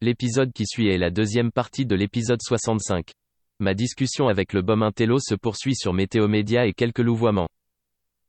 L'épisode 0.00 0.52
qui 0.52 0.64
suit 0.64 0.88
est 0.90 0.96
la 0.96 1.10
deuxième 1.10 1.50
partie 1.50 1.84
de 1.84 1.96
l'épisode 1.96 2.40
65. 2.40 3.10
Ma 3.58 3.74
discussion 3.74 4.28
avec 4.28 4.52
le 4.52 4.62
bum 4.62 4.84
Intello 4.84 5.18
se 5.18 5.34
poursuit 5.34 5.74
sur 5.74 5.92
Météo 5.92 6.28
Média 6.28 6.66
et 6.66 6.72
quelques 6.72 7.00
louvoiements. 7.00 7.48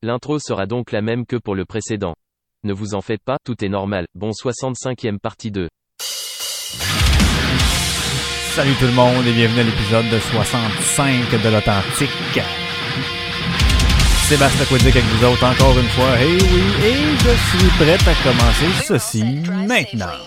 L'intro 0.01 0.39
sera 0.39 0.65
donc 0.65 0.91
la 0.91 1.03
même 1.03 1.27
que 1.27 1.35
pour 1.35 1.53
le 1.53 1.65
précédent. 1.65 2.15
Ne 2.63 2.73
vous 2.73 2.95
en 2.95 3.01
faites 3.01 3.21
pas, 3.23 3.37
tout 3.45 3.63
est 3.63 3.69
normal. 3.69 4.07
Bon 4.15 4.31
65e 4.31 5.19
partie 5.19 5.51
2. 5.51 5.67
Salut 8.55 8.73
tout 8.79 8.87
le 8.87 8.93
monde 8.93 9.27
et 9.27 9.33
bienvenue 9.33 9.59
à 9.59 9.63
l'épisode 9.63 10.09
de 10.09 10.17
65 10.17 11.31
de 11.31 11.49
l'Authentique. 11.49 12.41
Sébastien 14.27 14.65
Quiddick 14.65 14.95
avec 14.95 15.05
vous 15.05 15.23
autres 15.23 15.45
encore 15.45 15.77
une 15.77 15.89
fois. 15.89 16.19
Et 16.19 16.33
oui, 16.33 16.63
et 16.83 17.15
je 17.19 17.29
suis 17.29 17.69
prêt 17.77 17.93
à 17.93 18.15
commencer 18.23 18.71
ceci 18.87 19.23
maintenant. 19.67 20.17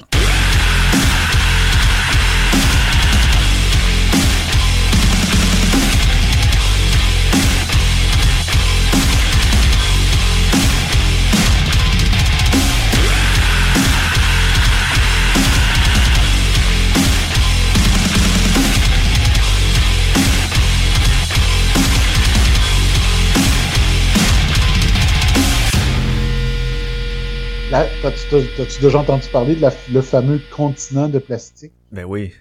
T'as-tu 27.73 28.81
déjà 28.83 29.01
entendu 29.01 29.29
parler 29.29 29.57
de 29.57 29.63
la- 29.63 29.75
le 29.91 30.03
fameux 30.03 30.41
continent 30.51 31.09
de 31.09 31.19
plastique? 31.19 31.73
Ben 31.91 32.05
oui. 32.05 32.33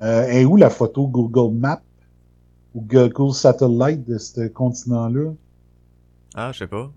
Euh, 0.00 0.26
et 0.28 0.44
où 0.46 0.56
la 0.56 0.70
photo 0.70 1.06
Google 1.06 1.54
Map 1.54 1.82
ou 2.74 2.80
Google 2.80 3.34
Satellite 3.34 4.08
de 4.08 4.16
ce 4.16 4.48
continent-là? 4.48 5.32
Ah, 6.34 6.50
je 6.52 6.60
sais 6.60 6.66
pas. 6.66 6.90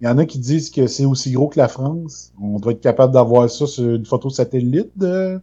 Il 0.00 0.06
y 0.06 0.08
en 0.08 0.18
a 0.18 0.24
qui 0.24 0.38
disent 0.40 0.70
que 0.70 0.88
c'est 0.88 1.04
aussi 1.04 1.30
gros 1.30 1.48
que 1.48 1.58
la 1.58 1.68
France. 1.68 2.32
On 2.42 2.58
doit 2.58 2.72
être 2.72 2.80
capable 2.80 3.12
d'avoir 3.12 3.48
ça 3.48 3.66
sur 3.66 3.88
une 3.94 4.06
photo 4.06 4.30
satellite 4.30 4.90
de, 4.96 5.40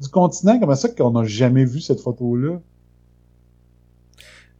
du 0.00 0.08
continent. 0.08 0.58
Comment 0.58 0.74
ça 0.74 0.88
qu'on 0.88 1.12
n'a 1.12 1.24
jamais 1.24 1.64
vu 1.64 1.80
cette 1.80 2.00
photo-là? 2.00 2.58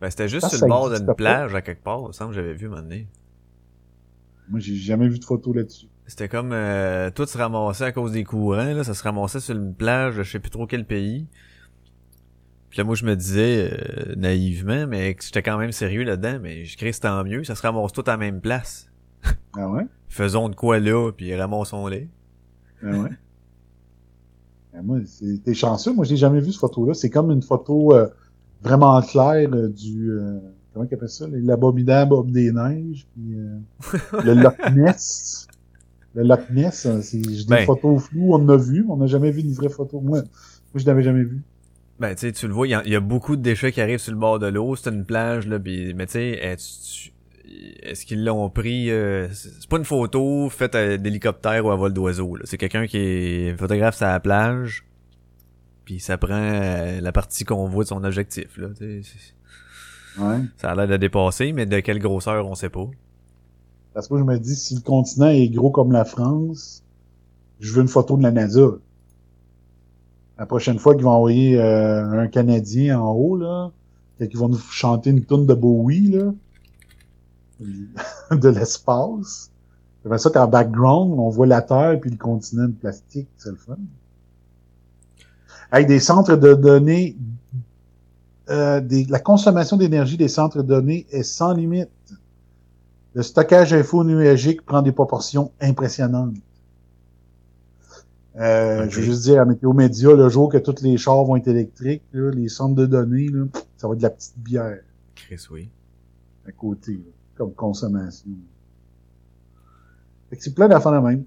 Ben 0.00 0.10
c'était 0.10 0.28
juste 0.28 0.48
sur 0.48 0.64
le 0.64 0.68
bord 0.68 0.90
d'une 0.90 1.14
plage 1.14 1.54
à 1.54 1.62
quelque 1.62 1.82
part. 1.82 2.00
Il 2.02 2.08
me 2.08 2.12
semble 2.12 2.30
que 2.30 2.36
j'avais 2.36 2.52
vu 2.52 2.66
un 2.66 2.70
moment 2.70 2.82
donné. 2.82 3.06
Moi, 4.48 4.60
j'ai 4.60 4.74
jamais 4.76 5.08
vu 5.08 5.18
de 5.18 5.24
photo 5.24 5.52
là-dessus. 5.52 5.86
C'était 6.06 6.28
comme 6.28 6.52
euh, 6.52 7.10
tout 7.10 7.24
se 7.26 7.38
ramassait 7.38 7.84
à 7.84 7.92
cause 7.92 8.12
des 8.12 8.24
courants, 8.24 8.74
là, 8.74 8.84
ça 8.84 8.92
se 8.94 9.02
ramassait 9.02 9.40
sur 9.40 9.56
une 9.56 9.74
plage 9.74 10.16
de 10.16 10.22
je 10.22 10.32
sais 10.32 10.38
plus 10.38 10.50
trop 10.50 10.66
quel 10.66 10.84
pays. 10.86 11.26
Puis 12.68 12.78
là, 12.78 12.84
moi, 12.84 12.94
je 12.94 13.06
me 13.06 13.16
disais 13.16 13.70
euh, 13.72 14.14
naïvement, 14.16 14.86
mais 14.86 15.14
que 15.14 15.24
j'étais 15.24 15.42
quand 15.42 15.56
même 15.56 15.72
sérieux 15.72 16.02
là-dedans, 16.02 16.38
mais 16.42 16.64
je 16.64 16.76
crée 16.76 16.92
c'est 16.92 17.00
tant 17.00 17.24
mieux, 17.24 17.44
ça 17.44 17.54
se 17.54 17.62
ramasse 17.62 17.92
tout 17.92 18.02
à 18.06 18.10
la 18.12 18.16
même 18.16 18.40
place. 18.40 18.90
Ah 19.56 19.70
ouais? 19.70 19.86
Faisons 20.08 20.48
de 20.48 20.54
quoi 20.54 20.78
là, 20.78 21.10
puis 21.12 21.34
ramassons-les. 21.34 22.08
Ah 22.82 22.90
ouais? 22.90 23.10
Ben, 24.72 24.82
moi, 24.82 24.98
c'est- 25.06 25.42
t'es 25.42 25.54
chanceux. 25.54 25.92
Moi, 25.94 26.04
je 26.04 26.10
l'ai 26.10 26.16
jamais 26.16 26.40
vu, 26.40 26.50
cette 26.50 26.60
photo-là. 26.60 26.94
C'est 26.94 27.10
comme 27.10 27.30
une 27.30 27.42
photo 27.42 27.94
euh, 27.94 28.08
vraiment 28.62 29.00
claire 29.00 29.48
euh, 29.54 29.68
du... 29.68 30.10
euh, 30.74 30.80
comment 30.80 30.86
qu'ils 30.86 30.96
appellent 30.96 31.08
ça? 31.08 31.26
L'abominable 31.30 32.12
homme 32.14 32.30
des 32.30 32.52
neiges. 32.52 33.06
Puis, 33.14 33.34
euh, 33.38 34.22
le 34.24 34.34
Loch 34.34 34.58
Ness. 34.74 35.46
Le 36.14 36.22
Loch 36.22 36.48
Ness, 36.50 36.86
hein, 36.86 37.00
c'est 37.02 37.22
j'ai 37.22 37.44
des 37.44 37.48
Ben. 37.50 37.64
photos 37.66 38.02
floues, 38.04 38.32
on 38.34 38.36
en 38.36 38.48
a 38.50 38.56
vu, 38.56 38.84
mais 38.84 38.90
on 38.92 38.96
n'a 38.98 39.06
jamais 39.06 39.30
vu 39.30 39.40
une 39.40 39.52
vraie 39.52 39.68
photo. 39.68 40.00
Moi, 40.00 40.20
moi 40.20 40.26
je 40.76 40.86
l'avais 40.86 41.02
jamais 41.02 41.24
vu. 41.24 41.42
Ben, 41.98 42.14
tu 42.14 42.20
sais, 42.22 42.32
tu 42.32 42.46
le 42.48 42.54
vois, 42.54 42.66
il 42.66 42.70
y, 42.70 42.74
a- 42.74 42.82
il 42.84 42.92
y 42.92 42.96
a 42.96 43.00
beaucoup 43.00 43.36
de 43.36 43.42
déchets 43.42 43.70
qui 43.72 43.80
arrivent 43.80 43.98
sur 44.00 44.12
le 44.12 44.18
bord 44.18 44.38
de 44.40 44.46
l'eau, 44.48 44.74
c'est 44.76 44.90
une 44.90 45.04
plage, 45.04 45.46
là, 45.46 45.58
pis, 45.60 45.94
mais 45.94 46.06
tu 46.06 46.12
sais, 46.12 46.38
eh, 46.42 46.56
tu- 46.56 47.12
est-ce 47.82 48.04
qu'ils 48.04 48.24
l'ont 48.24 48.48
pris, 48.50 48.90
euh, 48.90 49.28
c'est 49.32 49.68
pas 49.68 49.76
une 49.78 49.84
photo 49.84 50.48
faite 50.50 50.74
à- 50.74 50.96
d'hélicoptère 50.98 51.64
ou 51.64 51.70
à 51.70 51.76
vol 51.76 51.92
d'oiseau. 51.92 52.36
C'est 52.44 52.58
quelqu'un 52.58 52.86
qui 52.88 52.96
est 52.98 53.56
photographe 53.56 54.00
la 54.00 54.18
plage, 54.18 54.84
puis 55.84 56.00
ça 56.00 56.16
prend 56.18 56.32
euh, 56.34 57.00
la 57.00 57.12
partie 57.12 57.44
qu'on 57.44 57.66
voit 57.66 57.84
de 57.84 57.88
son 57.88 58.02
objectif, 58.02 58.56
là, 58.58 58.68
Ouais. 60.18 60.40
Ça 60.56 60.70
a 60.70 60.74
l'air 60.74 60.88
de 60.88 60.96
dépasser, 60.96 61.52
mais 61.52 61.66
de 61.66 61.80
quelle 61.80 61.98
grosseur, 61.98 62.46
on 62.46 62.54
sait 62.54 62.68
pas. 62.68 62.88
Parce 63.92 64.08
que 64.08 64.14
moi, 64.14 64.22
je 64.22 64.26
me 64.26 64.38
dis, 64.38 64.56
si 64.56 64.74
le 64.74 64.80
continent 64.80 65.28
est 65.28 65.48
gros 65.48 65.70
comme 65.70 65.92
la 65.92 66.04
France, 66.04 66.82
je 67.60 67.72
veux 67.72 67.82
une 67.82 67.88
photo 67.88 68.16
de 68.16 68.22
la 68.22 68.30
NASA. 68.30 68.68
La 70.38 70.46
prochaine 70.46 70.78
fois 70.78 70.94
qu'ils 70.94 71.04
vont 71.04 71.12
envoyer 71.12 71.60
euh, 71.60 72.20
un 72.20 72.26
Canadien 72.26 73.00
en 73.00 73.12
haut, 73.12 73.36
là, 73.36 73.70
et 74.20 74.28
qu'ils 74.28 74.38
vont 74.38 74.48
nous 74.48 74.58
chanter 74.58 75.10
une 75.10 75.24
tune 75.24 75.46
de 75.46 75.54
Bowie, 75.54 76.08
là, 76.08 76.32
de 78.30 78.48
l'espace. 78.48 79.50
J'aimerais 80.02 80.18
ça 80.18 80.30
qu'en 80.30 80.48
background, 80.48 81.18
on 81.18 81.30
voit 81.30 81.46
la 81.46 81.62
Terre 81.62 81.98
puis 82.00 82.10
le 82.10 82.16
continent 82.16 82.68
de 82.68 82.72
plastique, 82.72 83.28
c'est 83.38 83.50
le 83.50 83.56
fun. 83.56 83.76
Avec 85.70 85.86
des 85.86 86.00
centres 86.00 86.36
de 86.36 86.54
données, 86.54 87.16
euh, 88.50 88.80
des- 88.80 89.04
la 89.04 89.20
consommation 89.20 89.76
d'énergie 89.76 90.16
des 90.16 90.28
centres 90.28 90.58
de 90.58 90.62
données 90.62 91.06
est 91.10 91.22
sans 91.22 91.52
limite. 91.54 91.88
Le 93.14 93.22
stockage 93.22 93.72
info 93.72 94.02
numérique 94.04 94.62
prend 94.66 94.82
des 94.82 94.92
proportions 94.92 95.52
impressionnantes. 95.60 96.34
Euh. 98.36 98.88
Je 98.90 98.96
veux 98.98 99.06
juste 99.06 99.22
dire 99.22 99.40
à 99.40 99.44
Météo 99.44 99.72
Média, 99.72 100.12
le 100.12 100.28
jour 100.28 100.50
que 100.50 100.58
tous 100.58 100.82
les 100.82 100.96
chars 100.96 101.24
vont 101.24 101.36
être 101.36 101.46
électriques, 101.46 102.02
là, 102.12 102.30
les 102.32 102.48
centres 102.48 102.74
de 102.74 102.86
données, 102.86 103.28
là, 103.28 103.44
ça 103.76 103.86
va 103.86 103.94
être 103.94 103.98
de 104.00 104.02
la 104.02 104.10
petite 104.10 104.36
bière 104.38 104.80
Chris, 105.14 105.46
oui. 105.52 105.68
à 106.46 106.50
côté, 106.50 106.94
là, 106.94 107.12
comme 107.36 107.52
consommation. 107.54 108.30
Fait 110.30 110.36
que 110.36 110.42
c'est 110.42 110.54
plein 110.54 110.66
d'affaires 110.66 111.00
de 111.00 111.06
même. 111.06 111.24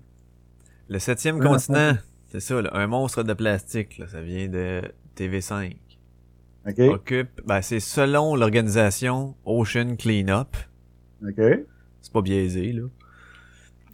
Le 0.90 1.00
septième 1.00 1.40
continent, 1.42 1.94
c'est 2.30 2.42
ça, 2.42 2.62
là, 2.62 2.70
un 2.74 2.88
monstre 2.88 3.24
de 3.24 3.34
plastique, 3.34 3.98
là, 4.00 4.08
ça 4.10 4.22
vient 4.22 4.50
de 4.50 4.82
TV5. 5.16 5.78
OK? 6.68 6.80
Occupe, 6.80 7.42
ben, 7.46 7.62
c'est 7.62 7.80
selon 7.80 8.36
l'organisation 8.36 9.36
Ocean 9.46 9.96
Cleanup. 9.98 10.56
OK? 11.24 11.42
C'est 12.02 12.12
pas 12.14 12.22
biaisé, 12.22 12.74
là. 12.74 12.84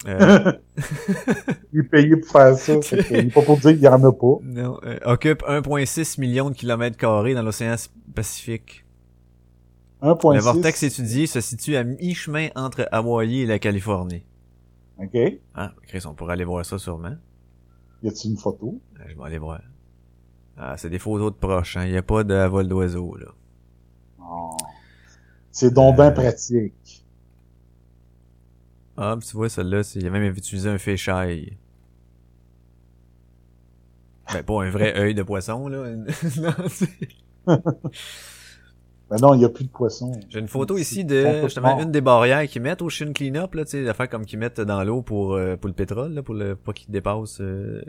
Euh, 0.06 0.52
Il 1.74 1.80
est 1.80 1.84
payé 1.84 2.18
pour 2.18 2.30
faire 2.30 2.56
ça. 2.58 2.74
il 3.10 3.16
est 3.16 3.34
pas 3.34 3.42
pour 3.42 3.58
dire 3.58 3.72
qu'il 3.72 3.84
y 3.84 3.88
en 3.88 4.04
a 4.04 4.12
pas. 4.12 4.38
non, 4.44 4.78
euh, 4.84 4.98
occupe 5.06 5.42
1,6 5.44 6.20
million 6.20 6.50
de 6.50 6.56
kilomètres 6.56 6.98
carrés 6.98 7.34
dans 7.34 7.42
l'océan 7.42 7.76
Pacifique. 8.14 8.86
1.6. 10.02 10.36
Le 10.36 10.42
vortex 10.42 10.84
étudié 10.84 11.26
se 11.28 11.40
situe 11.40 11.78
à 11.78 11.86
mi-chemin 11.86 12.50
entre 12.56 12.90
Hawaï 12.92 13.42
et 13.42 13.46
la 13.46 13.60
Californie. 13.60 14.26
OK? 15.00 15.14
Y 15.14 15.40
Ah, 15.56 15.72
Chris, 15.88 16.04
on 16.06 16.14
pourrait 16.14 16.34
aller 16.34 16.44
voir 16.44 16.66
ça 16.66 16.78
sûrement. 16.78 17.16
a-t-il 18.06 18.32
une 18.32 18.38
photo? 18.38 18.82
Euh, 19.00 19.04
Je 19.08 19.16
vais 19.16 19.24
aller 19.24 19.38
voir. 19.38 19.62
Ah, 20.58 20.76
c'est 20.78 20.90
des 20.90 21.00
photos 21.00 21.32
de 21.34 21.38
proches, 21.38 21.78
hein. 21.78 21.86
Il 21.86 21.92
y 21.92 21.98
a 21.98 22.04
pas 22.04 22.24
de 22.24 22.36
vol 22.48 22.68
d'oiseau, 22.68 23.16
là. 23.18 23.28
Oh. 24.20 24.56
C'est 25.52 25.74
donc 25.74 25.96
ben 25.98 26.08
Euh. 26.08 26.12
pratique. 26.12 27.06
Ah, 28.96 29.18
tu 29.20 29.36
vois, 29.36 29.50
celle-là, 29.50 29.82
il 29.96 30.06
a 30.06 30.10
même 30.12 30.24
utilisé 30.36 30.70
un 30.70 30.78
fisheye. 30.78 31.58
Ben, 34.32 34.44
pas 34.44 34.64
un 34.64 34.70
vrai 34.70 34.96
œil 35.00 35.16
de 35.16 35.24
poisson, 35.24 35.68
là. 35.68 35.86
Non, 36.38 36.54
Ben 39.10 39.18
non, 39.22 39.34
il 39.36 39.42
y 39.42 39.46
a 39.46 39.50
plus 39.50 39.66
de 39.66 39.70
poissons. 39.70 40.14
J'ai 40.30 40.40
une 40.40 40.48
photo 40.48 40.78
ici 40.78 41.04
de 41.06 41.42
justement 41.44 41.80
une 41.80 41.92
des 41.92 42.02
barrières 42.02 42.48
qu'ils 42.48 42.62
mettent 42.62 42.82
au 42.82 42.90
Shin 42.90 43.12
Cleanup, 43.14 43.54
là, 43.54 43.66
tu 43.66 43.72
sais, 43.72 43.82
l'affaire 43.84 44.10
comme 44.10 44.26
qu'ils 44.26 44.40
mettent 44.40 44.62
dans 44.62 44.84
l'eau 44.84 45.02
pour, 45.02 45.34
euh, 45.36 45.56
pour 45.58 45.68
le 45.68 45.74
pétrole, 45.74 46.14
là, 46.14 46.24
pour 46.24 46.34
le 46.34 46.56
pas 46.56 46.72
qu'il 46.74 46.90
dépasse 46.90 47.40
euh, 47.42 47.82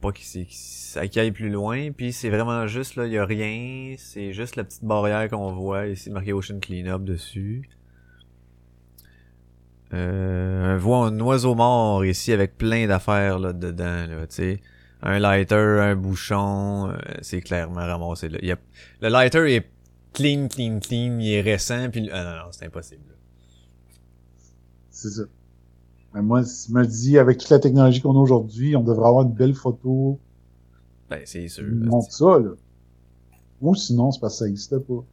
pas 0.00 0.12
qu'il 0.12 0.46
qu'il 0.46 1.20
aille 1.20 1.32
plus 1.32 1.50
loin, 1.50 1.90
puis 1.92 2.12
c'est 2.12 2.30
vraiment 2.30 2.66
juste 2.66 2.96
là, 2.96 3.06
il 3.06 3.12
y 3.12 3.18
a 3.18 3.24
rien, 3.24 3.94
c'est 3.98 4.32
juste 4.32 4.56
la 4.56 4.64
petite 4.64 4.84
barrière 4.84 5.28
qu'on 5.28 5.52
voit 5.52 5.86
ici 5.86 6.10
marqué 6.10 6.32
Ocean 6.32 6.58
Cleanup 6.60 7.04
dessus. 7.04 7.68
Euh, 9.92 10.76
on 10.76 10.78
voit 10.78 11.06
un 11.06 11.20
oiseau 11.20 11.54
mort 11.54 12.04
ici 12.04 12.32
avec 12.32 12.56
plein 12.56 12.86
d'affaires 12.86 13.38
là 13.38 13.52
dedans 13.52 14.06
là, 14.06 14.26
tu 14.26 14.36
sais. 14.36 14.60
Un 15.02 15.18
lighter, 15.18 15.54
un 15.54 15.96
bouchon, 15.96 16.90
euh, 16.90 16.96
c'est 17.22 17.40
clairement 17.40 17.80
ramassé 17.80 18.28
là. 18.28 18.38
Le 19.00 19.08
lighter 19.08 19.54
est 19.54 19.66
clean, 20.12 20.48
clean, 20.48 20.80
clean, 20.80 21.18
il 21.18 21.34
est 21.34 21.40
récent, 21.40 21.90
puis 21.90 22.08
ah 22.12 22.24
non, 22.24 22.30
non, 22.44 22.52
c'est 22.52 22.66
impossible. 22.66 23.02
C'est 24.90 25.10
ça. 25.10 25.22
Ben 26.14 26.22
moi, 26.22 26.42
je 26.42 26.72
me 26.72 26.84
dis, 26.86 27.18
avec 27.18 27.38
toute 27.38 27.50
la 27.50 27.58
technologie 27.60 28.00
qu'on 28.00 28.16
a 28.16 28.20
aujourd'hui, 28.20 28.74
on 28.76 28.82
devrait 28.82 29.06
avoir 29.08 29.24
une 29.24 29.32
belle 29.32 29.54
photo 29.54 30.18
Ben, 31.08 31.20
c'est 31.24 31.46
sûr. 31.48 31.64
montre 31.72 32.12
ça, 32.12 32.38
là. 32.38 32.50
Ou 33.60 33.74
sinon, 33.74 34.10
c'est 34.10 34.20
parce 34.20 34.34
que 34.34 34.38
ça 34.40 34.44
n'existait 34.46 34.80
pas. 34.80 35.04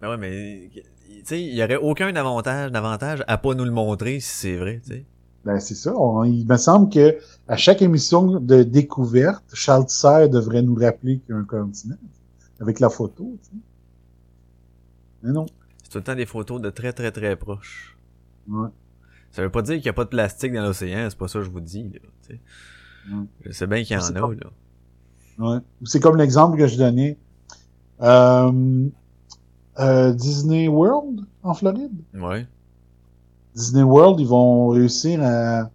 Ben 0.00 0.10
ouais, 0.10 0.16
mais 0.16 0.70
tu 0.72 0.82
sais, 1.24 1.40
il 1.42 1.54
y 1.54 1.62
aurait 1.62 1.76
aucun 1.76 2.14
avantage, 2.16 2.72
d'avantage 2.72 3.22
à 3.28 3.36
pas 3.38 3.54
nous 3.54 3.64
le 3.64 3.70
montrer 3.70 4.20
si 4.20 4.28
c'est 4.30 4.56
vrai, 4.56 4.80
tu 4.84 4.92
sais. 4.94 5.04
Ben, 5.44 5.60
c'est 5.60 5.74
ça. 5.74 5.94
On- 5.96 6.24
il 6.24 6.46
me 6.46 6.56
semble 6.56 6.90
que 6.92 7.16
à 7.48 7.56
chaque 7.56 7.80
émission 7.82 8.40
de 8.40 8.62
découverte, 8.62 9.44
Charles 9.54 9.86
Tisser 9.86 10.28
devrait 10.28 10.62
nous 10.62 10.74
rappeler 10.74 11.18
qu'il 11.18 11.30
y 11.34 11.38
a 11.38 11.40
un 11.40 11.44
continent. 11.44 11.96
Avec 12.60 12.80
la 12.80 12.88
photo, 12.90 13.36
tu 13.42 13.48
sais. 13.48 13.56
Mais 15.22 15.32
non. 15.32 15.46
C'est 15.82 15.90
tout 15.90 15.98
le 15.98 16.04
temps 16.04 16.14
des 16.14 16.26
photos 16.26 16.60
de 16.60 16.70
très 16.70 16.92
très 16.92 17.10
très 17.12 17.36
proches. 17.36 17.96
Ouais. 18.48 18.68
Ça 19.30 19.42
veut 19.42 19.50
pas 19.50 19.62
dire 19.62 19.76
qu'il 19.76 19.86
y 19.86 19.88
a 19.88 19.92
pas 19.92 20.04
de 20.04 20.08
plastique 20.08 20.52
dans 20.52 20.62
l'océan, 20.62 21.06
c'est 21.08 21.18
pas 21.18 21.28
ça 21.28 21.38
que 21.38 21.44
je 21.44 21.50
vous 21.50 21.60
dis, 21.60 21.84
là. 21.84 22.36
Mm. 23.08 23.24
Je 23.44 23.52
sais 23.52 23.66
bien 23.66 23.82
qu'il 23.82 23.96
y 23.96 23.98
en 23.98 24.02
a, 24.02 24.12
là. 24.12 24.28
Ouais. 25.38 25.58
C'est 25.84 26.00
comme 26.00 26.16
l'exemple 26.16 26.58
que 26.58 26.66
je 26.66 26.76
donnais. 26.76 27.16
Euh, 28.02 28.88
euh, 29.78 30.12
Disney 30.12 30.68
World 30.68 31.20
en 31.42 31.54
Floride? 31.54 31.92
Ouais. 32.14 32.46
Disney 33.54 33.82
World, 33.82 34.20
ils 34.20 34.26
vont 34.26 34.68
réussir 34.68 35.20
à, 35.22 35.70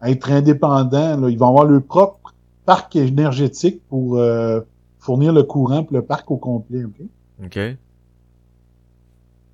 à 0.00 0.10
être 0.10 0.30
indépendants. 0.30 1.16
Là. 1.20 1.30
Ils 1.30 1.38
vont 1.38 1.48
avoir 1.48 1.64
leur 1.64 1.82
propre 1.82 2.34
parc 2.66 2.96
énergétique 2.96 3.80
pour 3.88 4.18
euh, 4.18 4.60
fournir 4.98 5.32
le 5.32 5.42
courant 5.42 5.84
pour 5.84 5.96
le 5.96 6.02
parc 6.02 6.30
au 6.30 6.36
complet. 6.36 6.84
ok? 6.84 7.06
OK. 7.44 7.58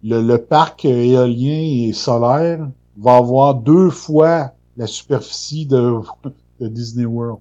Le, 0.02 0.20
le 0.20 0.38
parc 0.38 0.84
éolien 0.84 1.88
et 1.88 1.92
solaire 1.92 2.68
va 2.96 3.16
avoir 3.16 3.54
deux 3.54 3.90
fois 3.90 4.52
la 4.76 4.86
superficie 4.86 5.66
de, 5.66 6.00
de 6.60 6.68
Disney 6.68 7.04
World. 7.06 7.40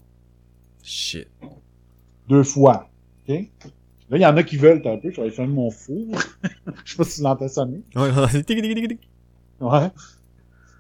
Shit. 0.82 1.28
Deux 2.28 2.44
fois. 2.44 2.90
ok? 3.28 3.50
Là, 4.10 4.18
il 4.18 4.22
y 4.22 4.26
en 4.26 4.38
a 4.38 4.44
qui 4.44 4.58
veulent 4.58 4.82
un 4.86 4.98
peu. 4.98 5.10
Je 5.10 5.16
vais 5.16 5.22
aller 5.24 5.32
faire 5.32 5.48
mon 5.48 5.72
four. 5.72 6.06
Je 6.86 6.92
sais 6.92 6.98
pas 6.98 7.04
si 7.04 7.18
tu 7.18 7.24
l'entends 7.24 7.48
sonner. 7.48 7.82
Ouais. 7.96 8.10
Ouais. 9.60 9.92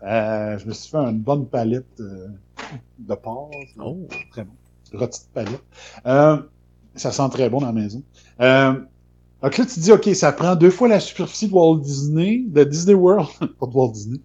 Euh, 0.03 0.57
je 0.57 0.67
me 0.67 0.73
suis 0.73 0.91
fait 0.91 0.97
une 0.97 1.19
bonne 1.19 1.47
palette 1.47 1.99
euh, 2.01 2.27
de 2.99 3.15
porc. 3.15 3.51
Oh. 3.79 3.97
Très 4.31 4.43
bon. 4.43 4.53
Rôti 4.93 5.21
de 5.21 5.33
palette. 5.33 5.63
Euh, 6.05 6.37
ça 6.95 7.11
sent 7.11 7.29
très 7.31 7.49
bon 7.49 7.61
dans 7.61 7.67
la 7.67 7.73
maison. 7.73 8.03
Euh, 8.41 8.73
donc 9.41 9.57
là, 9.57 9.65
tu 9.65 9.79
dis, 9.79 9.91
OK, 9.91 10.09
ça 10.13 10.31
prend 10.31 10.55
deux 10.55 10.69
fois 10.69 10.87
la 10.87 10.99
superficie 10.99 11.47
de 11.47 11.53
Walt 11.53 11.79
Disney, 11.79 12.43
de 12.47 12.63
Disney 12.63 12.93
World, 12.93 13.29
pas 13.39 13.65
de 13.65 13.71
Walt 13.73 13.91
Disney, 13.91 14.19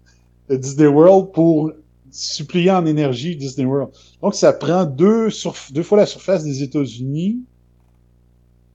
de 0.49 0.55
Disney 0.55 0.87
World 0.87 1.31
pour 1.31 1.71
supplier 2.11 2.71
en 2.71 2.85
énergie 2.85 3.35
Disney 3.35 3.65
World. 3.67 3.91
Donc, 4.21 4.33
ça 4.35 4.51
prend 4.53 4.85
deux, 4.85 5.29
surf- 5.29 5.71
deux 5.71 5.83
fois 5.83 5.99
la 5.99 6.05
surface 6.07 6.43
des 6.43 6.63
États-Unis 6.63 7.39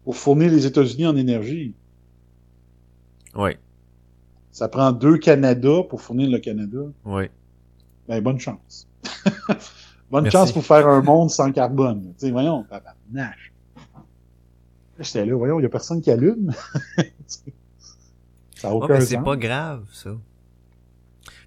pour 0.04 0.16
fournir 0.16 0.50
les 0.50 0.66
États-Unis 0.66 1.06
en 1.06 1.16
énergie. 1.16 1.74
Ouais. 3.34 3.58
Ça 4.52 4.68
prend 4.68 4.92
deux 4.92 5.18
Canada 5.18 5.82
pour 5.88 6.00
fournir 6.00 6.30
le 6.30 6.38
Canada. 6.38 6.78
Ouais. 7.04 7.30
Ben, 8.06 8.20
bonne 8.22 8.38
chance. 8.38 8.86
bonne 10.10 10.24
Merci. 10.24 10.30
chance 10.30 10.52
pour 10.52 10.64
faire 10.64 10.86
un 10.86 11.02
monde 11.02 11.30
sans 11.30 11.50
carbone. 11.50 12.12
Tu 12.18 12.26
sais, 12.26 12.30
voyons. 12.30 12.64
Là, 13.12 13.32
J'étais 15.00 15.26
là, 15.26 15.34
voyons, 15.34 15.58
il 15.58 15.64
y 15.64 15.66
a 15.66 15.70
personne 15.70 16.00
qui 16.00 16.10
allume. 16.12 16.52
ça 17.26 17.40
n'a 18.68 18.74
Ouais, 18.76 18.84
aucun 18.84 18.94
mais 18.94 19.00
c'est 19.00 19.18
pas 19.18 19.36
grave, 19.36 19.84
ça. 19.92 20.10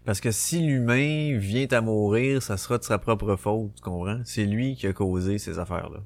Parce 0.07 0.21
que 0.21 0.31
si 0.31 0.61
l'humain 0.65 1.37
vient 1.37 1.67
à 1.69 1.81
mourir, 1.81 2.41
ça 2.41 2.55
sera 2.55 2.77
de 2.77 2.83
sa 2.85 2.97
propre 2.97 3.35
faute, 3.35 3.73
tu 3.75 3.81
comprends? 3.81 4.21
C'est 4.23 4.45
lui 4.45 4.77
qui 4.77 4.87
a 4.87 4.93
causé 4.93 5.37
ces 5.37 5.59
affaires-là. 5.59 5.99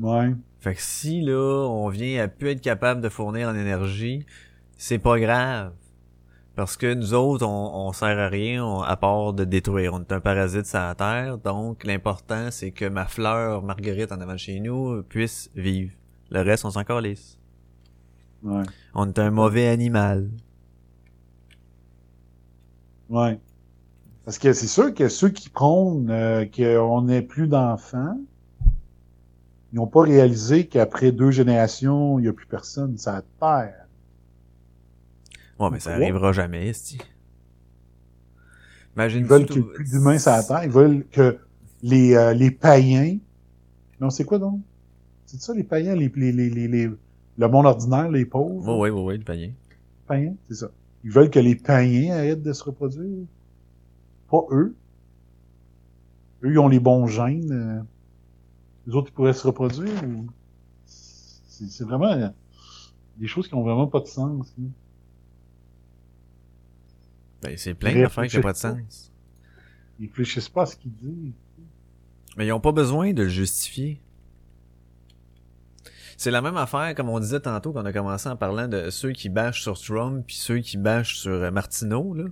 Ouais. 0.00 0.32
Fait 0.60 0.76
que 0.76 0.80
si, 0.80 1.22
là, 1.22 1.66
on 1.68 1.88
vient 1.88 2.22
à 2.22 2.28
plus 2.28 2.50
être 2.50 2.60
capable 2.60 3.00
de 3.00 3.08
fournir 3.08 3.48
en 3.48 3.56
énergie, 3.56 4.24
c'est 4.76 5.00
pas 5.00 5.18
grave. 5.18 5.72
Parce 6.54 6.76
que 6.76 6.94
nous 6.94 7.14
autres, 7.14 7.44
on, 7.44 7.88
on 7.88 7.92
sert 7.92 8.16
à 8.16 8.28
rien 8.28 8.64
on- 8.64 8.82
à 8.82 8.96
part 8.96 9.32
de 9.32 9.42
détruire. 9.42 9.92
On 9.92 10.00
est 10.02 10.12
un 10.12 10.20
parasite 10.20 10.66
sur 10.66 10.78
la 10.78 10.94
Terre, 10.94 11.38
donc 11.38 11.82
l'important, 11.82 12.52
c'est 12.52 12.70
que 12.70 12.84
ma 12.84 13.06
fleur 13.06 13.64
Marguerite 13.64 14.12
en 14.12 14.20
avant 14.20 14.34
de 14.34 14.38
chez 14.38 14.60
nous 14.60 15.02
puisse 15.02 15.50
vivre. 15.56 15.92
Le 16.30 16.42
reste, 16.42 16.64
on 16.64 16.70
s'en 16.70 16.84
calisse. 16.84 17.40
Ouais. 18.44 18.62
On 18.94 19.08
est 19.08 19.18
un 19.18 19.32
mauvais 19.32 19.66
animal. 19.66 20.30
Ouais. 23.08 23.38
Parce 24.24 24.38
que 24.38 24.52
c'est 24.52 24.66
sûr 24.68 24.94
que 24.94 25.08
ceux 25.08 25.30
qui 25.30 25.48
prônent 25.50 26.10
euh, 26.10 26.46
qu'on 26.46 27.02
n'ait 27.02 27.22
plus 27.22 27.48
d'enfants, 27.48 28.18
ils 29.72 29.76
n'ont 29.76 29.86
pas 29.86 30.02
réalisé 30.02 30.66
qu'après 30.66 31.12
deux 31.12 31.30
générations, 31.30 32.18
il 32.18 32.22
n'y 32.22 32.28
a 32.28 32.32
plus 32.32 32.46
personne 32.46 32.98
sur 32.98 33.12
la 33.12 33.22
Terre. 33.40 33.86
Ouais, 35.58 35.70
mais 35.70 35.80
ça 35.80 35.90
Ouais. 35.90 36.04
arrivera 36.04 36.32
jamais, 36.32 36.68
esti. 36.68 36.98
Imagine 38.96 39.20
Ils 39.20 39.26
veulent 39.26 39.46
qu'il 39.46 39.62
n'y 39.62 39.68
ait 39.68 39.72
plus 39.72 39.84
d'humains 39.84 40.18
sur 40.18 40.30
la 40.32 40.42
Terre. 40.42 40.64
Ils 40.64 40.70
veulent 40.70 41.06
que 41.10 41.38
les, 41.82 42.14
euh, 42.14 42.32
les 42.34 42.50
païens... 42.50 43.18
Non, 44.00 44.10
c'est 44.10 44.24
quoi 44.24 44.38
donc? 44.38 44.60
C'est 45.26 45.40
ça, 45.40 45.54
les 45.54 45.64
païens, 45.64 45.94
les, 45.96 46.10
les, 46.16 46.32
les, 46.32 46.50
les, 46.50 46.68
les- 46.68 46.90
le 47.38 47.48
monde 47.48 47.66
ordinaire, 47.66 48.10
les 48.10 48.24
pauvres? 48.24 48.66
Ouais, 48.76 48.90
ouais, 48.90 48.90
ouais, 48.90 49.02
ouais, 49.02 49.16
le 49.18 49.24
panier. 49.24 49.54
païens, 50.06 50.34
c'est 50.48 50.54
ça. 50.56 50.70
Ils 51.06 51.12
veulent 51.12 51.30
que 51.30 51.38
les 51.38 51.54
païens 51.54 52.16
arrêtent 52.16 52.42
de 52.42 52.52
se 52.52 52.64
reproduire. 52.64 53.26
Pas 54.28 54.42
eux. 54.50 54.74
Eux, 56.42 56.50
ils 56.50 56.58
ont 56.58 56.66
les 56.66 56.80
bons 56.80 57.06
gènes. 57.06 57.52
euh, 57.52 57.80
Les 58.88 58.92
autres, 58.92 59.10
ils 59.10 59.14
pourraient 59.14 59.32
se 59.32 59.46
reproduire. 59.46 60.02
ou- 60.02 60.26
C'est 60.84 61.84
vraiment 61.84 62.08
euh, 62.10 62.28
des 63.18 63.28
choses 63.28 63.46
qui 63.46 63.54
ont 63.54 63.62
vraiment 63.62 63.86
pas 63.86 64.00
de 64.00 64.06
sens. 64.08 64.52
Ben, 67.40 67.56
c'est 67.56 67.74
plein 67.74 67.92
d'affaires 68.02 68.26
qui 68.26 68.36
n'ont 68.36 68.42
pas 68.42 68.52
de 68.52 68.58
sens. 68.58 69.12
Ils 70.00 70.06
réfléchissent 70.08 70.48
pas 70.48 70.62
à 70.62 70.66
ce 70.66 70.74
qu'ils 70.76 70.92
disent. 70.92 71.32
Mais 72.36 72.48
ils 72.48 72.52
ont 72.52 72.58
pas 72.60 72.72
besoin 72.72 73.12
de 73.12 73.22
le 73.22 73.28
justifier. 73.28 74.00
C'est 76.16 76.30
la 76.30 76.40
même 76.40 76.56
affaire, 76.56 76.94
comme 76.94 77.10
on 77.10 77.20
disait 77.20 77.40
tantôt, 77.40 77.72
qu'on 77.72 77.84
a 77.84 77.92
commencé 77.92 78.28
en 78.28 78.36
parlant 78.36 78.68
de 78.68 78.88
ceux 78.90 79.12
qui 79.12 79.28
bâchent 79.28 79.62
sur 79.62 79.78
Trump 79.78 80.24
puis 80.26 80.36
ceux 80.36 80.58
qui 80.58 80.78
bâchent 80.78 81.16
sur 81.16 81.32
euh, 81.32 81.50
Martineau, 81.50 82.14
là. 82.14 82.24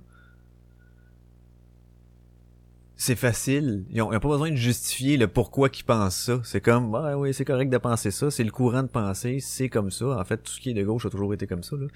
C'est 2.97 3.15
facile. 3.15 3.83
Ils 3.91 4.01
ont, 4.01 4.11
ils 4.11 4.15
ont 4.15 4.19
pas 4.21 4.29
besoin 4.29 4.49
de 4.51 4.55
justifier 4.55 5.17
le 5.17 5.27
pourquoi 5.27 5.69
qu'ils 5.69 5.83
pensent 5.85 6.15
ça. 6.15 6.39
C'est 6.45 6.61
comme, 6.61 6.93
ouais, 6.93 7.13
oui, 7.13 7.33
c'est 7.33 7.43
correct 7.43 7.69
de 7.69 7.77
penser 7.77 8.09
ça. 8.09 8.31
C'est 8.31 8.45
le 8.45 8.51
courant 8.51 8.83
de 8.83 8.87
penser. 8.87 9.39
C'est 9.41 9.67
comme 9.67 9.91
ça. 9.91 10.17
En 10.17 10.23
fait, 10.23 10.37
tout 10.37 10.51
ce 10.53 10.61
qui 10.61 10.69
est 10.69 10.73
de 10.73 10.83
gauche 10.83 11.05
a 11.05 11.09
toujours 11.09 11.33
été 11.33 11.45
comme 11.45 11.61
ça, 11.61 11.75
là. 11.75 11.87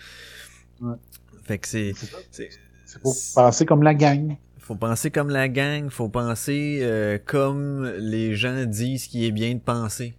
Ouais. 0.82 0.96
Fait 1.44 1.58
que 1.58 1.68
c'est, 1.68 1.94
C'est 1.96 2.06
ça. 2.06 2.18
c'est, 2.32 2.50
C'est 2.86 3.02
pour 3.02 3.16
penser 3.34 3.66
comme 3.66 3.82
la 3.82 3.94
gang. 3.96 4.36
faut 4.58 4.76
penser 4.76 5.10
comme 5.10 5.30
la 5.30 5.48
gang, 5.48 5.90
faut 5.90 6.10
penser 6.10 6.80
euh, 6.82 7.18
comme 7.26 7.86
les 7.98 8.36
gens 8.36 8.66
disent 8.66 9.08
qu'il 9.08 9.24
est 9.24 9.32
bien 9.32 9.56
de 9.56 9.60
penser. 9.60 10.16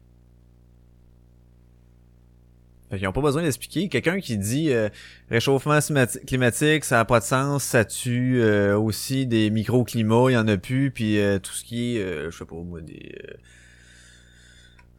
Fait 2.90 2.98
qu'ils 2.98 3.06
ont 3.06 3.12
pas 3.12 3.20
besoin 3.20 3.42
d'expliquer. 3.42 3.88
Quelqu'un 3.88 4.18
qui 4.18 4.36
dit 4.36 4.72
euh, 4.72 4.88
réchauffement 5.30 5.78
climati- 5.78 6.24
climatique, 6.24 6.84
ça 6.84 6.98
a 6.98 7.04
pas 7.04 7.20
de 7.20 7.24
sens, 7.24 7.62
ça 7.62 7.84
tue 7.84 8.40
euh, 8.42 8.76
aussi 8.76 9.26
des 9.28 9.48
microclimats, 9.50 10.30
il 10.30 10.32
y 10.32 10.36
en 10.36 10.48
a 10.48 10.56
plus, 10.56 10.90
puis 10.90 11.20
euh, 11.20 11.38
tout 11.38 11.52
ce 11.52 11.62
qui 11.62 11.96
est, 11.96 12.02
euh, 12.02 12.30
je 12.30 12.38
sais 12.38 12.44
pas 12.44 12.56
moi, 12.56 12.80
des 12.80 13.14
euh, 13.24 13.34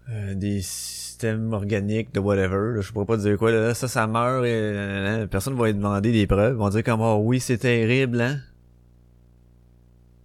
euh, 0.09 0.35
des 0.35 0.61
systèmes 0.61 1.51
organiques 1.53 2.13
de 2.13 2.19
whatever, 2.19 2.75
là, 2.75 2.81
je 2.81 2.91
pourrais 2.91 3.05
pas 3.05 3.17
dire 3.17 3.37
quoi, 3.37 3.51
là, 3.51 3.73
ça, 3.73 3.87
ça 3.89 4.07
meurt, 4.07 4.45
et, 4.45 4.49
euh, 4.51 5.27
personne 5.27 5.55
va 5.55 5.67
lui 5.67 5.73
demander 5.73 6.13
des 6.13 6.27
preuves, 6.27 6.53
ils 6.53 6.59
vont 6.59 6.69
dire 6.69 6.83
comme, 6.83 7.01
oh 7.01 7.19
oui, 7.21 7.39
c'est 7.41 7.57
terrible, 7.57 8.21
hein. 8.21 8.39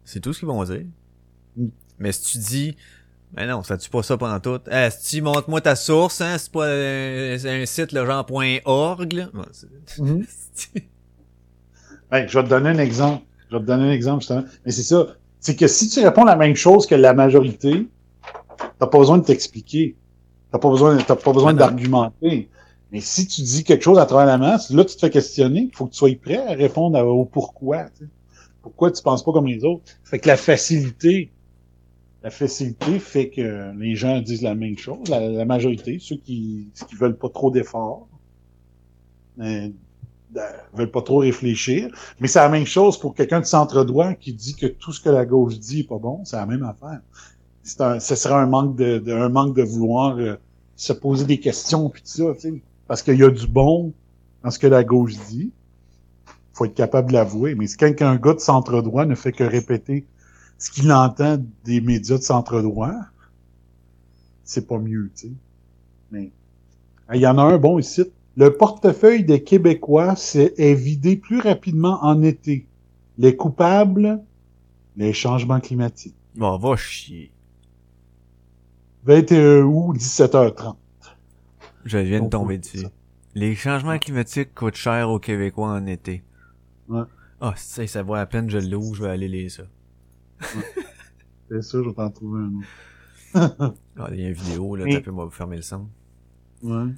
C'est 0.05 0.21
tout 0.21 0.33
ce 0.33 0.39
qu'ils 0.39 0.49
vont 0.49 0.63
dire. 0.63 0.85
Mm. 1.57 1.67
Mais 1.99 2.13
si 2.13 2.33
tu 2.33 2.39
dis, 2.39 2.77
ben 3.33 3.47
non, 3.47 3.63
ça 3.63 3.77
tue 3.77 3.91
pas 3.91 4.03
ça 4.03 4.17
pendant 4.17 4.41
tout. 4.41 4.61
Eh, 4.71 4.89
si 4.91 5.17
tu 5.17 5.23
montre-moi 5.23 5.61
ta 5.61 5.77
source, 5.77 6.21
hein, 6.21 6.37
c'est 6.39 6.51
pas 6.51 6.65
euh, 6.65 7.63
un 7.63 7.67
site, 7.67 7.93
le 7.93 8.07
genre 8.07 8.27
.org, 8.65 9.13
là. 9.13 9.29
Bon, 9.35 9.45
Hey, 12.13 12.29
je 12.29 12.39
vais 12.39 12.45
te 12.45 12.49
donner 12.49 12.71
un 12.71 12.79
exemple. 12.79 13.25
Je 13.51 13.57
vais 13.57 13.63
te 13.63 13.67
donner 13.67 13.89
un 13.89 13.93
exemple, 13.93 14.21
justement. 14.21 14.45
Mais 14.65 14.73
c'est 14.73 14.83
ça. 14.85 15.07
C'est 15.41 15.57
que 15.57 15.67
si 15.67 15.89
tu 15.89 16.01
réponds 16.01 16.25
la 16.25 16.37
même 16.37 16.55
chose 16.57 16.87
que 16.87 16.95
la 16.95 17.15
majorité, 17.15 17.89
t'as 18.79 18.87
pas 18.87 18.99
besoin 18.99 19.19
de 19.19 19.25
t'expliquer. 19.25 19.97
T'as 20.53 20.59
pas 20.59 20.71
besoin, 20.71 20.97
t'as 20.99 21.17
pas 21.17 21.33
besoin 21.33 21.53
Mais 21.53 21.59
d'argumenter. 21.59 22.49
Mais 22.93 23.01
si 23.01 23.27
tu 23.27 23.43
dis 23.43 23.65
quelque 23.65 23.83
chose 23.83 23.99
à 23.99 24.07
travers 24.07 24.27
la 24.27 24.39
masse, 24.39 24.71
là, 24.71 24.85
tu 24.85 24.95
te 24.95 25.01
fais 25.01 25.11
questionner. 25.11 25.69
Il 25.73 25.77
faut 25.77 25.87
que 25.87 25.91
tu 25.93 25.99
sois 25.99 26.11
prêt 26.23 26.39
à 26.39 26.53
répondre 26.53 26.99
au 27.05 27.25
pourquoi. 27.25 27.85
tu 27.97 28.05
sais. 28.05 28.11
Pourquoi 28.63 28.91
tu 28.91 29.03
penses 29.03 29.25
pas 29.25 29.33
comme 29.33 29.47
les 29.47 29.65
autres? 29.65 29.85
Fait 30.05 30.19
que 30.19 30.29
la 30.29 30.37
facilité, 30.37 31.31
la 32.27 32.31
facilité 32.31 32.99
fait 32.99 33.31
que 33.31 33.73
les 33.79 33.95
gens 33.95 34.21
disent 34.21 34.43
la 34.43 34.57
même 34.57 34.77
chose. 34.77 35.09
La, 35.09 35.45
majorité, 35.45 35.99
ceux 36.01 36.17
qui, 36.17 36.71
qui 36.89 36.97
veulent 36.97 37.17
pas 37.17 37.29
trop 37.29 37.53
d'efforts, 37.53 38.09
euh, 39.39 39.69
veulent 40.75 40.91
pas 40.91 41.03
trop 41.03 41.19
réfléchir. 41.19 41.89
Mais 42.19 42.27
c'est 42.27 42.41
la 42.41 42.49
même 42.49 42.67
chose 42.67 42.99
pour 42.99 43.15
quelqu'un 43.15 43.39
de 43.39 43.45
centre 43.45 43.85
droit 43.85 44.13
qui 44.15 44.33
dit 44.33 44.57
que 44.57 44.67
tout 44.67 44.93
ce 44.93 45.01
que 45.01 45.09
la 45.09 45.25
gauche 45.25 45.61
dit 45.61 45.83
est 45.83 45.89
pas 45.89 45.99
bon. 45.99 46.25
C'est 46.25 46.35
la 46.35 46.47
même 46.47 46.65
affaire. 46.65 47.01
C'est 47.63 47.81
un, 47.81 48.01
ce 48.01 48.17
serait 48.17 48.35
un 48.35 48.47
manque 48.47 48.75
de, 48.75 49.01
un 49.13 49.29
manque 49.29 49.55
de 49.55 49.63
vouloir 49.63 50.19
euh, 50.19 50.35
se 50.75 50.93
poser 50.93 51.27
des 51.27 51.39
questions 51.39 51.89
puis 51.91 52.03
tout 52.03 52.35
ça. 52.35 52.49
Parce 52.89 53.03
qu'il 53.03 53.19
y 53.21 53.23
a 53.23 53.31
du 53.31 53.47
bon 53.47 53.93
dans 54.43 54.51
ce 54.51 54.59
que 54.59 54.67
la 54.67 54.83
gauche 54.83 55.15
dit. 55.29 55.53
faut 56.55 56.65
être 56.65 56.75
capable 56.75 57.11
de 57.11 57.13
l'avouer. 57.13 57.55
Mais 57.55 57.67
quand 57.69 58.03
un 58.03 58.17
gars 58.17 58.35
de 58.35 58.41
centre 58.41 58.83
droit 58.83 59.07
ne 59.07 59.15
fait 59.15 59.31
que 59.31 59.45
répéter 59.45 60.07
ce 60.59 60.71
qu'il 60.71 60.91
entend 60.93 61.39
des 61.65 61.81
médias 61.81 62.19
de 62.19 62.23
centre 62.23 62.61
droit, 62.63 62.95
c'est 64.45 64.67
pas 64.67 64.79
mieux, 64.79 65.11
tu 65.15 65.29
sais. 65.29 65.33
Mais 66.11 66.31
il 67.13 67.21
y 67.21 67.27
en 67.27 67.39
a 67.39 67.43
un 67.43 67.59
bon 67.59 67.79
ici. 67.79 68.05
Le 68.37 68.55
portefeuille 68.55 69.25
des 69.25 69.43
Québécois 69.43 70.15
est 70.35 70.75
vidé 70.75 71.17
plus 71.17 71.41
rapidement 71.41 71.99
en 72.03 72.23
été. 72.23 72.67
Les 73.19 73.35
coupables, 73.35 74.23
les 74.97 75.13
changements 75.13 75.61
climatiques. 75.61 76.15
Bon, 76.35 76.59
va 76.59 76.77
chier. 76.77 77.33
21 79.05 79.63
août, 79.63 79.97
17h30. 79.97 80.77
Je 81.85 81.99
viens 81.99 82.21
de 82.21 82.29
tomber 82.29 82.59
dessus. 82.59 82.87
Les 83.35 83.55
changements 83.55 83.99
climatiques 83.99 84.55
coûtent 84.55 84.75
cher 84.75 85.09
aux 85.09 85.19
Québécois 85.19 85.69
en 85.69 85.87
été. 85.87 86.23
Ouais. 86.89 87.03
Ah, 87.41 87.55
ça, 87.57 87.87
ça 87.87 88.03
vaut 88.03 88.15
à 88.15 88.27
peine, 88.27 88.51
je 88.51 88.59
l'ouvre, 88.59 88.95
je 88.95 89.03
vais 89.03 89.11
aller 89.11 89.29
lire 89.29 89.51
ça. 89.51 89.63
C'est 91.51 91.63
sûr, 91.63 91.85
je 91.85 91.89
vais 91.91 91.95
t'en 91.95 92.11
trouver 92.11 92.41
un 92.41 92.53
autre. 92.59 93.75
ah, 93.99 94.09
il 94.13 94.21
y 94.21 94.25
a 94.25 94.29
une 94.29 94.35
vidéo, 94.35 94.77
là, 94.77 94.85
Et- 94.87 94.95
tapez, 94.95 95.11
moi, 95.11 95.25
vous 95.25 95.31
fermer 95.31 95.57
le 95.57 95.63
son. 95.63 95.89
Ouais. 96.63 96.93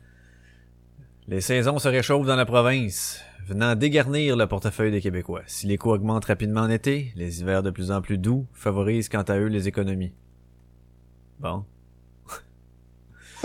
Les 1.26 1.40
saisons 1.40 1.78
se 1.78 1.88
réchauffent 1.88 2.26
dans 2.26 2.36
la 2.36 2.46
province, 2.46 3.20
venant 3.46 3.74
dégarnir 3.74 4.36
le 4.36 4.46
portefeuille 4.46 4.90
des 4.90 5.00
Québécois. 5.02 5.42
Si 5.46 5.66
les 5.66 5.76
coûts 5.76 5.90
augmentent 5.90 6.24
rapidement 6.24 6.62
en 6.62 6.70
été, 6.70 7.12
les 7.16 7.40
hivers 7.40 7.62
de 7.62 7.70
plus 7.70 7.90
en 7.90 8.00
plus 8.00 8.16
doux 8.16 8.46
favorisent 8.54 9.10
quant 9.10 9.22
à 9.22 9.36
eux 9.36 9.48
les 9.48 9.68
économies. 9.68 10.12
Bon. 11.38 11.64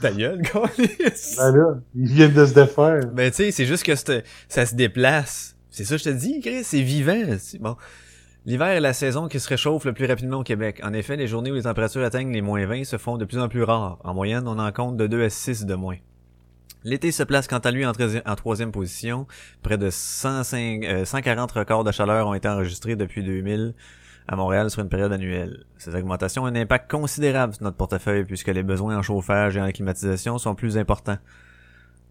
Ta 0.00 0.12
gueule, 0.12 0.42
ben 0.42 1.52
là, 1.54 1.80
ils 1.94 2.06
viennent 2.12 2.32
de 2.32 2.46
se 2.46 2.54
défaire. 2.54 3.06
Ben 3.12 3.30
tu 3.30 3.36
sais, 3.36 3.50
c'est 3.50 3.66
juste 3.66 3.84
que 3.84 3.94
ça 3.94 4.66
se 4.66 4.74
déplace. 4.74 5.56
C'est 5.70 5.84
ça 5.84 5.96
que 5.96 6.02
je 6.02 6.10
te 6.10 6.14
dis, 6.14 6.40
Chris, 6.40 6.64
c'est 6.64 6.82
vivant. 6.82 7.22
Bon. 7.60 7.76
L'hiver 8.46 8.68
est 8.68 8.80
la 8.80 8.94
saison 8.94 9.28
qui 9.28 9.38
se 9.38 9.48
réchauffe 9.48 9.84
le 9.84 9.92
plus 9.92 10.06
rapidement 10.06 10.38
au 10.38 10.42
Québec. 10.42 10.80
En 10.82 10.94
effet, 10.94 11.16
les 11.16 11.26
journées 11.26 11.52
où 11.52 11.54
les 11.54 11.64
températures 11.64 12.02
atteignent 12.02 12.32
les 12.32 12.40
moins 12.40 12.64
20 12.64 12.84
se 12.84 12.96
font 12.96 13.18
de 13.18 13.26
plus 13.26 13.38
en 13.38 13.48
plus 13.48 13.62
rares. 13.62 13.98
En 14.02 14.14
moyenne, 14.14 14.48
on 14.48 14.58
en 14.58 14.72
compte 14.72 14.96
de 14.96 15.06
2 15.06 15.24
à 15.24 15.28
6 15.28 15.66
de 15.66 15.74
moins. 15.74 15.96
L'été 16.82 17.12
se 17.12 17.22
place 17.22 17.46
quant 17.46 17.58
à 17.58 17.70
lui 17.70 17.84
en, 17.84 17.92
troisième 17.92 18.72
position. 18.72 19.26
Près 19.62 19.76
de 19.76 19.90
105, 19.90 20.84
euh, 20.84 21.04
140 21.04 21.52
records 21.52 21.84
de 21.84 21.92
chaleur 21.92 22.26
ont 22.26 22.32
été 22.32 22.48
enregistrés 22.48 22.96
depuis 22.96 23.22
2000 23.22 23.74
à 24.26 24.36
Montréal 24.36 24.70
sur 24.70 24.80
une 24.80 24.88
période 24.88 25.12
annuelle. 25.12 25.64
Ces 25.76 25.94
augmentations 25.94 26.44
ont 26.44 26.46
un 26.46 26.54
impact 26.54 26.90
considérable 26.90 27.52
sur 27.52 27.64
notre 27.64 27.76
portefeuille 27.76 28.24
puisque 28.24 28.48
les 28.48 28.62
besoins 28.62 28.96
en 28.96 29.02
chauffage 29.02 29.58
et 29.58 29.60
en 29.60 29.70
climatisation 29.70 30.38
sont 30.38 30.54
plus 30.54 30.78
importants. 30.78 31.18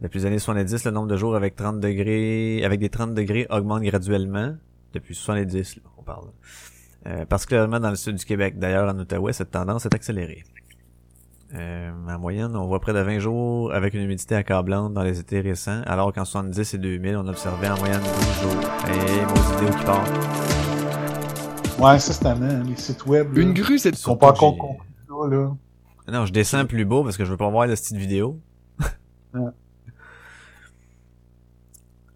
Depuis 0.02 0.20
les 0.20 0.26
années 0.28 0.40
70, 0.40 0.86
le 0.86 0.92
nombre 0.92 1.08
de 1.08 1.18
jours 1.18 1.36
avec 1.36 1.56
30 1.56 1.80
degrés, 1.80 2.64
avec 2.64 2.80
des 2.80 2.90
30 2.90 3.16
degrés 3.16 3.48
augmente 3.50 3.82
graduellement. 3.82 4.56
Depuis 4.94 5.16
70, 5.16 5.78
là, 5.78 5.82
on 5.98 5.99
parle. 6.10 6.30
Euh, 7.08 7.26
particulièrement 7.26 7.80
dans 7.80 7.90
le 7.90 7.96
sud 7.96 8.16
du 8.16 8.26
Québec. 8.26 8.58
D'ailleurs, 8.58 8.94
en 8.94 8.98
Outaouais, 9.00 9.34
cette 9.34 9.52
tendance 9.52 9.86
est 9.86 9.94
accélérée. 9.94 10.44
Euh, 11.56 11.92
en 12.08 12.20
moyenne, 12.20 12.56
on 12.56 12.68
voit 12.68 12.80
près 12.80 12.94
de 12.94 13.00
20 13.00 13.20
jours 13.20 13.74
avec 13.74 13.94
une 13.94 14.02
humidité 14.02 14.36
accablante 14.36 14.94
dans 14.94 15.04
les 15.04 15.20
étés 15.20 15.42
récents, 15.42 15.82
alors 15.86 16.14
qu'en 16.14 16.26
70 16.26 16.74
et 16.74 16.78
2000, 16.78 17.18
on 17.18 17.28
observait 17.28 17.70
en 17.70 17.78
moyenne 17.78 18.02
12 18.02 18.42
jours. 18.42 18.62
Et 18.88 19.26
mon 19.26 19.42
vidéo 19.56 19.78
qui 19.78 19.86
part. 19.86 20.04
Ouais, 21.80 22.00
ça, 22.00 22.14
c'est 22.14 22.26
hein, 22.28 22.64
les 22.68 22.76
sites 22.76 23.06
web. 23.06 23.36
là, 23.36 23.44
grue, 23.54 23.80
c'est 23.80 23.90
Ils 23.90 23.96
sont 23.96 24.18
pas 24.18 24.32
encore 24.32 24.58
conclus, 24.58 25.32
là. 25.32 25.52
Non, 26.12 26.26
je 26.26 26.34
descends 26.34 26.66
plus 26.66 26.86
beau 26.86 27.04
parce 27.04 27.18
que 27.18 27.26
je 27.26 27.32
veux 27.32 27.38
pas 27.38 27.50
voir 27.50 27.68
le 27.68 27.76
style 27.76 27.98
vidéo. 27.98 28.40
Ouais. 29.34 29.42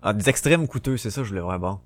ah, 0.02 0.14
des 0.14 0.28
extrêmes 0.30 0.68
coûteux, 0.68 0.98
c'est 0.98 1.12
ça 1.12 1.22
que 1.22 1.26
je 1.26 1.30
voulais 1.30 1.42
voir. 1.42 1.60
Bon. 1.60 1.80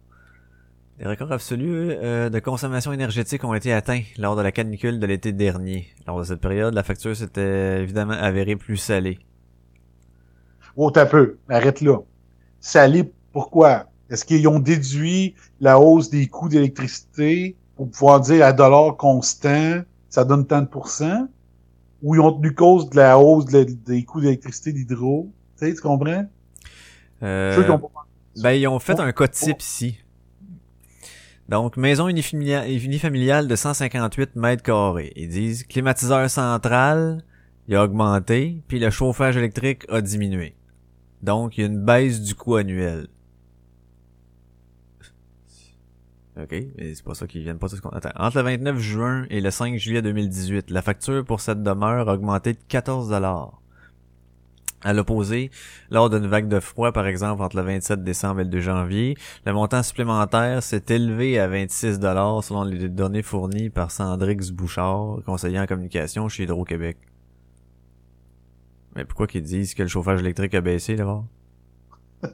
Les 0.99 1.05
records 1.05 1.31
absolus 1.31 1.91
euh, 1.91 2.29
de 2.29 2.39
consommation 2.39 2.91
énergétique 2.91 3.43
ont 3.43 3.53
été 3.53 3.71
atteints 3.71 4.01
lors 4.17 4.35
de 4.35 4.41
la 4.41 4.51
canicule 4.51 4.99
de 4.99 5.05
l'été 5.05 5.31
dernier. 5.31 5.87
Lors 6.07 6.17
de 6.19 6.23
cette 6.23 6.41
période, 6.41 6.73
la 6.73 6.83
facture 6.83 7.15
s'était 7.15 7.83
évidemment 7.83 8.13
avérée 8.13 8.55
plus 8.55 8.77
salée. 8.77 9.19
Oh, 10.75 10.89
t'as 10.89 11.05
peu. 11.05 11.37
Arrête 11.49 11.81
là. 11.81 11.97
Salé, 12.59 13.11
pourquoi? 13.31 13.85
Est-ce 14.09 14.25
qu'ils 14.25 14.47
ont 14.47 14.59
déduit 14.59 15.35
la 15.59 15.79
hausse 15.79 16.09
des 16.09 16.25
coûts 16.27 16.49
d'électricité 16.49 17.55
pour 17.75 17.89
pouvoir 17.91 18.21
dire 18.21 18.43
à 18.43 18.53
dollar 18.53 18.95
constant, 18.97 19.81
ça 20.09 20.25
donne 20.25 20.47
tant 20.47 20.61
de 20.61 20.67
pourcents? 20.67 21.27
Ou 22.01 22.15
ils 22.15 22.21
ont 22.21 22.31
tenu 22.31 22.53
cause 22.55 22.89
de 22.89 22.95
la 22.95 23.19
hausse 23.19 23.45
de 23.45 23.59
la- 23.59 23.65
des 23.65 24.03
coûts 24.03 24.21
d'électricité 24.21 24.71
d'hydro? 24.71 25.29
Tu 25.59 25.67
sais, 25.67 25.73
tu 25.75 25.81
comprends? 25.81 26.25
Euh, 27.21 27.55
Ceux 27.55 27.63
qui 27.63 27.71
ont 27.71 27.79
pas- 27.79 27.87
Ben, 28.41 28.51
ils 28.51 28.67
ont 28.67 28.79
fait 28.79 28.99
un 28.99 29.11
cas 29.11 29.27
type 29.27 29.61
ici. 29.61 29.97
Donc, 31.49 31.77
maison 31.77 32.09
unifamilia- 32.09 32.65
unifamiliale 32.67 33.47
de 33.47 33.55
158 33.55 34.35
mètres 34.35 34.63
carrés. 34.63 35.13
Ils 35.15 35.29
disent 35.29 35.63
climatiseur 35.63 36.29
central, 36.29 37.23
il 37.67 37.75
a 37.75 37.83
augmenté, 37.83 38.61
puis 38.67 38.79
le 38.79 38.89
chauffage 38.89 39.37
électrique 39.37 39.85
a 39.89 40.01
diminué. 40.01 40.55
Donc, 41.23 41.57
il 41.57 41.61
y 41.61 41.63
a 41.63 41.67
une 41.67 41.83
baisse 41.83 42.21
du 42.21 42.35
coût 42.35 42.55
annuel. 42.55 43.07
OK, 46.39 46.51
mais 46.77 46.93
c'est 46.93 47.03
pas 47.03 47.15
ça 47.15 47.25
qu'ils 47.25 47.41
viennent 47.41 47.57
pas 47.57 47.67
tout 47.67 47.77
ce 47.77 47.81
qu'on 47.81 47.89
attend. 47.89 48.11
Entre 48.15 48.37
le 48.37 48.43
29 48.43 48.77
juin 48.77 49.25
et 49.31 49.41
le 49.41 49.49
5 49.49 49.75
juillet 49.77 50.03
2018, 50.03 50.69
la 50.69 50.83
facture 50.83 51.25
pour 51.25 51.41
cette 51.41 51.63
demeure 51.63 52.07
a 52.09 52.13
augmenté 52.13 52.53
de 52.53 52.59
14 52.67 53.09
dollars. 53.09 53.59
À 54.83 54.93
l'opposé, 54.93 55.49
lors 55.89 56.09
d'une 56.11 56.27
vague 56.27 56.47
de 56.47 56.59
froid, 56.59 56.91
par 56.91 57.07
exemple, 57.07 57.41
entre 57.41 57.55
le 57.57 57.63
27 57.63 58.03
décembre 58.03 58.41
et 58.41 58.43
le 58.43 58.49
2 58.51 58.59
janvier, 58.59 59.17
le 59.45 59.53
montant 59.53 59.81
supplémentaire 59.81 60.61
s'est 60.61 60.83
élevé 60.89 61.39
à 61.39 61.47
26 61.47 61.99
dollars 61.99 62.43
selon 62.43 62.63
les 62.63 62.87
données 62.87 63.23
fournies 63.23 63.71
par 63.71 63.89
Sandrix 63.89 64.51
Bouchard, 64.51 65.17
conseiller 65.25 65.59
en 65.59 65.65
communication 65.65 66.29
chez 66.29 66.43
Hydro-Québec. 66.43 66.97
Mais 68.95 69.03
pourquoi 69.03 69.25
qu'ils 69.25 69.43
disent 69.43 69.73
que 69.73 69.81
le 69.81 69.89
chauffage 69.89 70.19
électrique 70.21 70.53
a 70.53 70.61
baissé 70.61 70.95
d'abord? 70.95 71.25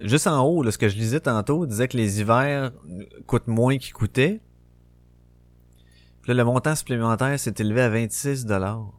Juste 0.00 0.26
en 0.26 0.44
haut, 0.44 0.62
là, 0.62 0.70
ce 0.70 0.78
que 0.78 0.88
je 0.88 0.96
lisais 0.96 1.20
tantôt 1.20 1.66
disait 1.66 1.88
que 1.88 1.96
les 1.96 2.20
hivers 2.20 2.72
coûtent 3.26 3.48
moins 3.48 3.78
qu'ils 3.78 3.92
coûtaient. 3.92 4.40
Puis 6.28 6.36
là, 6.36 6.44
le 6.44 6.50
montant 6.50 6.74
supplémentaire 6.74 7.40
s'est 7.40 7.54
élevé 7.56 7.80
à 7.80 7.88
26 7.88 8.44
dollars. 8.44 8.92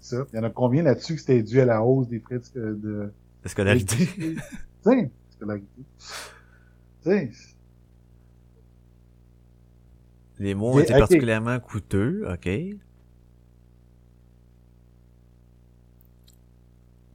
Ça. 0.00 0.26
Il 0.32 0.36
y 0.36 0.40
en 0.40 0.42
a 0.42 0.50
combien 0.50 0.82
là-dessus 0.82 1.14
que 1.14 1.20
c'était 1.20 1.40
dû 1.44 1.60
à 1.60 1.64
la 1.64 1.84
hausse 1.84 2.08
des 2.08 2.18
frais 2.18 2.40
de, 2.52 2.74
de... 2.74 3.12
De 3.44 3.48
scolarité? 3.48 4.08
Tiens, 4.82 5.08
scolarité. 5.30 5.82
Tiens, 7.02 7.28
Les 10.40 10.52
mois 10.54 10.72
ont 10.72 10.80
été 10.80 10.94
ok. 10.94 10.98
particulièrement 10.98 11.60
coûteux, 11.60 12.26
ok. 12.28 12.50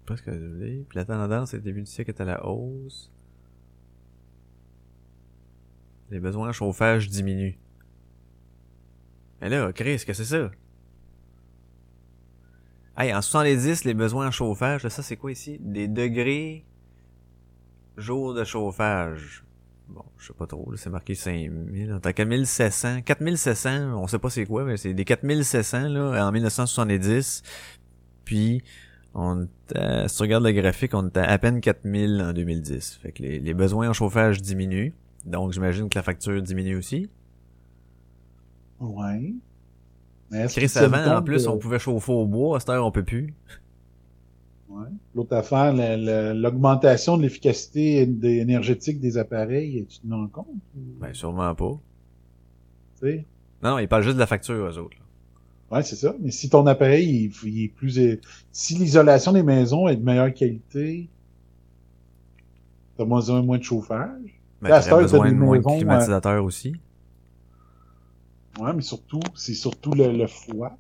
Pas 0.06 0.16
ce 0.16 0.22
que 0.22 0.32
je 0.32 0.46
voulais. 0.46 0.86
Puis 0.88 0.98
la 0.98 1.04
tendance, 1.04 1.54
au 1.54 1.58
début 1.58 1.82
du 1.82 1.92
siècle, 1.92 2.12
est 2.12 2.22
à 2.22 2.26
la 2.26 2.46
hausse. 2.46 3.12
Les 6.12 6.22
besoins 6.22 6.48
en 6.48 6.54
chauffage 6.54 7.10
diminuent. 7.10 7.58
Mais 9.46 9.52
là, 9.52 9.72
Chris, 9.74 10.04
que 10.08 10.14
c'est 10.14 10.26
ça? 10.26 10.50
Hey, 12.98 13.14
en 13.14 13.22
70, 13.22 13.84
les 13.86 13.94
besoins 13.94 14.26
en 14.30 14.32
chauffage, 14.32 14.88
ça 14.88 15.04
c'est 15.04 15.18
quoi 15.18 15.32
ici? 15.32 15.60
Des 15.60 15.88
degrés 15.88 16.66
jour 17.96 18.34
de 18.34 18.44
chauffage. 18.44 19.44
Bon, 19.88 20.02
je 20.18 20.26
sais 20.26 20.34
pas 20.34 20.48
trop, 20.48 20.76
c'est 20.78 20.90
marqué 20.90 21.14
5000. 21.14 21.92
On 21.94 21.98
est 21.98 22.08
à 22.08 22.12
4700. 22.14 23.04
4700, 23.04 23.94
on 24.02 24.08
sait 24.08 24.18
pas 24.18 24.32
c'est 24.32 24.48
quoi, 24.48 24.64
mais 24.64 24.78
c'est 24.78 24.96
des 24.96 25.06
4700, 25.06 25.90
là, 25.90 26.28
en 26.28 26.32
1970. 26.32 27.44
Puis, 28.24 28.64
on 29.14 29.44
était- 29.44 30.08
si 30.08 30.16
tu 30.16 30.22
regardes 30.24 30.44
le 30.44 30.54
graphique, 30.54 30.96
on 30.96 31.08
était 31.08 31.20
à 31.20 31.30
à 31.30 31.38
peine 31.38 31.62
4000 31.62 32.20
en 32.20 32.34
2010. 32.34 32.98
Fait 33.00 33.12
que 33.12 33.22
les 33.22 33.54
besoins 33.54 33.90
en 33.92 33.94
chauffage 33.94 34.42
diminuent. 34.42 34.92
Donc, 35.24 35.54
j'imagine 35.54 35.88
que 35.88 36.00
la 36.00 36.04
facture 36.04 36.42
diminue 36.42 36.78
aussi. 36.78 37.12
Ouais. 38.80 39.34
Mais 40.32 40.40
est-ce 40.42 40.56
Chris, 40.60 40.72
avant, 40.84 41.18
en 41.18 41.22
plus, 41.22 41.48
on 41.48 41.58
pouvait 41.58 41.80
chauffer 41.80 42.12
au 42.12 42.26
bois. 42.26 42.58
À 42.58 42.60
cette 42.60 42.70
heure, 42.70 42.86
on 42.86 42.92
peut 42.92 43.04
plus. 43.04 43.34
Ouais. 44.70 44.88
L'autre 45.14 45.36
affaire, 45.36 45.72
la- 45.74 45.96
la- 45.96 46.34
l'augmentation 46.34 47.18
de 47.18 47.22
l'efficacité 47.22 48.02
énergétique 48.02 49.00
des 49.00 49.18
appareils, 49.18 49.86
tu 49.88 50.00
te 50.00 50.12
rends 50.14 50.28
compte? 50.28 50.48
Ben, 50.76 51.14
sûrement 51.14 51.54
pas. 51.56 51.78
Tu 53.00 53.08
sais? 53.08 53.26
Non, 53.64 53.72
non, 53.72 53.80
ils 53.80 53.88
parlent 53.88 54.04
juste 54.04 54.16
de 54.16 54.20
la 54.20 54.28
facture, 54.28 54.56
eux 54.66 54.78
autres. 54.80 54.98
là. 54.98 55.78
Ouais, 55.78 55.84
c'est 55.84 55.96
ça. 55.96 56.14
Mais 56.20 56.32
si 56.32 56.50
ton 56.50 56.66
appareil 56.68 57.32
il, 57.44 57.50
il 57.50 57.64
est 57.66 57.68
plus... 57.70 58.00
Si 58.52 58.76
l'isolation 58.76 59.32
des 59.32 59.44
maisons 59.44 59.88
est 59.88 59.96
de 59.96 60.04
meilleure 60.04 60.34
qualité, 60.34 61.08
t'as 62.98 63.06
moins 63.06 63.30
un 63.30 63.42
moins 63.42 63.58
de 63.58 63.64
chauffage. 63.64 64.40
Ben, 64.62 64.70
heure, 64.72 65.00
besoin 65.02 65.26
t'as 65.26 65.32
de 65.32 65.36
moins 65.36 65.54
de 65.58 65.58
maisons, 65.64 65.78
climatisateurs 65.78 66.44
aussi. 66.44 66.74
Ouais, 68.58 68.74
mais 68.74 68.82
surtout, 68.82 69.32
c'est 69.36 69.54
surtout 69.54 69.94
le, 69.94 70.12
le 70.12 70.28
froid. 70.28 70.78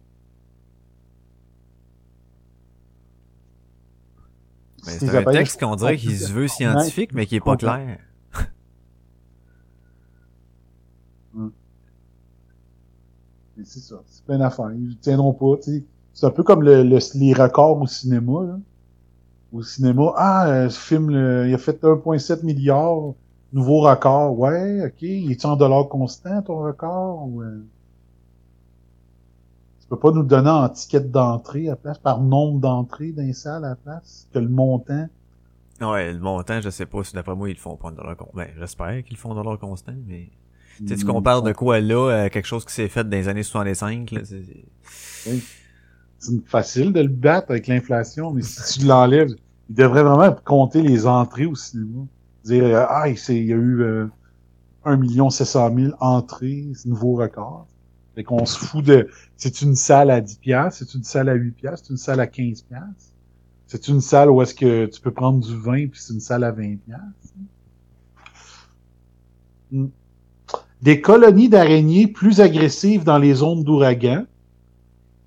C'est 4.84 5.10
un 5.10 5.26
texte 5.26 5.60
qu'on 5.60 5.76
dirait 5.76 5.98
qu'il 5.98 6.18
se 6.20 6.32
veut 6.32 6.48
scientifique, 6.48 7.14
mais 7.14 7.26
qui 7.26 7.36
est 7.36 7.42
pas 7.42 7.58
clair. 7.58 8.00
Mais 13.56 13.66
c'est 13.66 13.80
ça. 13.80 14.04
C'est 14.08 14.24
plein 14.26 14.38
d'affaires. 14.40 14.72
Ils 14.74 14.98
tiendront 15.00 15.34
pas, 15.34 15.58
tu 15.58 15.72
sais. 15.80 15.86
C'est 16.14 16.26
un 16.26 16.32
peu 16.32 16.44
comme 16.44 16.64
le, 16.64 16.84
le- 16.84 17.00
les 17.20 17.34
records 17.34 17.82
au 17.82 17.88
cinéma, 17.88 18.44
là. 18.46 18.60
Au 19.52 19.64
cinéma, 19.64 20.14
ah, 20.18 20.48
euh, 20.50 20.70
ce 20.70 20.80
film, 20.80 21.12
il 21.12 21.54
a 21.54 21.58
fait 21.58 21.84
1,7 21.84 22.44
milliard, 22.44 23.14
nouveau 23.56 23.80
record. 23.80 24.38
Ouais, 24.38 24.86
ok. 24.86 25.02
Il 25.02 25.32
est 25.32 25.46
en 25.46 25.56
dollars 25.56 25.88
constants, 25.88 26.42
ton 26.44 26.60
record? 26.60 27.28
ou, 27.28 27.42
euh? 27.42 27.66
Tu 29.80 29.88
peux 29.88 29.98
pas 29.98 30.12
nous 30.12 30.24
donner 30.24 30.50
en 30.50 30.68
ticket 30.70 31.00
d'entrée 31.00 31.68
à 31.68 31.72
la 31.72 31.76
place, 31.76 31.98
par 32.00 32.20
nombre 32.22 32.60
d'entrées 32.60 33.12
dans 33.12 33.22
les 33.22 33.34
salles 33.34 33.66
à 33.66 33.70
la 33.70 33.76
place, 33.76 34.28
que 34.34 34.40
le 34.40 34.50
montant? 34.50 35.08
Ouais, 35.80 36.12
le 36.12 36.20
montant, 36.20 36.60
je 36.60 36.70
sais 36.70 36.86
pas 36.86 37.04
si 37.04 37.14
d'après 37.14 37.36
moi 37.36 37.50
ils 37.50 37.54
le 37.54 37.60
font 37.60 37.76
pas 37.76 37.90
en 37.90 37.92
dollars 37.92 38.18
constant. 38.18 38.34
Ben, 38.36 38.50
j'espère 38.58 39.04
qu'ils 39.04 39.16
le 39.16 39.20
font 39.20 39.32
en 39.32 39.36
dollars 39.36 39.60
constant, 39.60 39.94
mais. 40.08 40.30
Tu 40.78 40.88
sais, 40.88 40.96
tu 40.96 41.06
compares 41.06 41.42
de 41.42 41.54
quoi 41.54 41.80
là 41.80 42.24
à 42.24 42.30
quelque 42.30 42.48
chose 42.48 42.66
qui 42.66 42.74
s'est 42.74 42.90
fait 42.90 43.06
dans 43.06 43.16
les 43.16 43.30
années 43.30 43.44
65, 43.44 44.12
là, 44.12 44.22
c'est... 44.26 44.44
c'est 46.20 46.46
facile 46.48 46.92
de 46.92 47.00
le 47.00 47.08
battre 47.08 47.52
avec 47.52 47.68
l'inflation, 47.68 48.32
mais 48.32 48.42
si 48.42 48.80
tu 48.80 48.86
l'enlèves, 48.86 49.30
il 49.70 49.76
devrait 49.76 50.04
vraiment 50.04 50.36
compter 50.44 50.82
les 50.82 51.08
entrées 51.08 51.46
au 51.46 51.56
cinéma. 51.56 52.06
Dire, 52.46 52.64
euh, 52.66 52.86
ah, 52.90 53.10
il, 53.10 53.18
s'est- 53.18 53.36
il 53.38 53.46
y 53.48 53.54
a 53.54 53.58
eu 53.58 53.82
euh, 53.82 54.08
1 54.86 54.98
million 54.98 55.30
700 55.30 55.76
000 55.76 55.94
entrées, 56.00 56.66
nouveau 56.86 57.16
record. 57.16 57.68
Fait 58.16 58.24
qu'on 58.24 58.46
se 58.46 58.58
fout 58.58 58.86
de, 58.86 59.10
c'est 59.38 59.62
une 59.62 59.76
salle 59.76 60.10
à 60.12 60.22
10 60.22 60.38
piastres, 60.38 60.80
c'est 60.86 60.98
une 60.98 61.04
salle 61.04 61.30
à 61.30 61.34
8 61.34 61.52
piastres, 61.52 61.88
c'est 61.88 61.94
une 61.94 61.98
salle 61.98 62.20
à 62.22 62.28
15 62.28 62.62
piastres. 62.64 63.12
C'est 63.68 63.88
une 63.88 64.02
salle 64.02 64.30
où 64.30 64.42
est-ce 64.42 64.54
que 64.56 64.86
tu 64.86 65.02
peux 65.02 65.12
prendre 65.12 65.40
du 65.46 65.56
vin 65.58 65.88
puis 65.88 66.00
c'est 66.00 66.14
une 66.14 66.20
salle 66.20 66.44
à 66.44 66.52
20 66.52 66.78
piastres. 66.86 67.34
Hmm. 69.72 69.88
Des 70.82 71.02
colonies 71.02 71.50
d'araignées 71.50 72.08
plus 72.08 72.40
agressives 72.42 73.04
dans 73.04 73.18
les 73.18 73.34
zones 73.36 73.64
d'ouragan, 73.64 74.26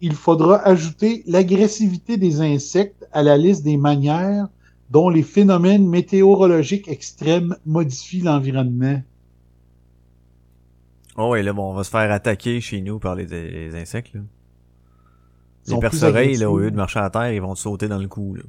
il 0.00 0.14
faudra 0.14 0.58
ajouter 0.66 1.24
l'agressivité 1.26 2.16
des 2.16 2.40
insectes 2.40 3.06
à 3.12 3.22
la 3.22 3.36
liste 3.36 3.64
des 3.64 3.76
manières 3.76 4.48
dont 4.90 5.08
les 5.08 5.22
phénomènes 5.22 5.86
météorologiques 5.88 6.88
extrêmes 6.88 7.56
modifient 7.66 8.22
l'environnement. 8.22 9.02
Oh, 11.16 11.34
et 11.34 11.42
là, 11.42 11.52
bon, 11.52 11.70
on 11.70 11.74
va 11.74 11.84
se 11.84 11.90
faire 11.90 12.10
attaquer 12.10 12.60
chez 12.60 12.80
nous 12.80 12.98
par 12.98 13.14
les, 13.14 13.26
les 13.26 13.74
insectes, 13.74 14.14
là. 14.14 14.20
Ils 15.66 15.74
Les 15.74 15.80
perce-oreilles, 15.80 16.36
là, 16.36 16.50
au 16.50 16.58
lieu 16.58 16.70
de 16.70 16.76
marcher 16.76 17.00
à 17.00 17.10
terre, 17.10 17.30
ils 17.32 17.42
vont 17.42 17.52
te 17.54 17.58
sauter 17.58 17.88
dans 17.88 17.98
le 17.98 18.08
cou, 18.08 18.34
là. 18.34 18.44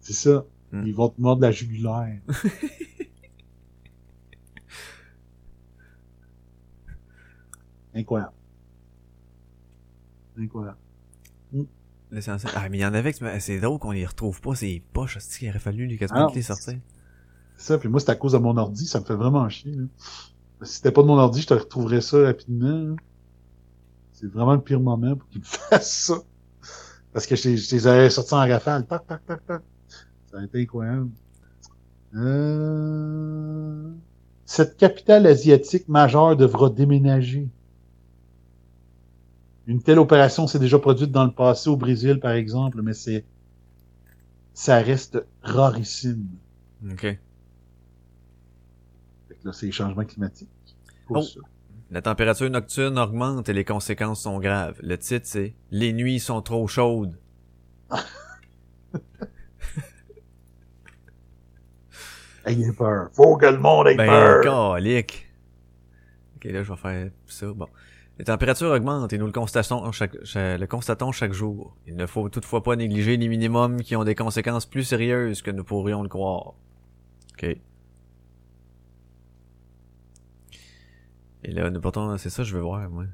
C'est 0.00 0.14
ça. 0.14 0.46
Hmm. 0.72 0.86
Ils 0.86 0.94
vont 0.94 1.10
te 1.10 1.20
mordre 1.20 1.42
la 1.42 1.50
jugulaire. 1.50 2.20
Incroyable. 7.94 8.32
Incroyable. 10.38 10.78
Ah, 12.54 12.68
mais 12.70 12.78
il 12.78 12.80
y 12.80 12.86
en 12.86 12.94
avait, 12.94 13.12
que 13.12 13.38
c'est- 13.40 13.60
drôle 13.60 13.78
qu'on 13.78 13.90
les 13.90 14.06
retrouve 14.06 14.40
pas, 14.40 14.54
c'est 14.54 14.82
poches, 14.92 15.18
c'est 15.20 15.38
qu'il 15.40 15.48
aurait 15.50 15.58
fallu 15.58 15.88
Ah 15.92 15.96
quasiment 15.98 16.30
que 16.30 16.34
les 16.36 16.42
sortir. 16.42 16.78
C'est 17.56 17.66
ça, 17.66 17.78
puis 17.78 17.88
moi, 17.88 18.00
c'est 18.00 18.10
à 18.10 18.14
cause 18.16 18.32
de 18.32 18.38
mon 18.38 18.56
ordi, 18.56 18.86
ça 18.86 19.00
me 19.00 19.04
fait 19.04 19.14
vraiment 19.14 19.48
chier. 19.48 19.72
Là. 19.72 19.84
Si 20.62 20.76
c'était 20.76 20.90
pas 20.92 21.02
de 21.02 21.06
mon 21.06 21.18
ordi, 21.18 21.42
je 21.42 21.46
te 21.48 21.54
retrouverais 21.54 22.00
ça 22.00 22.22
rapidement. 22.22 22.96
C'est 24.12 24.26
vraiment 24.32 24.54
le 24.54 24.60
pire 24.60 24.80
moment 24.80 25.16
pour 25.16 25.28
qu'il 25.28 25.40
me 25.40 25.44
fasse 25.46 25.90
ça. 26.06 26.14
Parce 27.12 27.26
que 27.26 27.36
je, 27.36 27.48
les- 27.50 27.56
je 27.56 27.74
les 27.74 27.86
avais 27.86 28.10
sortis 28.10 28.34
en 28.34 28.38
rafale. 28.48 28.86
Tac, 28.86 29.06
tac, 29.06 29.24
tac, 29.26 29.46
tac. 29.46 29.62
Ça 30.30 30.38
a 30.38 30.44
été 30.44 30.62
incroyable. 30.62 31.10
Euh... 32.58 33.90
Cette 34.44 34.76
capitale 34.76 35.26
asiatique 35.26 35.88
majeure 35.88 36.36
devra 36.36 36.70
déménager. 36.70 37.48
Une 39.68 39.80
telle 39.82 39.98
opération 40.00 40.46
s'est 40.48 40.58
déjà 40.58 40.78
produite 40.80 41.12
dans 41.12 41.24
le 41.24 41.30
passé 41.30 41.68
au 41.70 41.76
Brésil, 41.76 42.18
par 42.20 42.32
exemple, 42.32 42.80
mais 42.82 42.94
c'est 42.94 43.24
ça 44.54 44.78
reste 44.80 45.24
rarissime. 45.42 46.26
Ok. 46.90 47.00
Fait 47.02 47.18
que 49.28 49.46
là, 49.46 49.52
c'est 49.52 49.66
les 49.66 49.72
changements 49.72 50.04
climatiques. 50.04 50.48
Pour 51.06 51.18
Oh. 51.18 51.22
ça. 51.22 51.40
La 51.90 52.02
température 52.02 52.50
nocturne 52.50 52.98
augmente 52.98 53.48
et 53.48 53.52
les 53.52 53.64
conséquences 53.64 54.22
sont 54.22 54.38
graves. 54.40 54.78
Le 54.82 54.98
titre, 54.98 55.26
c'est 55.26 55.54
Les 55.70 55.92
nuits 55.92 56.18
sont 56.20 56.42
trop 56.42 56.66
chaudes. 56.66 57.16
Ayez 62.44 62.72
peur. 62.72 63.08
Faut 63.12 63.36
que 63.36 63.46
le 63.46 63.58
monde 63.58 63.88
ait 63.88 63.96
Ben, 63.96 64.06
peur. 64.06 64.42
calique. 64.74 65.26
Ok, 66.36 66.44
là, 66.44 66.62
je 66.62 66.70
vais 66.72 66.78
faire 66.78 67.10
ça. 67.26 67.46
Bon. 67.52 67.68
Les 68.18 68.24
températures 68.24 68.70
augmentent 68.70 69.12
et 69.12 69.18
nous 69.18 69.26
le 69.26 69.32
constatons 69.32 69.92
chaque, 69.92 71.32
jour. 71.32 71.76
Il 71.86 71.94
ne 71.94 72.06
faut 72.06 72.28
toutefois 72.28 72.64
pas 72.64 72.74
négliger 72.74 73.16
les 73.16 73.28
minimums 73.28 73.80
qui 73.82 73.94
ont 73.94 74.02
des 74.02 74.16
conséquences 74.16 74.66
plus 74.66 74.82
sérieuses 74.82 75.40
que 75.40 75.52
nous 75.52 75.62
pourrions 75.62 76.02
le 76.02 76.08
croire. 76.08 76.54
Ok. 77.34 77.56
Et 81.44 81.52
là, 81.52 81.70
nous 81.70 81.80
pourtant, 81.80 82.18
c'est 82.18 82.30
ça 82.30 82.42
je 82.42 82.56
veux 82.56 82.62
voir, 82.62 82.90
moi. 82.90 83.04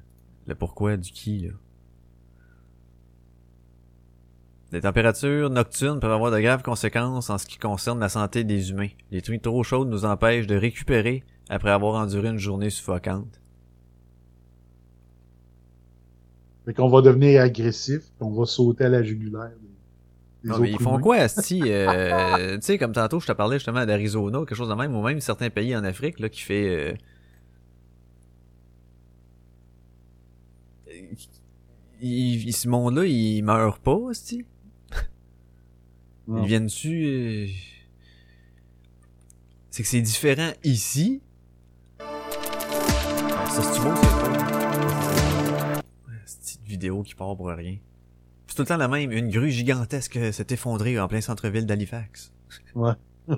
Le 0.47 0.55
pourquoi 0.55 0.97
du 0.97 1.11
qui, 1.11 1.40
là. 1.40 1.53
Les 4.73 4.81
températures 4.81 5.51
nocturnes 5.51 6.01
peuvent 6.01 6.11
avoir 6.11 6.33
de 6.33 6.40
graves 6.40 6.62
conséquences 6.62 7.31
en 7.31 7.38
ce 7.38 7.47
qui 7.47 7.59
concerne 7.59 8.01
la 8.01 8.09
santé 8.09 8.43
des 8.43 8.71
humains. 8.71 8.88
Les 9.11 9.23
nuits 9.29 9.40
trop 9.40 9.62
chaudes 9.62 9.88
nous 9.88 10.05
empêchent 10.05 10.49
de 10.49 10.57
récupérer 10.57 11.23
après 11.49 11.71
avoir 11.71 11.95
enduré 11.95 12.29
une 12.29 12.38
journée 12.38 12.71
suffocante. 12.71 13.40
Fait 16.64 16.72
qu'on 16.74 16.88
va 16.88 17.03
devenir 17.03 17.42
agressif, 17.42 18.03
on 18.20 18.31
va 18.31 18.46
sauter 18.46 18.85
à 18.85 18.88
la 18.88 19.03
jugulaire. 19.03 19.50
des- 19.61 19.68
des 20.44 20.48
Non, 20.50 20.59
mais 20.59 20.70
ils 20.72 20.79
font 20.79 20.92
humains. 20.92 21.00
quoi, 21.00 21.16
Asti? 21.16 21.62
Euh, 21.66 22.57
tu 22.57 22.62
sais, 22.62 22.79
comme 22.79 22.92
tantôt, 22.92 23.18
je 23.20 23.27
te 23.27 23.33
parlais 23.33 23.57
justement 23.57 23.85
d'Arizona, 23.87 24.38
quelque 24.40 24.55
chose 24.55 24.68
de 24.68 24.74
même, 24.74 24.94
ou 24.94 25.03
même 25.03 25.20
certains 25.20 25.50
pays 25.50 25.74
en 25.77 25.85
Afrique, 25.85 26.20
là, 26.20 26.29
qui 26.29 26.40
fait... 26.42 26.68
euh, 26.68 26.94
ils- 32.00 32.48
ils- 32.48 32.53
ce 32.53 32.68
monde-là, 32.68 33.05
ils 33.07 33.42
meurent 33.42 33.79
pas? 33.79 33.98
Non. 36.27 36.42
Ils 36.42 36.46
viennent-tu... 36.46 37.05
euh, 37.07 37.46
C'est 39.70 39.83
que 39.83 39.88
c'est 39.88 40.00
différent 40.00 40.50
ici. 40.62 41.20
Ah, 42.00 43.46
ça, 43.50 43.62
c'est 43.62 43.81
beau, 43.83 43.90
vidéo 46.74 47.02
qui 47.02 47.14
part 47.14 47.37
pour 47.37 47.48
rien. 47.48 47.76
C'est 48.46 48.56
tout 48.56 48.62
le 48.62 48.66
temps 48.66 48.76
la 48.76 48.88
même. 48.88 49.10
Une 49.10 49.30
grue 49.30 49.50
gigantesque 49.50 50.18
s'est 50.32 50.46
effondrée 50.50 50.98
en 50.98 51.08
plein 51.08 51.20
centre-ville 51.20 51.66
d'Halifax. 51.66 52.32
Ouais. 52.74 52.92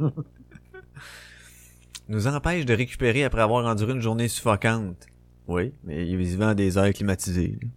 Nous 2.09 2.27
empêche 2.27 2.65
de 2.65 2.75
récupérer 2.75 3.25
après 3.25 3.43
avoir 3.43 3.67
enduré 3.67 3.93
une 3.93 4.01
journée 4.01 4.29
suffocante. 4.29 5.07
Oui, 5.49 5.73
mais 5.85 6.07
ils 6.07 6.17
vivent 6.17 6.55
des 6.55 6.79
airs 6.79 6.93
climatisés. 6.93 7.59
là. 7.63 7.69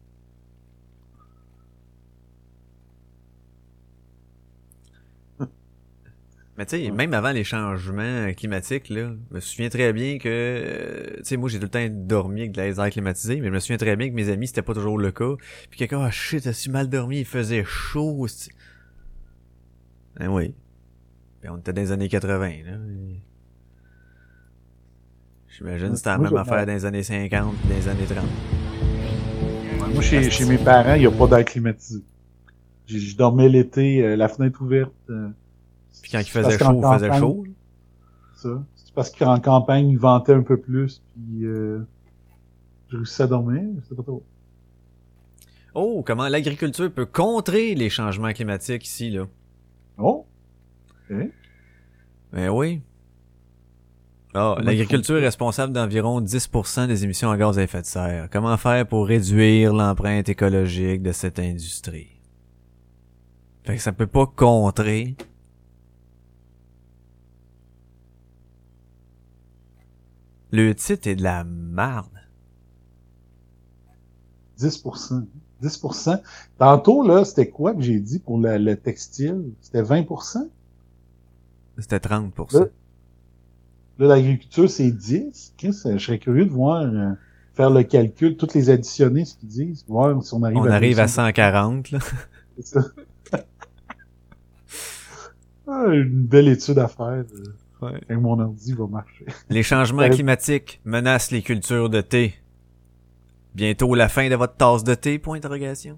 Mais 6.60 6.66
tu 6.66 6.76
sais, 6.76 6.92
même 6.92 7.14
avant 7.14 7.32
les 7.32 7.46
changements 7.46 8.34
climatiques, 8.36 8.90
là, 8.90 9.14
je 9.32 9.36
me 9.36 9.40
souviens 9.40 9.70
très 9.70 9.94
bien 9.94 10.18
que, 10.18 10.28
euh, 10.28 11.16
tu 11.20 11.24
sais, 11.24 11.38
moi 11.38 11.48
j'ai 11.48 11.58
tout 11.58 11.64
le 11.64 11.70
temps 11.70 11.88
dormi 11.90 12.42
avec 12.42 12.52
des 12.52 12.82
airs 12.82 12.90
climatisés, 12.90 13.40
mais 13.40 13.48
je 13.48 13.54
me 13.54 13.60
souviens 13.62 13.78
très 13.78 13.96
bien 13.96 14.10
que 14.10 14.14
mes 14.14 14.28
amis 14.30 14.48
c'était 14.48 14.62
pas 14.62 14.74
toujours 14.74 14.98
le 14.98 15.10
cas. 15.14 15.36
Puis 15.70 15.80
quelqu'un, 15.80 16.02
ah 16.02 16.12
shit, 16.12 16.44
t'as 16.44 16.52
si 16.52 16.70
mal 16.70 16.90
dormi, 16.90 17.20
il 17.20 17.26
faisait 17.26 17.64
chaud. 17.66 18.28
Ben 20.20 20.28
oui. 20.28 20.54
Puis 21.40 21.50
on 21.50 21.56
était 21.60 21.72
dans 21.72 21.82
les 21.82 21.94
années 21.94 22.10
80, 22.10 22.38
là. 22.40 22.52
et- 22.74 23.22
J'imagine 25.58 25.92
que 25.92 25.96
c'était 25.96 26.10
la 26.10 26.18
même 26.18 26.36
affaire 26.36 26.66
dans 26.66 26.74
les 26.74 26.86
années 26.86 27.04
50 27.04 27.56
puis 27.56 27.70
dans 27.70 27.76
les 27.78 27.88
années 27.88 28.06
30. 28.06 28.18
Ouais, 29.88 29.94
Moi, 29.94 30.02
chez, 30.02 30.30
chez 30.30 30.44
mes 30.46 30.58
parents, 30.58 30.96
il 30.96 31.00
n'y 31.02 31.06
a 31.08 31.12
pas 31.12 31.26
d'air 31.28 31.46
climatisé. 31.46 32.02
Je, 32.86 32.98
je 32.98 33.16
dormais 33.16 33.48
l'été, 33.48 34.04
euh, 34.04 34.18
la 34.18 34.28
fenêtre 34.28 34.62
ouverte. 34.62 34.92
euh, 35.10 35.30
Puis 36.02 36.12
quand 36.12 36.20
il 36.20 36.30
faisait 36.30 36.58
chaud, 36.58 36.82
il 36.82 36.94
faisait 36.94 37.20
chaud. 37.20 37.44
Ça. 38.36 38.64
C'est 38.76 38.94
parce 38.94 39.12
qu'en 39.12 39.40
campagne, 39.40 39.90
il 39.90 40.00
ventait 40.00 40.34
un 40.34 40.42
peu 40.42 40.58
plus, 40.58 41.02
puis 41.14 41.46
euh, 41.46 41.80
je 42.90 42.98
réussissais 42.98 43.24
à 43.24 43.28
dormir, 43.28 43.62
je 43.82 43.90
sais 43.90 43.96
pas 43.96 44.04
trop. 44.04 44.24
Oh, 45.76 46.04
comment 46.06 46.28
l'agriculture 46.28 46.92
peut 46.92 47.06
contrer 47.06 47.76
les 47.76 47.90
changements 47.90 48.34
climatiques 48.34 48.86
ici, 48.86 49.12
là. 49.12 49.28
Oh! 49.98 50.26
Ben 52.32 52.50
oui. 52.50 52.82
Ah, 54.36 54.56
l'agriculture 54.62 55.18
est 55.18 55.26
responsable 55.26 55.74
d'environ 55.74 56.22
10% 56.22 56.88
des 56.88 57.04
émissions 57.04 57.32
à 57.32 57.38
gaz 57.38 57.58
à 57.58 57.64
effet 57.64 57.82
de 57.82 57.88
serre. 57.88 58.28
Comment 58.32 58.58
faire 58.58 58.88
pour 58.88 59.08
réduire 59.08 59.74
l'empreinte 59.74 60.30
écologique 60.30 61.02
de 61.02 61.12
cette 61.12 61.40
industrie? 61.40 62.20
Fait 63.64 63.76
que 63.76 63.82
ça 63.82 63.92
peut 63.92 64.08
pas 64.08 64.28
contrer. 64.28 65.16
Le 70.52 70.74
titre 70.74 71.08
est 71.08 71.16
de 71.16 71.24
la 71.24 71.44
merde. 71.44 72.08
10%. 74.60 75.26
10%. 75.64 76.22
Tantôt, 76.58 77.06
là, 77.08 77.24
c'était 77.26 77.50
quoi 77.50 77.74
que 77.74 77.82
j'ai 77.82 78.00
dit 78.00 78.20
pour 78.20 78.40
le, 78.40 78.58
le 78.58 78.76
textile? 78.76 79.52
C'était 79.62 79.82
20%? 79.84 80.48
C'était 81.78 81.98
30%. 81.98 82.60
Là, 82.60 82.66
là 84.00 84.08
l'agriculture, 84.08 84.70
c'est 84.70 84.92
10. 84.92 85.54
Chris, 85.58 85.78
je 85.86 85.98
serais 85.98 86.20
curieux 86.20 86.46
de 86.46 86.52
voir, 86.52 86.82
euh, 86.84 87.12
faire 87.54 87.70
le 87.70 87.84
calcul, 87.84 88.36
toutes 88.38 88.54
les 88.54 88.70
additionner, 88.70 89.26
ce 89.26 89.36
qu'ils 89.36 89.50
disent, 89.50 89.86
voir 89.88 90.22
si 90.24 90.34
on 90.34 90.44
arrive 90.44 90.58
On 90.58 90.66
à 90.66 90.74
arrive 90.76 91.00
à 91.00 91.04
200. 91.04 91.14
140, 91.28 91.92
là. 91.92 92.00
C'est 92.58 92.68
ça. 92.68 92.82
Ah, 95.68 95.86
une 95.94 96.24
belle 96.26 96.48
étude 96.48 96.80
à 96.80 96.88
faire. 96.88 97.08
euh, 97.08 97.44
Ouais. 97.82 98.02
Et 98.10 98.16
mon 98.16 98.38
ordi 98.40 98.74
va 98.74 98.88
marcher. 98.88 99.26
Les 99.50 99.64
changements 99.64 100.10
climatiques 100.10 100.82
menacent 100.86 101.32
les 101.32 101.42
cultures 101.42 101.90
de 101.90 102.02
thé. 102.02 102.36
Bientôt 103.56 103.96
la 103.96 104.10
fin 104.10 104.30
de 104.30 104.36
votre 104.36 104.56
tasse 104.56 104.84
de 104.84 104.94
thé, 104.96 105.18
point 105.18 105.38
d'interrogation. 105.38 105.98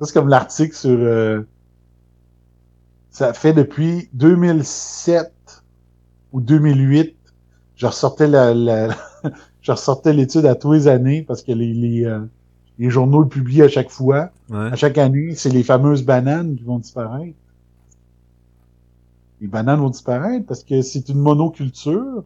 Ça, 0.00 0.06
c'est 0.06 0.12
comme 0.12 0.28
l'article 0.28 0.74
sur... 0.74 0.90
euh, 0.90 1.42
ça 3.10 3.32
fait 3.32 3.52
depuis 3.52 4.08
2007 4.12 5.32
ou 6.32 6.40
2008, 6.40 7.14
je 7.76 7.86
ressortais 7.86 8.26
la, 8.26 8.52
la- 8.52 8.94
je 9.62 9.72
ressortais 9.72 10.12
l'étude 10.12 10.44
à 10.46 10.54
tous 10.54 10.72
les 10.72 10.88
années 10.88 11.22
parce 11.22 11.42
que 11.42 11.52
les, 11.52 11.72
les, 11.72 12.04
euh, 12.04 12.20
les 12.78 12.90
journaux 12.90 13.22
le 13.22 13.28
publient 13.28 13.62
à 13.62 13.68
chaque 13.68 13.90
fois. 13.90 14.30
Ouais. 14.50 14.66
À 14.72 14.76
chaque 14.76 14.98
année, 14.98 15.34
c'est 15.34 15.48
les 15.50 15.62
fameuses 15.62 16.02
bananes 16.04 16.56
qui 16.56 16.64
vont 16.64 16.78
disparaître. 16.78 17.34
Les 19.40 19.48
bananes 19.48 19.80
vont 19.80 19.90
disparaître 19.90 20.46
parce 20.46 20.64
que 20.64 20.82
c'est 20.82 21.08
une 21.08 21.18
monoculture. 21.18 22.24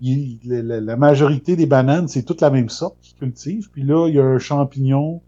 Il- 0.00 0.38
la, 0.44 0.96
majorité 0.96 1.56
des 1.56 1.66
bananes, 1.66 2.08
c'est 2.08 2.22
toute 2.22 2.40
la 2.40 2.50
même 2.50 2.68
sorte 2.68 2.96
qu'ils 3.02 3.16
cultivent. 3.16 3.70
Puis 3.70 3.82
là, 3.82 4.08
il 4.08 4.14
y 4.14 4.20
a 4.20 4.24
un 4.24 4.38
champignon 4.38 5.20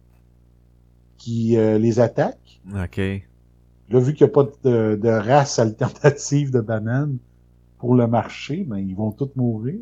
qui 1.18 1.56
euh, 1.56 1.78
les 1.78 2.00
attaque. 2.00 2.60
Ok. 2.74 2.98
Là, 3.90 4.00
vu 4.00 4.14
qu'il 4.14 4.26
n'y 4.26 4.30
a 4.30 4.34
pas 4.34 4.48
de, 4.64 4.96
de 5.00 5.08
race 5.08 5.58
alternative 5.58 6.50
de 6.50 6.60
bananes 6.60 7.18
pour 7.78 7.94
le 7.94 8.06
marché, 8.06 8.64
ben, 8.66 8.78
ils 8.78 8.94
vont 8.96 9.10
toutes 9.12 9.36
mourir. 9.36 9.78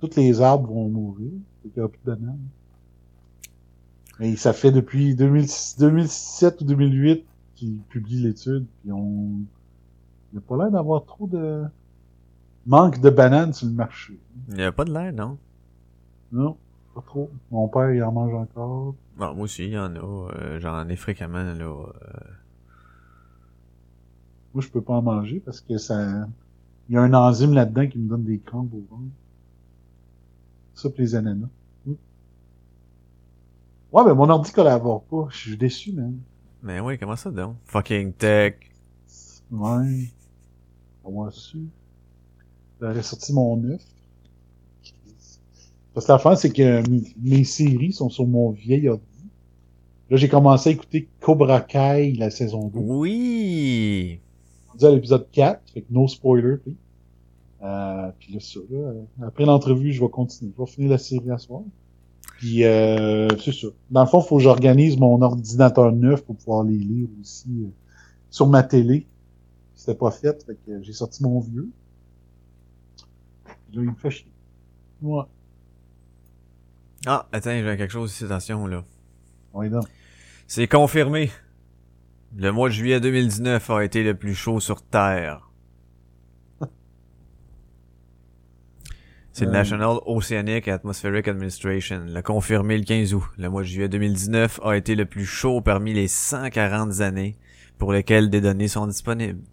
Tous 0.00 0.14
les 0.16 0.40
arbres 0.40 0.68
vont 0.72 0.88
mourir. 0.88 1.30
Il 1.64 1.70
n'y 1.76 1.82
aura 1.82 1.88
plus 1.90 2.00
de 2.04 2.10
bananes. 2.14 2.38
Et 4.20 4.36
ça 4.36 4.52
fait 4.52 4.72
depuis 4.72 5.14
2006 5.14 5.76
2007 5.78 6.62
ou 6.62 6.64
2008 6.64 7.24
qu'ils 7.54 7.78
publient 7.88 8.22
l'étude. 8.22 8.64
Puis 8.82 8.92
on... 8.92 9.30
Il 10.36 10.40
n'y 10.40 10.44
a 10.44 10.48
pas 10.48 10.56
l'air 10.64 10.70
d'avoir 10.70 11.02
trop 11.06 11.26
de 11.26 11.64
manque 12.66 13.00
de 13.00 13.08
bananes 13.08 13.54
sur 13.54 13.68
le 13.68 13.72
marché. 13.72 14.18
Il 14.50 14.58
y 14.58 14.62
a 14.64 14.70
pas 14.70 14.84
de 14.84 14.92
l'air, 14.92 15.10
non? 15.14 15.38
Non, 16.30 16.58
pas 16.94 17.00
trop. 17.00 17.30
Mon 17.50 17.68
père, 17.68 17.90
il 17.94 18.02
en 18.02 18.12
mange 18.12 18.34
encore. 18.34 18.94
Bon, 19.16 19.34
moi 19.34 19.44
aussi, 19.44 19.64
il 19.64 19.70
y 19.70 19.78
en 19.78 19.94
a. 19.96 19.98
euh, 19.98 20.60
J'en 20.60 20.86
ai 20.90 20.96
fréquemment, 20.96 21.42
là. 21.42 21.64
euh, 21.64 21.86
Moi, 24.52 24.62
je 24.62 24.68
peux 24.68 24.82
pas 24.82 24.92
en 24.94 25.02
manger 25.02 25.40
parce 25.40 25.62
que 25.62 25.78
ça... 25.78 26.28
Il 26.90 26.94
y 26.94 26.98
a 26.98 27.02
un 27.02 27.14
enzyme 27.14 27.54
là-dedans 27.54 27.86
qui 27.88 27.98
me 27.98 28.08
donne 28.08 28.24
des 28.24 28.38
crampes 28.38 28.74
au 28.74 28.84
ventre. 28.94 29.10
Ça, 30.74 30.90
puis 30.90 31.02
les 31.02 31.14
ananas. 31.14 31.48
Mm. 31.86 31.92
Ouais, 33.92 34.04
mais 34.04 34.14
mon 34.14 34.28
ordi 34.28 34.52
collabore 34.52 35.02
pas. 35.04 35.28
Je 35.30 35.36
suis 35.38 35.56
déçu, 35.56 35.92
man. 35.92 36.14
Mais 36.62 36.78
oui, 36.80 36.98
comment 36.98 37.16
ça, 37.16 37.30
donc? 37.30 37.56
Fucking 37.64 38.12
tech. 38.12 38.56
Ouais. 39.50 40.10
Moi 41.10 41.28
aussi. 41.28 41.68
J'aurais 42.80 43.02
sorti 43.02 43.32
mon 43.32 43.62
œuf. 43.64 43.82
Parce 45.94 46.06
que 46.06 46.12
l'affaire, 46.12 46.36
c'est 46.36 46.50
que 46.50 46.82
mes 47.22 47.44
séries 47.44 47.92
sont 47.92 48.10
sur 48.10 48.26
mon 48.26 48.50
vieil 48.50 48.88
ordi. 48.88 49.02
Là, 50.10 50.16
j'ai 50.18 50.28
commencé 50.28 50.70
à 50.70 50.72
écouter 50.72 51.08
Cobra 51.20 51.60
Kai, 51.60 52.12
la 52.12 52.30
saison 52.30 52.68
2. 52.68 52.78
Oui! 52.78 54.20
rendu 54.76 54.84
à 54.84 54.90
l'épisode 54.90 55.26
4, 55.32 55.62
fait 55.72 55.80
que 55.82 55.92
no 55.92 56.06
spoiler, 56.06 56.56
please. 56.58 56.76
Euh, 57.62 58.10
puis 58.18 58.34
là, 58.34 58.40
ça, 58.40 58.60
là, 58.70 58.92
après 59.26 59.44
l'entrevue, 59.44 59.92
je 59.92 60.00
vais 60.00 60.10
continuer. 60.10 60.52
Je 60.56 60.62
vais 60.62 60.70
finir 60.70 60.90
la 60.90 60.98
série 60.98 61.30
à 61.30 61.38
soir. 61.38 61.62
Puis, 62.38 62.64
euh, 62.64 63.28
c'est 63.42 63.52
ça. 63.52 63.68
Dans 63.90 64.02
le 64.02 64.06
fond, 64.06 64.20
il 64.20 64.26
faut 64.26 64.36
que 64.36 64.42
j'organise 64.42 64.98
mon 64.98 65.20
ordinateur 65.22 65.90
neuf 65.92 66.22
pour 66.22 66.36
pouvoir 66.36 66.64
les 66.64 66.76
lire 66.76 67.08
aussi 67.20 67.48
euh, 67.48 67.68
sur 68.30 68.46
ma 68.46 68.62
télé. 68.62 69.06
C'était 69.86 69.98
pas 69.98 70.10
fait, 70.10 70.44
fait 70.44 70.56
que 70.66 70.82
j'ai 70.82 70.92
sorti 70.92 71.22
mon 71.22 71.38
vieux. 71.38 71.70
Puis 73.44 73.76
là, 73.76 73.82
il 73.82 73.90
me 73.90 73.94
fait 73.94 74.10
chier. 74.10 74.26
Ouais. 75.00 75.22
Ah, 77.06 77.28
attends, 77.30 77.52
j'ai 77.52 77.76
quelque 77.76 77.92
chose 77.92 78.10
ici, 78.12 78.24
attention, 78.24 78.66
là. 78.66 78.82
Donc. 79.54 79.84
C'est 80.48 80.66
confirmé. 80.66 81.30
Le 82.36 82.50
mois 82.50 82.68
de 82.68 82.74
juillet 82.74 82.98
2019 82.98 83.70
a 83.70 83.84
été 83.84 84.02
le 84.02 84.16
plus 84.16 84.34
chaud 84.34 84.58
sur 84.58 84.82
Terre. 84.82 85.52
C'est 89.32 89.44
le 89.44 89.50
Euh. 89.50 89.54
National 89.54 89.98
Oceanic 90.04 90.66
Atmospheric 90.66 91.28
Administration. 91.28 92.06
L'a 92.08 92.22
confirmé 92.22 92.76
le 92.76 92.82
15 92.84 93.14
août. 93.14 93.22
Le 93.38 93.48
mois 93.48 93.62
de 93.62 93.68
juillet 93.68 93.88
2019 93.88 94.58
a 94.64 94.76
été 94.76 94.96
le 94.96 95.06
plus 95.06 95.26
chaud 95.26 95.60
parmi 95.60 95.92
les 95.94 96.08
140 96.08 97.02
années 97.02 97.36
pour 97.78 97.92
lesquelles 97.92 98.30
des 98.30 98.40
données 98.40 98.66
sont 98.66 98.88
disponibles. 98.88 99.44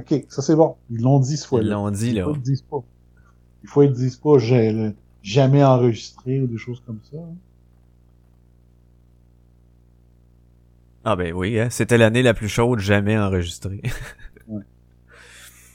OK, 0.00 0.24
ça 0.28 0.42
c'est 0.42 0.56
bon. 0.56 0.76
Ils 0.90 1.00
l'ont 1.02 1.18
dit 1.20 1.36
ce 1.36 1.44
Ils 1.44 1.48
fois-là. 1.48 1.70
l'ont 1.74 1.90
dit, 1.90 2.08
Il 2.10 2.14
là. 2.16 2.24
faut 2.24 2.32
qu'ils 2.32 2.40
le 2.40 2.44
disent 2.44 2.62
pas. 2.62 2.82
Il 3.62 3.68
faut 3.68 3.80
qu'ils 3.82 3.90
le 3.90 3.96
disent 3.96 4.16
pas, 4.16 4.38
j'ai 4.38 4.92
jamais 5.22 5.62
enregistré 5.64 6.40
ou 6.40 6.46
des 6.46 6.58
choses 6.58 6.82
comme 6.86 6.98
ça. 7.10 7.18
hein. 7.18 7.34
Ah 11.04 11.16
ben 11.16 11.32
oui, 11.32 11.58
hein, 11.58 11.68
c'était 11.70 11.96
l'année 11.96 12.22
la 12.22 12.34
plus 12.34 12.48
chaude 12.48 12.78
jamais 12.80 13.18
enregistrée. 13.18 13.80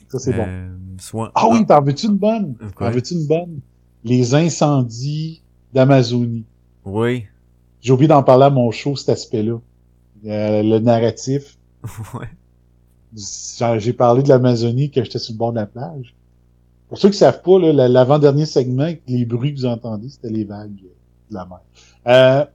Ça 0.08 0.20
c'est 0.20 0.34
bon. 0.34 0.46
Euh, 0.48 0.70
soit... 1.00 1.32
Ah 1.34 1.48
oui, 1.50 1.66
t'en 1.66 1.82
veux-tu 1.82 2.06
une 2.06 2.18
bonne? 2.18 2.56
T'en 2.78 2.92
veux-tu 2.92 3.16
une 3.16 3.26
bonne? 3.26 3.60
Les 4.04 4.36
incendies 4.36 5.42
d'Amazonie. 5.74 6.46
Oui. 6.86 7.26
J'ai 7.82 7.92
oublié 7.92 8.08
d'en 8.08 8.22
parler 8.22 8.46
à 8.46 8.50
mon 8.52 8.70
show, 8.72 8.96
cet 8.96 9.10
aspect-là. 9.10 9.60
Euh, 10.26 10.62
le 10.64 10.78
narratif. 10.80 11.58
ouais. 12.14 12.30
J'ai 13.16 13.94
parlé 13.94 14.24
de 14.24 14.30
l'Amazonie 14.30 14.92
quand 14.92 15.04
j'étais 15.04 15.20
sur 15.20 15.34
le 15.34 15.38
bord 15.38 15.52
de 15.52 15.58
la 15.58 15.66
plage. 15.66 16.16
Pour 16.90 16.98
ceux 16.98 17.10
qui 17.10 17.18
savent 17.18 17.42
pas, 17.42 17.60
l'avant-dernier 17.60 18.46
segment, 18.46 18.92
les 19.08 19.26
bruits 19.26 19.54
que 19.54 19.60
vous 19.60 19.66
entendez, 19.66 20.10
c'était 20.10 20.30
les 20.30 20.44
vagues 20.44 20.76
de 21.30 21.36
la 21.36 21.46
mer. 21.46 21.60
Euh, 22.08 22.46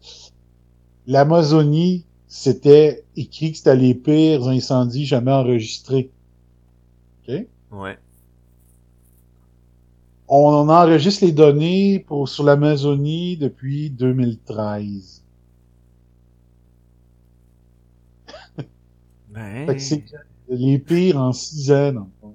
L'Amazonie, 1.07 2.05
c'était 2.29 3.05
écrit 3.17 3.51
que 3.53 3.59
c'était 3.59 3.75
les 3.75 3.95
pires 3.95 4.47
incendies 4.47 5.07
jamais 5.07 5.33
enregistrés. 5.33 6.11
OK? 7.29 7.47
Ouais. 7.73 7.99
On 10.29 10.69
enregistre 10.69 11.25
les 11.25 11.33
données 11.33 11.99
pour, 12.07 12.29
sur 12.29 12.45
l'Amazonie 12.45 13.37
depuis 13.37 13.91
2013. 13.91 15.25
Ben... 19.31 19.67
Fait 19.67 19.75
que 19.75 19.83
c'est 19.83 20.05
les 20.57 20.79
pires 20.79 21.19
en 21.19 21.33
six 21.33 21.71
ans, 21.71 21.93
dans 21.93 22.01
le 22.01 22.07
fond. 22.21 22.35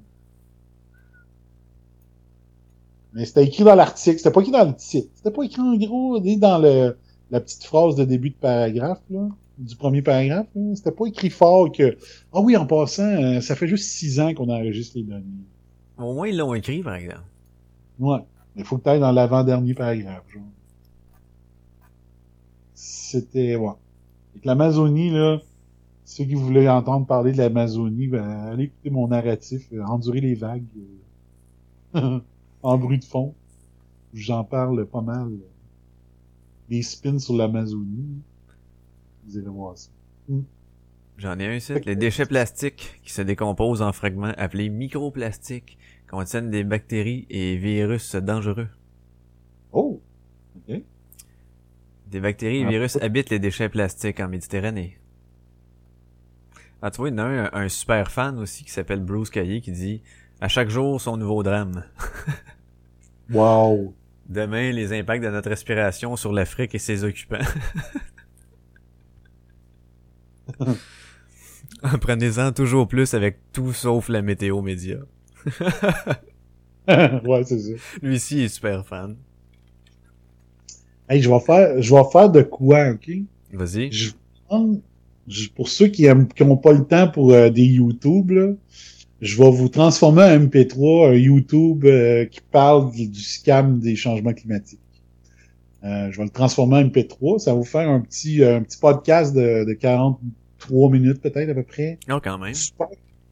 Mais 3.14 3.26
c'était 3.26 3.46
écrit 3.46 3.64
dans 3.64 3.76
l'article, 3.76 4.18
c'était 4.18 4.32
pas 4.32 4.42
écrit 4.42 4.52
dans 4.52 4.66
le 4.66 4.76
titre. 4.76 5.10
C'était 5.16 5.32
pas 5.32 5.44
écrit 5.44 5.62
en 5.62 5.76
gros, 5.76 6.20
ni 6.20 6.38
dans 6.38 6.58
le, 6.58 6.98
la 7.32 7.40
petite 7.40 7.64
phrase 7.64 7.96
de 7.96 8.04
début 8.04 8.32
de 8.32 8.36
paragraphe, 8.36 9.02
là, 9.10 9.30
du 9.58 9.76
premier 9.76 10.02
paragraphe. 10.02 10.48
là. 10.54 10.76
C'était 10.76 10.92
pas 10.92 11.06
écrit 11.06 11.30
fort 11.30 11.72
que, 11.72 11.98
ah 12.34 12.42
oui, 12.42 12.58
en 12.58 12.66
passant, 12.66 13.04
euh, 13.04 13.40
ça 13.42 13.56
fait 13.56 13.68
juste 13.68 13.90
six 13.90 14.20
ans 14.20 14.34
qu'on 14.34 14.50
enregistre 14.50 14.98
les 14.98 15.04
données. 15.04 15.24
Au 15.98 16.14
moins, 16.14 16.28
ils 16.28 16.38
l'ont 16.38 16.54
écrit, 16.54 16.84
par 16.84 16.96
exemple. 16.96 17.24
Ouais. 18.00 18.20
Il 18.58 18.64
faut 18.66 18.78
que 18.78 18.84
tu 18.84 18.90
ailles 18.90 19.00
dans 19.00 19.12
l'avant-dernier 19.12 19.74
paragraphe, 19.74 20.24
genre. 20.34 20.44
C'était, 22.74 23.56
ouais. 23.56 23.72
Que 24.42 24.48
l'Amazonie, 24.48 25.12
là, 25.12 25.40
ceux 26.06 26.24
qui 26.24 26.36
voulaient 26.36 26.70
entendre 26.70 27.08
parler 27.08 27.32
de 27.32 27.38
l'Amazonie, 27.38 28.08
ben, 28.08 28.24
allez 28.24 28.66
écouter 28.66 28.90
mon 28.92 29.08
narratif, 29.08 29.68
euh, 29.74 29.84
Endurer 29.84 30.22
les 30.22 30.36
vagues, 30.36 30.64
euh, 31.96 32.20
en 32.64 32.78
bruit 32.78 33.00
de 33.00 33.06
fond. 33.06 33.34
J'en 34.14 34.44
parle 34.44 34.86
pas 34.86 35.02
mal. 35.02 35.32
Des 36.70 36.84
spins 36.84 37.20
sur 37.20 37.36
l'Amazonie. 37.36 38.22
Vous 39.26 39.38
irez 39.38 39.50
voir 39.50 39.78
ça. 39.78 39.90
J'en 41.18 41.40
ai 41.40 41.48
un 41.48 41.56
ici. 41.56 41.74
Les 41.86 41.96
déchets 41.96 42.26
plastiques 42.26 43.00
qui 43.04 43.12
se 43.12 43.22
décomposent 43.22 43.82
en 43.82 43.92
fragments 43.92 44.34
appelés 44.38 44.70
microplastiques 44.70 45.78
contiennent 46.10 46.52
des 46.52 46.64
bactéries 46.64 47.26
et 47.30 47.56
virus 47.58 48.16
dangereux. 48.16 48.68
Oh! 49.72 50.02
OK. 50.56 50.82
Des 52.08 52.20
bactéries 52.20 52.60
et 52.60 52.66
Ah, 52.66 52.70
virus 52.70 52.98
habitent 52.98 53.32
les 53.32 53.40
déchets 53.40 53.70
plastiques 53.70 54.20
en 54.20 54.28
Méditerranée. 54.28 54.98
Ah, 56.86 56.92
tu 56.92 56.98
vois, 56.98 57.10
il 57.10 57.16
y 57.16 57.20
en 57.20 57.24
a 57.24 57.24
un, 57.26 57.50
un 57.52 57.68
super 57.68 58.12
fan 58.12 58.38
aussi 58.38 58.64
qui 58.64 58.70
s'appelle 58.70 59.00
Bruce 59.00 59.32
Caillé 59.32 59.60
qui 59.60 59.72
dit 59.72 60.04
«À 60.40 60.48
chaque 60.48 60.70
jour, 60.70 61.02
son 61.02 61.18
nouveau 61.18 61.42
drame. 61.42 61.84
Wow. 63.32 63.96
Demain, 64.30 64.72
les 64.72 64.94
impacts 64.94 65.24
de 65.24 65.32
notre 65.32 65.50
respiration 65.50 66.16
sur 66.16 66.32
l'Afrique 66.32 66.76
et 66.76 66.78
ses 66.78 67.04
occupants. 67.04 67.40
Prenez-en 72.02 72.52
toujours 72.52 72.88
plus 72.88 73.16
avec 73.16 73.40
tout 73.52 73.74
sauf 73.74 74.10
la 74.10 74.22
météo 74.22 74.62
média. 74.62 74.98
ouais, 76.88 77.44
c'est 77.46 77.58
ça. 77.58 77.72
Lui 78.04 78.18
aussi 78.18 78.42
est 78.44 78.48
super 78.50 78.86
fan. 78.86 79.16
Hey, 81.10 81.20
je 81.20 81.32
vais 81.32 81.40
faire, 81.40 81.82
je 81.82 81.96
vais 81.96 82.04
faire 82.12 82.30
de 82.30 82.44
quoi, 82.44 82.92
ok? 82.92 83.10
Vas-y. 83.54 83.92
Je- 83.92 84.12
pour 85.56 85.70
ceux 85.70 85.88
qui 85.88 86.06
aiment, 86.06 86.28
qui 86.28 86.44
pas 86.44 86.74
le 86.74 86.86
temps 86.86 87.08
pour 87.10 87.32
euh, 87.32 87.50
des 87.50 87.64
YouTube, 87.64 88.32
là, 88.32 88.54
je 89.22 89.38
vais 89.38 89.50
vous 89.50 89.70
transformer 89.70 90.24
en 90.24 90.40
MP3, 90.46 91.10
un 91.10 91.14
YouTube 91.14 91.86
euh, 91.86 92.26
qui 92.26 92.42
parle 92.52 92.92
du, 92.92 93.08
du 93.08 93.22
scam 93.22 93.80
des 93.80 93.96
changements 93.96 94.34
climatiques. 94.34 94.80
Euh, 95.84 96.12
je 96.12 96.18
vais 96.18 96.24
le 96.24 96.30
transformer 96.30 96.78
en 96.78 96.84
MP3. 96.84 97.40
Ça 97.40 97.52
va 97.52 97.58
vous 97.58 97.64
faire 97.64 97.90
un 97.90 98.02
petit, 98.02 98.44
euh, 98.44 98.58
un 98.58 98.64
petit 98.64 98.78
podcast 98.78 99.36
de, 99.36 99.64
de 99.66 99.74
43 99.74 100.90
minutes 100.92 101.22
peut-être 101.22 101.50
à 101.50 101.54
peu 101.54 101.64
près. 101.64 102.00
Oh, 102.10 102.20
quand 102.24 102.38
même. 102.40 102.54
Super. 102.54 102.88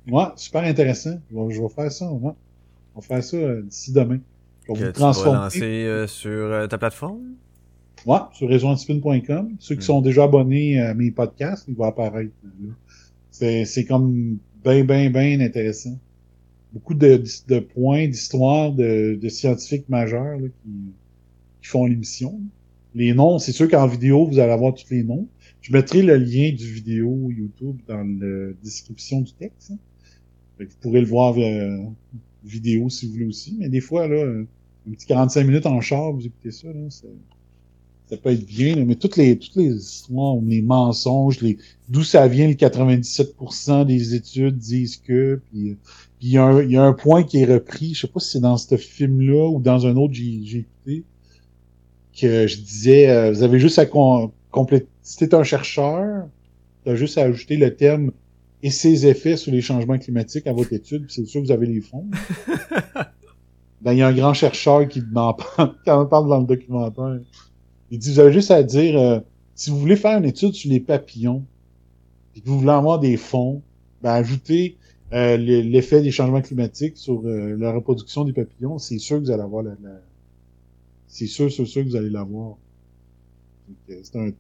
Ouais, 0.10 0.26
super 0.36 0.64
intéressant. 0.64 1.20
Je 1.32 1.36
vais, 1.36 1.54
je 1.54 1.62
vais 1.62 1.70
faire 1.70 1.92
ça. 1.92 2.12
Ouais. 2.12 2.32
On 2.96 3.00
va 3.00 3.08
faire 3.08 3.24
ça 3.24 3.38
euh, 3.38 3.62
d'ici 3.64 3.92
demain. 3.92 4.20
Je 4.68 4.74
vais 4.74 4.80
Que 4.80 4.80
vous 4.80 4.80
tu 4.80 4.86
vas 4.86 4.92
transformer. 4.94 5.40
lancer 5.40 5.62
euh, 5.62 6.08
sur 6.08 6.32
euh, 6.32 6.68
ta 6.68 6.78
plateforme? 6.78 7.22
Ouais, 8.06 8.20
sur 8.34 8.50
réseauantispin.com. 8.50 9.56
Ceux 9.60 9.76
qui 9.76 9.80
Mm. 9.80 9.84
sont 9.84 10.02
déjà 10.02 10.24
abonnés 10.26 10.80
à 10.80 10.94
mes 10.94 11.12
podcasts, 11.12 11.66
ils 11.68 11.76
vont 11.76 11.86
apparaître 11.86 12.32
là. 12.44 12.70
C'est, 13.32 13.66
c'est 13.66 13.86
comme 13.86 14.38
bien, 14.64 14.84
bien, 14.84 15.10
bien 15.10 15.40
intéressant. 15.40 15.98
Beaucoup 16.74 16.94
de, 16.96 17.24
de 17.48 17.60
points, 17.60 18.08
d'histoires 18.08 18.72
de, 18.74 19.18
de 19.22 19.30
scientifiques 19.30 19.88
majeurs 19.90 20.38
là, 20.40 20.48
qui, 20.48 20.70
qui 21.62 21.68
font 21.70 21.86
l'émission. 21.86 22.40
Les 22.96 23.14
noms, 23.14 23.40
c'est 23.40 23.52
sûr 23.54 23.70
qu'en 23.70 23.88
vidéo, 23.88 24.26
vous 24.28 24.40
allez 24.40 24.52
avoir 24.52 24.74
tous 24.74 24.90
les 24.92 25.04
noms. 25.04 25.28
Je 25.62 25.72
mettrai 25.72 26.02
le 26.04 26.18
lien 26.18 26.52
du 26.52 26.66
vidéo 26.74 27.32
YouTube 27.32 27.78
dans 27.88 28.04
la 28.04 28.54
description 28.64 29.22
du 29.22 29.32
texte. 29.34 29.72
hein. 29.72 29.78
Fait 30.58 30.66
que 30.66 30.72
vous 30.72 30.78
pourrez 30.82 31.02
le 31.02 31.08
voir 31.08 31.36
euh, 31.38 31.78
vidéo 32.44 32.90
si 32.90 33.08
vous 33.08 33.14
voulez 33.14 33.26
aussi. 33.26 33.56
Mais 33.60 33.70
des 33.70 33.82
fois, 33.82 34.08
là, 34.08 34.24
un 34.88 34.92
petit 34.92 35.08
45 35.08 35.44
minutes 35.46 35.66
en 35.66 35.80
char, 35.82 36.12
vous 36.12 36.26
écoutez 36.26 36.52
ça, 36.52 36.68
là, 36.68 36.90
c'est- 36.90 37.08
ça 38.14 38.18
peut 38.22 38.30
être 38.32 38.46
bien, 38.46 38.76
mais 38.86 38.96
toutes 38.96 39.18
les 39.18 39.38
toutes 39.38 39.56
les 39.56 39.74
histoires, 39.76 40.36
les 40.46 40.62
mensonges, 40.62 41.42
les 41.42 41.58
d'où 41.90 42.04
ça 42.04 42.28
vient 42.28 42.48
le 42.48 42.54
97% 42.54 43.86
des 43.86 44.14
études 44.16 44.58
disent 44.58 44.98
que, 44.98 45.42
puis 45.52 45.72
euh, 45.72 45.76
il 46.22 46.30
y, 46.30 46.38
a 46.38 46.44
un- 46.46 46.62
il 46.64 46.72
y 46.72 46.78
a 46.78 46.84
un 46.84 46.94
point 46.94 47.24
qui 47.24 47.40
est 47.40 47.46
repris, 47.46 47.94
je 47.96 48.02
sais 48.02 48.08
pas 48.08 48.20
si 48.20 48.32
c'est 48.34 48.40
dans 48.40 48.58
ce 48.58 48.78
film-là 48.78 49.50
ou 49.50 49.60
dans 49.60 49.86
un 49.88 49.96
autre 49.96 50.14
que 50.14 50.20
j'ai 50.20 50.60
écouté, 50.60 51.04
que 52.20 52.48
je 52.48 52.58
disais, 52.58 53.10
euh, 53.10 53.32
vous 53.32 53.44
avez 53.44 53.60
juste 53.60 53.80
à 53.80 53.86
com- 53.86 54.30
compléter, 54.52 54.88
si 55.02 55.18
t'es 55.18 55.34
un 55.34 55.44
chercheur, 55.44 56.28
t'as 56.86 56.96
juste 56.96 57.18
à 57.18 57.24
ajouter 57.24 57.58
le 57.58 57.76
terme 57.76 58.12
et 58.62 58.70
ses 58.70 59.08
effets 59.08 59.36
sur 59.38 59.52
les 59.52 59.62
changements 59.62 59.98
climatiques 59.98 60.46
à 60.48 60.54
votre 60.54 60.72
étude, 60.74 61.06
c'est 61.10 61.26
sûr 61.26 61.42
que 61.42 61.48
vous 61.48 61.52
avez 61.52 61.66
les 61.68 61.82
fonds. 61.82 62.06
ben, 63.82 63.92
il 63.94 63.98
y 63.98 64.02
a 64.02 64.08
un 64.08 64.14
grand 64.14 64.34
chercheur 64.34 64.88
qui 64.88 65.02
en 65.16 65.34
parle, 65.56 65.74
qui 65.84 65.90
en 65.90 66.06
parle 66.06 66.30
dans 66.30 66.40
le 66.40 66.46
documentaire. 66.46 67.20
Il 67.94 68.00
dit, 68.00 68.12
vous 68.12 68.20
avez 68.20 68.34
juste 68.34 68.50
à 68.50 68.64
dire, 68.64 69.00
euh, 69.00 69.20
si 69.54 69.70
vous 69.70 69.78
voulez 69.78 69.96
faire 69.96 70.18
une 70.18 70.26
étude 70.26 70.54
sur 70.56 70.72
les 70.72 70.80
papillons, 70.80 71.46
et 72.36 72.42
que 72.42 72.48
vous 72.50 72.58
voulez 72.60 72.72
avoir 72.72 72.98
des 73.00 73.18
fonds, 73.18 73.62
ben, 74.02 74.14
ajoutez 74.14 74.78
euh, 75.14 75.38
le- 75.38 75.62
l'effet 75.62 76.02
des 76.02 76.10
changements 76.10 76.42
climatiques 76.42 76.98
sur 76.98 77.22
euh, 77.24 77.56
la 77.56 77.72
reproduction 77.72 78.24
des 78.26 78.34
papillons, 78.34 78.80
c'est 78.80 78.98
sûr 78.98 79.18
que 79.20 79.26
vous 79.26 79.30
allez 79.32 79.44
avoir 79.44 79.62
la... 79.62 79.76
la- 79.84 80.02
C'est 81.08 81.28
sûr, 81.28 81.52
c'est 81.52 81.66
sûr 81.66 81.84
que 81.84 81.90
vous 81.90 81.96
allez 81.96 82.10
l'avoir. 82.10 82.58
Euh, 83.92 84.00
C'est 84.02 84.16
un- 84.18 84.32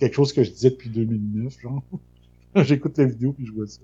quelque 0.00 0.14
chose 0.14 0.32
que 0.32 0.42
je 0.42 0.50
disais 0.50 0.70
depuis 0.70 0.90
2009, 0.90 1.60
genre. 1.60 1.84
J'écoute 2.56 2.98
la 2.98 3.04
vidéo 3.04 3.32
puis 3.32 3.46
je 3.46 3.52
vois 3.52 3.66
ça. 3.68 3.80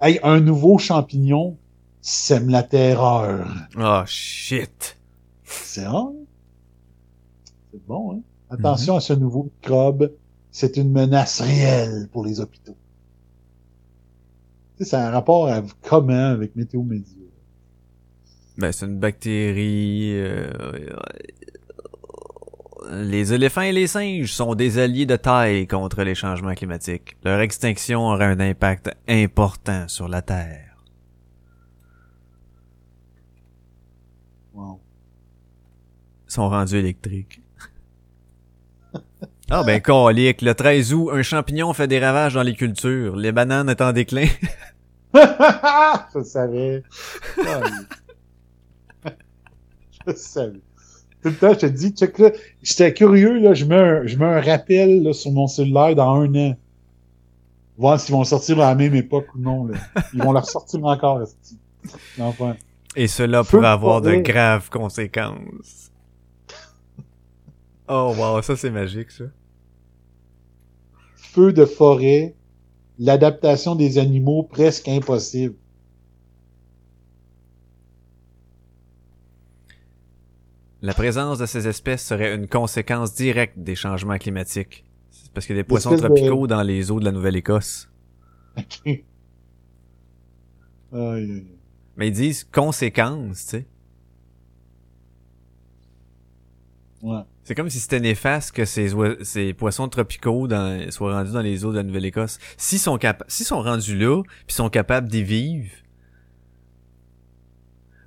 Hey, 0.00 0.20
un 0.22 0.38
nouveau 0.38 0.78
champignon 0.78 1.56
sème 2.00 2.48
la 2.50 2.62
terreur. 2.62 3.52
Oh, 3.76 4.02
shit. 4.06 4.96
C'est? 5.42 5.86
C'est 7.72 7.86
bon, 7.88 8.12
hein? 8.12 8.20
Attention 8.50 8.96
à 8.96 9.00
ce 9.00 9.12
nouveau 9.12 9.44
microbe. 9.44 10.12
C'est 10.50 10.76
une 10.76 10.90
menace 10.90 11.40
réelle 11.40 12.08
pour 12.12 12.24
les 12.24 12.40
hôpitaux. 12.40 12.76
Tu 14.78 14.84
sais, 14.84 14.90
ça 14.90 15.04
a 15.04 15.08
un 15.08 15.10
rapport 15.10 15.48
à 15.48 15.62
comment 15.82 16.30
avec 16.30 16.56
Météo 16.56 16.82
Média? 16.82 17.12
Ben, 18.56 18.72
c'est 18.72 18.86
une 18.86 18.98
bactérie. 18.98 20.12
euh, 20.14 20.50
Les 22.90 23.34
éléphants 23.34 23.62
et 23.62 23.72
les 23.72 23.86
singes 23.86 24.32
sont 24.32 24.54
des 24.54 24.78
alliés 24.78 25.06
de 25.06 25.16
taille 25.16 25.66
contre 25.66 26.02
les 26.04 26.14
changements 26.14 26.54
climatiques. 26.54 27.16
Leur 27.24 27.40
extinction 27.40 28.06
aura 28.06 28.26
un 28.26 28.40
impact 28.40 28.90
important 29.08 29.88
sur 29.88 30.08
la 30.08 30.22
Terre. 30.22 30.76
Wow. 34.54 34.80
Ils 36.28 36.32
sont 36.32 36.48
rendus 36.48 36.76
électriques. 36.76 37.42
Ah 39.48 39.62
ben 39.62 39.80
colique, 39.80 40.42
le 40.42 40.54
13 40.54 40.92
août, 40.92 41.10
un 41.12 41.22
champignon 41.22 41.72
fait 41.72 41.86
des 41.86 42.00
ravages 42.00 42.34
dans 42.34 42.42
les 42.42 42.54
cultures. 42.54 43.14
Les 43.14 43.30
bananes 43.30 43.68
est 43.68 43.80
en 43.80 43.92
déclin. 43.92 44.26
je 45.14 46.22
savais. 46.24 46.82
je 50.06 50.12
savais. 50.14 50.60
Tout 51.22 51.28
le 51.28 51.34
temps, 51.36 51.52
je 51.52 51.58
te 51.58 51.66
dis, 51.66 51.90
check 51.90 52.18
là, 52.18 52.30
j'étais 52.62 52.92
curieux, 52.92 53.38
là, 53.38 53.54
je 53.54 53.64
mets 53.64 53.76
un, 53.76 54.06
je 54.06 54.16
mets 54.16 54.24
un 54.24 54.40
rappel 54.40 55.04
là, 55.04 55.12
sur 55.12 55.30
mon 55.30 55.46
cellulaire 55.46 55.94
dans 55.94 56.22
un 56.22 56.34
an. 56.34 56.56
Voir 57.78 58.00
s'ils 58.00 58.14
vont 58.14 58.24
sortir 58.24 58.60
à 58.60 58.70
la 58.70 58.74
même 58.74 58.94
époque 58.96 59.32
ou 59.34 59.38
non. 59.38 59.66
Là. 59.66 59.78
Ils 60.12 60.22
vont 60.22 60.32
la 60.32 60.40
ressortir 60.40 60.84
encore. 60.84 61.22
Enfin. 62.18 62.56
Et 62.96 63.06
cela 63.06 63.44
pourrait 63.44 63.68
avoir 63.68 64.00
de 64.00 64.16
graves 64.16 64.70
conséquences. 64.70 65.85
Oh 67.88 68.14
wow, 68.16 68.42
ça 68.42 68.56
c'est 68.56 68.70
magique 68.70 69.10
ça. 69.10 69.24
Feu 71.16 71.52
de 71.52 71.66
forêt, 71.66 72.34
l'adaptation 72.98 73.74
des 73.74 73.98
animaux 73.98 74.44
presque 74.44 74.88
impossible. 74.88 75.56
La 80.82 80.94
présence 80.94 81.38
de 81.38 81.46
ces 81.46 81.68
espèces 81.68 82.04
serait 82.04 82.34
une 82.34 82.48
conséquence 82.48 83.14
directe 83.14 83.58
des 83.58 83.74
changements 83.74 84.18
climatiques. 84.18 84.84
C'est 85.10 85.32
parce 85.32 85.46
qu'il 85.46 85.56
y 85.56 85.58
a 85.58 85.62
des 85.62 85.68
poissons 85.68 85.96
de- 85.96 85.96
tropicaux 85.96 86.46
dans 86.46 86.62
les 86.62 86.90
eaux 86.90 87.00
de 87.00 87.04
la 87.04 87.12
Nouvelle-Écosse. 87.12 87.88
Ok. 88.56 88.80
Aïe, 88.86 89.04
aïe, 90.92 91.30
aïe. 91.30 91.46
Mais 91.96 92.08
ils 92.08 92.12
disent 92.12 92.44
conséquences, 92.44 93.44
tu 93.44 93.50
sais. 93.50 93.66
Ouais. 97.02 97.24
C'est 97.46 97.54
comme 97.54 97.70
si 97.70 97.78
c'était 97.78 98.00
néfaste 98.00 98.50
que 98.50 98.64
ces, 98.64 98.90
ces 99.22 99.54
poissons 99.54 99.86
tropicaux 99.86 100.48
dans, 100.48 100.90
soient 100.90 101.14
rendus 101.14 101.30
dans 101.30 101.42
les 101.42 101.64
eaux 101.64 101.70
de 101.70 101.76
la 101.76 101.84
Nouvelle-Écosse. 101.84 102.40
S'ils 102.56 102.80
sont 102.80 102.98
s'ils 103.28 103.46
sont 103.46 103.62
rendus 103.62 103.96
là, 103.96 104.20
puis 104.48 104.56
sont 104.56 104.68
capables 104.68 105.06
d'y 105.06 105.22
vivre. 105.22 105.70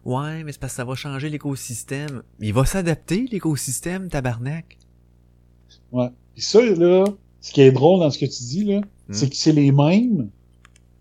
Ouais, 0.04 0.44
mais 0.44 0.52
c'est 0.52 0.60
parce 0.60 0.74
que 0.74 0.78
ça 0.78 0.84
va 0.84 0.94
changer 0.96 1.30
l'écosystème. 1.30 2.22
Il 2.42 2.54
va 2.54 2.66
s'adapter, 2.66 3.28
l'écosystème, 3.32 4.10
tabarnak. 4.10 4.78
Ouais. 5.94 6.10
Puis 6.34 6.44
ça, 6.44 6.62
là, 6.62 7.06
ce 7.40 7.54
qui 7.54 7.62
est 7.62 7.72
drôle 7.72 8.02
dans 8.02 8.12
ce 8.12 8.20
que 8.20 8.26
tu 8.26 8.44
dis, 8.44 8.66
là, 8.66 8.82
c'est 9.10 9.30
que 9.30 9.38
c'est 9.38 9.54
les 9.54 9.72
mêmes 9.72 10.30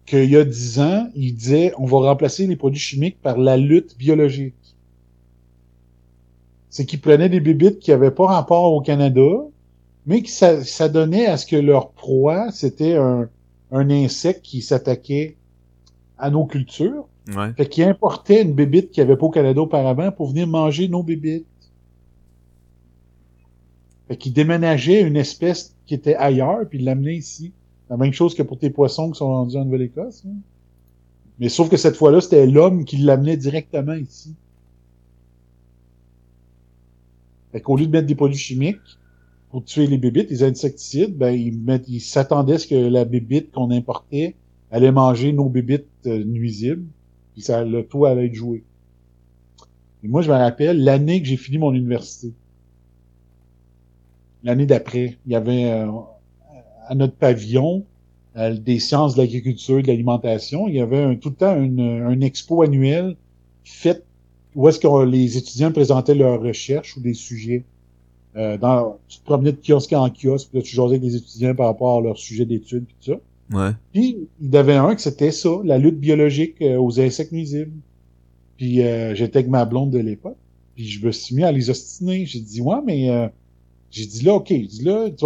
qu'il 0.07 0.31
y 0.31 0.37
a 0.37 0.45
dix 0.45 0.79
ans, 0.79 1.11
ils 1.17 1.35
disaient 1.35 1.73
on 1.77 1.87
va 1.87 1.99
remplacer 1.99 2.47
les 2.47 2.55
produits 2.55 2.81
chimiques 2.81 3.21
par 3.21 3.37
la 3.37 3.57
lutte 3.57 3.99
biologique. 3.99 4.55
C'est 6.79 6.87
qu'ils 6.87 7.01
prenaient 7.01 7.29
des 7.29 7.41
bébites 7.41 7.81
qui 7.81 7.91
avaient 7.91 8.13
pas 8.13 8.27
rapport 8.27 8.73
au 8.73 8.81
Canada, 8.81 9.29
mais 10.07 10.23
qui 10.23 10.31
ça, 10.31 10.63
ça 10.63 10.89
donnait 10.89 11.27
à 11.27 11.37
ce 11.37 11.45
que 11.45 11.57
leur 11.57 11.91
proie, 11.91 12.53
c'était 12.53 12.95
un, 12.95 13.29
un 13.73 13.91
insecte 13.91 14.43
qui 14.43 14.63
s'attaquait 14.63 15.35
à 16.19 16.31
nos 16.31 16.47
cultures. 16.47 17.09
Ouais. 17.35 17.53
Fait 17.57 17.69
qu'ils 17.69 17.83
importaient 17.83 18.43
une 18.43 18.53
bébite 18.53 18.93
qui 18.93 19.01
avait 19.01 19.17
pas 19.17 19.27
au 19.27 19.31
Canada 19.31 19.61
auparavant 19.61 20.13
pour 20.13 20.29
venir 20.29 20.47
manger 20.47 20.87
nos 20.87 21.03
bébites. 21.03 21.49
Fait 24.07 24.17
qu'ils 24.17 24.33
déménageaient 24.33 25.03
une 25.03 25.17
espèce 25.17 25.75
qui 25.85 25.95
était 25.95 26.15
ailleurs 26.15 26.61
puis 26.69 26.79
ils 26.79 26.85
l'amenaient 26.85 27.17
ici. 27.17 27.51
La 27.91 27.97
même 27.97 28.13
chose 28.13 28.37
que 28.37 28.45
pour 28.45 28.57
tes 28.57 28.71
poissons 28.71 29.11
qui 29.11 29.19
sont 29.19 29.27
rendus 29.27 29.57
en 29.57 29.65
Nouvelle-Écosse. 29.65 30.23
hein. 30.29 30.37
Mais 31.41 31.49
sauf 31.49 31.69
que 31.71 31.77
cette 31.77 31.97
fois-là, 31.97 32.21
c'était 32.21 32.47
l'homme 32.47 32.85
qui 32.85 32.99
l'amenait 32.99 33.37
directement 33.37 33.95
ici. 33.95 34.37
Fait 37.53 37.61
qu'au 37.61 37.77
lieu 37.77 37.87
de 37.87 37.93
mettre 37.93 38.07
des 38.07 38.15
produits 38.15 38.39
chimiques 38.39 38.99
pour 39.51 39.65
tuer 39.65 39.87
les 39.87 39.99
bébites, 39.99 40.31
les 40.31 40.43
insecticides, 40.43 41.17
ben 41.17 41.31
ils 41.31 41.59
mettent, 41.59 41.89
ils 41.89 42.01
s'attendaient 42.01 42.55
à 42.55 42.59
ce 42.59 42.67
que 42.67 42.75
la 42.75 43.05
bébite 43.05 43.53
qu'on 43.53 43.71
importait 43.71 44.35
allait 44.71 44.93
manger 44.93 45.33
nos 45.33 45.49
bébites 45.49 45.87
euh, 46.07 46.23
nuisibles, 46.25 46.85
puis 47.33 47.43
ça, 47.43 47.65
le 47.65 47.87
tout 47.87 48.05
allait 48.05 48.27
être 48.27 48.35
joué. 48.35 48.65
Et 50.05 50.09
moi, 50.09 50.23
je 50.23 50.31
me 50.31 50.37
rappelle 50.37 50.85
l'année 50.85 51.23
que 51.23 51.29
j'ai 51.29 51.37
fini 51.37 51.59
mon 51.59 51.73
université. 51.73 52.33
L'année 54.45 54.67
d'après, 54.67 55.17
il 55.27 55.33
y 55.33 55.35
avait 55.35 55.71
euh, 55.71 55.91
à 56.87 56.95
notre 56.95 57.15
pavillon 57.15 57.85
euh, 58.37 58.55
des 58.55 58.79
sciences 58.79 59.15
de 59.15 59.23
l'agriculture 59.23 59.79
et 59.79 59.83
de 59.83 59.89
l'alimentation, 59.89 60.69
il 60.69 60.75
y 60.75 60.81
avait 60.81 61.03
un, 61.03 61.17
tout 61.17 61.31
le 61.31 61.35
temps 61.35 61.61
une, 61.61 61.81
un 61.81 62.21
expo 62.21 62.63
annuel 62.63 63.17
fait 63.65 64.05
où 64.55 64.69
est-ce 64.69 64.79
que 64.79 65.05
les 65.05 65.37
étudiants 65.37 65.73
présentaient 65.73 66.15
leurs 66.15 66.41
recherches 66.41 66.97
ou 66.97 67.01
des 67.01 67.15
sujets? 67.15 67.65
Euh, 68.37 68.57
dans, 68.57 68.99
tu 69.09 69.19
te 69.19 69.25
promenais 69.25 69.53
de 69.53 69.59
kiosque 69.61 69.93
en 69.93 70.11
kiosque, 70.11 70.51
puis 70.51 70.59
là, 70.59 70.63
tu 70.63 70.77
jasais 70.77 70.97
avec 70.97 71.03
les 71.03 71.17
étudiants 71.17 71.55
par 71.55 71.67
rapport 71.67 71.99
à 71.99 72.01
leur 72.01 72.19
sujet 72.19 72.45
d'études, 72.45 72.85
puis 72.85 72.97
tout 73.01 73.13
ça. 73.13 73.21
Ouais. 73.57 73.73
Puis, 73.93 74.29
il 74.41 74.51
y 74.53 74.57
avait 74.57 74.77
un 74.77 74.95
que 74.95 75.01
c'était 75.01 75.31
ça, 75.33 75.51
la 75.65 75.79
lutte 75.79 75.99
biologique 75.99 76.61
euh, 76.61 76.77
aux 76.79 77.01
insectes 77.01 77.33
nuisibles. 77.33 77.73
Puis, 78.57 78.83
euh, 78.83 79.15
j'étais 79.15 79.39
avec 79.39 79.51
ma 79.51 79.65
blonde 79.65 79.91
de 79.91 79.99
l'époque. 79.99 80.37
Puis, 80.75 80.87
je 80.87 81.05
me 81.05 81.13
suis 81.13 81.35
mis 81.35 81.45
à 81.45 81.53
les 81.53 81.71
ostiner. 81.71 82.27
J'ai 82.27 82.41
dit, 82.41 82.61
ouais, 82.61 82.81
mais... 82.85 83.11
Euh, 83.11 83.29
j'ai 83.91 84.07
dit, 84.07 84.25
là, 84.25 84.35
OK. 84.35 84.53
Dit, 84.53 84.83
là, 84.85 85.09
tu 85.11 85.25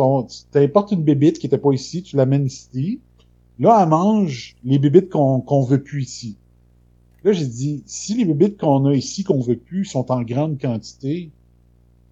t'importes 0.51 0.93
une 0.93 1.03
bébite 1.03 1.39
qui 1.39 1.47
était 1.47 1.59
pas 1.59 1.73
ici, 1.73 2.03
tu 2.03 2.17
l'amènes 2.17 2.47
ici. 2.47 3.01
Là, 3.59 3.81
elle 3.83 3.89
mange 3.89 4.57
les 4.65 4.79
bébites 4.79 5.11
qu'on 5.11 5.41
qu'on 5.41 5.63
veut 5.63 5.83
plus 5.83 6.03
ici. 6.03 6.37
Là, 7.25 7.33
j'ai 7.33 7.47
dit, 7.47 7.83
si 7.87 8.15
les 8.15 8.25
bébites 8.25 8.59
qu'on 8.59 8.87
a 8.87 8.95
ici, 8.95 9.23
qu'on 9.23 9.41
veut 9.41 9.57
plus, 9.57 9.85
sont 9.85 10.11
en 10.11 10.23
grande 10.23 10.61
quantité, 10.61 11.31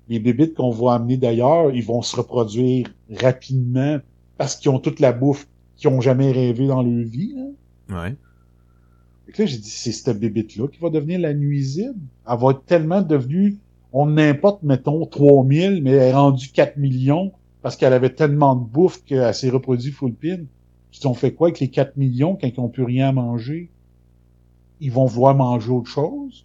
les 0.09 0.20
bébites 0.20 0.55
qu'on 0.55 0.70
va 0.70 0.94
amener 0.94 1.16
d'ailleurs, 1.16 1.73
ils 1.73 1.85
vont 1.85 2.03
se 2.03 2.16
reproduire 2.16 2.88
rapidement 3.11 3.99
parce 4.38 4.57
qu'ils 4.57 4.70
ont 4.70 4.79
toute 4.79 5.01
la 5.01 5.12
bouffe 5.12 5.46
qu'ils 5.77 5.88
ont 5.88 6.01
jamais 6.01 6.31
rêvé 6.31 6.66
dans 6.66 6.83
leur 6.83 7.07
vie. 7.07 7.35
Là. 7.35 8.03
Ouais. 8.03 8.14
Fait 9.27 9.33
que 9.33 9.42
là, 9.42 9.46
j'ai 9.46 9.59
dit, 9.59 9.70
c'est 9.70 9.92
cette 9.92 10.18
bébite-là 10.18 10.68
qui 10.68 10.81
va 10.81 10.90
devenir 10.90 11.20
la 11.20 11.35
nuisible. 11.35 11.99
Elle 12.29 12.38
va 12.38 12.51
être 12.51 12.64
tellement 12.66 13.03
devenue, 13.03 13.59
on 13.92 14.07
n'importe, 14.07 14.62
mettons, 14.62 15.07
3000, 15.07 15.83
mais 15.83 15.90
elle 15.92 16.03
est 16.03 16.12
rendue 16.12 16.49
4 16.49 16.77
millions 16.77 17.33
parce 17.62 17.77
qu'elle 17.77 17.92
avait 17.92 18.11
tellement 18.11 18.55
de 18.57 18.64
bouffe 18.64 19.05
qu'elle 19.05 19.35
s'est 19.35 19.51
reproduite 19.51 19.94
full 19.94 20.12
pin. 20.12 20.38
Puis 20.90 21.01
on 21.07 21.14
fait 21.14 21.33
quoi 21.33 21.49
avec 21.49 21.61
les 21.61 21.68
4 21.68 21.96
millions 21.96 22.37
quand 22.37 22.49
ils 22.49 22.61
n'ont 22.61 22.68
plus 22.68 22.85
rien 22.85 23.09
à 23.09 23.12
manger? 23.12 23.68
Ils 24.81 24.93
vont 24.93 25.07
vouloir 25.07 25.35
manger 25.35 25.71
autre 25.71 25.90
chose? 25.90 26.45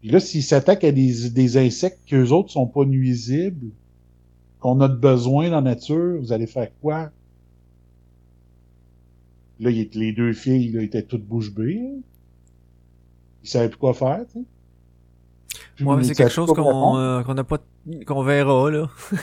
Puis 0.00 0.10
là, 0.10 0.20
s'ils 0.20 0.42
s'attaquent 0.42 0.84
à 0.84 0.92
des, 0.92 1.30
des 1.30 1.56
insectes 1.56 2.00
qu'eux 2.06 2.28
autres 2.30 2.50
sont 2.50 2.66
pas 2.66 2.84
nuisibles, 2.84 3.70
qu'on 4.60 4.80
a 4.80 4.88
de 4.88 4.94
besoin 4.96 5.50
dans 5.50 5.56
la 5.56 5.72
nature, 5.72 6.18
vous 6.20 6.32
allez 6.32 6.46
faire 6.46 6.68
quoi? 6.80 7.10
Là, 9.60 9.70
il, 9.70 9.88
les 9.94 10.12
deux 10.12 10.32
filles 10.32 10.70
là, 10.72 10.82
étaient 10.82 11.02
toutes 11.02 11.24
bouche 11.24 11.52
bée. 11.52 11.74
là. 11.74 11.96
Ils 13.44 13.48
savaient 13.48 13.68
plus 13.68 13.78
quoi 13.78 13.94
faire, 13.94 14.24
tu 14.32 14.40
sais. 14.40 15.84
Ouais, 15.84 15.96
mais 15.96 16.02
ils 16.02 16.06
c'est 16.06 16.14
quelque 16.14 16.32
chose 16.32 16.52
qu'on 16.52 16.96
euh, 16.96 17.22
qu'on 17.22 17.34
n'a 17.34 17.44
pas 17.44 17.58
qu'on 18.06 18.22
verra 18.22 18.70
là. 18.70 18.88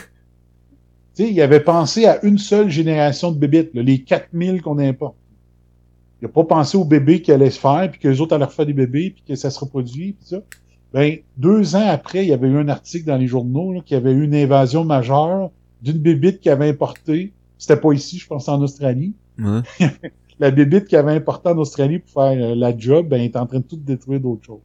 Tu 1.14 1.24
sais, 1.24 1.32
il 1.32 1.40
avait 1.40 1.60
pensé 1.64 2.04
à 2.04 2.22
une 2.26 2.36
seule 2.36 2.68
génération 2.68 3.32
de 3.32 3.38
bébites, 3.38 3.72
là, 3.74 3.82
les 3.82 4.02
4000 4.04 4.60
qu'on 4.60 4.78
importe. 4.78 5.16
Il 6.22 6.26
a 6.26 6.28
pas 6.28 6.44
pensé 6.44 6.78
aux 6.78 6.84
bébés 6.84 7.20
qui 7.20 7.32
allaient 7.32 7.50
se 7.50 7.60
faire, 7.60 7.90
puis 7.90 8.00
que 8.00 8.08
les 8.08 8.20
autres 8.20 8.34
allaient 8.34 8.46
refaire 8.46 8.66
des 8.66 8.72
bébés, 8.72 9.10
puis 9.10 9.22
que 9.26 9.34
ça 9.34 9.50
se 9.50 9.60
reproduit, 9.60 10.12
puis 10.12 10.26
ça. 10.26 10.38
Ben, 10.92 11.18
deux 11.36 11.76
ans 11.76 11.86
après, 11.86 12.24
il 12.24 12.28
y 12.28 12.32
avait 12.32 12.48
eu 12.48 12.56
un 12.56 12.68
article 12.68 13.06
dans 13.06 13.16
les 13.16 13.26
journaux 13.26 13.72
là, 13.72 13.80
qu'il 13.84 13.96
y 13.96 14.00
avait 14.00 14.12
eu 14.12 14.24
une 14.24 14.34
invasion 14.34 14.84
majeure 14.84 15.50
d'une 15.82 15.98
bébite 15.98 16.40
qui 16.40 16.48
avait 16.48 16.68
importé. 16.68 17.32
C'était 17.58 17.78
pas 17.78 17.92
ici, 17.92 18.18
je 18.18 18.26
pense 18.26 18.48
en 18.48 18.62
Australie. 18.62 19.14
Ouais. 19.38 19.60
La 20.38 20.50
bébite 20.50 20.86
qui 20.86 20.96
avait 20.96 21.12
importé 21.12 21.48
en 21.48 21.58
Australie 21.58 21.98
pour 21.98 22.10
faire 22.10 22.50
euh, 22.50 22.54
la 22.54 22.76
job, 22.76 23.08
ben, 23.08 23.16
elle 23.16 23.26
est 23.26 23.36
en 23.36 23.46
train 23.46 23.58
de 23.58 23.64
tout 23.64 23.76
détruire 23.76 24.20
d'autres 24.20 24.44
choses. 24.44 24.60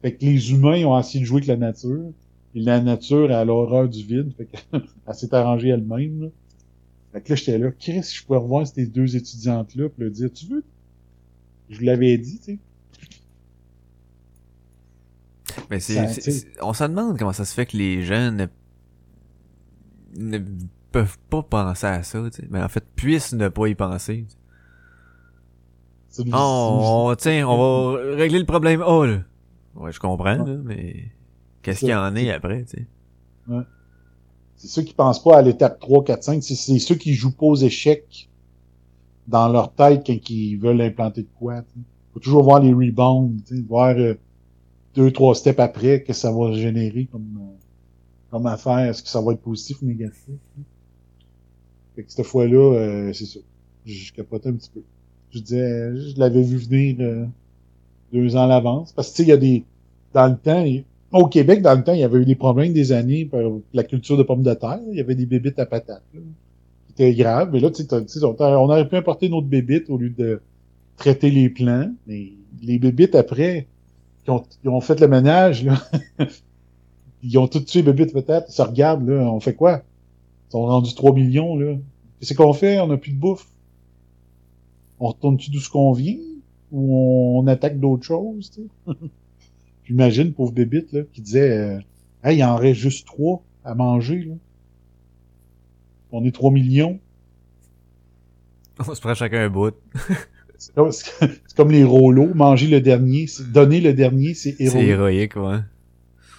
Fait 0.00 0.12
que 0.12 0.24
les 0.24 0.52
humains 0.52 0.76
ils 0.76 0.86
ont 0.86 0.98
essayé 0.98 1.20
de 1.20 1.26
jouer 1.26 1.38
avec 1.38 1.48
la 1.48 1.56
nature. 1.56 2.12
Et 2.54 2.60
la 2.60 2.80
nature 2.80 3.32
a 3.32 3.44
l'horreur 3.44 3.88
du 3.88 4.04
vide. 4.04 4.32
Fait 4.36 4.46
qu'elle 4.46 4.82
s'est 5.14 5.34
arrangée 5.34 5.70
elle-même. 5.70 6.30
Fait 7.14 7.20
que 7.22 7.28
là, 7.30 7.36
j'étais 7.36 7.58
là, 7.58 7.70
Chris, 7.70 8.02
je 8.02 8.24
pourrais 8.24 8.40
revoir 8.40 8.66
ces 8.66 8.86
deux 8.86 9.16
étudiantes-là 9.16 9.88
puis 9.88 10.02
leur 10.02 10.10
dire, 10.10 10.30
tu 10.32 10.46
veux? 10.46 10.64
Je 11.70 11.78
vous 11.78 11.84
l'avais 11.84 12.18
dit, 12.18 12.38
tu 12.40 12.44
sais. 12.44 12.58
Mais 15.70 15.80
c'est, 15.80 15.94
c'est- 16.20 16.46
on 16.62 16.72
se 16.72 16.84
demande 16.84 17.18
comment 17.18 17.32
ça 17.32 17.44
se 17.44 17.54
fait 17.54 17.66
que 17.66 17.76
les 17.76 18.02
gens 18.02 18.32
ne, 18.32 18.46
ne 20.16 20.38
peuvent 20.90 21.18
pas 21.30 21.42
penser 21.42 21.86
à 21.86 22.02
ça, 22.02 22.22
tu 22.30 22.42
sais. 22.42 22.48
Mais 22.50 22.60
en 22.62 22.68
fait, 22.68 22.84
puissent 22.96 23.32
ne 23.32 23.48
pas 23.48 23.68
y 23.68 23.74
penser. 23.74 24.24
tu 24.28 24.32
sais. 24.32 24.38
C'est 26.08 26.22
une- 26.24 26.34
Oh, 26.34 27.08
on, 27.10 27.14
tiens, 27.16 27.46
on 27.48 27.92
va 27.94 28.14
régler 28.16 28.38
le 28.38 28.44
problème 28.46 28.82
A, 28.82 29.06
là. 29.06 29.18
Ouais, 29.74 29.92
je 29.92 29.98
comprends, 30.00 30.36
là, 30.36 30.56
mais 30.64 31.10
qu'est-ce 31.62 31.80
qu'il 31.80 31.88
y 31.88 31.94
en 31.94 32.14
est 32.16 32.30
après, 32.30 32.64
tu 32.64 32.70
sais. 32.78 32.86
C'est 34.56 34.68
ceux 34.68 34.82
qui 34.82 34.94
pensent 34.94 35.22
pas 35.22 35.38
à 35.38 35.42
l'étape 35.42 35.78
3, 35.80 36.04
4, 36.04 36.24
5. 36.24 36.42
C'est, 36.42 36.78
ceux 36.80 36.96
qui 36.96 37.14
jouent 37.14 37.34
pas 37.36 37.46
aux 37.46 37.56
échecs 37.56 38.28
dans 39.26 39.48
leur 39.48 39.72
tête 39.74 40.04
quand 40.06 40.30
ils 40.30 40.56
veulent 40.56 40.80
implanter 40.82 41.22
de 41.22 41.28
quoi. 41.38 41.58
sais. 41.62 41.80
Faut 42.14 42.20
toujours 42.20 42.44
voir 42.44 42.60
les 42.60 42.72
rebounds, 42.72 43.42
voir 43.68 43.96
euh, 43.98 44.14
deux, 44.94 45.12
trois 45.12 45.34
steps 45.36 45.60
après 45.60 46.02
que 46.04 46.12
ça 46.14 46.32
va 46.32 46.52
générer 46.54 47.06
comme, 47.06 47.38
euh, 47.40 47.58
comme 48.30 48.46
affaire. 48.46 48.80
Est-ce 48.90 49.02
que 49.02 49.08
ça 49.10 49.20
va 49.22 49.32
être 49.34 49.42
positif 49.42 49.82
ou 49.82 49.86
négatif? 49.86 50.34
Fait 51.94 52.04
que 52.04 52.12
cette 52.12 52.26
fois-là, 52.26 52.56
euh, 53.08 53.12
c'est 53.12 53.26
ça. 53.26 53.40
Je, 53.84 53.92
je 53.94 54.12
capotais 54.12 54.48
un 54.48 54.54
petit 54.54 54.70
peu. 54.70 54.82
Je 55.30 55.40
disais, 55.40 55.96
je 55.96 56.18
l'avais 56.18 56.42
vu 56.42 56.56
venir 56.58 56.96
euh, 57.00 57.26
deux 58.12 58.36
ans 58.36 58.44
à 58.44 58.46
l'avance. 58.48 58.92
Parce 58.92 59.10
que 59.10 59.16
tu 59.16 59.18
sais, 59.18 59.24
il 59.24 59.30
y 59.30 59.32
a 59.32 59.36
des. 59.38 59.66
Dans 60.14 60.28
le 60.28 60.38
temps, 60.38 60.64
il- 60.64 60.86
au 61.14 61.28
Québec, 61.28 61.62
dans 61.62 61.74
le 61.74 61.84
temps, 61.84 61.92
il 61.92 62.00
y 62.00 62.04
avait 62.04 62.18
eu 62.18 62.24
des 62.24 62.34
problèmes 62.34 62.72
des 62.72 62.90
années 62.90 63.24
par 63.24 63.40
la 63.72 63.84
culture 63.84 64.16
de 64.16 64.24
pommes 64.24 64.42
de 64.42 64.52
terre. 64.52 64.80
Il 64.90 64.96
y 64.96 65.00
avait 65.00 65.14
des 65.14 65.26
bébites 65.26 65.58
à 65.60 65.66
patates. 65.66 66.02
Étaient 66.90 67.14
graves. 67.14 67.50
Mais 67.52 67.60
là, 67.60 67.70
on 68.40 68.68
aurait 68.68 68.88
pu 68.88 68.96
importer 68.96 69.28
notre 69.28 69.46
bébite 69.46 69.88
au 69.90 69.96
lieu 69.96 70.10
de 70.10 70.42
traiter 70.96 71.30
les 71.30 71.48
plants. 71.48 71.90
Mais 72.08 72.32
les 72.62 72.80
bébites, 72.80 73.14
après, 73.14 73.68
qui 74.24 74.30
ont, 74.30 74.42
ils 74.64 74.70
ont 74.70 74.80
fait 74.80 74.98
le 75.00 75.06
ménage, 75.06 75.64
là, 75.64 75.80
ils 77.22 77.38
ont 77.38 77.46
tout 77.46 77.60
tué 77.60 77.82
les 77.82 77.92
bébites 77.92 78.12
peut-être. 78.12 78.46
Ils 78.48 78.54
se 78.54 78.62
regardent, 78.62 79.08
là, 79.08 79.30
on 79.30 79.38
fait 79.38 79.54
quoi? 79.54 79.82
Ils 80.48 80.52
sont 80.52 80.66
rendus 80.66 80.94
3 80.94 81.14
millions, 81.14 81.56
là. 81.56 81.76
Qu'est-ce 82.18 82.34
qu'on 82.34 82.52
fait? 82.52 82.80
On 82.80 82.88
n'a 82.88 82.96
plus 82.96 83.12
de 83.12 83.18
bouffe. 83.18 83.46
On 84.98 85.08
retourne-tu 85.08 85.50
d'où 85.52 85.60
ce 85.60 85.70
qu'on 85.70 85.92
vient? 85.92 86.18
Ou 86.72 87.38
on 87.38 87.46
attaque 87.46 87.78
d'autres 87.78 88.04
choses, 88.04 88.50
tu 88.50 88.62
sais? 88.62 88.98
J'imagine, 89.86 90.32
pauvre 90.32 90.52
bébite, 90.52 90.92
là, 90.92 91.02
qui 91.12 91.20
disait, 91.20 91.50
euh, 91.58 91.78
hey, 92.24 92.38
il 92.38 92.44
en 92.44 92.56
reste 92.56 92.80
juste 92.80 93.06
trois 93.06 93.42
à 93.64 93.74
manger, 93.74 94.24
là. 94.24 94.34
On 96.12 96.24
est 96.24 96.30
3 96.32 96.52
millions. 96.52 97.00
On 98.78 98.94
se 98.94 99.00
prend 99.00 99.14
chacun 99.14 99.40
un 99.46 99.50
bout. 99.50 99.74
C'est 100.58 100.74
comme, 101.56 101.70
les 101.72 101.82
rouleaux. 101.84 102.32
Manger 102.34 102.68
le 102.68 102.80
dernier, 102.80 103.26
c'est- 103.26 103.50
donner 103.50 103.80
le 103.80 103.92
dernier, 103.94 104.34
c'est 104.34 104.52
C'est 104.52 104.64
héroïque. 104.64 104.88
héroïque, 104.88 105.36
ouais. 105.36 105.58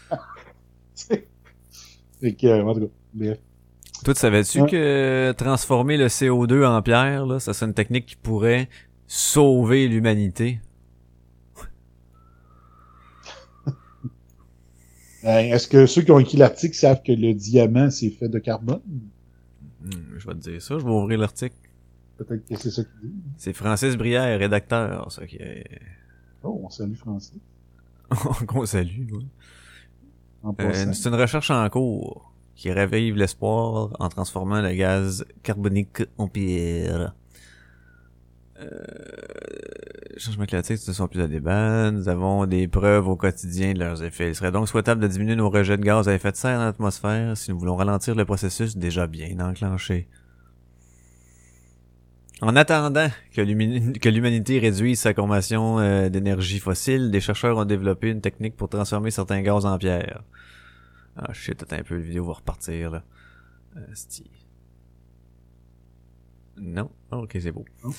Fait 2.21 2.34
que, 2.34 2.62
en 2.63 2.73
tout 2.73 2.79
cas, 2.81 2.86
bref. 3.13 3.38
Toi, 4.03 4.13
tu 4.13 4.19
savais-tu 4.19 4.62
Ouais. 4.62 4.69
que 4.69 5.34
transformer 5.38 5.97
le 5.97 6.08
CO2 6.08 6.63
en 6.65 6.81
pierre, 6.81 7.25
là, 7.25 7.39
ça 7.39 7.53
c'est 7.53 7.65
une 7.65 7.73
technique 7.73 8.05
qui 8.05 8.15
pourrait 8.15 8.69
sauver 9.08 9.88
l'humanité? 9.88 10.60
Est-ce 15.25 15.67
que 15.67 15.85
ceux 15.85 16.03
qui 16.03 16.11
ont 16.11 16.19
écrit 16.19 16.38
l'article 16.38 16.75
savent 16.75 17.01
que 17.01 17.11
le 17.11 17.33
diamant, 17.33 17.89
c'est 17.89 18.09
fait 18.09 18.29
de 18.29 18.39
carbone? 18.39 18.81
Hmm, 19.81 20.17
je 20.17 20.27
vais 20.27 20.33
te 20.33 20.50
dire 20.50 20.62
ça, 20.62 20.77
je 20.77 20.83
vais 20.83 20.91
ouvrir 20.91 21.19
l'article. 21.19 21.56
Peut-être 22.17 22.47
que 22.47 22.56
c'est 22.56 22.71
ça 22.71 22.83
qu'ils 22.83 23.10
disent. 23.10 23.21
C'est 23.37 23.54
Francis 23.54 23.95
Brière, 23.97 24.39
rédacteur, 24.39 25.12
ça 25.12 25.25
qui 25.25 25.37
est... 25.37 25.65
Oh, 26.43 26.62
on 26.63 26.69
salue 26.69 26.93
Francis. 26.93 27.33
qu'on 28.47 28.65
salue. 28.65 29.10
En 30.43 30.56
Euh, 30.60 30.93
c'est 30.93 31.10
une 31.10 31.15
recherche 31.15 31.50
en 31.50 31.67
cours 31.69 32.31
qui 32.56 32.71
ravive 32.71 33.15
l'espoir 33.15 33.95
en 34.00 34.10
transformant 34.10 34.62
le 34.62 34.73
gaz 34.73 35.25
carbonique 35.43 36.04
en 36.17 36.27
pierre. 36.27 37.15
Euh, 38.62 38.67
changement 40.17 40.45
climatique 40.45 40.79
ne 40.87 40.93
sont 40.93 41.08
plus 41.08 41.21
à 41.21 41.27
débat. 41.27 41.91
Nous 41.91 42.08
avons 42.08 42.45
des 42.45 42.67
preuves 42.67 43.08
au 43.08 43.15
quotidien 43.17 43.73
de 43.73 43.79
leurs 43.79 44.01
effets. 44.03 44.29
Il 44.29 44.35
serait 44.35 44.51
donc 44.51 44.69
souhaitable 44.69 45.01
de 45.01 45.08
diminuer 45.08 45.35
nos 45.35 45.49
rejets 45.49 45.77
de 45.77 45.83
gaz 45.83 46.08
à 46.08 46.13
effet 46.13 46.31
de 46.31 46.37
serre 46.37 46.60
dans 46.60 46.65
l'atmosphère 46.65 47.35
si 47.35 47.51
nous 47.51 47.60
voulons 47.60 47.75
ralentir 47.75 48.15
le 48.15 48.23
processus 48.23 48.77
déjà 48.77 49.08
bien 49.08 49.39
enclenché. 49.39 50.08
En 52.41 52.56
attendant 52.56 53.10
que 53.33 53.41
l'humani- 53.41 53.97
que 53.99 54.10
l'humanité 54.10 54.60
réduise 54.60 54.99
sa 54.99 55.13
consommation 55.13 55.79
euh, 55.79 56.10
d'énergie 56.10 56.60
fossile, 56.60 57.12
des 57.12 57.21
chercheurs 57.21 57.58
ont 57.58 57.65
développé 57.65 58.10
une 58.10 58.21
technique 58.21 58.56
pour 58.56 58.69
transformer 58.69 59.12
certains 59.12 59.41
gaz 59.41 59.65
en 59.65 59.77
pierre. 59.77 60.23
Ah 61.17 61.33
shit, 61.33 61.62
attends 61.62 61.77
un 61.77 61.83
peu, 61.83 61.95
la 61.95 62.01
vidéo 62.01 62.25
va 62.25 62.33
repartir 62.33 62.91
là. 62.91 63.03
Euh. 63.77 63.81
Non, 66.58 66.89
Ah, 67.12 67.17
ok 67.17 67.37
c'est 67.39 67.51
beau. 67.51 67.65
Non. 67.83 67.91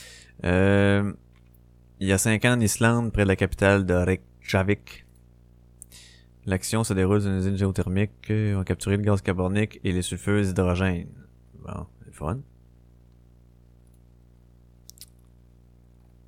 Euh, 0.45 1.13
il 2.01 2.09
y 2.09 2.13
a 2.13 2.19
cinq 2.19 2.45
ans 2.45 2.55
en 2.55 2.61
Islande, 2.61 3.13
près 3.13 3.23
de 3.23 3.29
la 3.29 3.37
capitale 3.37 3.85
de 3.87 3.95
Reykjavik. 3.95 5.05
L'action 6.47 6.85
se 6.85 6.95
déroule 6.95 7.19
dans 7.21 7.27
une 7.31 7.37
usine 7.39 7.57
géothermique. 7.57 8.31
On 8.31 8.61
a 8.61 8.65
capturé 8.65 8.97
le 8.97 9.03
gaz 9.03 9.21
carbonique 9.21 9.81
et 9.85 9.93
les 9.93 10.03
sulfures 10.03 10.43
d'hydrogène. 10.43 11.09
Bon, 11.65 11.87
c'est 12.05 12.15
fun. 12.15 12.41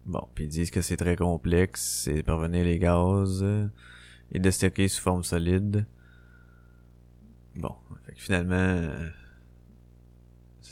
Bon, 0.07 0.27
puis 0.35 0.45
ils 0.45 0.49
disent 0.49 0.71
que 0.71 0.81
c'est 0.81 0.97
très 0.97 1.17
complexe, 1.17 2.03
c'est 2.05 2.23
parvenir 2.23 2.65
les 2.65 2.79
gaz 2.79 3.45
et 4.33 4.39
de 4.39 4.51
stocker 4.51 4.89
sous 4.89 5.03
forme 5.03 5.23
solide. 5.23 5.87
Bon, 7.57 7.75
fait 8.07 8.15
que 8.15 8.21
finalement, 8.21 8.55
euh, 8.55 9.09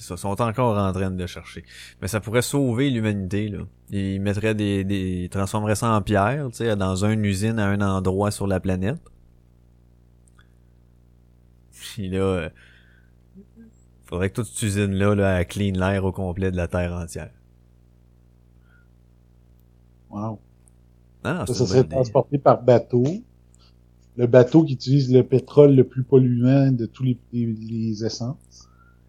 ça, 0.07 0.17
sont 0.17 0.41
encore 0.41 0.79
en 0.79 0.93
train 0.93 1.11
de 1.11 1.27
chercher. 1.27 1.65
Mais 2.01 2.09
ça 2.09 2.21
pourrait 2.21 2.43
sauver 2.43 2.91
l'humanité, 2.91 3.49
là. 3.49 3.61
Ils 3.91 4.21
mettraient 4.21 4.55
des, 4.55 4.85
des, 4.85 5.25
ils 5.25 5.29
transformeraient 5.31 5.75
ça 5.77 5.91
en 5.91 6.03
pierre, 6.03 6.49
tu 6.51 6.59
sais, 6.59 6.77
dans 6.77 7.05
une 7.05 7.25
usine 7.25 7.59
à 7.59 7.67
un 7.69 7.81
endroit 7.81 8.31
sur 8.31 8.47
la 8.47 8.61
planète. 8.61 9.01
Puis 11.71 12.09
là, 12.09 12.19
euh, 12.19 12.51
faudrait 14.07 14.31
que 14.31 14.37
toute 14.37 14.47
cette 14.47 14.63
usine-là, 14.63 15.15
là, 15.15 15.41
elle 15.41 15.47
clean 15.47 15.73
l'air 15.75 16.05
au 16.05 16.13
complet 16.13 16.51
de 16.51 16.57
la 16.57 16.69
Terre 16.69 16.93
entière. 16.93 17.31
Wow. 20.11 20.41
Ah, 21.25 21.47
Ça, 21.47 21.55
ça 21.55 21.67
serait 21.67 21.83
idée. 21.83 21.89
transporté 21.89 22.39
par 22.39 22.63
bateau. 22.63 23.05
Le 24.17 24.27
bateau 24.27 24.65
qui 24.65 24.75
utilise 24.75 25.13
le 25.13 25.23
pétrole 25.27 25.75
le 25.75 25.85
plus 25.87 26.03
polluant 26.05 26.73
de 26.73 26.87
tous 26.87 27.03
les, 27.05 27.19
les, 27.33 27.47
les 27.55 28.05
essences. 28.05 28.37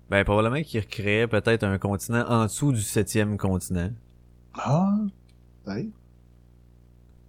Ben, 0.10 0.24
probablement 0.24 0.62
qu'ils 0.64 0.80
recréeraient 0.82 1.28
peut-être 1.28 1.64
un 1.64 1.78
continent 1.78 2.24
en 2.30 2.44
dessous 2.46 2.72
du 2.72 2.82
septième 2.82 3.38
continent. 3.38 3.90
Ah, 4.54 4.96
peut-être. 5.66 5.88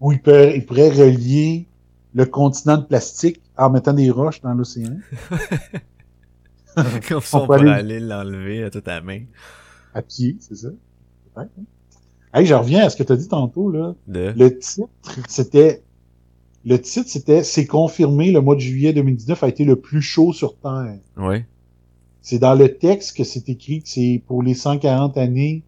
Ou 0.00 0.12
il, 0.12 0.22
peut, 0.22 0.52
il 0.54 0.64
pourrait 0.64 0.90
relier 0.90 1.66
le 2.14 2.24
continent 2.24 2.76
de 2.78 2.84
plastique 2.84 3.40
en 3.56 3.70
mettant 3.70 3.92
des 3.92 4.10
roches 4.10 4.40
dans 4.42 4.54
l'océan. 4.54 4.96
Comme 7.08 7.20
ça, 7.20 7.38
On 7.38 7.46
pourrait 7.46 7.68
aller- 7.68 7.98
l'enlever 8.00 8.62
à 8.62 8.70
toute 8.70 8.86
la 8.86 9.00
main. 9.00 9.22
À 9.94 10.02
pied, 10.02 10.36
c'est 10.38 10.54
ça? 10.56 10.68
Peut-être. 11.34 11.50
hein. 11.58 11.62
Hey, 12.32 12.46
je 12.46 12.54
reviens 12.54 12.84
à 12.86 12.90
ce 12.90 12.96
que 12.96 13.02
tu 13.02 13.12
as 13.12 13.16
dit 13.16 13.26
tantôt, 13.28 13.70
là. 13.72 13.94
De... 14.06 14.32
Le 14.36 14.56
titre, 14.58 14.88
c'était, 15.28 15.82
le 16.64 16.80
titre, 16.80 17.08
c'était, 17.08 17.42
c'est 17.42 17.66
confirmé, 17.66 18.30
le 18.30 18.40
mois 18.40 18.54
de 18.54 18.60
juillet 18.60 18.92
2019 18.92 19.42
a 19.42 19.48
été 19.48 19.64
le 19.64 19.76
plus 19.76 20.02
chaud 20.02 20.32
sur 20.32 20.56
Terre. 20.58 20.98
Ouais. 21.16 21.46
C'est 22.22 22.38
dans 22.38 22.54
le 22.54 22.76
texte 22.76 23.16
que 23.16 23.24
c'est 23.24 23.48
écrit 23.48 23.82
que 23.82 23.88
c'est 23.88 24.22
pour 24.26 24.42
les 24.42 24.54
140 24.54 25.16
années 25.16 25.62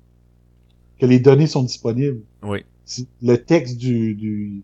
que 0.99 1.07
les 1.07 1.19
données 1.19 1.47
sont 1.47 1.63
disponibles. 1.63 2.21
Oui. 2.43 2.65
Le 3.23 3.37
texte 3.37 3.77
du, 3.79 4.15
du, 4.15 4.63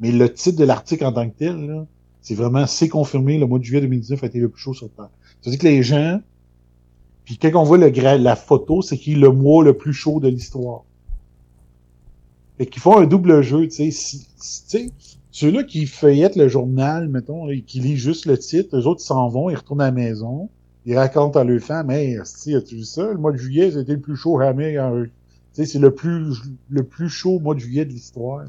mais 0.00 0.12
le 0.12 0.32
titre 0.32 0.58
de 0.58 0.64
l'article 0.64 1.04
en 1.06 1.12
tant 1.12 1.28
que 1.28 1.34
tel, 1.36 1.86
c'est 2.20 2.34
vraiment, 2.34 2.66
c'est 2.66 2.88
confirmé, 2.88 3.38
le 3.38 3.46
mois 3.46 3.58
de 3.58 3.64
juillet 3.64 3.80
2019 3.80 4.22
a 4.22 4.26
été 4.26 4.38
le 4.38 4.48
plus 4.48 4.60
chaud 4.60 4.74
sur 4.74 4.90
Terre. 4.90 5.08
C'est-à-dire 5.40 5.58
que 5.60 5.66
les 5.66 5.82
gens, 5.82 6.20
puis 7.24 7.38
quand 7.38 7.50
on 7.54 7.64
voit 7.64 7.78
le 7.78 7.88
gra- 7.88 8.18
la 8.20 8.36
photo, 8.36 8.82
c'est 8.82 8.98
qu'il 8.98 9.14
est 9.18 9.20
le 9.20 9.32
mois 9.32 9.64
le 9.64 9.74
plus 9.76 9.92
chaud 9.94 10.20
de 10.20 10.28
l'histoire. 10.28 10.84
Fait 12.58 12.66
qu'ils 12.66 12.82
font 12.82 12.98
un 12.98 13.06
double 13.06 13.40
jeu, 13.42 13.64
tu 13.68 13.70
sais. 13.70 13.90
Si, 13.90 14.26
si- 14.36 14.92
ceux-là 15.30 15.62
qui 15.62 15.86
feuillettent 15.86 16.36
le 16.36 16.48
journal, 16.48 17.08
mettons, 17.08 17.48
et 17.48 17.62
qui 17.62 17.80
lisent 17.80 17.98
juste 18.00 18.26
le 18.26 18.36
titre, 18.36 18.76
les 18.76 18.86
autres 18.86 19.00
s'en 19.00 19.28
vont, 19.28 19.48
ils 19.50 19.54
retournent 19.56 19.80
à 19.80 19.84
la 19.86 19.92
maison, 19.92 20.48
ils 20.88 20.96
racontent 20.98 21.38
à 21.38 21.44
leur 21.44 21.60
femme, 21.62 21.90
hey, 21.90 22.18
si, 22.24 22.54
as-tu 22.54 22.76
vu 22.76 22.84
ça? 22.84 23.12
Le 23.12 23.18
mois 23.18 23.32
de 23.32 23.36
juillet, 23.38 23.70
c'était 23.72 23.92
le 23.94 24.00
plus 24.00 24.16
chaud 24.16 24.40
jamais. 24.40 24.78
en- 24.78 25.04
Tu 25.04 25.10
sais, 25.52 25.66
c'est 25.66 25.78
le 25.78 25.94
plus, 25.94 26.36
le 26.68 26.86
plus 26.88 27.08
chaud 27.08 27.40
mois 27.40 27.54
de 27.54 27.60
juillet 27.60 27.84
de 27.84 27.90
l'histoire. 27.92 28.44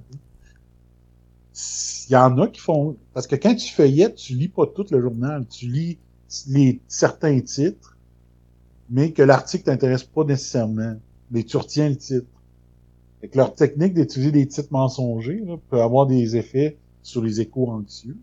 Il 2.10 2.14
y 2.14 2.16
en 2.16 2.38
a 2.40 2.48
qui 2.48 2.60
font, 2.60 3.00
parce 3.14 3.28
que 3.28 3.36
quand 3.36 3.56
tu 3.56 3.72
feuillettes, 3.74 4.16
tu 4.16 4.34
lis 4.34 4.50
pas 4.50 4.66
tout 4.68 4.86
le 4.92 5.00
journal, 5.02 5.48
tu 5.48 5.68
lis 5.68 6.02
les, 6.48 6.84
certains 6.88 7.40
titres, 7.42 8.00
mais 8.90 9.14
que 9.14 9.24
l'article 9.24 9.66
t'intéresse 9.66 10.04
pas 10.06 10.26
nécessairement. 10.26 10.96
Mais 11.32 11.44
tu 11.46 11.58
retiens 11.58 11.90
le 11.90 11.98
titre. 11.98 12.44
Fait 13.22 13.30
que 13.30 13.38
leur 13.38 13.56
technique 13.56 13.94
d'utiliser 13.96 14.32
des 14.34 14.48
titres 14.48 14.72
mensongers 14.72 15.42
là, 15.46 15.58
peut 15.70 15.82
avoir 15.82 16.08
des 16.08 16.38
effets 16.38 16.82
sur 17.04 17.24
les 17.24 17.42
échos 17.42 17.70
anxieux. 17.72 18.20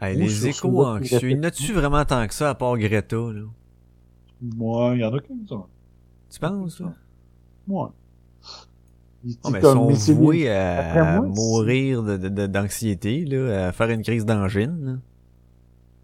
Hey, 0.00 0.16
les 0.16 0.46
échos 0.46 0.84
anxieux, 0.84 1.30
il 1.30 1.40
n'a-tu 1.40 1.72
vraiment 1.72 2.04
tant 2.04 2.26
que 2.26 2.34
ça 2.34 2.50
à 2.50 2.54
part 2.54 2.76
Greta, 2.76 3.16
là? 3.16 3.42
Moi, 4.42 4.92
il 4.94 5.00
y 5.00 5.04
en 5.04 5.14
a 5.14 5.20
quelques-uns. 5.20 5.64
Tu 6.30 6.38
penses, 6.38 6.80
là? 6.80 6.92
Moi. 7.66 7.94
Oh, 9.42 9.50
mais 9.50 9.58
ils 9.58 9.62
sont 9.96 10.14
voués 10.14 10.50
à, 10.50 11.18
moi, 11.20 11.26
mourir 11.28 12.02
de- 12.02 12.16
de- 12.16 12.28
de- 12.28 12.46
d'anxiété, 12.46 13.24
là, 13.24 13.68
à 13.68 13.72
faire 13.72 13.90
une 13.90 14.02
crise 14.02 14.24
d'angine. 14.24 15.00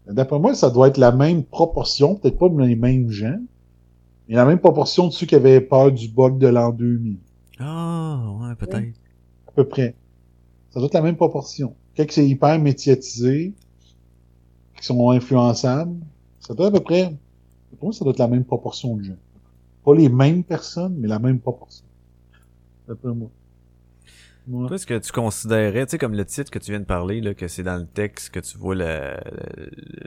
D'après 0.07 0.39
moi, 0.39 0.55
ça 0.55 0.69
doit 0.69 0.87
être 0.89 0.97
la 0.97 1.11
même 1.13 1.43
proportion, 1.43 2.15
peut-être 2.15 2.37
pas 2.37 2.49
les 2.65 2.75
mêmes 2.75 3.09
gens, 3.09 3.37
mais 4.27 4.35
la 4.35 4.43
même 4.45 4.59
proportion 4.59 5.07
de 5.07 5.13
ceux 5.13 5.25
qui 5.25 5.35
avaient 5.35 5.61
peur 5.61 5.91
du 5.91 6.09
bug 6.09 6.37
de 6.39 6.47
l'an 6.47 6.71
2000. 6.71 7.17
Ah, 7.59 8.19
ouais, 8.41 8.55
peut-être. 8.55 8.89
À 9.47 9.51
peu 9.55 9.63
près. 9.65 9.95
Ça 10.71 10.79
doit 10.79 10.87
être 10.87 10.93
la 10.95 11.01
même 11.01 11.15
proportion. 11.15 11.75
Quand 11.95 12.03
c'est 12.09 12.27
hyper 12.27 12.59
médiatisé, 12.59 13.53
qui 14.83 14.87
sont 14.87 15.11
influençables, 15.11 15.95
ça 16.41 16.53
doit 16.53 16.67
être 16.67 16.75
à 16.75 16.79
peu 16.79 16.83
près, 16.83 17.15
pour 17.79 17.85
moi, 17.87 17.93
ça 17.93 18.03
doit 18.03 18.11
être 18.11 18.19
la 18.19 18.27
même 18.27 18.43
proportion 18.43 18.97
de 18.97 19.03
gens. 19.03 19.17
Pas 19.85 19.95
les 19.95 20.09
mêmes 20.09 20.43
personnes, 20.43 20.95
mais 20.99 21.07
la 21.07 21.19
même 21.19 21.39
proportion. 21.39 21.85
D'après 22.85 23.13
moi. 23.13 23.29
Ouais. 24.49 24.67
Toi, 24.67 24.75
est-ce 24.75 24.85
que 24.85 24.97
tu 24.99 25.13
considérais, 25.13 25.85
tu 25.85 25.91
sais, 25.91 25.97
comme 25.97 26.15
le 26.15 26.25
titre 26.25 26.51
que 26.51 26.59
tu 26.59 26.71
viens 26.71 26.81
de 26.81 26.85
parler, 26.85 27.21
là, 27.21 27.33
que 27.33 27.47
c'est 27.47 27.63
dans 27.63 27.77
le 27.77 27.87
texte 27.87 28.31
que 28.31 28.41
tu 28.41 28.57
vois 28.57 28.75
la, 28.75 29.11
la, 29.13 29.21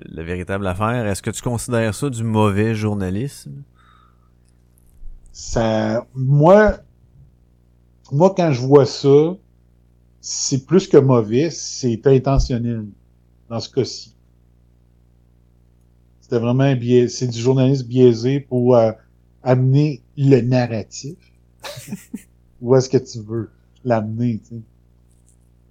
la 0.05 0.23
véritable 0.23 0.67
affaire, 0.67 1.07
est-ce 1.07 1.23
que 1.23 1.31
tu 1.31 1.41
considères 1.41 1.95
ça 1.95 2.11
du 2.11 2.23
mauvais 2.23 2.75
journalisme? 2.75 3.65
ça, 5.33 6.07
moi, 6.15 6.79
moi, 8.13 8.35
quand 8.35 8.53
je 8.53 8.61
vois 8.63 8.87
ça, 8.87 9.37
c'est 10.21 10.67
plus 10.67 10.89
que 10.89 10.97
mauvais, 10.99 11.51
c'est 11.51 12.07
intentionnel, 12.07 12.87
dans 13.49 13.61
ce 13.61 13.71
cas-ci. 13.71 14.16
C'était 16.27 16.41
vraiment 16.41 16.65
un 16.65 16.77
biais, 16.77 17.09
c'est 17.09 17.27
du 17.29 17.39
journalisme 17.41 17.87
biaisé 17.89 18.41
pour 18.41 18.77
euh, 18.77 18.93
amener 19.43 20.05
le 20.19 20.43
narratif. 20.43 21.17
Où 22.61 22.77
est-ce 22.77 22.91
que 22.91 22.99
tu 22.99 23.21
veux 23.23 23.51
l'amener, 23.83 24.41
tu 24.41 24.57
sais? 24.57 24.63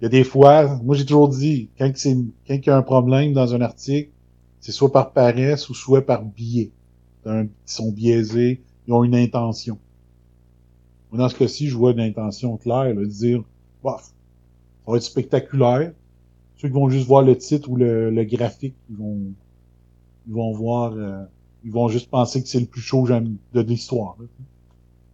Il 0.00 0.04
y 0.04 0.06
a 0.06 0.08
des 0.08 0.24
fois, 0.24 0.76
moi 0.82 0.96
j'ai 0.96 1.04
toujours 1.04 1.28
dit, 1.28 1.70
quand 1.78 1.90
c'est, 1.96 2.14
quand 2.46 2.54
il 2.54 2.66
y 2.66 2.70
a 2.70 2.76
un 2.76 2.82
problème 2.82 3.32
dans 3.34 3.54
un 3.54 3.60
article, 3.60 4.10
c'est 4.60 4.72
soit 4.72 4.90
par 4.92 5.12
paresse 5.12 5.68
ou 5.68 5.74
soit 5.74 6.04
par 6.06 6.24
biais. 6.24 6.72
Un- 7.24 7.44
Ils 7.46 7.50
sont 7.66 7.92
biaisés, 7.92 8.64
ils 8.86 8.92
ont 8.94 9.04
une 9.04 9.14
intention. 9.16 9.80
Moi, 11.10 11.18
Dans 11.18 11.28
ce 11.28 11.34
cas-ci, 11.36 11.68
je 11.68 11.76
vois 11.76 11.92
une 11.92 12.00
intention 12.00 12.56
claire, 12.58 12.84
là, 12.84 12.94
de 12.94 13.04
dire, 13.06 13.42
bof, 13.82 14.02
ça 14.86 14.92
va 14.92 14.96
être 14.98 15.02
spectaculaire. 15.04 15.94
Ceux 16.56 16.68
qui 16.68 16.74
vont 16.74 16.90
juste 16.90 17.06
voir 17.08 17.22
le 17.24 17.36
titre 17.38 17.70
ou 17.70 17.76
le, 17.76 18.10
le 18.10 18.24
graphique, 18.24 18.76
ils 18.90 18.96
vont, 18.96 19.34
ils 20.26 20.34
vont 20.34 20.52
voir, 20.52 20.92
euh, 20.92 21.24
ils 21.64 21.72
vont 21.72 21.88
juste 21.88 22.10
penser 22.10 22.42
que 22.42 22.48
c'est 22.48 22.60
le 22.60 22.66
plus 22.66 22.80
chaud 22.80 23.06
jamais 23.06 23.30
de 23.52 23.60
l'histoire. 23.60 24.16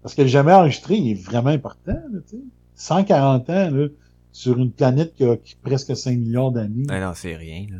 Parce 0.02 0.14
que 0.14 0.22
le 0.22 0.28
jamais 0.28 0.52
enregistré, 0.52 0.96
il 0.96 1.12
est 1.12 1.22
vraiment 1.22 1.50
important. 1.50 1.92
Là, 1.92 2.20
tu 2.28 2.36
sais. 2.36 2.42
140 2.74 3.50
ans 3.50 3.70
là, 3.70 3.86
sur 4.32 4.58
une 4.58 4.72
planète 4.72 5.14
qui 5.14 5.24
a 5.24 5.36
qui 5.36 5.54
a 5.54 5.56
presque 5.62 5.96
5 5.96 6.18
milliards 6.18 6.50
d'années. 6.50 6.84
Ben 6.86 7.00
non, 7.00 7.12
c'est 7.14 7.36
rien, 7.36 7.66
là. 7.70 7.78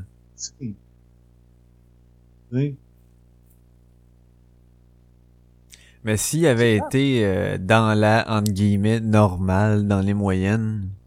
Mais 6.05 6.17
s'il 6.17 6.47
avait 6.47 6.77
été 6.77 7.25
euh, 7.25 7.59
dans 7.59 7.99
la, 7.99 8.25
entre 8.29 8.53
guillemets, 8.53 9.01
normale, 9.01 9.87
dans 9.87 10.01
les 10.01 10.15
moyennes... 10.15 10.89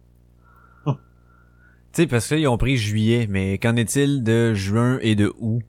Tu 0.86 2.02
sais, 2.02 2.08
parce 2.08 2.28
que 2.28 2.36
là, 2.36 2.42
ils 2.42 2.48
ont 2.48 2.58
pris 2.58 2.76
juillet, 2.76 3.26
mais 3.30 3.58
qu'en 3.58 3.78
est-il 3.78 4.22
de 4.22 4.54
juin 4.54 5.00
et 5.02 5.16
de 5.16 5.34
août? 5.40 5.64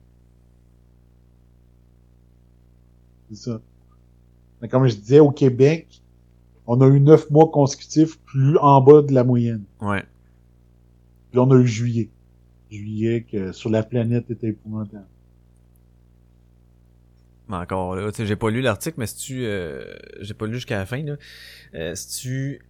C'est 3.29 3.37
ça. 3.37 3.61
Mais 4.61 4.67
comme 4.67 4.87
je 4.87 4.95
disais, 4.95 5.19
au 5.19 5.31
Québec, 5.31 6.01
on 6.65 6.81
a 6.81 6.87
eu 6.87 6.99
neuf 6.99 7.29
mois 7.29 7.49
consécutifs 7.51 8.19
plus 8.19 8.57
en 8.57 8.81
bas 8.81 9.01
de 9.01 9.13
la 9.13 9.23
moyenne. 9.23 9.63
Ouais. 9.81 10.03
Puis 11.31 11.39
on 11.39 11.49
a 11.51 11.55
eu 11.55 11.67
juillet. 11.67 12.09
Juillet 12.71 13.25
que 13.29 13.51
sur 13.51 13.69
la 13.69 13.83
planète 13.83 14.29
était 14.31 14.47
épouvantable. 14.49 15.05
Mais 17.49 17.55
encore 17.55 17.95
là, 17.95 18.11
tu 18.11 18.17
sais, 18.17 18.25
j'ai 18.25 18.35
pas 18.35 18.49
lu 18.49 18.61
l'article, 18.61 18.95
mais 18.99 19.07
si 19.07 19.15
tu... 19.15 19.45
euh, 19.45 19.95
j'ai 20.19 20.33
pas 20.33 20.47
lu 20.47 20.55
jusqu'à 20.55 20.77
la 20.77 20.85
fin, 20.85 21.01
là. 21.01 21.15
Euh, 21.75 21.95
si 21.95 22.21
tu... 22.21 22.61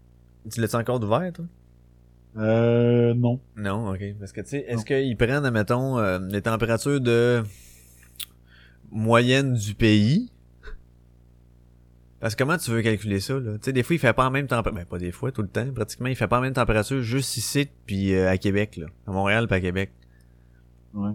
Tu 0.51 0.61
l'as-tu 0.61 0.75
encore 0.75 1.01
ouvert, 1.03 1.33
toi? 1.33 1.45
Euh, 2.37 3.15
non. 3.15 3.39
Non, 3.55 3.89
ok. 3.89 4.01
Parce 4.19 4.31
que, 4.31 4.41
tu 4.41 4.49
sais, 4.49 4.65
est-ce 4.67 4.85
qu'ils 4.85 5.17
prennent, 5.17 5.45
admettons, 5.45 5.97
euh, 5.97 6.19
les 6.29 6.43
températures 6.43 7.01
de 7.01 7.43
moyenne 8.91 9.53
du 9.55 9.73
pays? 9.73 10.31
Parce 12.19 12.33
que 12.33 12.43
comment 12.43 12.57
tu 12.57 12.71
veux 12.71 12.81
calculer 12.81 13.19
ça, 13.19 13.33
là? 13.33 13.53
Tu 13.53 13.65
sais, 13.65 13.73
des 13.73 13.83
fois, 13.83 13.95
il 13.95 13.99
fait 13.99 14.13
pas 14.13 14.25
en 14.25 14.31
même 14.31 14.47
température. 14.47 14.73
Ben, 14.73 14.85
pas 14.85 14.97
des 14.97 15.11
fois, 15.11 15.31
tout 15.31 15.43
le 15.43 15.47
temps. 15.47 15.71
Pratiquement, 15.73 16.07
il 16.07 16.15
fait 16.15 16.27
pas 16.27 16.39
en 16.39 16.41
même 16.41 16.53
température 16.53 17.01
juste 17.01 17.37
ici, 17.37 17.69
puis 17.85 18.15
euh, 18.15 18.29
à 18.29 18.37
Québec, 18.37 18.77
là. 18.77 18.87
À 19.05 19.11
Montréal, 19.11 19.47
puis 19.47 19.55
à 19.55 19.61
Québec. 19.61 19.91
Ouais. 20.93 21.11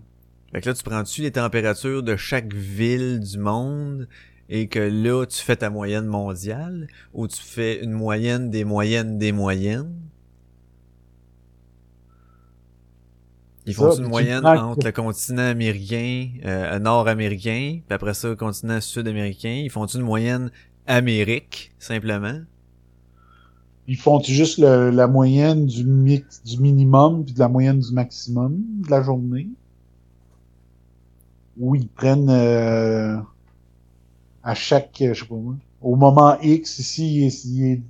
Fait 0.53 0.61
que 0.61 0.69
là, 0.69 0.75
tu 0.75 0.83
prends-tu 0.85 1.23
les 1.23 1.33
températures 1.33 2.03
de 2.03 2.15
chaque 2.15 2.53
ville 2.53 3.21
du 3.21 3.39
monde 3.39 4.07
et 4.49 4.69
que 4.69 4.79
là, 4.79 5.25
tu 5.25 5.41
fais 5.41 5.57
ta 5.57 5.71
moyenne 5.71 6.05
mondiale 6.05 6.87
ou 7.15 7.27
tu 7.27 7.41
fais 7.41 7.83
une 7.83 7.93
moyenne 7.93 8.51
des 8.51 8.65
moyennes 8.65 9.19
des 9.19 9.33
moyennes? 9.33 9.95
Ils 13.65 13.75
font 13.75 13.93
Ça, 13.93 14.03
une 14.03 14.09
moyenne 14.09 14.45
entre 14.45 14.85
le 14.85 14.93
continent 14.93 15.43
américain, 15.43 16.29
euh, 16.45 16.79
nord-américain, 16.81 17.79
puis 17.87 17.95
après 17.95 18.13
ça, 18.13 18.29
le 18.29 18.37
continent 18.37 18.81
sud-américain? 18.81 19.63
Ils 19.65 19.71
font 19.71 19.87
une 19.87 20.03
moyenne 20.03 20.51
Amérique, 20.87 21.73
simplement? 21.81 22.41
Ils 23.87 23.97
font-tu 23.97 24.33
juste 24.33 24.59
le- 24.59 24.91
la 24.91 25.07
moyenne 25.07 25.67
du 25.67 25.85
mix, 25.85 26.43
du 26.43 26.59
minimum 26.61 27.25
puis 27.25 27.33
de 27.33 27.39
la 27.39 27.49
moyenne 27.49 27.79
du 27.79 27.93
maximum 27.93 28.57
de 28.85 28.91
la 28.91 29.03
journée? 29.05 29.49
Ou 31.59 31.75
ils 31.77 31.89
prennent 31.89 32.29
euh, 32.31 33.17
à 34.43 34.55
chaque, 34.55 34.97
je 35.01 35.15
sais 35.15 35.27
pas 35.27 35.35
moi, 35.35 35.57
au 35.81 35.97
moment 35.97 36.39
X, 36.41 36.79
ici, 36.79 37.17
il 37.17 37.25
est- 37.27 37.45
il 37.45 37.65
est- 37.65 37.83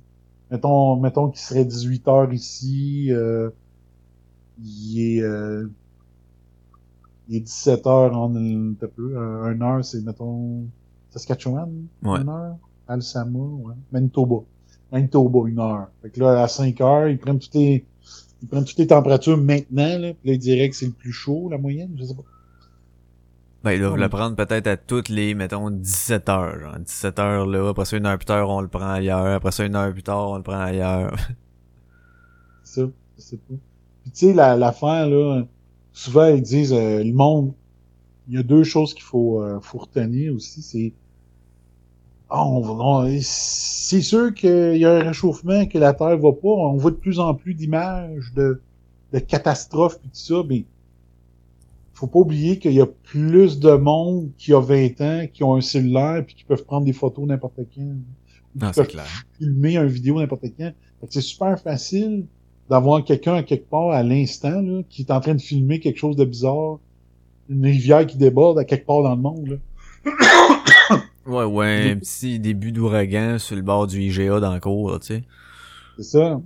mettons, 0.51 0.99
mettons 0.99 1.29
qu'il 1.29 1.39
serait 1.41 1.65
18 1.65 2.07
heures 2.07 2.31
ici, 2.33 3.07
euh, 3.11 3.49
il 4.57 4.99
est, 4.99 5.21
euh, 5.21 5.67
il 7.27 7.35
est 7.37 7.39
17 7.41 7.85
heures 7.87 8.15
en 8.17 8.35
un 8.35 8.73
peu, 8.75 9.17
euh, 9.17 9.43
un 9.45 9.61
heure, 9.61 9.83
c'est, 9.85 10.01
mettons, 10.01 10.69
Saskatchewan, 11.09 11.87
Ouais. 12.03 12.21
une 12.21 12.29
heure, 12.29 12.57
Alsama, 12.87 13.39
ouais, 13.39 13.73
Manitoba. 13.91 14.43
Manitoba, 14.91 15.49
une 15.49 15.59
heure. 15.59 15.87
Fait 16.01 16.09
que 16.09 16.19
là, 16.19 16.43
à 16.43 16.47
5 16.47 16.79
heures, 16.81 17.07
ils 17.09 17.17
prennent 17.17 17.39
toutes 17.39 17.55
les, 17.55 17.85
ils 18.41 18.47
prennent 18.47 18.65
toutes 18.65 18.77
les 18.77 18.87
températures 18.87 19.37
maintenant, 19.37 19.97
là, 19.99 20.13
puis 20.13 20.29
là, 20.29 20.33
ils 20.33 20.39
diraient 20.39 20.69
que 20.69 20.75
c'est 20.75 20.85
le 20.87 20.91
plus 20.91 21.11
chaud, 21.13 21.47
la 21.49 21.57
moyenne, 21.57 21.91
je 21.97 22.03
sais 22.05 22.13
pas. 22.15 22.23
Ben, 23.63 23.71
ils 23.71 23.79
doivent 23.79 23.93
Ouais. 23.93 23.99
le 24.01 24.09
prendre 24.09 24.35
peut-être 24.35 24.67
à 24.67 24.75
toutes 24.75 25.07
les, 25.07 25.33
mettons, 25.35 25.71
17 25.71 26.27
heures. 26.27 26.59
Genre. 26.59 26.79
17 26.79 27.19
heures 27.19 27.45
là, 27.45 27.69
après 27.69 27.85
ça, 27.85 27.95
une 27.95 28.05
heure 28.05 28.17
plus 28.17 28.25
tard, 28.25 28.49
on 28.49 28.59
le 28.59 28.67
prend 28.67 28.89
ailleurs. 28.89 29.25
Après 29.35 29.51
ça, 29.53 29.65
une 29.65 29.75
heure 29.75 29.93
plus 29.93 30.03
tard, 30.03 30.31
on 30.31 30.35
le 30.37 30.43
prend 30.43 30.59
ailleurs. 30.59 31.15
C'est 32.63 32.81
ça, 32.81 32.87
je 33.17 33.21
sais 33.21 33.37
pas. 33.37 33.53
Puis 34.03 34.11
tu 34.11 34.19
sais, 34.27 34.33
la- 34.33 34.57
l'affaire, 34.57 35.07
là, 35.09 35.43
souvent, 35.93 36.25
ils 36.27 36.41
disent, 36.41 36.73
euh, 36.73 37.03
le 37.03 37.13
monde, 37.13 37.53
il 38.27 38.35
y 38.35 38.37
a 38.37 38.43
deux 38.43 38.63
choses 38.63 38.93
qu'il 38.93 39.03
faut, 39.03 39.41
euh, 39.41 39.59
faut 39.61 39.77
retenir 39.79 40.33
aussi, 40.33 40.61
c'est, 40.61 40.93
on, 42.33 42.63
on- 42.79 43.19
c'est 43.21 44.01
sûr 44.01 44.33
qu'il 44.33 44.77
y 44.77 44.85
a 44.85 44.93
un 44.95 45.03
réchauffement, 45.03 45.65
que 45.65 45.77
la 45.77 45.93
Terre 45.93 46.17
va 46.17 46.31
pas, 46.31 46.47
on 46.47 46.77
voit 46.77 46.91
de 46.91 46.95
plus 46.95 47.19
en 47.19 47.33
plus 47.35 47.53
d'images 47.53 48.33
de, 48.35 48.61
de 49.13 49.19
catastrophes 49.19 49.99
pis 49.99 50.09
tout 50.09 50.15
ça, 50.15 50.43
mais 50.47 50.65
faut 51.93 52.07
pas 52.07 52.19
oublier 52.19 52.57
qu'il 52.57 52.73
y 52.73 52.81
a 52.81 52.87
plus 52.87 53.59
de 53.59 53.71
monde 53.71 54.31
qui 54.37 54.53
a 54.53 54.59
20 54.59 55.01
ans, 55.01 55.27
qui 55.31 55.43
ont 55.43 55.55
un 55.55 55.61
cellulaire 55.61 56.23
puis 56.25 56.35
qui 56.35 56.43
peuvent 56.43 56.63
prendre 56.65 56.85
des 56.85 56.93
photos 56.93 57.25
n'importe 57.27 57.59
quand. 57.75 57.95
Non, 58.55 58.71
c'est 58.73 58.87
clair. 58.87 59.05
filmer 59.37 59.77
une 59.77 59.87
vidéo 59.87 60.19
n'importe 60.19 60.43
quand. 60.57 60.71
Fait 61.01 61.07
que 61.07 61.13
c'est 61.13 61.21
super 61.21 61.59
facile 61.59 62.25
d'avoir 62.69 63.03
quelqu'un 63.03 63.35
à 63.35 63.43
quelque 63.43 63.69
part 63.69 63.91
à 63.91 64.01
l'instant 64.03 64.61
là, 64.61 64.81
qui 64.89 65.03
est 65.03 65.11
en 65.11 65.19
train 65.19 65.35
de 65.35 65.41
filmer 65.41 65.79
quelque 65.79 65.97
chose 65.97 66.15
de 66.15 66.25
bizarre, 66.25 66.79
une 67.49 67.63
rivière 67.63 68.05
qui 68.07 68.17
déborde 68.17 68.57
à 68.57 68.65
quelque 68.65 68.85
part 68.85 69.03
dans 69.03 69.15
le 69.15 69.21
monde. 69.21 69.59
Là. 70.05 70.97
Ouais, 71.25 71.45
ouais, 71.45 71.91
un 71.91 71.99
petit 71.99 72.39
début 72.39 72.71
d'ouragan 72.73 73.39
sur 73.39 73.55
le 73.55 73.61
bord 73.61 73.87
du 73.87 74.01
IGA 74.01 74.39
dans 74.41 74.53
le 74.53 74.59
cours, 74.59 74.99
tu 74.99 75.07
sais. 75.07 75.23
C'est 75.97 76.03
ça. 76.03 76.41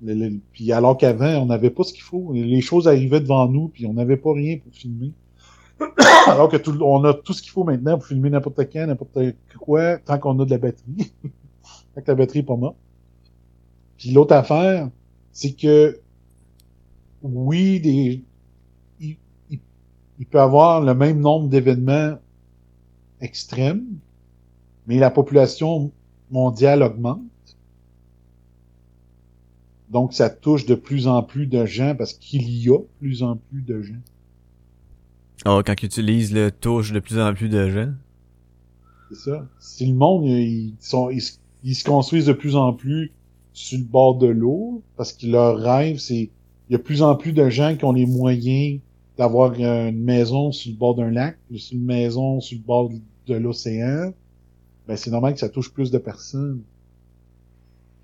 Le- 0.00 0.14
le- 0.14 0.40
puis 0.52 0.72
alors 0.72 0.96
qu'avant, 0.96 1.42
on 1.42 1.46
n'avait 1.46 1.70
pas 1.70 1.82
ce 1.84 1.92
qu'il 1.92 2.02
faut. 2.02 2.32
Les 2.32 2.60
choses 2.60 2.86
arrivaient 2.88 3.20
devant 3.20 3.48
nous, 3.48 3.68
puis 3.68 3.86
on 3.86 3.94
n'avait 3.94 4.16
pas 4.16 4.32
rien 4.32 4.58
pour 4.58 4.72
filmer. 4.74 5.14
alors 6.26 6.48
que 6.50 6.56
tout, 6.56 6.76
on 6.82 7.04
a 7.04 7.14
tout 7.14 7.32
ce 7.32 7.42
qu'il 7.42 7.52
faut 7.52 7.64
maintenant 7.64 7.98
pour 7.98 8.06
filmer 8.06 8.30
n'importe 8.30 8.60
quand, 8.72 8.86
n'importe 8.86 9.18
quoi, 9.58 9.98
tant 9.98 10.18
qu'on 10.18 10.38
a 10.40 10.44
de 10.44 10.50
la 10.50 10.58
batterie. 10.58 11.12
tant 11.94 12.02
que 12.02 12.08
la 12.08 12.14
batterie 12.14 12.40
est 12.40 12.42
pas 12.44 12.56
morte. 12.56 12.76
Puis 13.96 14.12
l'autre 14.12 14.34
affaire, 14.34 14.90
c'est 15.32 15.52
que 15.54 16.00
oui, 17.22 17.80
des, 17.80 18.24
il, 19.00 19.16
il, 19.50 19.60
il 20.18 20.26
peut 20.26 20.40
avoir 20.40 20.80
le 20.82 20.94
même 20.94 21.20
nombre 21.20 21.48
d'événements 21.48 22.18
extrêmes, 23.20 23.86
mais 24.88 24.98
la 24.98 25.10
population 25.10 25.92
mondiale 26.30 26.82
augmente. 26.82 27.20
Donc, 29.90 30.12
ça 30.12 30.28
touche 30.28 30.66
de 30.66 30.74
plus 30.74 31.06
en 31.06 31.22
plus 31.22 31.46
de 31.46 31.64
gens 31.64 31.94
parce 31.96 32.12
qu'il 32.12 32.48
y 32.50 32.68
a 32.70 32.78
plus 32.98 33.22
en 33.22 33.36
plus 33.36 33.62
de 33.62 33.80
gens. 33.82 33.94
Ah, 35.44 35.60
quand 35.64 35.74
ils 35.82 35.86
utilisent 35.86 36.32
le 36.34 36.50
touche 36.50 36.92
de 36.92 37.00
plus 37.00 37.18
en 37.18 37.32
plus 37.32 37.48
de 37.48 37.70
gens. 37.70 37.92
C'est 39.10 39.30
ça. 39.30 39.46
Si 39.60 39.86
le 39.86 39.94
monde, 39.94 40.24
ils, 40.26 40.74
sont, 40.80 41.08
ils, 41.08 41.22
se- 41.22 41.38
ils 41.64 41.74
se 41.74 41.84
construisent 41.84 42.26
de 42.26 42.34
plus 42.34 42.56
en 42.56 42.74
plus 42.74 43.12
sur 43.54 43.78
le 43.78 43.84
bord 43.84 44.16
de 44.16 44.26
l'eau 44.26 44.82
parce 44.96 45.12
que 45.14 45.26
leur 45.26 45.56
rêve, 45.58 45.98
c'est 45.98 46.30
il 46.68 46.72
y 46.72 46.74
a 46.74 46.78
de 46.78 46.82
plus 46.82 47.00
en 47.00 47.16
plus 47.16 47.32
de 47.32 47.48
gens 47.48 47.74
qui 47.76 47.84
ont 47.86 47.92
les 47.92 48.04
moyens 48.04 48.80
d'avoir 49.16 49.54
une 49.54 50.04
maison 50.04 50.52
sur 50.52 50.70
le 50.70 50.76
bord 50.76 50.94
d'un 50.94 51.10
lac, 51.10 51.38
une 51.72 51.84
maison 51.84 52.40
sur 52.42 52.58
le 52.58 52.62
bord 52.64 52.90
de 53.26 53.34
l'océan. 53.34 54.12
Ben, 54.88 54.96
c'est 54.96 55.10
normal 55.10 55.34
que 55.34 55.40
ça 55.40 55.48
touche 55.50 55.72
plus 55.72 55.90
de 55.92 55.98
personnes. 55.98 56.62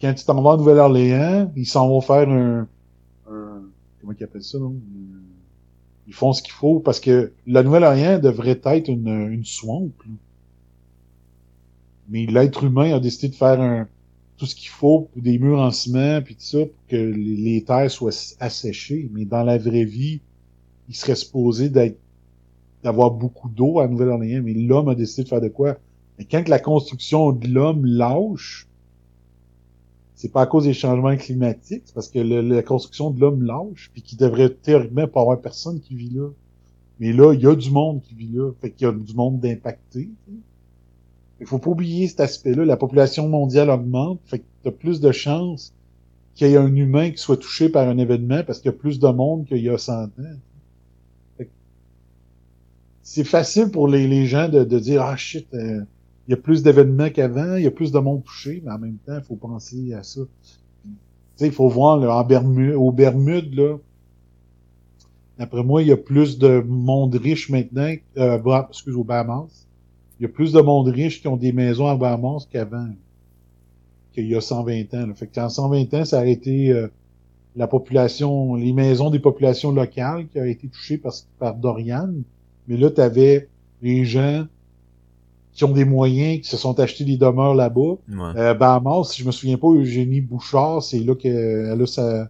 Quand 0.01 0.15
tu 0.15 0.25
t'en 0.25 0.41
vas 0.43 0.53
à 0.53 0.57
Nouvelle-Orléans, 0.57 1.53
ils 1.57 1.67
s'en 1.67 1.89
vont 1.89 2.01
faire 2.01 2.29
un, 2.29 2.69
un 3.31 3.63
comment 4.01 4.13
ils 4.19 4.25
appellent 4.25 4.43
ça, 4.45 4.59
non? 4.59 4.77
Ils 6.07 6.15
font 6.15 6.33
ce 6.33 6.43
qu'il 6.43 6.53
faut 6.53 6.81
parce 6.81 7.01
que 7.01 7.33
la 7.47 7.63
Nouvelle-Orléans 7.63 8.19
devrait 8.19 8.61
être 8.65 8.89
une, 8.89 9.09
une 9.09 9.45
swamp. 9.45 9.91
là. 10.07 10.13
Mais 12.09 12.27
l'être 12.27 12.65
humain 12.65 12.95
a 12.95 13.01
décidé 13.01 13.29
de 13.29 13.35
faire 13.35 13.61
un, 13.61 13.89
tout 14.37 14.47
ce 14.47 14.55
qu'il 14.55 14.69
faut 14.69 15.09
pour 15.13 15.23
des 15.23 15.39
murs 15.39 15.61
en 15.61 15.71
ciment 15.71 16.21
puis 16.23 16.35
tout 16.37 16.43
ça 16.43 16.59
pour 16.59 16.87
que 16.89 16.97
les, 16.97 17.37
les 17.37 17.65
terres 17.65 17.91
soient 17.91 18.13
asséchées. 18.41 19.09
Mais 19.13 19.25
dans 19.25 19.43
la 19.45 19.59
vraie 19.59 19.85
vie, 19.85 20.21
il 20.89 20.97
serait 20.97 21.17
supposé 21.17 21.71
d'être 21.71 21.99
d'avoir 22.83 23.11
beaucoup 23.13 23.49
d'eau 23.49 23.81
à 23.81 23.89
Nouvelle-Orléans. 23.89 24.43
Mais 24.45 24.55
l'homme 24.55 24.89
a 24.91 24.95
décidé 24.95 25.25
de 25.25 25.29
faire 25.29 25.41
de 25.41 25.49
quoi? 25.49 25.79
Mais 26.19 26.25
quand 26.25 26.49
la 26.49 26.59
construction 26.59 27.33
de 27.33 27.49
l'homme 27.49 27.85
lâche, 27.85 28.67
c'est 30.15 30.31
pas 30.31 30.43
à 30.43 30.47
cause 30.47 30.65
des 30.65 30.75
changements 30.75 31.17
climatiques, 31.17 31.83
c'est 31.87 31.95
parce 31.95 32.09
que 32.09 32.19
la 32.19 32.63
construction 32.63 33.11
de 33.11 33.21
l'homme 33.21 33.43
lâche, 33.43 33.91
puis 33.93 34.03
qu'il 34.03 34.19
devrait 34.19 34.51
théoriquement 34.51 35.09
pas 35.09 35.21
avoir 35.21 35.41
personne 35.41 35.81
qui 35.81 35.95
vit 35.95 36.11
là. 36.11 36.29
Mais 37.01 37.13
là, 37.13 37.33
il 37.33 37.41
y 37.41 37.47
a 37.47 37.55
du 37.55 37.71
monde 37.71 38.01
qui 38.03 38.15
vit 38.15 38.31
là. 38.33 38.53
Fait 38.61 38.71
qu'il 38.71 38.87
y 38.87 38.91
a 38.91 38.93
du 38.93 39.15
monde 39.15 39.41
d'impacté. 39.41 40.09
Il 41.41 41.47
faut 41.47 41.59
pas 41.59 41.71
oublier 41.71 42.07
cet 42.07 42.21
aspect-là. 42.21 42.65
La 42.65 42.77
population 42.77 43.29
mondiale 43.29 43.69
augmente. 43.69 44.21
Fait 44.27 44.39
que 44.39 44.45
t'as 44.63 44.71
plus 44.71 45.01
de 45.01 45.11
chances 45.11 45.75
qu'il 46.35 46.49
y 46.49 46.55
ait 46.55 46.57
un 46.57 46.75
humain 46.75 47.11
qui 47.11 47.19
soit 47.19 47.37
touché 47.37 47.69
par 47.69 47.89
un 47.89 47.99
événement 47.99 48.43
parce 48.45 48.61
qu'il 48.61 48.71
y 48.71 48.75
a 48.75 48.79
plus 48.79 48.99
de 48.99 49.09
monde 49.09 49.47
qu'il 49.47 49.59
y 49.59 49.69
a 49.69 49.79
100 49.79 50.05
ans. 50.05 50.09
C'est 53.03 53.25
facile 53.25 53.71
pour 53.71 53.87
les, 53.87 54.27
gens 54.27 54.49
de, 54.49 54.65
de 54.65 54.79
dire, 54.79 55.03
ah 55.03 55.17
shit, 55.17 55.47
euh, 55.53 55.83
il 56.27 56.31
y 56.31 56.35
a 56.35 56.37
plus 56.37 56.63
d'événements 56.63 57.11
qu'avant, 57.11 57.57
il 57.57 57.65
y 57.65 57.67
a 57.67 57.71
plus 57.71 57.93
de 57.93 57.99
monde 57.99 58.25
touché, 58.25 58.63
mais 58.65 58.73
en 58.73 58.79
même 58.79 58.97
temps, 59.07 59.17
il 59.19 59.25
faut 59.25 59.37
penser 59.37 59.93
à 59.93 60.03
ça. 60.03 60.23
Tu 60.85 60.91
sais, 61.37 61.47
il 61.47 61.53
faut 61.53 61.69
voir, 61.69 61.99
là, 61.99 62.17
en 62.17 62.25
Bermude, 62.25 62.77
Bermudes, 62.95 63.55
là, 63.55 63.77
d'après 65.39 65.63
moi, 65.63 65.83
il 65.83 65.89
y 65.89 65.93
a 65.93 65.97
plus 65.97 66.39
de 66.39 66.61
monde 66.67 67.15
riche 67.15 67.51
maintenant, 67.51 67.93
euh, 68.17 68.63
excuse, 68.69 68.95
aux 68.95 69.05
Bahamas. 69.05 69.67
Il 70.19 70.23
y 70.23 70.27
a 70.27 70.29
plus 70.29 70.53
de 70.53 70.61
monde 70.61 70.89
riche 70.89 71.21
qui 71.21 71.29
ont 71.29 71.37
des 71.37 71.53
maisons 71.53 71.89
à 71.89 71.97
Bahamas 71.97 72.47
qu'avant, 72.51 72.89
qu'il 74.13 74.27
y 74.27 74.35
a 74.35 74.41
120 74.41 74.95
ans. 74.95 75.07
Là. 75.07 75.15
Fait 75.15 75.27
qu'en 75.27 75.49
120 75.49 75.93
ans, 75.95 76.05
ça 76.05 76.21
a 76.21 76.25
été 76.25 76.71
euh, 76.71 76.89
la 77.57 77.67
population, 77.67 78.55
les 78.55 78.73
maisons 78.73 79.11
des 79.11 79.19
populations 79.19 79.73
locales 79.73 80.29
qui 80.29 80.39
a 80.39 80.47
été 80.47 80.69
touchées 80.69 80.97
par, 80.97 81.13
par 81.39 81.55
Dorian. 81.57 82.11
Mais 82.69 82.79
là, 82.79 82.91
tu 82.91 83.01
avais 83.01 83.49
les 83.83 84.05
gens 84.05 84.47
qui 85.55 85.65
ont 85.65 85.73
des 85.73 85.85
moyens, 85.85 86.43
qui 86.43 86.49
se 86.49 86.57
sont 86.57 86.79
achetés 86.81 87.05
des 87.05 87.17
demeures 87.17 87.55
là-bas. 87.55 87.97
Ouais. 88.09 88.37
Euh, 88.37 88.55
Bahamas, 88.55 89.05
si 89.05 89.23
je 89.23 89.27
me 89.27 89.33
souviens 89.33 89.57
pas, 89.57 89.69
Eugénie 89.69 90.21
Bouchard, 90.21 90.83
c'est 90.83 90.99
là 90.99 91.15
qu'elle 91.15 91.81
a 91.81 91.87
sa, 91.87 92.29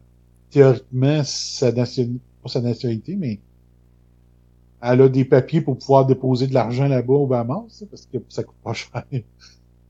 théoriquement, 0.50 1.22
sa 1.24 1.72
nationalité, 1.72 2.20
pas 2.42 2.50
sa 2.50 2.60
nationalité, 2.60 3.16
mais 3.16 3.40
elle 4.82 5.00
a 5.00 5.08
des 5.08 5.24
papiers 5.24 5.62
pour 5.62 5.78
pouvoir 5.78 6.04
déposer 6.04 6.46
de 6.46 6.54
l'argent 6.54 6.86
là-bas 6.86 7.14
au 7.14 7.26
Bahamas, 7.26 7.84
parce 7.90 8.06
que 8.12 8.18
ça 8.28 8.42
coûte 8.44 8.56
pas 8.62 8.72
cher 8.74 9.04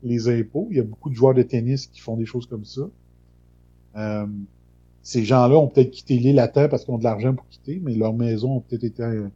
les 0.01 0.29
impôts. 0.29 0.67
Il 0.71 0.77
y 0.77 0.79
a 0.79 0.83
beaucoup 0.83 1.09
de 1.09 1.15
joueurs 1.15 1.33
de 1.33 1.43
tennis 1.43 1.87
qui 1.87 1.99
font 1.99 2.15
des 2.15 2.25
choses 2.25 2.45
comme 2.45 2.63
ça. 2.63 2.81
Euh, 3.97 4.25
ces 5.01 5.25
gens-là 5.25 5.57
ont 5.57 5.67
peut-être 5.67 5.91
quitté 5.91 6.17
l'île 6.17 6.39
à 6.39 6.47
terre 6.47 6.69
parce 6.69 6.85
qu'ils 6.85 6.93
ont 6.93 6.97
de 6.97 7.03
l'argent 7.03 7.33
pour 7.33 7.47
quitter, 7.49 7.81
mais 7.83 7.95
leurs 7.95 8.13
maisons 8.13 8.57
ont 8.57 8.59
peut-être 8.61 8.85
été 8.85 9.03
euh, 9.03 9.27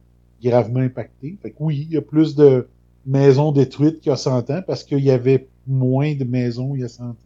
gravement 0.42 0.80
impactées. 0.80 1.36
Fait 1.42 1.50
que 1.50 1.56
oui, 1.60 1.86
il 1.88 1.94
y 1.94 1.96
a 1.98 2.02
plus 2.02 2.34
de 2.34 2.66
maisons 3.06 3.52
détruites 3.52 4.00
qu'il 4.00 4.10
y 4.10 4.12
a 4.12 4.16
100 4.16 4.50
ans 4.50 4.62
parce 4.66 4.84
qu'il 4.84 5.00
y 5.00 5.10
avait 5.10 5.48
moins 5.66 6.14
de 6.14 6.24
maisons 6.24 6.74
il 6.74 6.82
y 6.82 6.84
a 6.84 6.88
100 6.88 7.04
ans. 7.04 7.16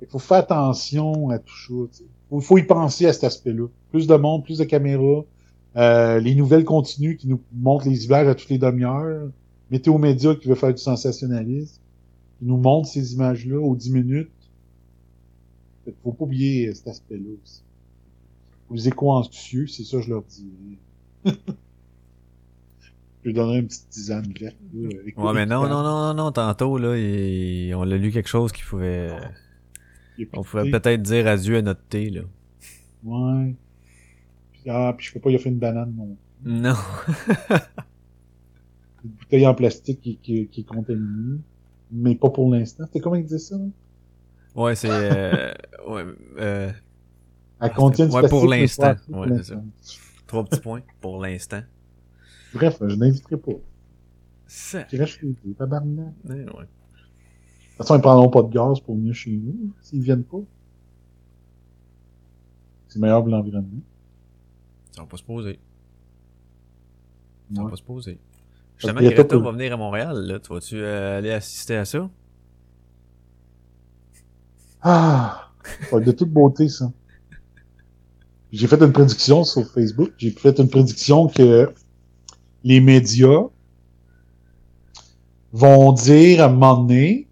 Il 0.00 0.06
faut 0.06 0.18
faire 0.18 0.38
attention 0.38 1.30
à 1.30 1.38
tout 1.38 1.88
ça. 1.90 2.04
Il 2.32 2.40
faut, 2.40 2.58
y 2.58 2.62
penser 2.62 3.06
à 3.06 3.12
cet 3.12 3.24
aspect-là. 3.24 3.66
Plus 3.90 4.06
de 4.06 4.14
monde, 4.14 4.44
plus 4.44 4.58
de 4.58 4.64
caméras, 4.64 5.24
euh, 5.76 6.20
les 6.20 6.34
nouvelles 6.34 6.64
continues 6.64 7.16
qui 7.16 7.26
nous 7.26 7.40
montrent 7.52 7.88
les 7.88 8.04
images 8.04 8.28
à 8.28 8.34
toutes 8.34 8.50
les 8.50 8.58
demi-heures, 8.58 9.28
Météo 9.70 9.98
Média 9.98 10.34
qui 10.34 10.48
veut 10.48 10.54
faire 10.54 10.72
du 10.72 10.80
sensationnalisme, 10.80 11.80
qui 12.38 12.44
nous 12.44 12.56
montre 12.56 12.88
ces 12.88 13.14
images-là 13.14 13.58
aux 13.58 13.74
10 13.74 13.92
minutes. 13.92 14.30
Il 15.86 15.94
faut 16.04 16.12
pas 16.12 16.24
oublier 16.24 16.72
cet 16.74 16.88
aspect-là 16.88 17.30
aussi. 17.42 17.62
Les 18.70 18.88
éco-anxieux, 18.88 19.66
c'est 19.66 19.84
ça 19.84 19.96
que 19.96 20.02
je 20.02 20.10
leur 20.10 20.22
dis. 20.22 20.46
je 23.24 23.30
donnerai 23.30 23.58
une 23.58 23.66
petite 23.66 23.88
tisane 23.90 24.32
verte. 24.38 24.56
ouais, 24.74 25.32
mais 25.34 25.46
non, 25.46 25.68
non, 25.68 25.82
non, 25.82 26.14
non, 26.14 26.32
tantôt, 26.32 26.78
là, 26.78 26.90
on 27.76 27.90
a 27.90 27.96
lu 27.96 28.10
quelque 28.10 28.28
chose 28.28 28.52
qui 28.52 28.62
pouvait... 28.62 29.10
On 30.32 30.42
pouvait 30.42 30.70
peut-être 30.70 31.02
dire 31.02 31.26
adieu 31.26 31.56
à 31.58 31.62
notre 31.62 31.82
thé, 31.82 32.10
là. 32.10 32.22
Ouais. 33.04 33.54
ah, 34.68 34.94
puis 34.96 35.06
je 35.06 35.12
peux 35.12 35.20
pas 35.20 35.30
y 35.30 35.36
offrir 35.36 35.52
une 35.52 35.58
banane, 35.58 35.94
non. 35.96 36.16
Non. 36.44 36.74
une 39.04 39.10
bouteille 39.10 39.46
en 39.46 39.54
plastique 39.54 40.00
qui, 40.00 40.16
qui, 40.16 40.46
qui 40.48 40.60
est 40.60 40.64
contaminée. 40.64 41.38
Mais 41.90 42.14
pas 42.14 42.30
pour 42.30 42.52
l'instant. 42.52 42.84
C'était 42.86 43.00
comment 43.00 43.16
il 43.16 43.24
disait 43.24 43.38
ça? 43.38 43.56
Ouais, 44.54 44.74
c'est... 44.74 44.88
Euh, 44.90 45.52
ouais, 45.88 46.04
euh... 46.38 46.72
Elle 47.60 47.72
contient 47.72 48.06
du 48.06 48.14
ouais, 48.14 48.28
pour 48.28 48.46
l'instant. 48.46 48.94
Ouais, 49.08 49.28
c'est 49.38 49.54
ça. 49.54 49.62
Trois 50.26 50.44
petits 50.44 50.60
points 50.60 50.82
pour 51.00 51.20
l'instant. 51.20 51.62
Bref, 52.54 52.78
je 52.80 52.94
n'inviterai 52.94 53.36
pas. 53.36 53.52
Ça. 54.46 54.86
Je 54.90 54.96
reste 54.96 55.20
chez 55.20 55.26
vous, 55.44 55.52
tabarnak. 55.52 56.14
Ouais, 56.24 56.34
ouais. 56.36 56.42
De 56.44 56.46
toute 56.46 57.86
façon, 57.86 57.96
ils 57.96 58.00
prendront 58.02 58.30
pas 58.30 58.42
de 58.42 58.48
gaz 58.52 58.80
pour 58.80 58.96
venir 58.96 59.14
chez 59.14 59.30
nous, 59.32 59.70
s'ils 59.82 60.00
viennent 60.02 60.24
pas. 60.24 60.40
C'est 62.88 62.98
meilleur 62.98 63.20
pour 63.22 63.30
l'environnement. 63.30 63.82
Ça 64.92 65.02
va 65.02 65.06
pas 65.06 65.16
se 65.18 65.22
poser. 65.22 65.58
Ça 67.54 67.58
Ouais. 67.60 67.64
va 67.64 67.70
pas 67.70 67.76
se 67.76 67.82
poser. 67.82 68.18
Justement, 68.78 69.00
Greta 69.00 69.36
va 69.38 69.52
venir 69.52 69.72
à 69.72 69.76
Montréal, 69.76 70.16
là. 70.26 70.38
Tu 70.40 70.52
vas-tu 70.52 70.76
euh, 70.76 71.18
aller 71.18 71.30
assister 71.32 71.76
à 71.76 71.84
ça? 71.84 72.08
Ah! 74.80 75.50
De 75.92 76.12
toute 76.12 76.30
beauté, 76.30 76.68
ça. 76.68 76.90
J'ai 78.52 78.66
fait 78.66 78.80
une 78.82 78.92
prédiction 78.92 79.44
sur 79.44 79.66
Facebook. 79.70 80.12
J'ai 80.16 80.30
fait 80.30 80.58
une 80.58 80.70
prédiction 80.70 81.28
que 81.28 81.70
les 82.64 82.80
médias 82.80 83.46
vont 85.52 85.92
dire 85.92 86.42
à 86.42 86.46
un 86.46 86.48
moment 86.48 86.78
donné 86.78 87.26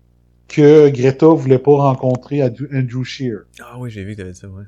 que 0.48 0.88
Greta 0.90 1.28
voulait 1.28 1.58
pas 1.58 1.76
rencontrer 1.76 2.42
Andrew 2.42 3.04
Scheer. 3.04 3.40
Ah 3.60 3.76
oui, 3.78 3.90
j'ai 3.90 4.04
vu 4.04 4.12
que 4.12 4.18
t'avais 4.18 4.32
dit 4.32 4.38
ça, 4.38 4.48
ouais. 4.48 4.64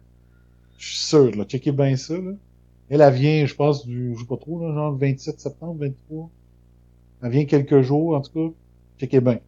Je 0.76 0.86
suis 0.86 0.98
sûr, 0.98 1.34
là. 1.34 1.44
Checkez 1.44 1.72
bien 1.72 1.96
ça, 1.96 2.14
là. 2.14 2.32
Elle, 2.90 3.00
elle 3.00 3.14
vient, 3.14 3.46
je 3.46 3.54
pense, 3.54 3.86
du, 3.86 4.14
je 4.14 4.20
sais 4.20 4.26
pas 4.26 4.36
trop, 4.36 4.60
là, 4.60 4.74
genre 4.74 4.92
le 4.92 4.98
27 4.98 5.40
septembre, 5.40 5.76
23. 5.80 6.30
Elle 7.22 7.30
vient 7.30 7.44
quelques 7.44 7.82
jours, 7.82 8.16
en 8.16 8.20
tout 8.20 8.32
cas. 8.32 8.54
Checkez 8.98 9.20
bien. 9.20 9.40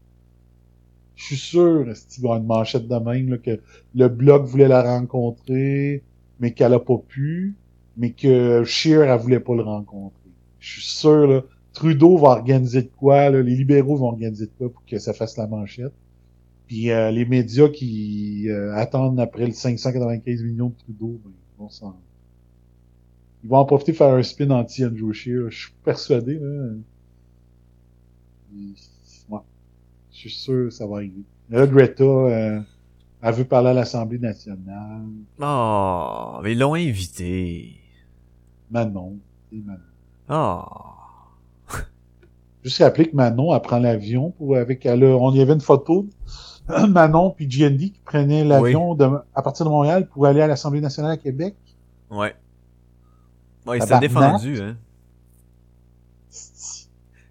Je 1.16 1.24
suis 1.24 1.36
sûr, 1.36 1.84
qu'il 1.84 2.22
va 2.22 2.28
y 2.28 2.32
avoir 2.32 2.38
une 2.38 2.46
manchette 2.46 2.88
de 2.88 2.96
même, 2.96 3.28
là, 3.30 3.38
que 3.38 3.60
le 3.94 4.08
blog 4.08 4.44
voulait 4.44 4.68
la 4.68 4.82
rencontrer, 4.82 6.02
mais 6.38 6.52
qu'elle 6.52 6.72
a 6.72 6.78
pas 6.78 6.96
pu, 6.96 7.54
mais 7.96 8.12
que 8.12 8.64
Scheer, 8.64 9.02
elle 9.02 9.20
voulait 9.20 9.40
pas 9.40 9.54
le 9.54 9.62
rencontrer. 9.62 10.19
Je 10.60 10.72
suis 10.72 10.82
sûr, 10.82 11.26
là. 11.26 11.42
Trudeau 11.72 12.18
va 12.18 12.30
organiser 12.30 12.82
de 12.82 12.90
quoi, 12.98 13.30
là, 13.30 13.42
les 13.42 13.54
libéraux 13.54 13.96
vont 13.96 14.08
organiser 14.08 14.46
de 14.46 14.50
quoi 14.58 14.72
pour 14.72 14.84
que 14.84 14.98
ça 14.98 15.12
fasse 15.12 15.36
la 15.36 15.46
manchette. 15.46 15.92
Puis 16.66 16.90
euh, 16.90 17.10
les 17.10 17.24
médias 17.24 17.68
qui 17.68 18.48
euh, 18.48 18.74
attendent 18.74 19.18
après 19.18 19.46
le 19.46 19.52
595 19.52 20.42
millions 20.42 20.68
de 20.68 20.74
Trudeau, 20.74 21.20
ben, 21.24 21.30
ils 21.32 21.58
vont 21.58 21.68
s'en... 21.68 21.96
Ils 23.42 23.48
vont 23.48 23.56
en 23.56 23.64
profiter 23.64 23.92
pour 23.92 24.06
faire 24.06 24.14
un 24.14 24.22
spin 24.22 24.50
anti-Andrew 24.50 25.12
Scheer. 25.12 25.50
Je 25.50 25.58
suis 25.58 25.72
persuadé, 25.84 26.38
là. 26.38 26.74
Ouais. 29.30 29.40
Je 30.12 30.18
suis 30.18 30.30
sûr 30.30 30.66
que 30.66 30.70
ça 30.70 30.86
va 30.86 30.96
arriver. 30.96 31.22
Là, 31.48 31.66
Greta, 31.66 32.04
euh, 32.04 32.60
elle 33.22 33.34
veut 33.34 33.44
parler 33.44 33.70
à 33.70 33.74
l'Assemblée 33.74 34.18
nationale. 34.18 35.06
Oh, 35.40 36.40
mais 36.42 36.52
ils 36.52 36.58
l'ont 36.58 36.74
invité. 36.74 37.76
Manon. 38.70 39.18
Oh. 40.30 40.62
Juste 42.64 42.78
rappeler 42.82 43.10
que 43.10 43.16
Manon, 43.16 43.54
elle 43.54 43.62
prend 43.62 43.78
l'avion 43.78 44.30
pour, 44.32 44.56
avec, 44.56 44.84
elle 44.86 45.02
on 45.04 45.32
y 45.32 45.40
avait 45.40 45.54
une 45.54 45.60
photo, 45.60 46.06
Manon 46.88 47.30
puis 47.30 47.46
GND 47.46 47.78
qui 47.78 48.00
prenaient 48.04 48.44
l'avion 48.44 48.96
à 49.34 49.42
partir 49.42 49.66
de 49.66 49.70
Montréal 49.70 50.08
pour 50.08 50.26
aller 50.26 50.40
à 50.40 50.46
l'Assemblée 50.46 50.80
nationale 50.80 51.12
à 51.12 51.16
Québec. 51.16 51.54
Ouais. 52.10 52.34
Ouais, 53.66 53.78
il 53.78 53.82
s'était 53.82 54.08
Tabarnak. 54.08 54.40
défendu, 54.42 54.60
hein. 54.62 54.76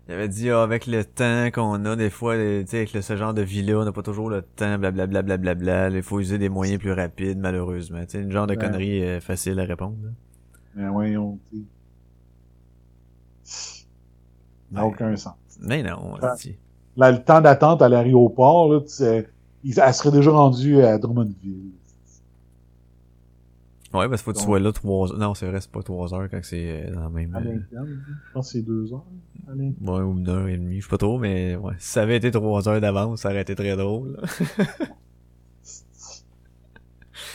Il 0.07 0.13
avait 0.13 0.27
dit, 0.27 0.49
ah, 0.49 0.63
avec 0.63 0.87
le 0.87 1.05
temps 1.05 1.49
qu'on 1.53 1.85
a, 1.85 1.95
des 1.95 2.09
fois, 2.09 2.35
les- 2.35 2.63
tu 2.65 2.71
sais, 2.71 2.77
avec 2.77 2.93
le- 2.93 3.01
ce 3.03 3.15
genre 3.15 3.33
de 3.35 3.43
vie-là, 3.43 3.75
on 3.77 3.85
n'a 3.85 3.91
pas 3.91 4.01
toujours 4.01 4.29
le 4.31 4.41
temps, 4.41 4.79
blablabla, 4.79 5.21
blablabla. 5.21 5.89
Il 5.91 6.01
faut 6.01 6.19
user 6.19 6.39
des 6.39 6.49
moyens 6.49 6.79
plus 6.79 6.91
rapides, 6.93 7.37
malheureusement. 7.37 8.01
Tu 8.01 8.09
sais, 8.17 8.21
une 8.23 8.31
genre 8.31 8.47
de 8.47 8.53
Ouais. 8.53 8.57
connerie 8.57 9.03
euh, 9.05 9.19
facile 9.19 9.59
à 9.59 9.65
répondre. 9.65 9.95
là. 10.03 10.09
Ben 10.75 10.89
voyons, 10.91 11.37
n'a 14.71 14.85
Ouais. 14.85 14.91
aucun 14.91 15.15
sens. 15.15 15.33
Mais 15.61 15.83
non, 15.83 16.13
Ouais. 16.13 16.19
c'est- 16.37 16.57
Là, 16.97 17.11
le 17.11 17.23
temps 17.23 17.39
d'attente 17.41 17.81
à 17.81 17.87
l'aéroport, 17.89 18.71
là, 18.73 18.81
tu 18.81 18.87
sais, 18.89 19.27
elle 19.63 19.93
serait 19.93 20.11
déjà 20.11 20.31
rendue 20.31 20.81
à 20.81 20.97
Drummondville. 20.97 21.71
Ouais, 23.93 24.07
parce 24.07 24.21
qu'il 24.21 24.25
faut 24.25 24.33
que 24.33 24.37
tu 24.37 24.43
sois 24.43 24.59
là 24.59 24.71
trois 24.71 25.11
heures. 25.11 25.17
Non, 25.17 25.33
c'est 25.33 25.47
vrai, 25.47 25.59
c'est 25.61 25.71
pas 25.71 25.81
trois 25.81 26.13
heures 26.13 26.29
quand 26.29 26.39
c'est 26.43 26.87
euh, 26.89 26.93
dans 26.93 27.01
la 27.01 27.09
même. 27.09 27.33
À 27.35 27.39
l'interne, 27.39 27.87
je 28.07 28.33
pense 28.33 28.47
que 28.47 28.51
c'est 28.51 28.61
deux 28.61 28.93
heures. 28.93 29.03
à. 29.47 29.51
Ouais, 29.53 30.01
ou 30.01 30.17
une 30.19 30.29
heure 30.29 30.47
et 30.47 30.57
demie, 30.57 30.79
je 30.79 30.85
sais 30.85 30.89
pas 30.91 30.97
trop, 30.99 31.17
mais 31.17 31.55
ouais. 31.55 31.73
Si 31.79 31.89
ça 31.93 32.03
avait 32.03 32.17
été 32.17 32.29
trois 32.29 32.67
heures 32.69 32.79
d'avance, 32.81 33.21
ça 33.21 33.29
aurait 33.29 33.41
été 33.41 33.55
très 33.55 33.75
drôle. 33.75 34.19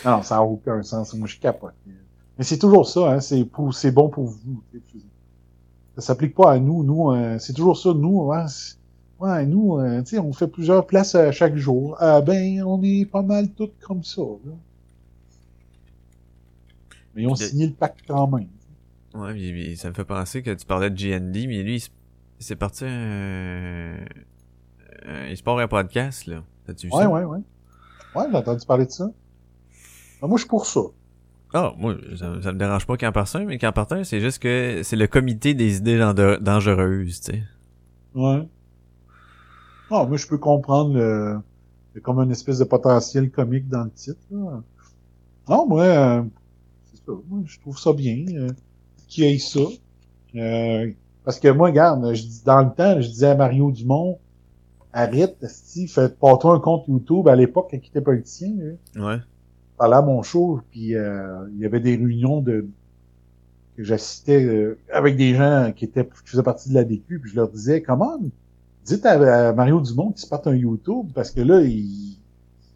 Non, 0.05 0.21
ça 0.23 0.35
n'a 0.35 0.43
aucun 0.43 0.81
sens. 0.83 1.13
Moi, 1.15 1.27
je 1.27 1.39
capote. 1.39 1.73
Mais 2.37 2.43
c'est 2.43 2.57
toujours 2.59 2.87
ça, 2.87 3.11
hein. 3.13 3.19
C'est 3.19 3.43
pour, 3.45 3.73
c'est 3.73 3.91
bon 3.91 4.09
pour 4.09 4.25
vous. 4.25 4.61
Ça 5.95 6.01
s'applique 6.01 6.35
pas 6.35 6.51
à 6.53 6.59
nous. 6.59 6.83
Nous, 6.83 7.11
euh, 7.11 7.37
c'est 7.39 7.53
toujours 7.53 7.77
ça. 7.77 7.93
Nous, 7.93 8.31
hein, 8.33 8.47
c'est- 8.47 8.75
ouais, 9.19 9.45
nous, 9.45 9.77
euh, 9.79 10.01
tu 10.01 10.11
sais, 10.11 10.19
on 10.19 10.33
fait 10.33 10.47
plusieurs 10.47 10.85
places 10.85 11.15
à 11.15 11.31
chaque 11.31 11.55
jour. 11.55 11.95
Ah, 11.99 12.21
ben, 12.21 12.61
on 12.63 12.81
est 12.83 13.05
pas 13.05 13.21
mal 13.21 13.49
tous 13.51 13.71
comme 13.81 14.03
ça. 14.03 14.21
Là. 14.21 14.51
Mais 17.15 17.23
ils 17.23 17.27
ont 17.27 17.33
de- 17.33 17.37
signé 17.37 17.67
le 17.67 17.73
pacte 17.73 17.99
quand 18.07 18.27
même. 18.27 18.47
Ouais, 19.13 19.31
puis 19.33 19.77
ça 19.77 19.89
me 19.89 19.93
fait 19.93 20.03
penser 20.03 20.41
que 20.43 20.51
tu 20.53 20.65
parlais 20.65 20.89
de 20.89 20.95
GND, 20.95 21.47
mais 21.47 21.63
lui, 21.63 21.81
s'est 22.39 22.55
parti 22.57 22.83
un... 22.85 23.95
un- 25.05 25.27
Il 25.29 25.37
se 25.37 25.43
part 25.43 25.57
un 25.59 25.67
podcast, 25.69 26.25
là. 26.25 26.43
T'as-tu 26.65 26.87
vu 26.87 26.93
Ouais, 26.93 27.03
ça? 27.03 27.09
ouais, 27.09 27.23
ouais. 27.23 27.39
Ouais, 28.15 28.23
j'ai 28.29 28.37
entendu 28.37 28.65
parler 28.65 28.85
de 28.85 28.91
ça. 28.91 29.09
Ah, 30.21 30.27
moi, 30.27 30.35
je 30.37 30.41
suis 30.41 30.49
pour 30.49 30.65
ça. 30.65 30.81
Ah, 31.57 31.73
moi, 31.77 31.95
ça, 32.17 32.41
ça 32.41 32.51
me 32.51 32.59
dérange 32.59 32.85
pas 32.85 32.97
qu'en 32.97 33.13
parte 33.13 33.33
un, 33.37 33.45
mais 33.45 33.57
qu'en 33.57 33.71
parte 33.71 33.93
un, 33.93 34.03
c'est 34.03 34.19
juste 34.19 34.39
que 34.39 34.81
c'est 34.83 34.97
le 34.97 35.07
comité 35.07 35.53
des 35.53 35.77
idées 35.77 35.97
dangereuses, 36.41 37.21
tu 37.21 37.31
sais. 37.31 37.43
Ouais. 38.13 38.45
Ah, 39.89 40.05
moi, 40.05 40.17
je 40.17 40.27
peux 40.27 40.37
comprendre 40.37 40.95
le... 40.95 41.37
Il 41.93 41.95
y 41.95 41.97
a 41.99 42.01
comme 42.01 42.19
une 42.19 42.31
espèce 42.31 42.59
de 42.59 42.65
potentiel 42.65 43.31
comique 43.31 43.69
dans 43.69 43.85
le 43.85 43.91
titre. 43.91 44.19
Là. 44.31 44.63
Non, 45.47 45.65
moi, 45.65 45.83
euh, 45.83 46.23
c'est 46.91 47.05
ça. 47.05 47.13
Moi, 47.29 47.43
je 47.45 47.57
trouve 47.61 47.79
ça 47.79 47.93
bien 47.93 48.25
euh, 48.33 48.49
qu'il 49.07 49.23
y 49.23 49.33
ait 49.33 49.37
ça. 49.37 49.61
Euh, 50.35 50.91
parce 51.23 51.39
que 51.39 51.47
moi, 51.47 51.69
regarde, 51.69 52.13
je 52.13 52.21
dis 52.21 52.41
dans 52.43 52.63
le 52.63 52.71
temps, 52.73 52.99
je 52.99 53.07
disais 53.07 53.27
à 53.27 53.35
Mario 53.35 53.71
Dumont, 53.71 54.19
arrête, 54.91 55.37
si, 55.47 55.87
fais 55.87 56.09
pas 56.09 56.35
toi 56.35 56.55
un 56.55 56.59
compte 56.59 56.85
YouTube 56.89 57.29
à 57.29 57.35
l'époque 57.37 57.69
quand 57.71 57.77
il 57.81 57.87
était 57.87 58.01
politicien. 58.01 58.51
Là. 58.57 59.05
Ouais. 59.05 59.21
Parlais 59.77 59.97
à 59.97 60.01
mon 60.01 60.23
show, 60.23 60.61
puis 60.71 60.95
euh, 60.95 61.47
il 61.53 61.59
y 61.59 61.65
avait 61.65 61.81
des 61.81 61.95
réunions 61.95 62.41
de 62.41 62.67
que 63.75 63.83
j'assistais 63.83 64.41
euh, 64.45 64.77
avec 64.91 65.17
des 65.17 65.35
gens 65.35 65.73
qui 65.75 65.83
étaient 65.83 66.05
qui 66.05 66.31
faisaient 66.31 66.43
partie 66.43 66.69
de 66.69 66.75
la 66.75 66.85
DQ, 66.85 67.19
puis 67.19 67.31
je 67.31 67.35
leur 67.35 67.49
disais 67.49 67.81
comment 67.81 68.17
dites 68.85 69.05
à, 69.05 69.51
Mario 69.51 69.81
Dumont 69.81 70.11
qu'il 70.11 70.21
se 70.21 70.27
parte 70.27 70.47
un 70.47 70.55
YouTube 70.55 71.07
parce 71.13 71.31
que 71.31 71.41
là 71.41 71.61
il, 71.61 72.17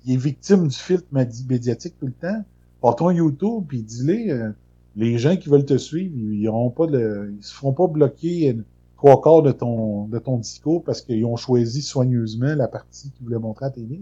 est 0.07 0.17
victime 0.17 0.67
du 0.67 0.75
filtre 0.75 1.07
médiatique 1.11 1.95
tout 1.99 2.07
le 2.07 2.11
temps. 2.11 2.43
Porte-toi 2.81 3.11
un 3.11 3.15
YouTube 3.15 3.63
puis 3.67 3.81
dis-les 3.81 4.31
euh, 4.31 4.49
les 4.97 5.17
gens 5.17 5.37
qui 5.37 5.47
veulent 5.47 5.65
te 5.65 5.77
suivre, 5.77 6.13
ils, 6.17 6.49
pas 6.75 6.85
ils 6.87 7.43
se 7.43 7.53
feront 7.53 7.73
pas 7.73 7.87
bloquer 7.87 8.57
trois 8.97 9.21
quarts 9.21 9.43
de 9.43 9.53
ton 9.53 10.05
de 10.07 10.19
ton 10.19 10.37
discours 10.37 10.83
parce 10.83 11.01
qu'ils 11.01 11.23
ont 11.23 11.37
choisi 11.37 11.81
soigneusement 11.81 12.55
la 12.55 12.67
partie 12.67 13.11
qu'ils 13.11 13.25
voulaient 13.25 13.39
montrer 13.39 13.67
à 13.67 13.69
la 13.69 13.75
télé. 13.75 14.01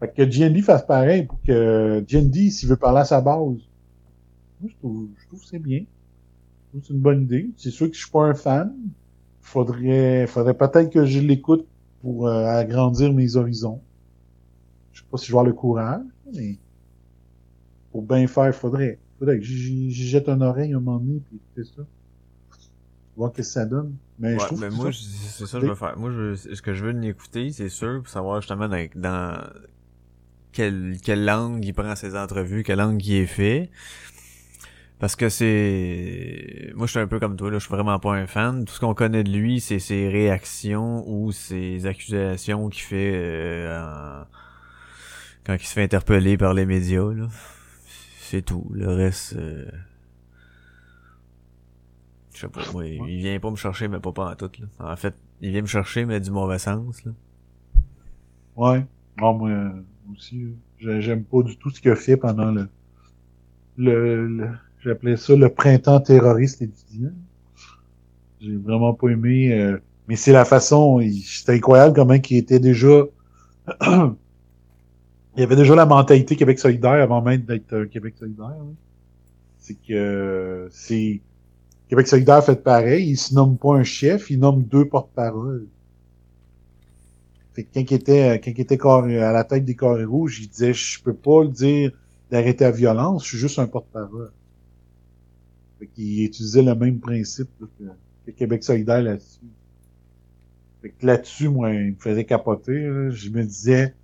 Fait 0.00 0.12
que 0.14 0.22
GND 0.24 0.62
fasse 0.62 0.86
pareil 0.86 1.26
pour 1.26 1.40
que 1.42 2.00
GND, 2.08 2.50
s'il 2.50 2.68
veut 2.68 2.76
parler 2.76 3.00
à 3.00 3.04
sa 3.04 3.20
base, 3.20 3.36
moi, 3.36 3.58
je 4.70 4.74
trouve, 4.76 5.08
je 5.20 5.26
trouve 5.26 5.40
que 5.40 5.46
c'est 5.46 5.58
bien. 5.58 5.80
Je 5.80 6.68
trouve 6.70 6.80
que 6.82 6.86
c'est 6.88 6.94
une 6.94 7.00
bonne 7.00 7.22
idée. 7.22 7.50
C'est 7.56 7.70
sûr 7.70 7.88
que 7.88 7.94
je 7.94 8.00
suis 8.00 8.10
pas 8.10 8.24
un 8.24 8.34
fan. 8.34 8.72
Faudrait, 9.42 10.26
faudrait 10.26 10.54
peut-être 10.56 10.90
que 10.90 11.04
je 11.04 11.20
l'écoute 11.20 11.66
pour 12.02 12.28
euh, 12.28 12.44
agrandir 12.46 13.12
mes 13.12 13.36
horizons. 13.36 13.80
Je 14.92 15.00
sais 15.00 15.06
pas 15.10 15.18
si 15.18 15.26
je 15.26 15.32
vais 15.32 15.38
avoir 15.38 15.46
le 15.46 15.52
courage, 15.54 16.02
mais 16.34 16.58
pour 17.90 18.02
bien 18.02 18.26
faire, 18.26 18.54
faudrait, 18.54 18.98
faudrait 19.18 19.38
que 19.38 19.44
j'y 19.44 19.90
jette 19.92 20.28
un 20.28 20.40
oreille 20.40 20.72
un 20.72 20.80
moment 20.80 20.98
donné, 20.98 21.20
puis 21.28 21.36
écouter 21.36 21.72
ça. 21.76 21.82
Voir 23.16 23.32
qu'est-ce 23.32 23.48
que 23.48 23.52
ça 23.54 23.66
donne. 23.66 23.96
Mais 24.18 24.34
je 24.34 24.38
Ouais, 24.38 24.46
trouve 24.46 24.60
mais 24.60 24.68
que 24.68 24.74
moi, 24.74 24.90
je- 24.90 25.00
c'est 25.00 25.46
ça 25.46 25.58
que 25.58 25.64
je 25.66 25.70
veux 25.70 25.74
faire. 25.74 25.98
Moi, 25.98 26.10
je, 26.12 26.34
ce 26.36 26.62
que 26.62 26.74
je 26.74 26.84
veux 26.84 26.92
l'écouter, 26.92 27.50
c'est 27.50 27.68
sûr, 27.68 28.00
pour 28.02 28.08
savoir 28.08 28.40
justement 28.40 28.68
dans, 28.68 28.88
dans 28.94 29.42
quelle, 30.52 30.96
quelle 31.02 31.24
langue 31.24 31.64
il 31.64 31.72
prend 31.72 31.94
ses 31.96 32.16
entrevues, 32.16 32.62
quelle 32.62 32.78
langue 32.78 33.04
il 33.04 33.16
est 33.16 33.26
fait. 33.26 33.70
Parce 34.98 35.16
que 35.16 35.30
c'est... 35.30 36.72
Moi, 36.74 36.86
je 36.86 36.90
suis 36.90 37.00
un 37.00 37.06
peu 37.06 37.18
comme 37.18 37.36
toi, 37.36 37.50
là. 37.50 37.58
Je 37.58 37.64
suis 37.64 37.72
vraiment 37.74 37.98
pas 37.98 38.12
un 38.14 38.26
fan. 38.26 38.66
Tout 38.66 38.74
ce 38.74 38.80
qu'on 38.80 38.92
connaît 38.94 39.24
de 39.24 39.30
lui, 39.30 39.58
c'est 39.60 39.78
ses 39.78 40.08
réactions 40.10 41.08
ou 41.08 41.32
ses 41.32 41.86
accusations 41.86 42.68
qu'il 42.68 42.82
fait 42.82 43.12
euh, 43.14 43.82
en- 43.82 44.26
quand 45.44 45.54
il 45.54 45.64
se 45.66 45.72
fait 45.72 45.84
interpeller 45.84 46.36
par 46.36 46.52
les 46.52 46.66
médias, 46.66 47.12
là. 47.14 47.28
C'est 48.20 48.42
tout. 48.42 48.66
Le 48.74 48.88
reste... 48.88 49.36
euh, 49.36 49.64
Je 52.34 52.40
sais 52.40 52.48
pas, 52.48 52.60
moi, 52.72 52.86
il 52.86 53.18
vient 53.22 53.38
pas 53.40 53.50
me 53.50 53.56
chercher, 53.56 53.88
mais 53.88 54.00
pas 54.00 54.12
pas 54.12 54.30
en 54.30 54.34
tout, 54.34 54.50
là. 54.60 54.92
En 54.92 54.96
fait, 54.96 55.14
il 55.40 55.50
vient 55.50 55.62
me 55.62 55.66
chercher, 55.66 56.04
mais 56.04 56.20
du 56.20 56.30
mauvais 56.30 56.58
sens, 56.58 57.04
là. 57.06 57.12
Ouais. 58.56 58.84
Bon, 59.16 59.34
moi 59.34 59.48
euh, 59.50 59.70
aussi, 60.12 60.54
j'ai- 60.78 61.00
j'aime 61.02 61.24
pas 61.24 61.42
du 61.42 61.56
tout 61.58 61.70
ce 61.70 61.80
qu'il 61.80 61.90
a 61.90 61.96
fait 61.96 62.16
pendant 62.16 62.50
le, 62.52 62.68
le, 63.76 64.26
le- 64.28 64.50
j'appelais 64.82 65.16
ça 65.16 65.34
le 65.34 65.48
printemps 65.52 66.00
terroriste 66.00 66.62
étudiant. 66.62 67.10
J'ai 68.40 68.56
vraiment 68.56 68.94
pas 68.94 69.08
aimé, 69.08 69.52
euh, 69.52 69.78
mais 70.08 70.16
c'est 70.16 70.32
la 70.32 70.44
façon, 70.44 71.00
c'était 71.24 71.52
incroyable 71.54 71.94
comment 71.94 72.14
il 72.14 72.36
était 72.36 72.58
déjà, 72.58 73.04
il 73.82 74.16
y 75.36 75.42
avait 75.42 75.56
déjà 75.56 75.74
la 75.74 75.86
mentalité 75.86 76.36
Québec 76.36 76.58
solidaire 76.58 76.92
avant 77.02 77.22
même 77.22 77.42
d'être 77.42 77.72
euh, 77.72 77.86
Québec 77.86 78.14
solidaire. 78.18 78.46
hein. 78.46 78.74
C'est 79.58 79.76
que, 79.76 80.68
c'est, 80.72 81.22
Québec 81.88 82.08
solidaire 82.08 82.44
fait 82.44 82.62
pareil, 82.62 83.10
il 83.10 83.16
se 83.18 83.34
nomme 83.34 83.58
pas 83.58 83.76
un 83.76 83.84
chef, 83.84 84.30
il 84.30 84.40
nomme 84.40 84.64
deux 84.64 84.86
porte-paroles. 84.88 85.68
Fait 87.54 87.64
que 87.64 87.70
quand 87.74 87.80
il 87.80 87.94
était, 87.94 88.40
quand 88.40 88.50
il 88.50 88.60
était 88.60 88.76
corps- 88.78 89.04
à 89.04 89.32
la 89.32 89.44
tête 89.44 89.64
des 89.64 89.76
carrés 89.76 90.04
rouges, 90.04 90.40
il 90.40 90.48
disait, 90.48 90.72
je 90.74 91.02
peux 91.02 91.14
pas 91.16 91.42
le 91.44 91.50
dire 91.50 91.92
d'arrêter 92.30 92.64
la 92.64 92.70
violence, 92.72 93.24
je 93.24 93.28
suis 93.30 93.38
juste 93.38 93.58
un 93.60 93.66
porte-parole. 93.68 94.32
Fait 95.78 95.88
qu'il 95.88 96.24
utilisait 96.24 96.62
le 96.62 96.74
même 96.76 97.00
principe 97.00 97.50
là, 97.60 97.66
que, 98.26 98.30
Québec 98.32 98.62
solidaire 98.62 99.02
là-dessus. 99.02 99.40
Fait 100.82 100.90
que 100.92 101.06
là-dessus, 101.06 101.48
moi, 101.48 101.72
il 101.72 101.92
me 101.92 101.96
faisait 101.98 102.24
capoter. 102.26 102.72
là. 102.86 103.10
Je 103.10 103.30
me 103.30 103.42
disais, 103.44 103.94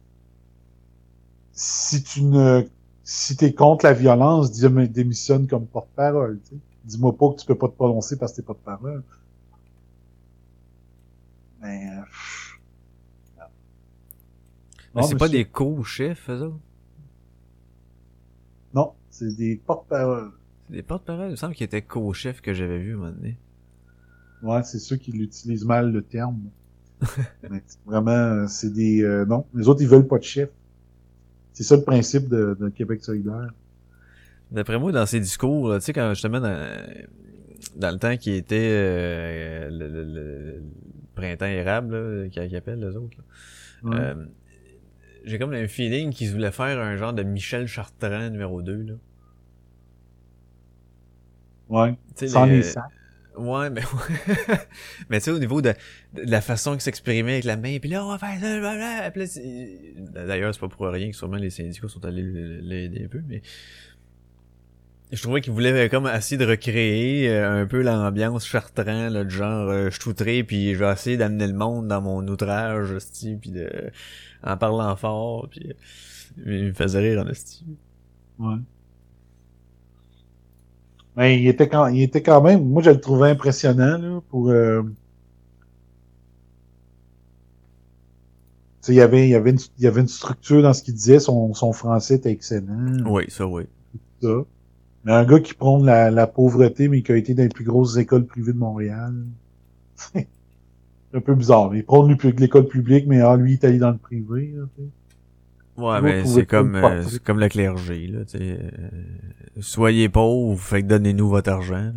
si 1.52 2.02
tu 2.04 2.22
ne, 2.22 2.62
si 3.04 3.36
t'es 3.36 3.52
contre 3.54 3.84
la 3.86 3.92
violence, 3.94 4.52
démissionne 4.52 5.46
comme 5.48 5.66
porte-parole. 5.68 6.40
Dis-moi 6.84 7.16
pas 7.16 7.30
que 7.32 7.40
tu 7.40 7.46
peux 7.46 7.58
pas 7.58 7.68
te 7.68 7.74
prononcer 7.74 8.16
parce 8.18 8.32
que 8.32 8.36
t'es 8.36 8.42
porte-parole. 8.42 9.04
Mais, 11.60 11.88
euh, 11.98 12.02
Mais 14.96 15.02
Non, 15.02 15.08
c'est 15.08 15.16
pas 15.18 15.28
des 15.28 15.44
co-chefs, 15.44 16.28
eux 16.30 16.40
autres? 16.42 16.58
non, 18.74 18.92
c'est 19.10 19.36
des 19.36 19.56
porte-paroles. 19.56 20.32
C'est 20.68 20.74
des 20.76 20.82
porte-paroles? 20.82 21.28
Il 21.28 21.30
me 21.32 21.36
semble 21.36 21.54
qu'ils 21.54 21.64
étaient 21.66 21.82
co-chefs 21.82 22.40
que 22.40 22.52
j'avais 22.52 22.78
vu 22.78 22.94
un 22.94 22.96
moment 22.96 23.12
donné. 23.12 23.36
Ouais, 24.42 24.62
c'est 24.64 24.78
ceux 24.78 24.96
qui 24.96 25.12
l'utilisent 25.12 25.64
mal 25.64 25.92
le 25.92 26.02
terme. 26.02 26.40
Mais 27.50 27.62
c'est 27.66 27.78
vraiment, 27.86 28.10
euh, 28.10 28.46
c'est 28.48 28.72
des 28.72 29.02
euh, 29.02 29.24
non. 29.26 29.46
Les 29.54 29.68
autres, 29.68 29.82
ils 29.82 29.88
veulent 29.88 30.06
pas 30.06 30.18
de 30.18 30.24
chef. 30.24 30.50
C'est 31.52 31.62
ça 31.62 31.76
le 31.76 31.82
principe 31.82 32.28
de, 32.28 32.56
de 32.58 32.68
Québec 32.68 33.02
solidaire. 33.02 33.50
D'après 34.50 34.78
moi, 34.78 34.92
dans 34.92 35.06
ses 35.06 35.20
discours, 35.20 35.74
tu 35.76 35.80
sais, 35.80 35.92
quand 35.92 36.10
justement 36.14 36.40
dans, 36.40 36.86
dans 37.76 37.90
le 37.90 37.98
temps 37.98 38.16
qui 38.16 38.32
était 38.32 38.70
euh, 38.72 39.70
le, 39.70 39.88
le- 39.88 40.04
le- 40.04 40.12
le 40.58 40.62
printemps 41.14 41.46
érable, 41.46 42.28
qu'ils 42.30 42.54
appellent 42.56 42.80
les 42.80 42.94
autres, 42.96 43.16
là, 43.84 43.90
euh, 43.94 44.26
j'ai 45.26 45.38
comme 45.38 45.52
un 45.52 45.68
feeling 45.68 46.10
qu'ils 46.12 46.32
voulaient 46.32 46.52
faire 46.52 46.78
un 46.78 46.96
genre 46.96 47.12
de 47.12 47.22
Michel 47.22 47.66
Chartrand 47.66 48.30
numéro 48.30 48.62
2, 48.62 48.82
là. 48.82 48.94
ouais. 51.68 51.92
Tu 51.92 51.98
sais, 52.16 52.28
Sans 52.28 52.46
les- 52.46 52.62
sacs. 52.62 52.84
Ouais, 53.36 53.68
mais 53.68 53.82
mais 55.10 55.18
tu 55.18 55.24
sais 55.24 55.30
au 55.30 55.38
niveau 55.38 55.60
de, 55.60 55.74
de 56.14 56.22
la 56.30 56.40
façon 56.40 56.72
qu'il 56.72 56.80
s'exprimait 56.80 57.32
avec 57.34 57.44
la 57.44 57.58
main, 57.58 57.76
puis 57.78 57.90
là 57.90 58.02
on 58.02 58.08
va 58.08 58.16
faire 58.18 58.40
ça, 58.40 58.58
blablabla. 58.58 59.10
D'ailleurs 60.26 60.54
c'est 60.54 60.60
pas 60.60 60.68
pour 60.68 60.86
rien 60.86 61.10
que 61.10 61.16
sûrement 61.16 61.36
les 61.36 61.50
syndicats 61.50 61.86
sont 61.88 62.02
allés 62.06 62.22
l'aider 62.22 63.02
un 63.04 63.08
peu, 63.08 63.20
mais 63.28 63.42
je 65.12 65.20
trouvais 65.20 65.42
qu'il 65.42 65.52
voulait 65.52 65.90
comme 65.90 66.06
essayer 66.08 66.38
de 66.38 66.46
recréer 66.46 67.28
euh, 67.28 67.62
un 67.62 67.66
peu 67.66 67.82
l'ambiance 67.82 68.46
chartrand, 68.46 69.10
là, 69.10 69.24
de 69.24 69.28
genre 69.28 69.68
euh, 69.68 69.90
je 69.90 70.00
t'outrerai 70.00 70.42
puis 70.42 70.72
je 70.72 70.78
vais 70.82 70.90
essayer 70.90 71.18
d'amener 71.18 71.46
le 71.46 71.52
monde 71.52 71.88
dans 71.88 72.00
mon 72.00 72.26
outrage, 72.26 72.88
puis 73.38 73.50
de 73.50 73.70
en 74.46 74.56
parlant 74.56 74.94
fort, 74.96 75.48
puis 75.50 75.72
il 76.38 76.66
me 76.66 76.72
faisait 76.72 77.00
rire 77.00 77.22
en 77.22 77.28
hostie. 77.28 77.64
Ouais. 78.38 78.56
Mais 81.16 81.40
il 81.40 81.48
était 81.48 81.68
quand, 81.68 81.86
il 81.86 82.02
était 82.02 82.22
quand 82.22 82.42
même, 82.42 82.68
moi 82.68 82.82
je 82.82 82.90
le 82.90 83.00
trouvais 83.00 83.30
impressionnant 83.30 83.98
là, 83.98 84.20
pour. 84.28 84.50
Euh... 84.50 84.82
Tu 88.82 88.88
sais, 88.88 88.92
il 88.92 88.96
y 88.96 89.00
avait, 89.00 89.26
il 89.26 89.30
y 89.30 89.34
avait 89.34 89.50
une, 89.50 89.58
il 89.78 89.84
y 89.84 89.86
avait 89.86 90.02
une 90.02 90.08
structure 90.08 90.62
dans 90.62 90.74
ce 90.74 90.82
qu'il 90.82 90.94
disait. 90.94 91.18
Son, 91.18 91.54
son 91.54 91.72
français 91.72 92.16
était 92.16 92.30
excellent. 92.30 93.02
Oui, 93.06 93.24
ça 93.28 93.46
oui. 93.46 93.64
ça. 94.22 94.28
Mais 95.04 95.12
un 95.12 95.24
gars 95.24 95.40
qui 95.40 95.54
prône 95.54 95.86
la, 95.86 96.10
la 96.10 96.26
pauvreté, 96.26 96.88
mais 96.88 97.02
qui 97.02 97.12
a 97.12 97.16
été 97.16 97.32
dans 97.34 97.42
les 97.44 97.48
plus 97.48 97.64
grosses 97.64 97.96
écoles 97.96 98.26
privées 98.26 98.52
de 98.52 98.58
Montréal. 98.58 99.14
Un 101.16 101.20
peu 101.20 101.34
bizarre. 101.34 101.74
Il 101.74 101.82
prône 101.82 102.14
l'école 102.38 102.68
publique, 102.68 103.06
mais 103.06 103.22
ah, 103.22 103.36
lui, 103.36 103.52
il 103.52 103.54
est 103.54 103.64
allé 103.64 103.78
dans 103.78 103.90
le 103.90 103.96
privé. 103.96 104.52
Là. 104.54 104.64
Ouais, 105.78 106.02
mais 106.02 106.26
c'est 106.26 106.44
comme 106.44 106.74
euh, 106.74 107.02
c'est 107.02 107.22
comme 107.22 107.38
le 107.40 107.48
clergé 107.48 108.06
là, 108.06 108.24
tu 108.24 108.38
sais. 108.38 108.58
euh, 108.62 109.00
soyez 109.60 110.08
pauvres, 110.08 110.58
fait 110.60 110.82
que 110.82 110.88
donnez-nous 110.88 111.28
votre 111.28 111.50
argent. 111.50 111.92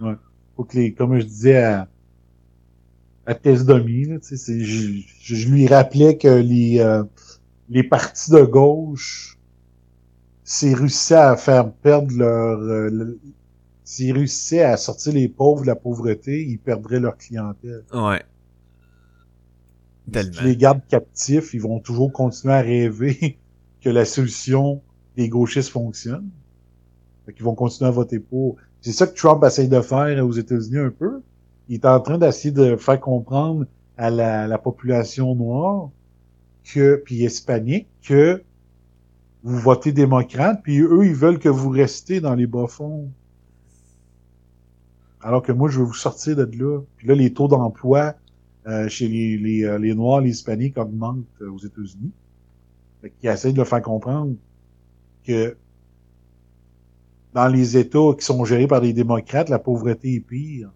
là. 0.00 0.18
faut 0.56 0.64
que 0.64 0.76
les, 0.76 0.92
comme 0.92 1.18
je 1.18 1.24
disais 1.24 1.62
à, 1.62 1.88
à 3.26 3.34
Tesdomi, 3.34 4.06
là, 4.06 4.16
c'est- 4.20 4.60
je, 4.60 5.02
je, 5.20 5.48
lui 5.48 5.66
rappelais 5.66 6.16
que 6.16 6.28
les, 6.28 6.78
euh, 6.78 7.02
les 7.68 7.82
partis 7.82 8.30
de 8.30 8.42
gauche, 8.42 9.36
s'ils 10.44 10.76
réussissaient 10.76 11.14
à 11.14 11.36
faire 11.36 11.72
perdre 11.72 12.12
leur, 12.16 12.58
euh, 12.60 13.18
s'ils 13.92 14.14
réussissaient 14.14 14.62
à 14.62 14.78
sortir 14.78 15.12
les 15.12 15.28
pauvres 15.28 15.62
de 15.62 15.66
la 15.66 15.76
pauvreté, 15.76 16.42
ils 16.42 16.58
perdraient 16.58 16.98
leur 16.98 17.18
clientèle. 17.18 17.84
Ouais. 17.92 18.22
Si 20.06 20.12
Tellement. 20.12 20.32
tu 20.32 20.44
les 20.44 20.56
gardes 20.56 20.80
captifs, 20.88 21.52
ils 21.52 21.60
vont 21.60 21.78
toujours 21.78 22.10
continuer 22.10 22.54
à 22.54 22.62
rêver 22.62 23.38
que 23.82 23.90
la 23.90 24.06
solution 24.06 24.80
des 25.14 25.28
gauchistes 25.28 25.68
fonctionne. 25.68 26.30
Fait 27.26 27.34
qu'ils 27.34 27.44
vont 27.44 27.54
continuer 27.54 27.88
à 27.88 27.90
voter 27.90 28.18
pour. 28.18 28.56
C'est 28.80 28.92
ça 28.92 29.06
que 29.06 29.14
Trump 29.14 29.44
essaye 29.44 29.68
de 29.68 29.80
faire 29.82 30.26
aux 30.26 30.32
États-Unis 30.32 30.78
un 30.78 30.90
peu. 30.90 31.20
Il 31.68 31.74
est 31.74 31.84
en 31.84 32.00
train 32.00 32.16
d'essayer 32.16 32.50
de 32.50 32.76
faire 32.76 32.98
comprendre 32.98 33.66
à 33.98 34.08
la, 34.08 34.46
la 34.46 34.58
population 34.58 35.34
noire 35.34 35.90
que 36.64 36.96
puis 37.04 37.24
hispanique 37.24 37.88
que 38.02 38.42
vous 39.42 39.58
votez 39.58 39.92
démocrate, 39.92 40.62
puis 40.62 40.80
eux, 40.80 41.04
ils 41.04 41.14
veulent 41.14 41.38
que 41.38 41.50
vous 41.50 41.68
restiez 41.68 42.20
dans 42.20 42.34
les 42.34 42.46
bas-fonds. 42.46 43.10
Alors 45.22 45.42
que 45.42 45.52
moi, 45.52 45.68
je 45.70 45.78
veux 45.78 45.84
vous 45.84 45.94
sortir 45.94 46.36
de 46.36 46.48
là. 46.58 46.80
Puis 46.96 47.06
là, 47.06 47.14
les 47.14 47.32
taux 47.32 47.48
d'emploi 47.48 48.14
euh, 48.66 48.88
chez 48.88 49.08
les, 49.08 49.38
les, 49.38 49.64
euh, 49.64 49.78
les 49.78 49.94
Noirs, 49.94 50.20
les 50.20 50.30
Hispaniques 50.30 50.76
augmentent 50.78 51.24
euh, 51.40 51.50
aux 51.50 51.58
États-Unis. 51.58 52.10
Fait 53.00 53.10
qu'ils 53.10 53.30
essayent 53.30 53.52
de 53.52 53.58
leur 53.58 53.68
faire 53.68 53.82
comprendre 53.82 54.34
que 55.26 55.56
dans 57.34 57.48
les 57.48 57.76
États 57.76 58.12
qui 58.18 58.24
sont 58.24 58.44
gérés 58.44 58.66
par 58.66 58.80
des 58.80 58.92
démocrates, 58.92 59.48
la 59.48 59.58
pauvreté 59.58 60.14
est 60.14 60.20
pire. 60.20 60.70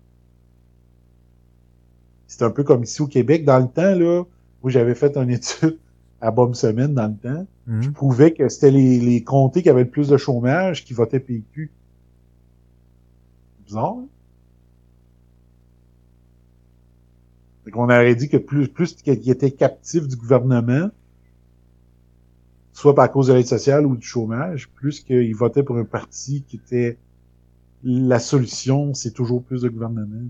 C'est 2.26 2.42
un 2.44 2.50
peu 2.50 2.64
comme 2.64 2.82
ici 2.84 3.02
au 3.02 3.06
Québec. 3.06 3.44
Dans 3.44 3.58
le 3.58 3.68
temps, 3.68 3.94
là, 3.94 4.24
moi 4.62 4.70
j'avais 4.70 4.94
fait 4.94 5.16
une 5.16 5.30
étude 5.30 5.78
à 6.20 6.30
Bonne 6.30 6.54
Semaine 6.54 6.94
dans 6.94 7.08
le 7.08 7.16
temps, 7.16 7.46
Mhm. 7.66 7.92
prouvait 7.92 8.32
que 8.32 8.48
c'était 8.48 8.70
les, 8.70 8.98
les 9.00 9.22
comtés 9.22 9.62
qui 9.62 9.68
avaient 9.68 9.84
le 9.84 9.90
plus 9.90 10.08
de 10.08 10.16
chômage 10.16 10.84
qui 10.84 10.94
votaient 10.94 11.20
PQ. 11.20 11.70
Bizarre, 13.66 13.96
hein? 13.98 14.06
Fait 17.66 17.72
qu'on 17.72 17.86
aurait 17.86 18.14
dit 18.14 18.28
que 18.28 18.36
plus, 18.36 18.68
plus 18.68 18.94
qu'ils 18.94 19.28
étaient 19.28 19.50
captifs 19.50 20.06
du 20.06 20.14
gouvernement, 20.14 20.88
soit 22.72 22.94
par 22.94 23.10
cause 23.10 23.26
de 23.26 23.32
l'aide 23.32 23.48
sociale 23.48 23.84
ou 23.86 23.96
du 23.96 24.06
chômage, 24.06 24.68
plus 24.68 25.00
qu'ils 25.00 25.34
votaient 25.34 25.64
pour 25.64 25.76
un 25.76 25.84
parti 25.84 26.44
qui 26.46 26.56
était 26.56 26.96
la 27.82 28.20
solution, 28.20 28.94
c'est 28.94 29.10
toujours 29.10 29.42
plus 29.42 29.62
de 29.62 29.68
gouvernement. 29.68 30.28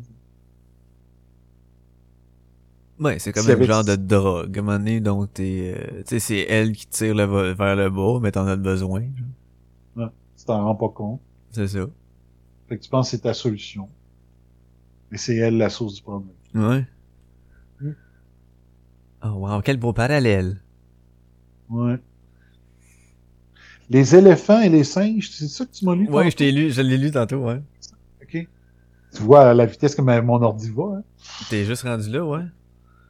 Ouais, 2.98 3.18
c'est 3.18 3.32
comme 3.32 3.46
un 3.46 3.62
genre 3.64 3.84
de 3.84 3.96
drogue. 3.96 4.56
À 4.56 4.60
un 4.60 4.64
moment 4.64 4.78
donné, 4.78 5.00
donc 5.00 5.34
t'es, 5.34 5.74
euh, 5.76 5.98
tu 5.98 6.04
sais, 6.06 6.18
c'est 6.18 6.46
elle 6.48 6.72
qui 6.72 6.86
tire 6.86 7.14
le 7.14 7.52
vers 7.52 7.76
le 7.76 7.90
bas, 7.90 8.18
mais 8.22 8.32
t'en 8.32 8.46
as 8.46 8.56
besoin. 8.56 9.02
genre. 9.94 10.10
Tu 10.38 10.44
t'en 10.46 10.64
rends 10.64 10.74
pas 10.74 10.88
compte. 10.88 11.20
C'est 11.50 11.68
ça. 11.68 11.86
Fait 12.66 12.78
que 12.78 12.82
tu 12.82 12.88
penses 12.88 13.10
que 13.10 13.16
c'est 13.16 13.22
ta 13.24 13.34
solution. 13.34 13.90
Mais 15.10 15.18
c'est 15.18 15.36
elle 15.36 15.58
la 15.58 15.68
source 15.68 15.96
du 15.96 16.02
problème. 16.02 16.30
Ouais. 16.54 16.86
Oh 19.22 19.28
wow, 19.28 19.60
quel 19.62 19.76
beau 19.76 19.92
parallèle. 19.92 20.60
Ouais. 21.68 21.98
Les 23.88 24.14
éléphants 24.14 24.60
et 24.60 24.68
les 24.68 24.84
singes, 24.84 25.30
c'est 25.30 25.48
ça 25.48 25.64
que 25.64 25.72
tu 25.72 25.84
m'as 25.84 25.94
lu? 25.94 26.02
Ouais, 26.02 26.24
tantôt? 26.24 26.30
je 26.30 26.36
t'ai 26.36 26.52
lu, 26.52 26.70
je 26.70 26.82
l'ai 26.82 26.98
lu 26.98 27.10
tantôt, 27.10 27.44
ouais. 27.44 27.60
OK. 28.22 28.48
Tu 29.14 29.22
vois 29.22 29.50
à 29.50 29.54
la 29.54 29.66
vitesse 29.66 29.94
que 29.94 30.02
mon 30.02 30.42
ordi 30.42 30.70
va, 30.70 30.98
hein? 30.98 31.02
T'es 31.48 31.64
juste 31.64 31.82
rendu 31.82 32.10
là, 32.10 32.24
ouais. 32.24 32.44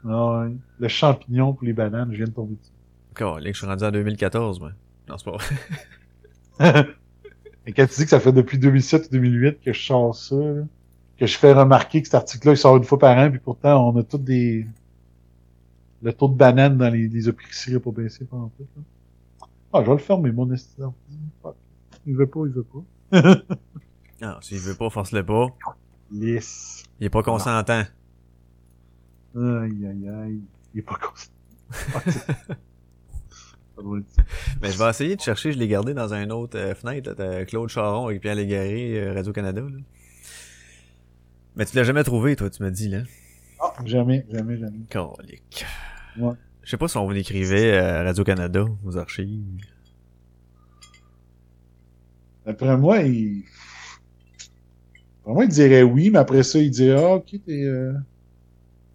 Ah 0.08 0.40
ouais. 0.40 0.56
Le 0.78 0.88
champignon 0.88 1.54
pour 1.54 1.64
les 1.66 1.72
bananes, 1.72 2.10
je 2.12 2.18
viens 2.18 2.26
de 2.26 2.30
tomber 2.30 2.54
dessus. 2.54 2.72
Que 3.14 3.24
je 3.44 3.52
suis 3.52 3.66
rendu 3.66 3.84
en 3.84 3.90
2014, 3.90 4.60
moi. 4.60 4.72
Non, 5.08 5.16
c'est 5.16 5.24
pas 5.24 5.36
vrai. 6.58 6.86
Et 7.66 7.72
quand 7.72 7.86
tu 7.86 7.96
dis 7.96 8.04
que 8.04 8.10
ça 8.10 8.20
fait 8.20 8.32
depuis 8.32 8.58
2007 8.58 9.06
ou 9.06 9.12
2008 9.12 9.60
que 9.60 9.72
je 9.72 9.82
sors 9.82 10.14
ça, 10.14 10.36
là, 10.36 10.62
que 11.18 11.26
je 11.26 11.38
fais 11.38 11.52
remarquer 11.52 12.00
que 12.02 12.08
cet 12.08 12.14
article-là, 12.14 12.52
il 12.52 12.58
sort 12.58 12.76
une 12.76 12.84
fois 12.84 12.98
par 12.98 13.16
an, 13.18 13.30
puis 13.30 13.40
pourtant, 13.40 13.88
on 13.88 13.98
a 13.98 14.02
tous 14.02 14.18
des... 14.18 14.66
Le 16.02 16.12
taux 16.12 16.28
de 16.28 16.34
bananes 16.34 16.76
dans 16.76 16.90
les, 16.90 17.08
les 17.08 17.28
épiceries 17.28 17.72
n'a 17.72 17.80
pas 17.80 17.90
baissé 17.90 18.24
pendant 18.26 18.50
tout. 18.56 18.66
là. 18.76 18.82
Ah, 19.72 19.80
je 19.82 19.86
vais 19.86 19.92
le 19.92 19.98
fermer, 19.98 20.30
mon 20.32 20.50
esti 20.52 20.74
d'ordi. 20.78 21.18
Fuck. 21.42 21.56
Il 22.06 22.16
veut 22.16 22.26
pas, 22.26 22.40
il 22.46 22.52
veut 22.52 22.64
pas. 22.64 23.36
Ah, 24.22 24.38
s'il 24.40 24.58
veut 24.60 24.74
pas, 24.74 24.88
force-le 24.88 25.22
pas. 25.26 25.48
Lisse. 26.10 26.84
Il 27.00 27.06
est 27.06 27.10
pas 27.10 27.22
consentant. 27.22 27.82
Aïe, 29.34 29.86
aïe, 29.86 30.08
aïe. 30.08 30.40
Il 30.72 30.78
est 30.78 30.82
pas 30.82 30.98
ça. 31.74 32.54
Mais 34.62 34.70
je 34.70 34.78
vais 34.78 34.88
essayer 34.88 35.16
de 35.16 35.20
chercher, 35.20 35.52
je 35.52 35.58
l'ai 35.58 35.68
gardé 35.68 35.92
dans 35.92 36.14
un 36.14 36.30
autre 36.30 36.58
euh, 36.58 36.74
fenêtre, 36.74 37.14
là, 37.18 37.44
Claude 37.44 37.68
Charon 37.68 38.08
et 38.08 38.18
Pierre 38.18 38.36
Légaré, 38.36 38.98
euh, 38.98 39.12
Radio-Canada, 39.12 39.60
là. 39.60 39.78
Mais 41.56 41.64
tu 41.64 41.74
l'as 41.76 41.84
jamais 41.84 42.04
trouvé, 42.04 42.36
toi, 42.36 42.50
tu 42.50 42.62
m'as 42.62 42.70
dit, 42.70 42.88
là. 42.88 43.02
Ah, 43.60 43.72
jamais, 43.84 44.26
jamais, 44.30 44.58
jamais. 44.58 44.78
Calique. 44.90 45.64
Ouais. 46.18 46.32
Je 46.62 46.70
sais 46.70 46.76
pas 46.76 46.88
si 46.88 46.96
on 46.98 47.04
vous 47.06 47.12
l'écrivait 47.12 47.76
à 47.78 48.02
Radio-Canada, 48.02 48.64
aux 48.84 48.96
archives. 48.98 49.42
D'après 52.44 52.76
moi, 52.76 52.98
il... 53.02 53.44
D'après 55.18 55.32
moi, 55.32 55.44
il 55.44 55.50
dirait 55.50 55.82
oui, 55.82 56.10
mais 56.10 56.18
après 56.18 56.42
ça, 56.42 56.58
il 56.58 56.70
dirait, 56.70 57.02
ah, 57.02 57.14
ok, 57.14 57.34
t'es, 57.44 57.64
euh... 57.64 57.94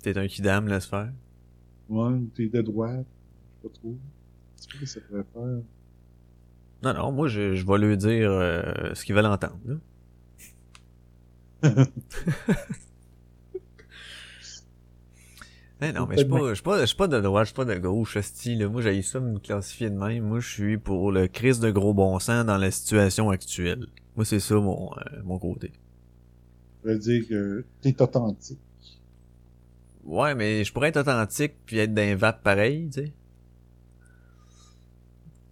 T'es 0.04 0.18
un 0.18 0.28
kidam, 0.28 0.68
laisse 0.68 0.86
faire. 0.86 1.12
ouais, 1.90 2.14
ou 2.14 2.30
t'es 2.36 2.48
de 2.48 2.62
droite. 2.62 3.06
Je 3.64 3.68
sais 3.68 3.74
pas 3.74 3.80
trop. 3.80 3.98
C'est 4.56 4.70
ce 4.72 4.78
que 4.78 4.86
ça 4.86 5.00
pourrait 5.02 5.26
faire. 5.34 5.64
Non, 6.84 6.94
non, 6.94 7.12
moi, 7.12 7.28
je, 7.28 7.56
je 7.56 7.66
vais 7.66 7.78
lui 7.78 7.98
dire 7.98 8.32
euh, 8.32 8.94
ce 8.94 9.04
qu'ils 9.06 9.16
veulent 9.16 9.26
entendre, 9.26 9.60
là. 9.66 9.76
Eh 15.84 15.92
non, 15.94 16.06
mais 16.06 16.16
je 16.16 16.22
suis 16.22 16.30
pas, 16.30 16.50
je 16.50 16.54
suis 16.54 16.64
pas, 16.64 16.80
je 16.82 16.86
suis 16.86 16.96
pas 16.96 17.08
de 17.08 17.20
droite, 17.20 17.46
je 17.46 17.48
suis 17.48 17.56
pas 17.56 17.66
de 17.66 17.76
gauche, 17.80 18.20
style. 18.20 18.68
Moi, 18.68 18.84
j'ai 18.84 19.02
ça 19.02 19.20
me 19.20 19.40
classifier 19.40 19.90
de 19.90 19.96
même. 19.96 20.24
Moi, 20.26 20.40
je 20.40 20.48
suis 20.48 20.78
pour 20.78 21.12
le 21.12 21.28
crise 21.28 21.60
de 21.60 21.72
gros 21.72 21.96
bon 21.96 22.20
sens 22.20 22.46
dans 22.46 22.58
la 22.58 22.70
situation 22.70 23.32
actuelle. 23.32 23.88
Moi, 24.16 24.24
c'est 24.24 24.40
ça 24.40 24.56
mon, 24.56 24.92
euh, 24.92 25.24
mon 25.24 25.40
côté. 25.40 25.72
Je 26.84 26.90
veux 26.90 27.00
dire 27.00 27.28
que 27.28 27.66
t'es 27.82 28.00
authentique. 28.00 28.60
Ouais, 30.04 30.36
mais 30.36 30.64
je 30.64 30.72
pourrais 30.72 30.90
être 30.90 30.98
authentique 30.98 31.54
puis 31.66 31.80
être 31.80 31.94
d'un 31.94 32.16
vape 32.16 32.44
pareil, 32.44 32.88
tu 32.94 33.02
sais. 33.02 33.14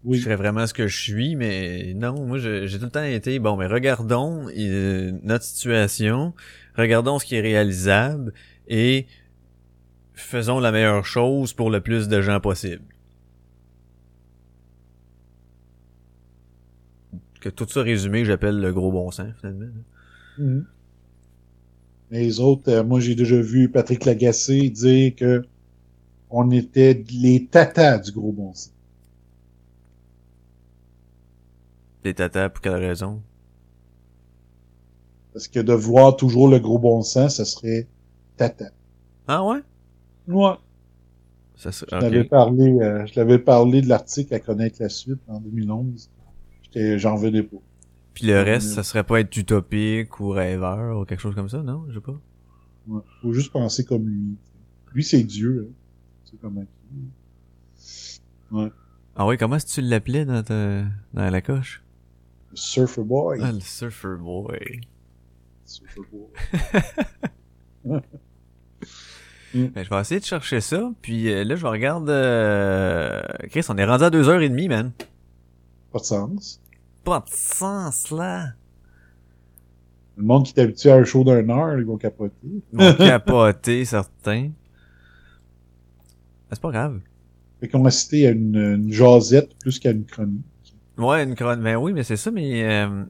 Je 0.04 0.10
Oui. 0.10 0.20
serais 0.22 0.38
vraiment 0.38 0.66
ce 0.66 0.74
que 0.74 0.88
je 0.88 0.98
suis, 0.98 1.36
mais 1.36 1.94
non, 1.94 2.26
moi 2.26 2.38
je- 2.38 2.66
j'ai 2.68 2.78
tout 2.80 2.86
le 2.86 2.92
temps 2.92 3.04
été 3.04 3.38
bon, 3.40 3.58
mais 3.58 3.68
regardons 3.68 4.48
euh, 4.58 5.12
notre 5.24 5.44
situation, 5.44 6.34
regardons 6.76 7.20
ce 7.20 7.26
qui 7.26 7.36
est 7.36 7.42
réalisable 7.42 8.34
et 8.70 9.08
faisons 10.14 10.60
la 10.60 10.72
meilleure 10.72 11.06
chose 11.06 11.54
pour 11.54 11.70
le 11.70 11.82
plus 11.82 12.08
de 12.08 12.22
gens 12.22 12.40
possible. 12.40 12.84
Que 17.42 17.50
tout 17.50 17.68
ça 17.70 17.82
résumé, 17.82 18.26
j'appelle 18.26 18.60
le 18.60 18.74
gros 18.74 18.92
bon 18.92 19.12
sens 19.12 19.34
finalement. 19.40 19.68
Mhm. 20.38 20.66
Les 22.12 22.40
autres, 22.40 22.70
euh, 22.72 22.84
moi, 22.84 23.00
j'ai 23.00 23.16
déjà 23.16 23.40
vu 23.42 23.70
Patrick 23.70 24.06
Lagacé 24.06 24.70
dire 24.70 25.16
que 25.16 25.44
on 26.30 26.52
était 26.52 27.04
les 27.12 27.46
tatas 27.48 28.00
du 28.00 28.12
gros 28.12 28.32
bon 28.34 28.54
sens. 28.54 28.72
Les 32.04 32.14
tatas 32.14 32.50
pour 32.50 32.62
quelle 32.62 32.76
raison? 32.76 33.22
Parce 35.34 35.48
que 35.48 35.60
de 35.60 35.74
voir 35.74 36.16
toujours 36.16 36.48
le 36.48 36.60
gros 36.60 36.80
bon 36.80 37.02
sens, 37.02 37.38
ça 37.38 37.46
serait 37.46 37.88
tata. 38.38 38.66
Ah 39.28 39.44
ouais? 39.46 39.60
Ouais. 40.28 40.54
Ça 41.56 41.72
se- 41.72 41.86
Je 41.92 41.96
l'avais 41.96 42.24
parlé, 42.24 42.72
euh, 42.82 43.06
je 43.06 43.20
l'avais 43.20 43.38
parlé 43.40 43.82
de 43.82 43.88
l'article 43.90 44.34
à 44.34 44.40
connaître 44.40 44.78
la 44.82 44.90
suite 44.90 45.20
en 45.28 45.40
2011. 45.40 46.10
J'étais, 46.64 46.98
j'en 46.98 47.16
venais 47.16 47.44
pas. 47.44 47.58
Puis 48.14 48.26
le 48.28 48.42
reste, 48.42 48.70
ça 48.70 48.84
serait 48.84 49.04
pas 49.04 49.20
être 49.20 49.36
utopique 49.38 50.20
ou 50.20 50.30
rêveur 50.30 51.00
ou 51.00 51.06
quelque 51.06 51.20
chose 51.22 51.36
comme 51.36 51.50
ça, 51.50 51.62
non? 51.62 51.86
Je 51.90 51.96
sais 51.96 52.02
pas. 52.02 52.20
Ouais. 52.88 53.02
Faut 53.22 53.34
juste 53.34 53.52
penser 53.52 53.86
comme 53.86 54.08
lui. 54.08 54.36
Lui, 54.94 55.04
c'est 55.04 55.24
Dieu. 55.24 55.68
Hein. 55.70 55.74
C'est 56.26 56.40
comment 56.42 56.62
il 56.92 56.98
est. 57.06 58.56
Ouais. 58.64 58.72
Ah 59.16 59.26
ouais, 59.28 59.38
comment 59.38 59.58
est-ce 59.58 59.66
que 59.68 59.82
tu 59.82 59.88
l'appelais 59.88 60.26
dans 60.26 60.42
ta 60.44 60.84
dans 61.14 61.30
la 61.30 61.42
coche? 61.42 61.84
Surfer 62.54 63.04
Boy. 63.04 63.40
Ah, 63.42 63.52
le 63.52 63.60
surfer 63.60 64.18
boy. 64.18 64.82
Surfer 65.66 66.02
Boy. 66.12 68.02
Ben, 69.54 69.84
je 69.84 69.90
vais 69.90 70.00
essayer 70.00 70.20
de 70.20 70.26
chercher 70.26 70.62
ça, 70.62 70.92
puis 71.02 71.32
euh, 71.32 71.44
là, 71.44 71.56
je 71.56 71.66
regarde... 71.66 72.08
Euh... 72.10 73.24
Chris, 73.50 73.66
on 73.70 73.78
est 73.78 73.86
rendu 73.86 74.04
à 74.04 74.10
deux 74.12 74.30
heures 74.30 74.42
et 74.42 74.50
demie, 74.50 74.68
man. 74.68 74.92
Pas 75.92 76.00
de 76.00 76.04
sens. 76.04 76.62
Pas 77.04 77.20
de 77.22 77.34
sens, 77.34 78.12
là. 78.12 78.50
Le 80.18 80.24
monde 80.24 80.46
qui 80.46 80.54
est 80.56 80.62
habitué 80.62 80.92
à 80.92 80.98
un 80.98 81.04
show 81.04 81.24
d'un 81.24 81.50
heure, 81.50 81.80
ils 81.80 81.86
vont 81.86 81.98
capoter. 81.98 82.36
Ils 82.44 82.78
vont 82.78 82.94
capoter, 82.98 83.86
certains. 83.86 84.44
Ben, 84.44 84.52
c'est 86.52 86.62
pas 86.62 86.72
grave. 86.72 87.00
Fait 87.60 87.68
qu'on 87.70 87.84
a 87.86 87.92
cité 87.92 88.28
à 88.28 88.32
une, 88.32 88.56
une 88.56 88.92
jasette 88.92 89.56
plus 89.60 89.80
qu'à 89.80 89.92
une 89.92 90.06
chronique. 90.06 90.46
Ouais, 91.00 91.24
une 91.24 91.34
chronique. 91.36 91.64
Ben 91.64 91.78
oui, 91.78 91.94
mais 91.94 92.04
c'est 92.04 92.18
ça, 92.18 92.30
mais... 92.30 92.64
Euh... 92.64 93.06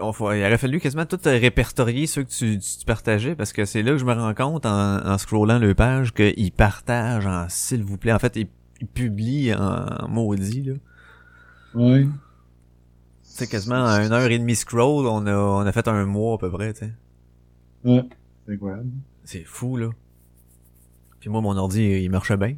on 0.00 0.12
faut- 0.12 0.32
il 0.32 0.40
aurait 0.42 0.58
fallu 0.58 0.80
quasiment 0.80 1.06
tout 1.06 1.18
euh, 1.26 1.38
répertorier 1.38 2.06
ceux 2.06 2.22
que 2.24 2.30
tu, 2.30 2.58
tu, 2.58 2.78
tu 2.78 2.84
partageais, 2.84 3.34
parce 3.34 3.52
que 3.52 3.64
c'est 3.64 3.82
là 3.82 3.92
que 3.92 3.98
je 3.98 4.04
me 4.04 4.12
rends 4.12 4.34
compte, 4.34 4.66
en, 4.66 5.04
en 5.06 5.18
scrollant 5.18 5.58
le 5.58 5.74
page, 5.74 6.12
qu'ils 6.12 6.52
partagent 6.52 7.26
en 7.26 7.48
s'il 7.48 7.82
vous 7.82 7.98
plaît. 7.98 8.12
En 8.12 8.18
fait, 8.18 8.36
ils, 8.36 8.48
ils 8.80 8.86
publient 8.86 9.54
en, 9.54 10.08
maudit, 10.08 10.62
là. 10.62 10.74
Ouais. 11.74 12.04
Tu 12.04 12.10
sais, 13.22 13.46
quasiment 13.46 13.86
à 13.86 14.04
une 14.04 14.12
heure 14.12 14.30
et 14.30 14.38
demie 14.38 14.56
scroll, 14.56 15.06
on 15.06 15.26
a, 15.26 15.34
on 15.34 15.60
a 15.66 15.72
fait 15.72 15.88
un 15.88 16.04
mois 16.04 16.34
à 16.34 16.38
peu 16.38 16.50
près, 16.50 16.74
tu 16.74 16.80
sais. 16.80 16.92
Ouais. 17.84 18.04
C'est 18.46 18.52
incroyable. 18.52 18.90
C'est 19.24 19.44
fou, 19.44 19.76
là. 19.78 19.88
Puis 21.20 21.30
moi, 21.30 21.40
mon 21.40 21.56
ordi, 21.56 21.82
il 21.82 22.10
marchait 22.10 22.36
bien. 22.36 22.56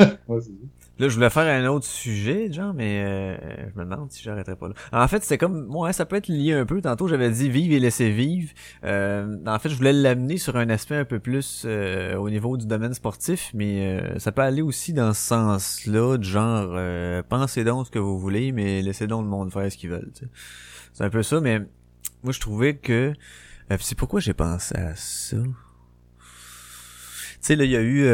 C'est. 0.00 0.50
Là, 0.98 1.08
je 1.08 1.14
voulais 1.14 1.30
faire 1.30 1.44
un 1.44 1.66
autre 1.68 1.86
sujet, 1.86 2.52
genre, 2.52 2.74
mais 2.74 3.02
euh, 3.02 3.70
je 3.72 3.78
me 3.78 3.84
demande 3.84 4.12
si 4.12 4.22
j'arrêterais 4.22 4.56
pas 4.56 4.68
là. 4.68 4.74
En 4.92 5.08
fait, 5.08 5.22
c'était 5.22 5.38
comme, 5.38 5.74
ouais, 5.74 5.94
ça 5.94 6.04
peut 6.04 6.16
être 6.16 6.28
lié 6.28 6.52
un 6.52 6.66
peu. 6.66 6.82
Tantôt, 6.82 7.08
j'avais 7.08 7.30
dit 7.30 7.48
vivre 7.48 7.72
et 7.74 7.78
laisser 7.78 8.10
vivre. 8.10 8.52
Euh, 8.84 9.38
en 9.46 9.58
fait, 9.58 9.70
je 9.70 9.76
voulais 9.76 9.94
l'amener 9.94 10.36
sur 10.36 10.56
un 10.56 10.68
aspect 10.68 10.96
un 10.96 11.06
peu 11.06 11.18
plus 11.18 11.62
euh, 11.64 12.16
au 12.16 12.28
niveau 12.28 12.58
du 12.58 12.66
domaine 12.66 12.92
sportif, 12.92 13.50
mais 13.54 13.98
euh, 13.98 14.18
ça 14.18 14.30
peut 14.30 14.42
aller 14.42 14.60
aussi 14.60 14.92
dans 14.92 15.14
ce 15.14 15.22
sens-là, 15.22 16.18
du 16.18 16.28
genre, 16.28 16.72
euh, 16.74 17.22
pensez 17.26 17.64
donc 17.64 17.86
ce 17.86 17.90
que 17.90 17.98
vous 17.98 18.18
voulez, 18.18 18.52
mais 18.52 18.82
laissez 18.82 19.06
donc 19.06 19.22
le 19.22 19.30
monde 19.30 19.50
faire 19.50 19.72
ce 19.72 19.78
qu'ils 19.78 19.88
veulent. 19.88 20.12
C'est 20.92 21.04
un 21.04 21.08
peu 21.08 21.22
ça, 21.22 21.40
mais 21.40 21.60
moi, 22.22 22.34
je 22.34 22.40
trouvais 22.40 22.76
que... 22.76 23.14
Euh, 23.72 23.76
c'est 23.80 23.96
pourquoi 23.96 24.20
j'ai 24.20 24.34
pensé 24.34 24.76
à 24.76 24.94
ça? 24.96 25.38
Tu 25.38 26.26
sais, 27.40 27.56
là, 27.56 27.64
il 27.64 27.70
y 27.70 27.76
a 27.76 27.80
eu... 27.80 28.06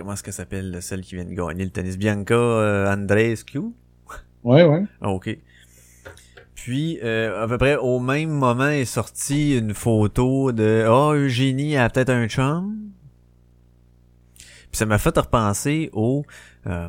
comment 0.00 0.14
est-ce 0.14 0.22
qu'elle 0.22 0.32
s'appelle, 0.32 0.78
celle 0.80 1.02
qui 1.02 1.14
vient 1.14 1.26
de 1.26 1.34
gagner 1.34 1.62
le 1.62 1.70
tennis? 1.70 1.98
Bianca 1.98 2.34
euh, 2.34 2.90
Andreescu? 2.90 3.60
Ouais, 4.42 4.64
ouais. 4.64 4.84
Ah, 5.02 5.10
ok. 5.10 5.36
Puis, 6.54 6.98
euh, 7.02 7.44
à 7.44 7.46
peu 7.46 7.58
près 7.58 7.76
au 7.76 8.00
même 8.00 8.30
moment 8.30 8.68
est 8.68 8.86
sortie 8.86 9.58
une 9.58 9.74
photo 9.74 10.52
de 10.52 10.84
«Ah, 10.88 11.12
Eugénie 11.14 11.76
a 11.76 11.90
peut-être 11.90 12.08
un 12.08 12.26
chum?» 12.28 12.90
Puis 14.36 14.78
ça 14.78 14.86
m'a 14.86 14.96
fait 14.96 15.16
repenser 15.18 15.90
au... 15.92 16.24
euh, 16.66 16.88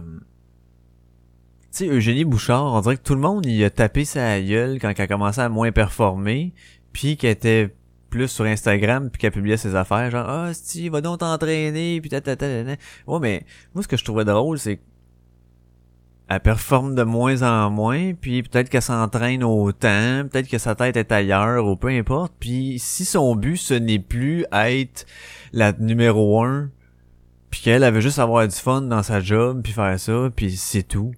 tu 1.63 1.67
sais, 1.71 1.87
Eugénie 1.87 2.23
Bouchard, 2.23 2.73
on 2.73 2.79
dirait 2.79 2.95
que 2.95 3.03
tout 3.03 3.15
le 3.15 3.21
monde 3.21 3.45
y 3.45 3.63
a 3.65 3.69
tapé 3.69 4.05
sa 4.05 4.41
gueule 4.41 4.79
quand 4.79 4.89
elle 4.89 5.01
a 5.01 5.07
commencé 5.07 5.41
à 5.41 5.49
moins 5.49 5.71
performer. 5.73 6.53
puis 6.93 7.17
qu'elle 7.17 7.31
était 7.31 7.73
plus 8.11 8.27
sur 8.27 8.45
Instagram 8.45 9.09
puis 9.09 9.19
qu'elle 9.19 9.31
publiait 9.31 9.57
ses 9.57 9.75
affaires 9.75 10.11
genre 10.11 10.29
ah 10.29 10.53
si 10.53 10.89
va 10.89 11.01
donc 11.01 11.19
t'entraîner 11.19 11.99
puis 11.99 12.09
ta, 12.09 12.19
ouais 12.19 13.19
mais 13.19 13.45
moi 13.73 13.81
ce 13.81 13.87
que 13.87 13.97
je 13.97 14.03
trouvais 14.03 14.25
drôle 14.25 14.59
c'est 14.59 14.79
elle 16.31 16.39
performe 16.39 16.95
de 16.95 17.03
moins 17.03 17.41
en 17.41 17.69
moins, 17.69 18.13
puis 18.13 18.41
peut-être 18.41 18.69
qu'elle 18.69 18.81
s'entraîne 18.81 19.43
autant, 19.43 20.25
peut-être 20.29 20.47
que 20.47 20.59
sa 20.59 20.75
tête 20.75 20.95
est 20.95 21.11
ailleurs, 21.11 21.67
ou 21.67 21.75
peu 21.75 21.89
importe. 21.89 22.31
Puis 22.39 22.79
si 22.79 23.03
son 23.03 23.35
but, 23.35 23.57
ce 23.57 23.73
n'est 23.73 23.99
plus 23.99 24.45
être 24.53 25.05
la 25.51 25.73
numéro 25.73 26.41
un, 26.41 26.69
puis 27.49 27.59
qu'elle 27.59 27.83
avait 27.83 27.99
juste 27.99 28.17
avoir 28.17 28.47
du 28.47 28.55
fun 28.55 28.81
dans 28.83 29.03
sa 29.03 29.19
job, 29.19 29.59
puis 29.61 29.73
faire 29.73 29.99
ça, 29.99 30.29
puis 30.33 30.55
c'est 30.55 30.83
tout. 30.83 31.11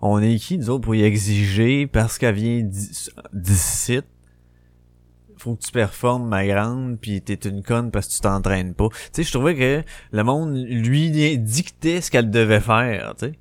On 0.00 0.18
est 0.22 0.36
qui, 0.36 0.56
nous 0.56 0.70
autres, 0.70 0.84
pour 0.84 0.94
y 0.94 1.02
exiger, 1.02 1.86
parce 1.86 2.16
qu'elle 2.16 2.36
vient 2.36 2.62
d'ici, 2.62 4.00
faut 5.46 5.54
que 5.54 5.62
tu 5.62 5.70
performes, 5.70 6.28
ma 6.28 6.44
grande, 6.44 6.98
puis 7.00 7.22
t'es 7.22 7.34
une 7.48 7.62
conne 7.62 7.92
parce 7.92 8.08
que 8.08 8.14
tu 8.14 8.20
t'entraînes 8.20 8.74
pas. 8.74 8.88
Tu 8.88 8.96
sais, 9.12 9.22
je 9.22 9.30
trouvais 9.32 9.54
que 9.54 9.84
le 10.10 10.24
monde 10.24 10.56
lui 10.56 11.38
dictait 11.38 12.00
ce 12.00 12.10
qu'elle 12.10 12.30
devait 12.30 12.60
faire, 12.60 13.14
tu 13.16 13.26
sais. 13.26 13.38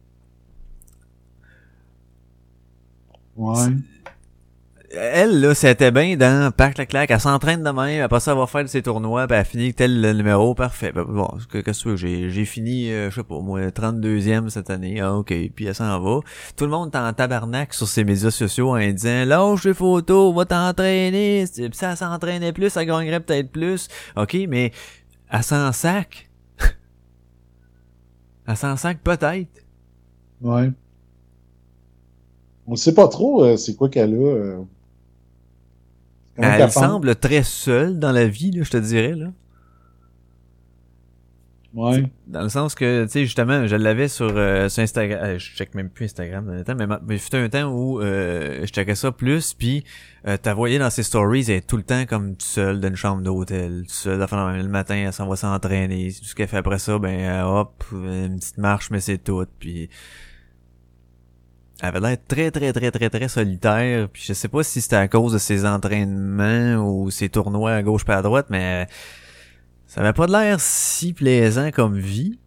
Ouais. 3.36 3.74
Elle, 4.98 5.42
là, 5.42 5.54
c'était 5.54 5.92
bien 5.92 6.16
dans 6.16 6.52
Pack 6.56 6.78
la 6.78 6.86
claque, 6.86 7.12
elle 7.12 7.20
s'entraîne 7.20 7.64
de 7.64 7.70
même, 7.70 8.02
après 8.02 8.20
ça, 8.20 8.32
elle 8.32 8.38
va 8.38 8.48
faire 8.48 8.68
ses 8.70 8.82
tournois, 8.82 9.28
puis 9.28 9.38
elle 9.38 9.46
finit 9.46 9.74
tel 9.74 10.00
le 10.00 10.14
numéro, 10.14 10.56
parfait. 10.56 10.92
Ben, 10.94 11.04
bon, 11.04 11.28
qu'est-ce 11.52 11.84
que 11.84 11.96
j'ai, 11.96 12.30
j'ai 12.30 12.46
fini, 12.46 12.92
euh, 12.92 13.10
je 13.10 13.16
sais 13.16 13.24
pas, 13.24 13.40
moi, 13.40 13.60
32e 13.72 14.50
cette 14.50 14.70
année, 14.70 15.02
ah, 15.02 15.16
ok, 15.16 15.34
puis 15.54 15.66
elle 15.66 15.76
s'en 15.76 16.00
va. 16.00 16.20
Tout 16.56 16.66
le 16.66 16.72
monde 16.72 16.92
est 16.94 16.98
en 16.98 17.12
tabarnak 17.12 17.74
sur 17.74 17.88
ses 17.88 18.04
médias 18.04 18.32
sociaux 18.32 18.76
en 18.76 18.92
disant, 18.92 19.26
lâche 19.26 19.66
les 19.66 19.74
photos, 19.74 20.34
va 20.34 20.46
t'entraîner, 20.46 21.46
puis 21.54 21.70
ça, 21.74 21.92
elle 21.92 21.98
s'entraînait 21.98 22.54
plus, 22.54 22.70
ça 22.70 22.86
gagnerait 22.86 23.20
peut-être 23.20 23.52
plus. 23.52 23.90
Ok, 24.16 24.38
mais 24.48 24.72
elle 25.30 25.44
s'en 25.44 25.72
sac. 25.72 26.30
elle 28.48 28.58
s'en 28.58 28.78
sac 28.78 29.00
peut-être. 29.04 29.66
Ouais. 30.42 30.72
On 32.68 32.76
sait 32.76 32.94
pas 32.94 33.08
trop 33.08 33.44
euh, 33.44 33.58
c'est 33.58 33.76
quoi 33.76 33.90
qu'elle 33.90 34.14
a. 34.14 34.18
Euh. 34.18 34.64
Elle 36.38 36.72
semble 36.72 37.16
très 37.16 37.44
seule 37.44 38.00
dans 38.00 38.12
la 38.12 38.28
vie, 38.28 38.52
là, 38.52 38.64
je 38.64 38.72
te 38.72 38.78
dirais. 38.78 39.14
Là. 39.14 39.28
Ouais. 41.76 42.06
Dans 42.28 42.42
le 42.42 42.50
sens 42.50 42.74
que, 42.74 43.04
tu 43.04 43.12
sais, 43.12 43.26
justement, 43.26 43.68
je 43.68 43.76
l'avais 43.76 44.08
sur, 44.08 44.32
euh, 44.34 44.70
sur 44.70 44.82
Instagram. 44.82 45.38
je 45.38 45.56
check 45.56 45.76
même 45.76 45.90
plus 45.90 46.06
Instagram 46.06 46.46
dans 46.46 46.54
le 46.54 46.64
temps, 46.64 46.76
mais, 46.76 46.86
il 47.10 47.20
fut 47.20 47.36
un 47.36 47.50
temps 47.50 47.70
où 47.70 48.02
je 48.02 48.66
checkais 48.66 48.96
ça 48.96 49.12
plus, 49.12 49.54
puis 49.54 49.84
euh, 50.26 50.38
t'as 50.42 50.54
voyé 50.54 50.80
dans 50.80 50.90
ses 50.90 51.04
stories, 51.04 51.46
elle 51.50 51.58
est 51.58 51.68
tout 51.68 51.76
le 51.76 51.84
temps 51.84 52.06
comme 52.06 52.36
seule 52.40 52.80
dans 52.80 52.88
une 52.88 52.96
chambre 52.96 53.22
d'hôtel, 53.22 53.84
seule. 53.90 54.24
Enfin, 54.24 54.56
le 54.58 54.70
matin, 54.70 54.96
elle 54.96 55.14
s'en 55.14 55.28
va 55.28 55.36
s'entraîner. 55.36 56.14
Tout 56.18 56.26
ce 56.26 56.34
qu'elle 56.34 56.48
fait 56.48 56.58
après 56.58 56.80
ça, 56.80 56.98
ben 56.98 57.44
hop, 57.44 57.84
une 57.92 58.38
petite 58.38 58.58
marche, 58.58 58.90
mais 58.90 59.02
c'est 59.02 59.18
tout. 59.18 59.46
Puis 59.60 59.90
avait 61.88 62.00
l'air 62.00 62.18
très 62.28 62.52
très 62.52 62.74
très 62.74 62.92
très 62.92 63.10
très 63.10 63.28
solitaire. 63.28 64.10
Puis 64.10 64.24
je 64.26 64.34
sais 64.34 64.48
pas 64.48 64.64
si 64.64 64.82
c'était 64.82 64.96
à 64.96 65.08
cause 65.08 65.34
de 65.34 65.38
ses 65.38 65.66
entraînements 65.66 66.76
ou 66.86 67.12
ses 67.12 67.30
tournois 67.30 67.74
à 67.74 67.84
gauche 67.84 68.06
pas 68.06 68.18
à 68.18 68.22
droite 68.22 68.48
mais 68.50 68.88
ça 69.88 70.02
avait 70.02 70.14
pas 70.14 70.28
l'air 70.28 70.60
si 70.60 71.14
plaisant 71.14 71.72
comme 71.72 71.98
vie. 71.98 72.40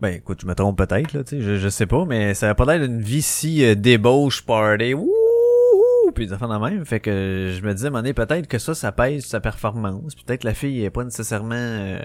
Ben 0.00 0.14
écoute 0.14 0.40
je 0.42 0.46
me 0.46 0.54
trompe 0.54 0.78
peut-être 0.78 1.12
là 1.12 1.24
tu 1.24 1.36
sais 1.36 1.42
je, 1.42 1.56
je 1.56 1.68
sais 1.68 1.86
pas 1.86 2.06
mais 2.06 2.32
ça 2.34 2.46
avait 2.46 2.54
pas 2.54 2.64
l'air 2.64 2.88
d'une 2.88 3.02
vie 3.02 3.20
si 3.20 3.64
euh, 3.64 3.74
débauche 3.74 4.46
party 4.46 4.94
Wouh! 4.94 5.10
puis 6.14 6.26
des 6.26 6.32
affaires 6.32 6.48
de 6.48 6.56
même. 6.56 6.84
Fait 6.84 7.00
que 7.00 7.54
je 7.54 7.62
me 7.62 7.72
disais 7.74 7.88
à 7.88 8.02
peut-être 8.14 8.46
que 8.46 8.58
ça 8.58 8.74
ça 8.74 8.92
pèse 8.92 9.24
sa 9.26 9.40
performance. 9.40 10.14
Peut-être 10.14 10.44
la 10.44 10.54
fille 10.54 10.84
est 10.84 10.90
pas 10.90 11.04
nécessairement 11.04 11.54
euh, 11.54 12.00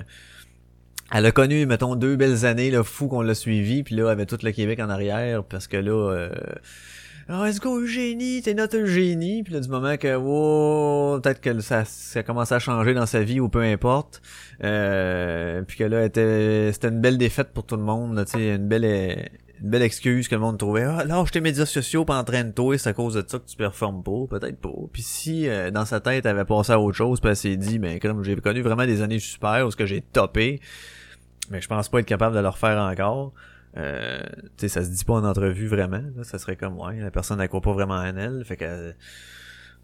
elle 1.12 1.26
a 1.26 1.32
connu, 1.32 1.66
mettons, 1.66 1.96
deux 1.96 2.16
belles 2.16 2.46
années, 2.46 2.72
là, 2.72 2.84
fou 2.84 3.08
qu'on 3.08 3.22
l'a 3.22 3.36
suivi, 3.36 3.84
puis 3.84 3.96
là, 3.96 4.06
elle 4.06 4.10
avait 4.10 4.26
tout 4.26 4.38
le 4.42 4.52
Québec 4.52 4.80
en 4.80 4.90
arrière, 4.90 5.44
parce 5.44 5.68
que 5.68 5.78
là, 5.78 5.92
euh, 5.92 6.30
oh, 7.30 7.46
let's 7.46 7.60
go 7.60 7.80
Eugénie, 7.80 8.42
t'es 8.42 8.56
notre 8.56 8.78
Eugénie, 8.78 9.44
puis 9.44 9.54
là, 9.54 9.60
du 9.60 9.70
moment 9.70 9.98
que, 9.98 10.16
wow, 10.16 11.20
peut-être 11.20 11.42
que 11.42 11.60
ça, 11.60 11.86
ça 11.86 12.20
a 12.20 12.24
commencé 12.24 12.56
à 12.56 12.60
changer 12.60 12.94
dans 12.94 13.06
sa 13.06 13.22
vie, 13.22 13.40
ou 13.40 13.50
peu 13.50 13.62
importe, 13.62 14.22
euh, 14.64 15.62
puis 15.62 15.78
que 15.78 15.84
là, 15.84 16.06
était, 16.06 16.72
c'était 16.74 16.88
une 16.88 17.02
belle 17.02 17.20
défaite 17.20 17.50
pour 17.54 17.66
tout 17.66 17.76
le 17.76 17.84
monde, 17.84 18.26
tu 18.26 18.40
une 18.40 18.68
belle, 18.68 19.30
une 19.62 19.70
belle 19.70 19.84
excuse 19.84 20.28
que 20.28 20.36
le 20.36 20.42
monde 20.42 20.58
trouvait 20.58 20.84
ah 20.84 21.04
lâche 21.06 21.32
tes 21.32 21.42
médias 21.42 21.66
sociaux 21.66 22.04
pas 22.04 22.18
entraîne-toi 22.18 22.78
c'est 22.78 22.90
à 22.90 22.94
cause 22.94 23.14
de 23.14 23.24
ça 23.26 23.40
que 23.40 23.46
tu 23.46 23.56
performes 23.56 24.04
pas 24.04 24.26
peut-être 24.30 24.60
pas. 24.60 24.74
Puis 24.92 25.02
si 25.02 25.48
euh, 25.48 25.72
dans 25.72 25.86
sa 25.86 26.00
tête 26.00 26.26
elle 26.26 26.32
avait 26.32 26.46
passé 26.46 26.74
à 26.74 26.80
autre 26.80 26.98
chose 26.98 27.20
puis 27.20 27.30
elle 27.30 27.36
s'est 27.36 27.56
dit 27.56 27.80
mais 27.80 28.00
comme 28.00 28.24
j'ai 28.24 28.36
connu 28.36 28.62
vraiment 28.62 28.86
des 28.86 29.02
années 29.02 29.20
super 29.20 29.66
où 29.66 29.72
ce 29.72 29.76
que 29.76 29.86
j'ai 29.86 30.02
topé 30.02 30.60
mais 31.52 31.62
je 31.62 31.68
pense 31.68 31.90
pas 31.90 32.00
être 32.00 32.06
capable 32.06 32.36
de 32.36 32.42
le 32.42 32.50
refaire 32.50 32.80
encore. 32.80 33.34
Euh, 33.78 34.20
tu 34.58 34.68
sais, 34.68 34.68
ça 34.70 34.84
se 34.84 34.90
dit 34.90 35.04
pas 35.04 35.14
en 35.14 35.24
entrevue 35.26 35.68
vraiment. 35.68 36.02
Là. 36.16 36.24
Ça 36.24 36.38
serait 36.38 36.56
comme 36.56 36.80
ouais, 36.80 37.00
la 37.00 37.12
personne 37.12 37.46
croit 37.48 37.62
pas 37.62 37.74
vraiment 37.74 37.96
en 37.96 38.16
elle. 38.16 38.44
Fait 38.46 38.58
qu'elle 38.58 38.96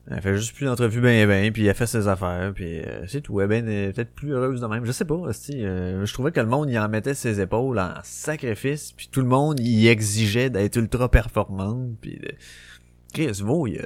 elle 0.09 0.21
fait 0.21 0.35
juste 0.35 0.55
plus 0.55 0.65
d'entrevue 0.65 0.99
ben 0.99 1.27
ben, 1.27 1.53
puis 1.53 1.67
elle 1.67 1.75
fait 1.75 1.85
ses 1.85 2.07
affaires, 2.07 2.51
puis 2.55 2.79
euh, 2.79 3.05
c'est 3.07 3.21
tout. 3.21 3.39
Elle 3.39 3.51
est 3.51 3.93
peut-être 3.93 4.11
plus 4.11 4.33
heureuse 4.33 4.59
de 4.59 4.65
même. 4.65 4.83
Je 4.83 4.91
sais 4.91 5.05
pas, 5.05 5.13
euh, 5.13 6.05
je 6.05 6.13
trouvais 6.13 6.31
que 6.31 6.39
le 6.39 6.47
monde 6.47 6.71
y 6.71 6.79
en 6.79 6.89
mettait 6.89 7.13
ses 7.13 7.39
épaules 7.39 7.77
en 7.77 7.93
sacrifice, 8.03 8.93
puis 8.93 9.09
tout 9.11 9.21
le 9.21 9.27
monde 9.27 9.59
y 9.59 9.87
exigeait 9.87 10.49
d'être 10.49 10.77
ultra 10.77 11.09
performant, 11.09 11.87
puis 12.01 12.17
de... 12.17 12.31
Chris, 13.13 13.41
vaut 13.43 13.67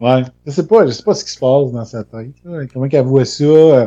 Ouais, 0.00 0.24
je 0.46 0.50
sais 0.50 0.66
pas, 0.66 0.86
je 0.86 0.92
sais 0.92 1.02
pas 1.02 1.14
ce 1.14 1.24
qui 1.24 1.32
se 1.32 1.38
passe 1.38 1.72
dans 1.72 1.84
sa 1.84 2.04
tête. 2.04 2.34
Comment 2.72 2.88
qu'elle 2.88 3.04
voit 3.04 3.24
ça 3.24 3.44
euh, 3.44 3.86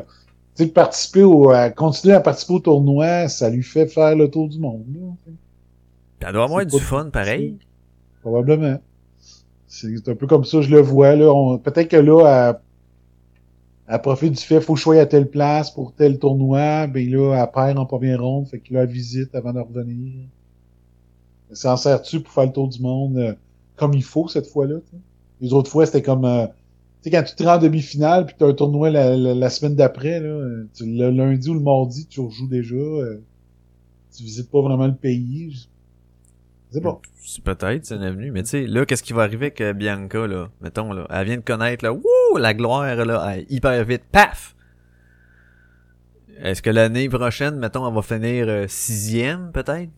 sais, 0.56 0.68
participer 0.68 1.24
au, 1.24 1.52
continuer 1.76 2.16
à 2.16 2.22
participer 2.22 2.54
au 2.54 2.60
tournoi, 2.60 3.28
ça 3.28 3.50
lui 3.50 3.64
fait 3.64 3.88
faire 3.88 4.16
le 4.16 4.30
tour 4.30 4.50
du 4.50 4.60
monde. 4.60 4.86
Là. 4.94 5.34
Elle 6.28 6.34
doit 6.34 6.44
avoir 6.46 6.66
du 6.66 6.80
fun, 6.80 7.10
pareil. 7.10 7.58
Probablement. 8.22 8.80
C'est 9.68 10.08
un 10.08 10.16
peu 10.16 10.26
comme 10.26 10.46
ça, 10.46 10.62
je 10.62 10.70
le 10.70 10.80
vois, 10.80 11.16
là. 11.16 11.58
Peut-être 11.58 11.90
que 11.90 11.98
là, 11.98 12.50
elle, 12.50 12.60
elle 13.88 14.02
profite 14.02 14.34
du 14.34 14.42
fait, 14.42 14.62
faut 14.62 14.76
choisir 14.76 15.04
à 15.04 15.06
telle 15.06 15.30
place 15.30 15.70
pour 15.70 15.94
tel 15.94 16.18
tournoi, 16.18 16.88
ben 16.88 17.10
là, 17.10 17.36
elle 17.36 17.52
perd 17.52 17.78
en 17.78 17.86
première 17.86 18.22
ronde, 18.22 18.48
fait 18.48 18.62
là, 18.72 18.84
elle 18.84 18.90
visite 18.90 19.36
avant 19.36 19.54
de 19.54 19.60
revenir. 19.60 20.14
S'en 21.52 21.78
sert-tu 21.78 22.22
pour 22.22 22.34
faire 22.34 22.46
le 22.46 22.52
tour 22.52 22.68
du 22.68 22.82
monde 22.82 23.18
euh, 23.18 23.34
comme 23.76 23.94
il 23.94 24.04
faut 24.04 24.28
cette 24.28 24.48
fois-là? 24.48 24.78
Les 25.42 25.54
autres 25.54 25.70
fois, 25.70 25.86
c'était 25.86 26.02
comme 26.02 26.26
euh, 26.26 26.48
sais, 27.06 27.12
quand 27.12 27.24
tu 27.24 27.36
te 27.36 27.44
rends 27.44 27.56
en 27.56 27.60
demi-finale, 27.60 28.26
puis 28.26 28.36
tu 28.38 28.44
as 28.44 28.48
un 28.48 28.54
tournoi 28.54 28.90
la, 28.90 29.50
semaine 29.50 29.76
d'après, 29.76 30.20
le 30.20 30.70
lundi 31.10 31.50
ou 31.50 31.54
le 31.54 31.60
mardi, 31.60 32.08
tu 32.08 32.20
rejoues 32.20 32.48
déjà. 32.48 32.76
Euh, 32.76 33.22
tu 34.16 34.24
visites 34.24 34.50
pas 34.50 34.62
vraiment 34.62 34.88
le 34.88 34.96
pays. 34.96 35.68
C'est 36.72 36.82
bon. 36.82 37.00
Peut-être, 37.44 37.86
c'est 37.86 37.98
venu. 37.98 38.32
Mais 38.32 38.44
tu 38.44 38.50
sais, 38.50 38.68
là, 38.68 38.86
qu'est-ce 38.86 39.04
qui 39.04 39.14
va 39.14 39.24
arriver 39.24 39.48
avec 39.48 39.62
euh, 39.62 39.74
Bianca, 39.74 40.28
là? 40.28 40.50
Mettons, 40.62 40.92
là. 40.94 41.08
Elle 41.10 41.26
vient 41.26 41.38
de 41.38 41.42
connaître, 41.42 41.84
là, 41.84 41.94
wouh, 41.94 42.38
la 42.38 42.54
gloire, 42.54 42.96
là, 43.06 43.38
hyper 43.50 43.84
vite. 43.86 44.04
Paf! 44.12 44.56
Est-ce 46.42 46.62
que 46.62 46.70
l'année 46.70 47.08
prochaine, 47.08 47.56
mettons, 47.56 47.88
elle 47.88 47.96
va 47.96 48.02
finir 48.02 48.48
euh, 48.50 48.66
sixième, 48.68 49.52
peut-être? 49.54 49.90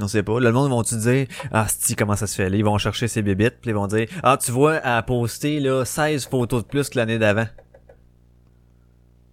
On 0.00 0.08
sait 0.08 0.22
pas. 0.22 0.40
le 0.40 0.52
monde 0.52 0.70
vont 0.70 0.82
tu 0.82 0.96
dire 0.96 1.26
Ah 1.50 1.66
si 1.68 1.94
comment 1.96 2.16
ça 2.16 2.26
se 2.26 2.34
fait? 2.34 2.48
Là, 2.48 2.56
ils 2.56 2.64
vont 2.64 2.78
chercher 2.78 3.08
ses 3.08 3.22
bébites, 3.22 3.58
puis 3.60 3.70
ils 3.70 3.74
vont 3.74 3.86
dire 3.86 4.08
Ah 4.22 4.38
tu 4.42 4.50
vois, 4.50 4.76
elle 4.76 4.90
a 4.90 5.02
posté 5.02 5.60
là 5.60 5.84
16 5.84 6.26
photos 6.26 6.62
de 6.62 6.68
plus 6.68 6.88
que 6.88 6.98
l'année 6.98 7.18
d'avant. 7.18 7.46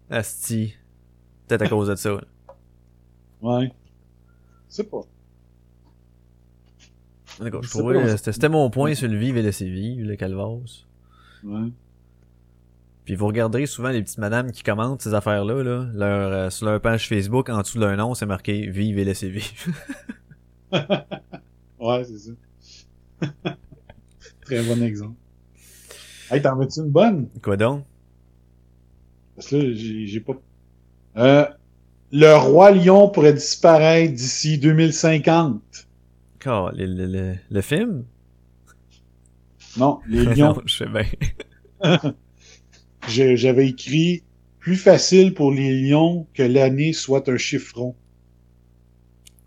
Asti. 0.09 0.75
Peut-être 1.47 1.61
à 1.63 1.69
cause 1.69 1.87
de 1.87 1.95
ça. 1.95 2.17
Ouais. 3.41 3.71
C'est 4.67 4.89
pas. 4.89 5.01
D'accord, 7.39 7.63
je 7.63 7.69
trouvais 7.69 8.17
c'était 8.17 8.49
mon 8.49 8.69
point 8.69 8.93
sur 8.95 9.07
le 9.07 9.17
vivre 9.17 9.37
et 9.37 9.41
laisser 9.41 9.69
vivre, 9.69 10.05
le 10.05 10.15
calvas. 10.17 10.59
Ouais. 11.43 11.69
Puis 13.05 13.15
vous 13.15 13.27
regarderez 13.27 13.65
souvent 13.65 13.89
les 13.89 14.03
petites 14.03 14.17
madames 14.17 14.51
qui 14.51 14.61
commentent 14.61 15.01
ces 15.01 15.13
affaires-là, 15.13 15.63
là, 15.63 15.87
leur, 15.93 16.31
euh, 16.31 16.49
sur 16.49 16.67
leur 16.67 16.81
page 16.81 17.07
Facebook, 17.07 17.49
en 17.49 17.61
dessous 17.61 17.79
de 17.79 17.85
leur 17.85 17.95
nom, 17.97 18.13
c'est 18.13 18.25
marqué 18.25 18.69
Vive 18.69 18.99
et 18.99 19.05
laissez 19.05 19.29
vivre. 19.29 19.47
ouais, 21.79 22.03
c'est 22.05 22.17
ça. 22.19 22.31
Très 24.41 24.63
bon 24.63 24.83
exemple. 24.83 25.15
Hey, 26.31 26.41
t'en 26.41 26.55
veux-tu 26.55 26.79
une 26.79 26.89
bonne? 26.89 27.29
Quoi 27.41 27.57
donc? 27.57 27.85
Parce 29.35 29.47
que 29.47 29.55
là, 29.55 29.73
j'ai 29.73 30.19
pas... 30.19 30.33
Euh, 31.17 31.45
le 32.11 32.35
roi 32.35 32.71
lion 32.71 33.09
pourrait 33.09 33.33
disparaître 33.33 34.13
d'ici 34.13 34.57
2050. 34.57 35.61
Car, 36.39 36.71
le, 36.73 36.85
le, 36.85 37.35
le, 37.49 37.61
film? 37.61 38.05
Non, 39.77 39.99
les 40.07 40.23
lions. 40.35 40.53
non, 40.53 40.61
je 40.65 40.75
sais 40.75 40.85
bien. 40.87 42.15
J'avais 43.07 43.67
écrit 43.67 44.23
plus 44.59 44.75
facile 44.75 45.33
pour 45.33 45.51
les 45.51 45.81
lions 45.81 46.27
que 46.33 46.43
l'année 46.43 46.93
soit 46.93 47.27
un 47.29 47.37
chiffron. 47.37 47.95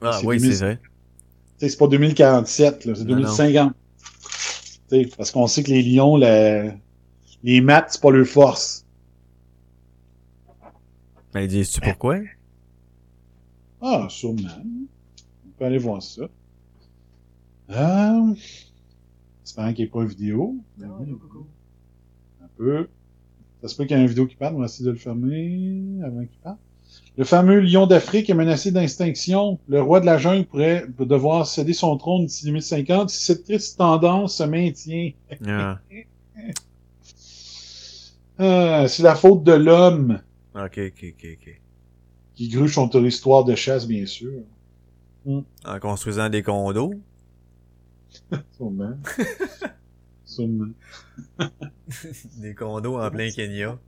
Ah 0.00 0.20
oui, 0.24 0.40
c'est 0.40 0.64
vrai 0.64 0.80
c'est 1.68 1.76
pas 1.78 1.86
2047, 1.88 2.82
c'est 2.82 3.04
2050. 3.04 3.72
sais, 4.88 5.08
parce 5.16 5.30
qu'on 5.30 5.46
sait 5.46 5.62
que 5.62 5.70
les 5.70 5.82
lions, 5.82 6.16
la- 6.16 6.74
les 7.42 7.60
maths, 7.60 7.86
c'est 7.90 8.00
pas 8.02 8.10
leur 8.10 8.26
force. 8.26 8.84
Ben, 11.32 11.46
dis-tu 11.46 11.80
pourquoi? 11.80 12.18
Ah, 13.80 14.06
sûrement. 14.10 14.48
On 15.46 15.50
peut 15.58 15.64
aller 15.64 15.78
voir 15.78 16.02
ça. 16.02 16.22
Euh... 17.70 18.34
J'espère 19.44 19.68
qu'il 19.74 19.84
n'y 19.84 19.88
ait 19.88 19.92
pas 19.92 20.02
une 20.02 20.08
vidéo. 20.08 20.56
Ben 20.76 20.90
oui. 21.00 21.16
Un 22.42 22.48
peu. 22.56 22.88
Ça 23.60 23.68
se 23.68 23.76
peut 23.76 23.84
qu'il 23.84 23.96
y 23.96 24.00
ait 24.00 24.02
une 24.02 24.08
vidéo 24.08 24.26
qui 24.26 24.36
parle. 24.36 24.54
On 24.54 24.58
va 24.58 24.66
essayer 24.66 24.84
de 24.84 24.90
le 24.90 24.98
fermer 24.98 25.98
avant 26.04 26.20
qu'il 26.24 26.38
parle. 26.42 26.58
Le 27.18 27.24
fameux 27.24 27.60
lion 27.60 27.86
d'Afrique 27.86 28.30
est 28.30 28.34
menacé 28.34 28.72
d'extinction. 28.72 29.58
Le 29.68 29.82
roi 29.82 30.00
de 30.00 30.06
la 30.06 30.16
jungle 30.18 30.46
pourrait 30.46 30.86
devoir 30.98 31.46
céder 31.46 31.74
son 31.74 31.96
trône 31.98 32.24
d'ici 32.26 32.46
2050 32.46 33.10
si 33.10 33.24
cette 33.24 33.44
triste 33.44 33.78
tendance 33.78 34.38
se 34.38 34.44
maintient. 34.44 35.12
Ah, 35.46 35.78
Ah, 38.38 38.86
c'est 38.88 39.02
la 39.02 39.14
faute 39.14 39.44
de 39.44 39.52
l'homme 39.52 40.20
ok, 40.54 40.78
ok, 40.78 41.04
ok, 41.16 41.26
ok. 41.34 41.60
qui 42.34 42.48
gruge 42.48 42.74
son 42.74 42.88
territoire 42.88 43.44
de 43.44 43.54
chasse, 43.54 43.86
bien 43.86 44.06
sûr. 44.06 44.32
En 45.26 45.78
construisant 45.80 46.28
des 46.28 46.42
condos? 46.42 46.94
Sûrement. 48.56 48.96
Sûrement. 50.24 50.72
Des 52.38 52.54
condos 52.54 52.98
en 53.00 53.10
plein 53.10 53.30
Kenya. 53.36 53.78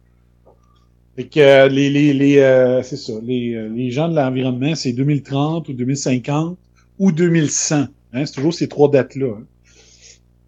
Fait 1.16 1.28
que 1.28 1.40
euh, 1.40 1.68
les, 1.68 1.90
les, 1.90 2.12
les 2.12 2.38
euh, 2.38 2.82
c'est 2.82 2.96
ça, 2.96 3.12
les, 3.22 3.54
euh, 3.54 3.68
les 3.68 3.90
gens 3.90 4.08
de 4.08 4.16
l'environnement, 4.16 4.74
c'est 4.74 4.92
2030 4.92 5.68
ou 5.68 5.72
2050 5.72 6.58
ou 6.98 7.12
2100. 7.12 7.86
Hein, 8.12 8.26
c'est 8.26 8.34
toujours 8.34 8.54
ces 8.54 8.68
trois 8.68 8.90
dates-là. 8.90 9.36
hein. 9.38 9.44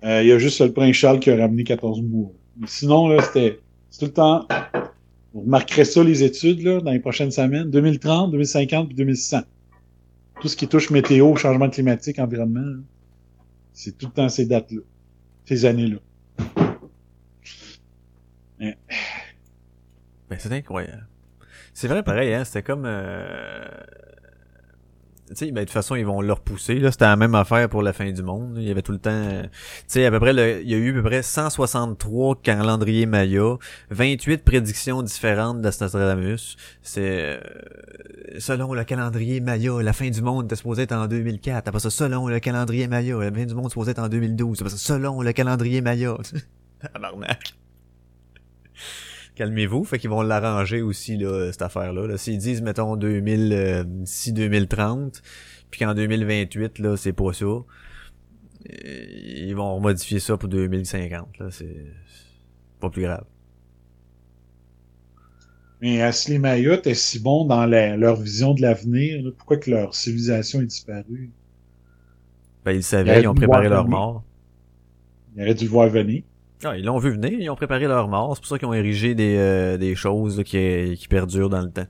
Euh, 0.04 0.22
Il 0.22 0.28
y 0.28 0.32
a 0.32 0.38
juste 0.38 0.60
le 0.60 0.72
prince 0.72 0.94
Charles 0.96 1.20
qui 1.20 1.30
a 1.30 1.36
ramené 1.36 1.64
14 1.64 2.02
mois. 2.02 2.30
Mais 2.58 2.66
sinon, 2.68 3.08
là, 3.08 3.22
c'était 3.22 3.60
tout 3.98 4.06
le 4.06 4.12
temps. 4.12 4.46
Vous 5.32 5.42
remarquerez 5.42 5.84
ça, 5.84 6.02
les 6.02 6.22
études, 6.22 6.62
là, 6.62 6.80
dans 6.80 6.92
les 6.92 7.00
prochaines 7.00 7.30
semaines. 7.30 7.70
2030, 7.70 8.30
2050 8.32 8.88
puis 8.88 8.96
2100. 8.96 9.40
Tout 10.40 10.48
ce 10.48 10.56
qui 10.56 10.68
touche 10.68 10.90
météo, 10.90 11.34
changement 11.36 11.70
climatique, 11.70 12.18
environnement, 12.18 12.82
c'est 13.72 13.96
tout 13.96 14.06
le 14.06 14.12
temps 14.12 14.28
ces 14.28 14.46
dates-là. 14.46 14.80
Ces 15.46 15.64
années-là. 15.64 15.98
Ben, 20.30 20.38
c'est 20.38 20.52
incroyable. 20.52 21.06
C'est 21.72 21.88
vrai, 21.88 22.02
pareil, 22.02 22.32
hein, 22.34 22.44
c'était 22.44 22.62
comme... 22.62 22.84
Euh... 22.86 23.64
Tu 25.28 25.34
sais, 25.34 25.46
ben, 25.46 25.62
de 25.62 25.64
toute 25.66 25.70
façon, 25.72 25.96
ils 25.96 26.06
vont 26.06 26.20
le 26.20 26.32
repousser, 26.32 26.76
là. 26.78 26.92
C'était 26.92 27.04
la 27.06 27.16
même 27.16 27.34
affaire 27.34 27.68
pour 27.68 27.82
la 27.82 27.92
fin 27.92 28.08
du 28.12 28.22
monde. 28.22 28.54
Il 28.58 28.62
y 28.62 28.70
avait 28.70 28.82
tout 28.82 28.92
le 28.92 28.98
temps... 28.98 29.42
Tu 29.42 29.48
sais, 29.88 30.06
à 30.06 30.10
peu 30.12 30.20
près, 30.20 30.32
le- 30.32 30.62
il 30.62 30.70
y 30.70 30.74
a 30.74 30.76
eu 30.76 30.90
à 30.90 30.94
peu 30.94 31.02
près 31.02 31.22
163 31.22 32.36
calendriers 32.42 33.06
Maya, 33.06 33.56
28 33.90 34.44
prédictions 34.44 35.02
différentes 35.02 35.60
d'Astradamus. 35.60 36.56
C'est... 36.80 37.00
euh, 37.40 37.40
Selon 38.38 38.72
le 38.72 38.84
calendrier 38.84 39.40
Maya, 39.40 39.82
la 39.82 39.92
fin 39.92 40.08
du 40.10 40.22
monde 40.22 40.44
était 40.44 40.54
supposée 40.56 40.82
être 40.84 40.92
en 40.92 41.08
2004. 41.08 41.66
Après 41.66 41.80
ça, 41.80 41.90
selon 41.90 42.28
le 42.28 42.38
calendrier 42.38 42.86
Maya, 42.86 43.18
la 43.18 43.32
fin 43.32 43.44
du 43.46 43.54
monde 43.54 43.68
supposée 43.68 43.90
être 43.90 43.98
en 44.02 44.08
2012. 44.08 44.60
Après 44.60 44.70
ça, 44.70 44.76
selon 44.78 45.22
le 45.22 45.32
calendrier 45.32 45.80
Maya. 45.80 46.16
Tabarnak. 46.92 47.54
Calmez-vous, 49.36 49.84
fait 49.84 49.98
qu'ils 49.98 50.10
vont 50.10 50.22
l'arranger 50.22 50.82
aussi 50.82 51.16
là 51.16 51.52
cette 51.52 51.62
affaire-là. 51.62 52.06
Là. 52.06 52.16
S'ils 52.18 52.38
disent 52.38 52.62
mettons 52.62 52.96
2000 52.96 53.52
euh, 53.52 53.84
d'ici 53.84 54.32
2030, 54.32 55.22
puis 55.70 55.80
qu'en 55.80 55.94
2028 55.94 56.78
là 56.80 56.96
c'est 56.96 57.12
pas 57.12 57.32
ça, 57.32 57.44
euh, 57.44 57.64
ils 58.66 59.54
vont 59.54 59.78
modifier 59.78 60.18
ça 60.20 60.36
pour 60.36 60.48
2050 60.48 61.38
là, 61.38 61.50
c'est 61.50 61.86
pas 62.80 62.90
plus 62.90 63.02
grave. 63.02 63.24
Mais 65.82 66.10
les 66.28 66.38
Mayas 66.38 66.74
étaient 66.74 66.94
si 66.94 67.20
bons 67.20 67.44
dans 67.44 67.66
la- 67.66 67.96
leur 67.96 68.16
vision 68.16 68.54
de 68.54 68.62
l'avenir, 68.62 69.22
pourquoi 69.36 69.58
que 69.58 69.70
leur 69.70 69.94
civilisation 69.94 70.60
est 70.62 70.66
disparue? 70.66 71.30
Ben 72.64 72.72
ils 72.72 72.82
savaient, 72.82 73.20
ils 73.22 73.28
ont 73.28 73.34
préparé 73.34 73.68
leur 73.68 73.84
venir. 73.84 73.98
mort. 73.98 74.24
Ils 75.36 75.42
auraient 75.42 75.54
dû 75.54 75.64
le 75.64 75.70
voir 75.70 75.88
venir. 75.90 76.22
Ah, 76.64 76.76
ils 76.76 76.84
l'ont 76.84 76.98
vu 76.98 77.10
venir, 77.10 77.32
ils 77.38 77.50
ont 77.50 77.56
préparé 77.56 77.86
leur 77.86 78.08
mort, 78.08 78.34
c'est 78.34 78.40
pour 78.40 78.48
ça 78.48 78.58
qu'ils 78.58 78.66
ont 78.68 78.72
érigé 78.74 79.14
des, 79.14 79.36
euh, 79.36 79.76
des 79.76 79.94
choses 79.94 80.38
là, 80.38 80.44
qui, 80.44 80.96
qui 80.98 81.08
perdurent 81.08 81.50
dans 81.50 81.60
le 81.62 81.70
temps. 81.70 81.86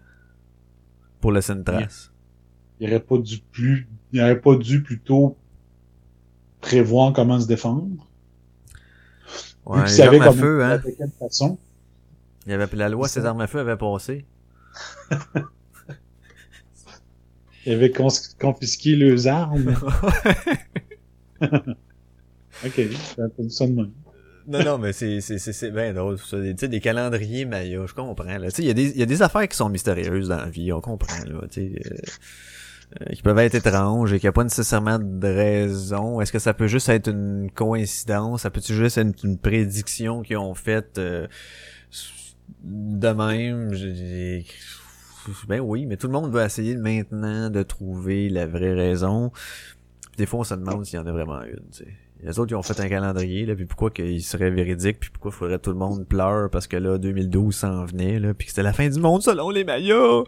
Pour 1.21 1.33
laisser 1.33 1.53
une 1.53 1.65
trace. 1.65 2.13
Ils 2.81 2.89
auraient 2.89 3.01
pas 3.01 3.19
dû 3.19 3.39
plus, 3.53 3.89
ils 4.13 4.21
auraient 4.21 4.41
pas 4.41 4.57
dû 4.57 4.83
plutôt 4.83 5.37
prévoir 6.61 7.13
comment 7.13 7.41
se 7.41 7.47
défendre. 7.47 7.87
Vu 9.67 9.81
Ouais, 9.81 9.85
les 9.87 10.01
armes 10.01 10.21
à 10.23 10.33
feu, 10.33 10.65
hein. 10.65 10.79
de 10.79 10.91
quelle 10.91 11.11
façon. 11.19 11.59
Il 12.47 12.53
y 12.53 12.55
avait 12.55 12.67
la 12.77 12.89
loi 12.89 13.09
ça. 13.23 13.29
armes 13.31 13.41
à 13.41 13.47
feu 13.47 13.59
avait 13.61 13.77
passé. 13.77 14.25
Ils 17.65 17.73
avaient 17.73 17.91
cons- 17.91 18.09
confisqué 18.41 18.95
leurs 18.95 19.27
armes. 19.27 19.75
ok, 22.65 22.81
ça 23.15 23.23
même. 23.75 23.91
Non, 24.49 24.63
non, 24.63 24.79
mais 24.79 24.93
c'est, 24.93 25.21
c'est, 25.21 25.39
c'est, 25.39 25.71
bien 25.71 25.93
drôle, 25.93 26.19
Tu 26.19 26.55
sais, 26.57 26.69
des 26.69 26.81
calendriers 26.81 27.45
Maya, 27.45 27.85
je 27.87 27.95
comprends, 27.95 28.39
là. 28.39 28.49
Tu 28.51 28.57
sais, 28.57 28.63
il 28.63 28.69
y 28.69 28.71
a 28.71 28.75
des, 28.75 28.97
y 28.97 29.03
a 29.03 29.07
des 29.07 29.23
affaires 29.23 29.49
qui 29.49 29.57
sont 29.57 29.69
mystérieuses 29.69 30.29
dans 30.29 30.37
la 30.37 30.49
vie, 30.49 30.73
on 30.73 30.81
comprend, 30.81 31.25
là. 31.25 31.41
Tu 31.51 31.73
sais, 31.73 31.81
euh, 31.87 31.97
euh, 33.01 33.13
qui 33.13 33.23
peuvent 33.23 33.39
être 33.39 33.57
étranges 33.57 34.13
et 34.13 34.21
qui 34.21 34.29
a 34.29 34.33
pas 34.33 34.45
nécessairement 34.45 35.01
de 35.01 35.27
raison. 35.27 36.21
Est-ce 36.21 36.31
que 36.31 36.39
ça 36.39 36.55
peut 36.55 36.69
juste 36.69 36.89
être 36.89 37.09
une 37.11 37.51
coïncidence? 37.51 38.43
Ça 38.43 38.51
peut-tu 38.51 38.75
juste 38.75 38.99
être 38.99 39.25
une, 39.25 39.39
prédiction 39.39 40.23
qu'ils 40.23 40.37
ont 40.37 40.55
faite, 40.55 40.99
euh, 40.99 41.27
de 42.63 43.09
même? 43.09 43.75
Ben 45.49 45.59
oui, 45.59 45.87
mais 45.87 45.97
tout 45.97 46.07
le 46.07 46.13
monde 46.13 46.31
va 46.31 46.47
essayer 46.47 46.77
maintenant 46.77 47.51
de 47.51 47.65
trouver 47.65 48.29
la 48.29 48.47
vraie 48.47 48.75
raison. 48.75 49.33
Des 50.17 50.27
fois, 50.27 50.41
on 50.41 50.45
se 50.45 50.55
demande 50.55 50.87
s'il 50.87 51.01
y 51.01 51.03
en 51.03 51.07
a 51.07 51.13
vraiment 51.13 51.43
une, 51.43 51.69
tu. 51.73 51.85
Les 52.23 52.39
autres, 52.39 52.53
ils 52.53 52.57
ont 52.57 52.63
fait 52.63 52.81
un 52.81 52.89
calendrier, 52.89 53.45
là, 53.45 53.55
puis 53.55 53.67
pourquoi 53.67 53.91
qu'il 53.91 54.23
serait 54.23 54.51
véridique, 54.51 54.99
puis 55.01 55.11
pourquoi 55.11 55.31
faudrait 55.31 55.59
que 55.59 55.63
tout 55.63 55.71
le 55.71 55.77
monde 55.77 56.07
pleure 56.07 56.51
parce 56.51 56.67
que 56.67 56.77
là, 56.77 56.99
2012 56.99 57.55
s'en 57.55 57.85
venait, 57.85 58.19
là, 58.19 58.33
puis 58.33 58.47
que 58.47 58.53
c'était 58.53 58.63
la 58.63 58.73
fin 58.73 58.89
du 58.89 58.99
monde 58.99 59.23
selon 59.23 59.51
les 59.51 59.65
Mayas. 59.65 60.25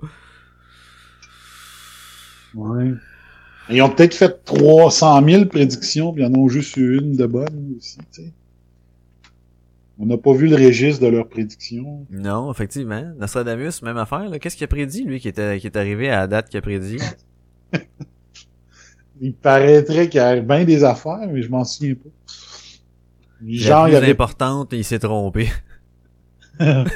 Ouais. 2.55 2.93
Ils 3.71 3.83
ont 3.83 3.91
peut-être 3.91 4.15
fait 4.15 4.45
300 4.45 5.25
000 5.27 5.45
prédictions, 5.47 6.13
puis 6.13 6.23
ils 6.23 6.27
en 6.27 6.35
ont 6.35 6.49
juste 6.49 6.77
eu 6.77 6.99
une 6.99 7.17
de 7.17 7.27
bonne 7.27 7.75
aussi, 7.77 7.99
tu 8.13 8.23
sais. 8.23 8.33
On 10.01 10.07
n'a 10.07 10.17
pas 10.17 10.33
vu 10.33 10.47
le 10.47 10.55
registre 10.55 11.03
de 11.03 11.09
leurs 11.09 11.29
prédictions. 11.29 12.07
Non, 12.11 12.53
effectivement. 12.53 13.13
Nostradamus, 13.19 13.83
même 13.83 13.97
affaire, 13.97 14.29
là. 14.29 14.39
Qu'est-ce 14.39 14.57
qu'il 14.57 14.65
a 14.65 14.69
prédit, 14.69 15.05
lui, 15.05 15.19
qui 15.21 15.29
était, 15.29 15.59
qui 15.59 15.67
est 15.67 15.77
arrivé 15.77 16.09
à 16.09 16.21
la 16.21 16.27
date 16.29 16.49
qu'il 16.49 16.59
a 16.59 16.63
prédit? 16.63 16.99
Il 19.21 19.35
paraîtrait 19.35 20.09
qu'il 20.09 20.19
y 20.19 20.25
a 20.25 20.41
bien 20.41 20.65
des 20.65 20.85
affaires, 20.85 21.29
mais 21.31 21.43
je 21.43 21.51
m'en 21.51 21.65
souviens 21.65 21.95
pas. 21.95 22.09
Genre, 23.47 23.89
il 23.89 23.97
avait, 23.97 24.11
importante, 24.11 24.73
il 24.73 24.85
s'est 24.85 24.99
trompé. 24.99 25.49
genre, 26.61 26.87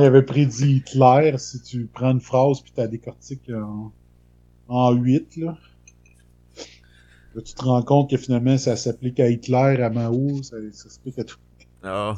il 0.00 0.04
avait 0.04 0.22
prédit 0.22 0.76
Hitler, 0.76 1.34
si 1.38 1.60
tu 1.62 1.86
prends 1.92 2.10
une 2.10 2.20
phrase 2.20 2.60
puis 2.60 2.72
tu 2.72 2.80
la 2.80 2.88
décortiques 2.88 3.50
en, 3.54 3.92
en 4.68 4.92
8, 4.92 5.36
là. 5.38 5.56
Là, 7.34 7.42
tu 7.42 7.54
te 7.54 7.64
rends 7.64 7.82
compte 7.82 8.10
que 8.10 8.16
finalement, 8.16 8.58
ça 8.58 8.74
s'applique 8.74 9.20
à 9.20 9.28
Hitler, 9.28 9.80
à 9.80 9.90
Mao, 9.90 10.42
ça, 10.42 10.56
ça 10.72 10.88
s'applique 10.88 11.18
à, 11.20 11.24
tout, 11.24 11.36
Ah. 11.84 12.16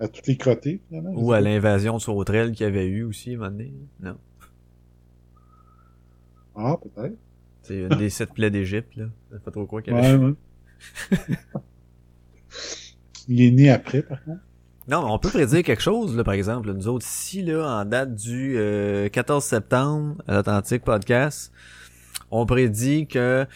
à 0.00 0.08
toutes 0.08 0.26
les 0.26 0.36
crottés, 0.36 0.80
finalement. 0.88 1.12
Ou 1.14 1.32
à 1.32 1.40
l'invasion 1.40 1.96
de 1.96 2.02
Sauterelle 2.02 2.50
qu'il 2.52 2.64
y 2.66 2.68
avait 2.68 2.86
eu 2.86 3.04
aussi, 3.04 3.30
à 3.30 3.34
un 3.34 3.36
moment 3.36 3.50
donné. 3.52 3.72
Non? 4.00 4.16
Ah, 6.56 6.76
peut-être. 6.82 7.16
C'est 7.62 7.78
une 7.78 7.88
des 7.88 8.10
sept 8.10 8.32
plaies 8.32 8.50
d'Égypte, 8.50 8.96
là. 8.96 9.06
Sais 9.32 9.38
pas 9.38 9.50
trop 9.50 9.66
quoi 9.66 9.80
avait. 9.86 9.92
Ouais, 9.92 10.14
ouais. 10.14 10.34
Il 13.28 13.42
est 13.42 13.50
né 13.50 13.70
après, 13.70 14.02
par 14.02 14.22
contre. 14.24 14.40
Non, 14.88 15.04
mais 15.04 15.12
on 15.12 15.18
peut 15.18 15.28
prédire 15.28 15.62
quelque 15.62 15.82
chose, 15.82 16.16
là, 16.16 16.24
par 16.24 16.34
exemple. 16.34 16.72
Nous 16.72 16.88
autres, 16.88 17.06
ici, 17.06 17.42
là, 17.42 17.80
en 17.80 17.84
date 17.84 18.14
du 18.14 18.56
euh, 18.56 19.08
14 19.08 19.44
septembre, 19.44 20.16
à 20.26 20.34
l'Atlantique 20.34 20.82
Podcast, 20.82 21.52
on 22.30 22.44
prédit 22.46 23.06
que 23.06 23.46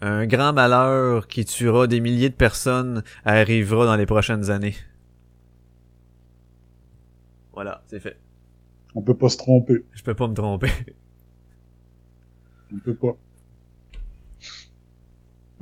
un 0.00 0.26
grand 0.26 0.52
malheur 0.52 1.28
qui 1.28 1.44
tuera 1.44 1.86
des 1.86 2.00
milliers 2.00 2.30
de 2.30 2.34
personnes 2.34 3.04
arrivera 3.24 3.86
dans 3.86 3.94
les 3.94 4.06
prochaines 4.06 4.50
années. 4.50 4.74
Voilà, 7.52 7.84
c'est 7.86 8.00
fait. 8.00 8.16
On 8.94 9.02
peut 9.02 9.16
pas 9.16 9.28
se 9.28 9.36
tromper. 9.36 9.84
Je 9.92 10.02
peux 10.02 10.14
pas 10.14 10.26
me 10.26 10.34
tromper. 10.34 10.70
On 12.74 12.78
peut 12.78 12.94
pas. 12.94 13.16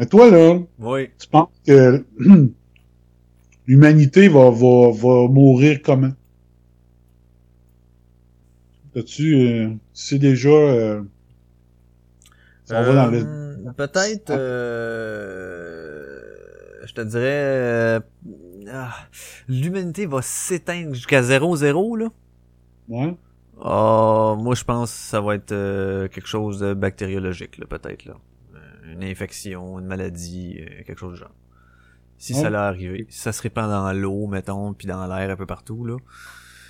Mais 0.00 0.06
toi, 0.06 0.30
là, 0.30 0.58
oui. 0.78 1.10
tu 1.18 1.28
penses 1.28 1.50
que 1.66 2.02
l'humanité 3.66 4.28
va, 4.28 4.48
va, 4.50 4.90
va 4.90 5.28
mourir 5.28 5.82
comment? 5.84 6.12
Euh, 8.96 9.02
tu 9.02 9.78
sais 9.92 10.18
déjà, 10.18 10.48
euh, 10.48 11.02
ça 12.64 12.80
va 12.80 12.94
dans 12.94 13.10
le... 13.10 13.18
Euh, 13.26 13.72
Peut-être 13.76 14.30
euh, 14.30 16.18
je 16.86 16.94
te 16.94 17.02
dirais, 17.02 18.00
ah, 18.72 18.94
l'humanité 19.48 20.06
va 20.06 20.22
s'éteindre 20.22 20.94
jusqu'à 20.94 21.20
0-0, 21.20 21.98
là. 21.98 22.08
Ouais. 22.88 23.14
Ah, 23.62 24.34
moi, 24.38 24.54
je 24.54 24.64
pense 24.64 24.90
que 24.92 24.98
ça 24.98 25.20
va 25.20 25.34
être 25.34 25.52
euh, 25.52 26.08
quelque 26.08 26.26
chose 26.26 26.58
de 26.58 26.72
bactériologique, 26.72 27.58
là, 27.58 27.66
peut-être, 27.66 28.06
là. 28.06 28.16
Une 28.84 29.04
infection, 29.04 29.78
une 29.78 29.86
maladie, 29.86 30.58
euh, 30.60 30.82
quelque 30.86 30.98
chose 30.98 31.14
du 31.14 31.20
genre. 31.20 31.34
Si 32.18 32.34
ça 32.34 32.40
Ouais. 32.40 32.46
allait 32.48 32.56
arriver, 32.58 33.06
si 33.08 33.18
ça 33.20 33.32
se 33.32 33.40
répand 33.42 33.68
dans 33.70 33.92
l'eau, 33.92 34.26
mettons, 34.26 34.74
puis 34.74 34.86
dans 34.86 35.06
l'air 35.06 35.30
un 35.30 35.36
peu 35.36 35.46
partout, 35.46 35.84
là. 35.86 35.96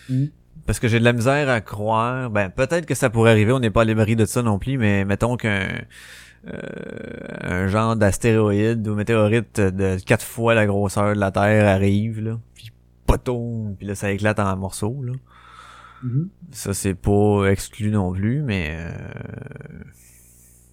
Mhm. 0.09 0.31
Parce 0.67 0.79
que 0.79 0.89
j'ai 0.89 0.99
de 1.01 1.05
la 1.05 1.13
misère 1.13 1.49
à 1.49 1.61
croire. 1.61 2.31
Ben, 2.31 2.51
peut-être 2.51 2.87
que 2.87 2.95
ça 2.95 3.11
pourrait 3.11 3.31
arriver, 3.31 3.53
on 3.53 3.61
n'est 3.61 3.71
pas 3.71 3.83
à 3.83 3.85
l'abri 3.85 4.15
de 4.17 4.25
ça 4.27 4.43
non 4.43 4.59
plus, 4.59 4.79
mais 4.79 5.05
mettons 5.05 5.37
qu'un 5.37 5.69
euh, 6.47 6.59
un 7.43 7.67
genre 7.69 7.97
d'astéroïde 7.97 8.87
ou 8.89 8.95
météorite 8.95 9.61
de 9.61 9.99
quatre 10.05 10.25
fois 10.25 10.55
la 10.55 10.67
grosseur 10.67 11.15
de 11.15 11.21
la 11.21 11.31
Terre 11.31 11.67
arrive, 11.69 12.21
là, 12.21 12.39
puis 12.55 12.71
poton, 13.07 13.75
puis 13.77 13.87
là, 13.87 13.95
ça 13.95 14.11
éclate 14.11 14.39
en 14.39 14.57
morceaux, 14.57 15.03
là. 15.03 15.13
Mhm. 16.03 16.29
Ça, 16.51 16.73
c'est 16.73 16.95
pas 16.95 17.45
exclu 17.51 17.91
non 17.91 18.13
plus, 18.13 18.43
mais 18.43 18.75
euh, 18.79 18.93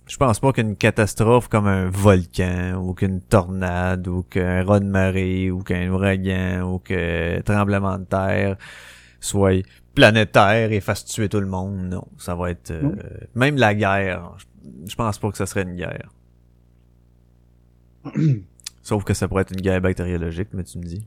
je 0.08 0.18
pense 0.18 0.40
pas 0.40 0.54
qu'une 0.54 0.76
catastrophe 0.76 1.48
comme 1.50 1.68
un 1.68 1.90
volcan, 1.90 2.76
ou 2.82 2.94
qu'une 2.94 3.22
tornade, 3.22 4.08
ou 4.08 4.24
qu'un 4.24 4.64
raz 4.64 4.80
de 4.80 4.86
marée, 4.86 5.52
ou 5.52 5.64
qu'un 5.64 5.90
ouragan, 5.92 6.62
ou 6.64 6.80
qu'un 6.80 7.42
tremblement 7.44 7.98
de 7.98 8.06
terre 8.06 8.58
soit 9.20 9.64
planétaire 9.96 10.72
et 10.72 10.80
fasse 10.80 11.06
tuer 11.06 11.28
tout 11.30 11.40
le 11.40 11.48
monde. 11.48 11.90
Non, 11.90 12.08
ça 12.18 12.36
va 12.36 12.52
être... 12.52 12.72
euh, 12.72 12.92
même 13.36 13.58
la 13.58 13.74
guerre, 13.76 14.32
je- 14.38 14.46
je 14.92 14.96
pense 14.96 15.18
pas 15.20 15.32
que 15.32 15.38
ça 15.38 15.46
serait 15.46 15.64
une 15.64 15.76
guerre. 15.76 16.10
Sauf 18.84 19.04
que 19.04 19.14
ça 19.14 19.28
pourrait 19.28 19.42
être 19.42 19.52
une 19.54 19.62
guerre 19.62 19.82
bactériologique, 19.82 20.50
mais 20.54 20.64
tu 20.64 20.78
me 20.78 20.84
dis. 20.84 21.06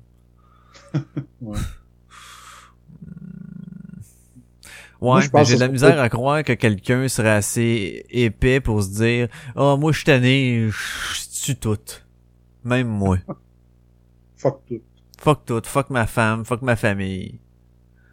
Ouais. 1.40 1.56
Ouais, 5.00 5.22
j'ai 5.44 5.54
de 5.54 5.60
la 5.60 5.68
misère 5.68 5.94
peut- 5.94 6.00
à 6.00 6.08
croire 6.08 6.44
que 6.44 6.52
quelqu'un 6.52 7.08
serait 7.08 7.30
assez 7.30 8.04
épais 8.10 8.60
pour 8.60 8.82
se 8.82 8.90
dire 8.90 9.28
Ah, 9.56 9.76
moi 9.78 9.92
je 9.92 9.96
suis 9.98 10.04
tanné, 10.04 10.68
je 10.68 11.42
tue 11.44 11.56
tout. 11.56 11.78
Même 12.64 12.88
moi. 12.88 13.18
Fuck 14.36 14.60
tout. 14.66 14.80
fuck 15.18 15.44
tout, 15.44 15.60
fuck 15.64 15.90
ma 15.90 16.06
femme, 16.06 16.44
fuck 16.44 16.62
ma 16.62 16.76
famille. 16.76 17.38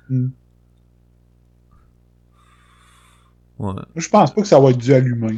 Mhm. 0.10 0.32
Ouais. 3.60 3.74
Moi, 3.74 3.86
je 3.96 4.10
pense 4.10 4.34
pas 4.34 4.42
que 4.42 4.48
ça 4.48 4.60
va 4.60 4.70
être 4.70 4.78
dû 4.78 4.94
à 4.94 5.00
l'humain. 5.00 5.36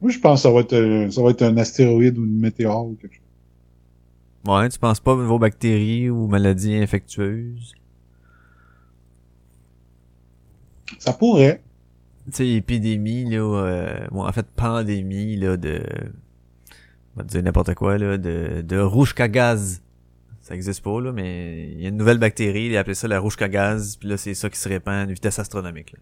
Moi, 0.00 0.10
je 0.10 0.18
pense 0.18 0.40
que 0.40 0.48
ça 0.48 0.52
va 0.52 0.60
être, 0.60 0.72
euh, 0.74 1.10
ça 1.10 1.22
va 1.22 1.30
être 1.30 1.42
un 1.42 1.56
astéroïde 1.56 2.18
ou 2.18 2.24
une 2.24 2.38
météore 2.40 2.86
ou 2.86 2.94
quelque 2.96 3.14
chose. 3.14 3.22
Ouais, 4.46 4.68
tu 4.68 4.78
penses 4.78 5.00
pas 5.00 5.12
aux 5.14 5.38
bactéries 5.38 6.08
ou 6.10 6.26
maladies 6.28 6.76
infectieuses? 6.76 7.72
Ça 10.98 11.12
pourrait. 11.12 11.62
Tu 12.26 12.32
sais, 12.32 12.48
épidémie, 12.48 13.24
là, 13.30 13.38
euh, 13.38 14.06
bon, 14.10 14.26
en 14.26 14.32
fait, 14.32 14.46
pandémie, 14.56 15.36
là, 15.36 15.56
de, 15.56 15.80
on 17.14 17.20
va 17.20 17.24
dire 17.24 17.42
n'importe 17.42 17.74
quoi, 17.74 17.98
là, 17.98 18.18
de, 18.18 18.62
de 18.62 18.78
rouge 18.78 19.14
gaz. 19.14 19.82
Ça 20.42 20.54
existe 20.54 20.82
pas, 20.82 21.00
là, 21.00 21.12
mais 21.12 21.70
il 21.72 21.80
y 21.80 21.86
a 21.86 21.88
une 21.88 21.96
nouvelle 21.96 22.18
bactérie, 22.18 22.66
ils 22.66 22.76
appellent 22.76 22.94
ça 22.96 23.08
la 23.08 23.18
rouge 23.18 23.36
gaz, 23.36 23.96
puis 23.96 24.08
là, 24.08 24.16
c'est 24.16 24.34
ça 24.34 24.48
qui 24.48 24.58
se 24.58 24.68
répand 24.68 24.94
à 24.94 25.02
une 25.04 25.12
vitesse 25.12 25.38
astronomique, 25.38 25.92
là. 25.92 25.98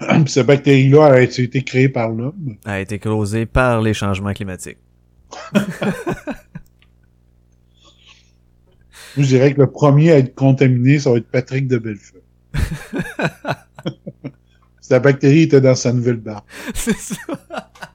Cette 0.26 0.46
bactérie-là 0.46 1.04
a 1.06 1.20
été 1.20 1.62
créée 1.62 1.88
par 1.88 2.10
l'homme. 2.10 2.56
A 2.64 2.80
été 2.80 2.98
causée 2.98 3.46
par 3.46 3.82
les 3.82 3.92
changements 3.94 4.32
climatiques. 4.32 4.78
Je 9.16 9.22
dirais 9.22 9.52
que 9.54 9.60
le 9.60 9.70
premier 9.70 10.12
à 10.12 10.18
être 10.18 10.34
contaminé, 10.34 10.98
ça 10.98 11.10
va 11.10 11.16
être 11.18 11.30
Patrick 11.30 11.66
de 11.68 11.78
Bellefeuille. 11.78 12.19
Si 14.80 14.92
la 14.92 15.00
bactérie 15.00 15.42
était 15.42 15.60
dans 15.60 15.74
sa 15.74 15.92
nouvelle 15.92 16.16
barre. 16.16 16.44
c'est 16.74 16.96
ça. 16.96 17.16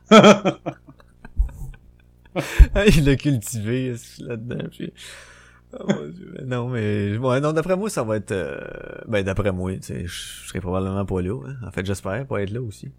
il 2.87 3.05
l'a 3.05 3.15
cultivé 3.15 3.95
là-dedans. 4.19 4.67
Puis... 4.71 4.93
Oh, 5.79 5.85
mon 5.89 6.07
Dieu. 6.07 6.33
Mais 6.37 6.45
Non, 6.45 6.69
mais 6.69 7.17
ouais, 7.17 7.39
non, 7.41 7.53
d'après 7.53 7.75
moi, 7.75 7.89
ça 7.89 8.03
va 8.03 8.17
être. 8.17 8.31
euh, 8.31 8.59
Ben, 9.07 9.23
d'après 9.23 9.51
moi, 9.51 9.73
tu 9.75 9.81
sais, 9.83 10.05
je 10.07 10.13
je 10.45 10.49
serai 10.49 10.61
probablement 10.61 11.05
pas 11.05 11.21
là. 11.21 11.35
hein. 11.47 11.55
En 11.67 11.71
fait, 11.71 11.85
j'espère 11.85 12.25
pas 12.27 12.41
être 12.43 12.51
là 12.51 12.61
aussi. 12.61 12.91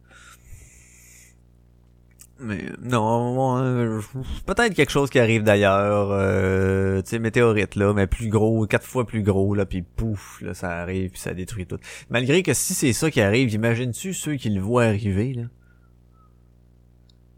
Mais 2.39 2.65
non, 2.83 3.57
je- 4.01 4.19
peut-être 4.45 4.75
quelque 4.75 4.91
chose 4.93 5.09
qui 5.09 5.19
arrive 5.19 5.43
d'ailleurs, 5.43 6.11
euh, 6.11 7.01
tu 7.01 7.09
sais, 7.09 7.19
météorite 7.19 7.77
là, 7.77 7.95
mais 7.95 8.07
plus 8.07 8.29
gros, 8.29 8.67
quatre 8.67 8.85
fois 8.87 9.07
plus 9.07 9.23
gros 9.23 9.55
là, 9.55 9.65
puis 9.65 9.81
pouf, 9.81 10.43
là, 10.43 10.53
ça 10.53 10.71
arrive 10.83 11.13
puis 11.13 11.21
ça 11.21 11.33
détruit 11.33 11.67
tout. 11.67 11.79
Malgré 12.11 12.43
que 12.43 12.53
si 12.53 12.75
c'est 12.75 12.93
ça 12.93 13.11
qui 13.11 13.23
arrive, 13.23 13.53
imagines-tu 13.55 14.13
ceux 14.13 14.35
qui 14.37 14.51
le 14.51 14.61
voient 14.61 14.85
arriver 14.85 15.33
là? 15.33 15.43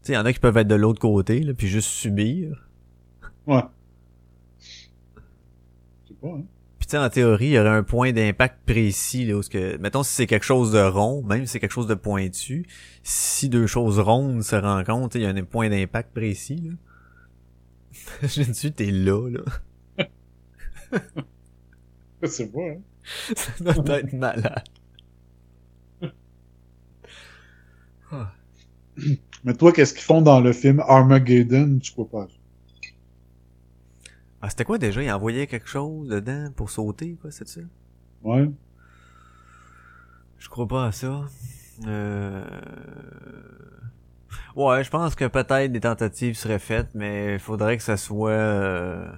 Tu 0.03 0.07
sais, 0.07 0.13
y 0.13 0.17
en 0.17 0.25
a 0.25 0.33
qui 0.33 0.39
peuvent 0.39 0.57
être 0.57 0.67
de 0.67 0.75
l'autre 0.75 0.99
côté 0.99 1.39
là, 1.41 1.53
puis 1.53 1.67
juste 1.67 1.89
subir. 1.89 2.67
Ouais. 3.47 3.63
Sais 4.59 6.13
pas, 6.21 6.27
hein. 6.27 6.43
Tu 6.89 6.93
sais, 6.93 7.03
en 7.03 7.09
théorie, 7.11 7.45
il 7.45 7.51
y 7.51 7.59
aurait 7.59 7.69
un 7.69 7.83
point 7.83 8.11
d'impact 8.13 8.65
précis, 8.65 9.23
là, 9.23 9.35
où 9.35 9.43
ce 9.43 9.49
que, 9.51 9.77
mettons, 9.77 10.01
si 10.01 10.11
c'est 10.11 10.25
quelque 10.25 10.43
chose 10.43 10.71
de 10.71 10.79
rond, 10.79 11.21
même 11.21 11.45
si 11.45 11.51
c'est 11.51 11.59
quelque 11.59 11.71
chose 11.73 11.85
de 11.85 11.93
pointu, 11.93 12.65
si 13.03 13.47
deux 13.47 13.67
choses 13.67 13.99
rondes 13.99 14.41
se 14.41 14.55
rencontrent, 14.55 15.15
il 15.15 15.21
y 15.21 15.25
a 15.27 15.29
un 15.29 15.43
point 15.43 15.69
d'impact 15.69 16.11
précis, 16.15 16.55
là. 16.63 16.71
Je 18.27 18.41
me 18.41 18.69
t'es 18.71 18.89
là, 18.89 19.29
là. 19.29 20.07
Sais 22.27 22.47
pas, 22.47 22.59
hein? 22.59 22.81
Ça 23.35 23.73
doit 23.73 23.99
être 23.99 24.13
malade. 24.13 24.63
Mais 29.43 29.53
toi, 29.53 29.71
qu'est-ce 29.71 29.93
qu'ils 29.93 30.01
font 30.01 30.23
dans 30.23 30.41
le 30.41 30.53
film 30.53 30.79
Armageddon? 30.87 31.77
Tu 31.77 31.91
crois 31.91 32.09
pas? 32.09 32.27
Ah, 34.41 34.49
c'était 34.49 34.63
quoi 34.63 34.77
déjà? 34.77 35.01
Il 35.03 35.11
envoyait 35.11 35.47
quelque 35.47 35.67
chose 35.67 36.07
dedans 36.09 36.49
pour 36.55 36.69
sauter, 36.69 37.17
quoi, 37.21 37.31
c'est 37.31 37.47
ça? 37.47 37.61
Ouais. 38.23 38.49
Je 40.37 40.47
crois 40.49 40.67
pas 40.67 40.85
à 40.85 40.91
ça. 40.91 41.25
Euh... 41.85 42.43
Ouais, 44.55 44.83
je 44.83 44.89
pense 44.89 45.15
que 45.15 45.25
peut-être 45.25 45.71
des 45.71 45.79
tentatives 45.81 46.35
seraient 46.35 46.59
faites, 46.59 46.93
mais 46.95 47.33
il 47.33 47.39
faudrait 47.39 47.77
que 47.77 47.83
ça 47.83 47.97
soit... 47.97 48.29
euh, 48.31 49.11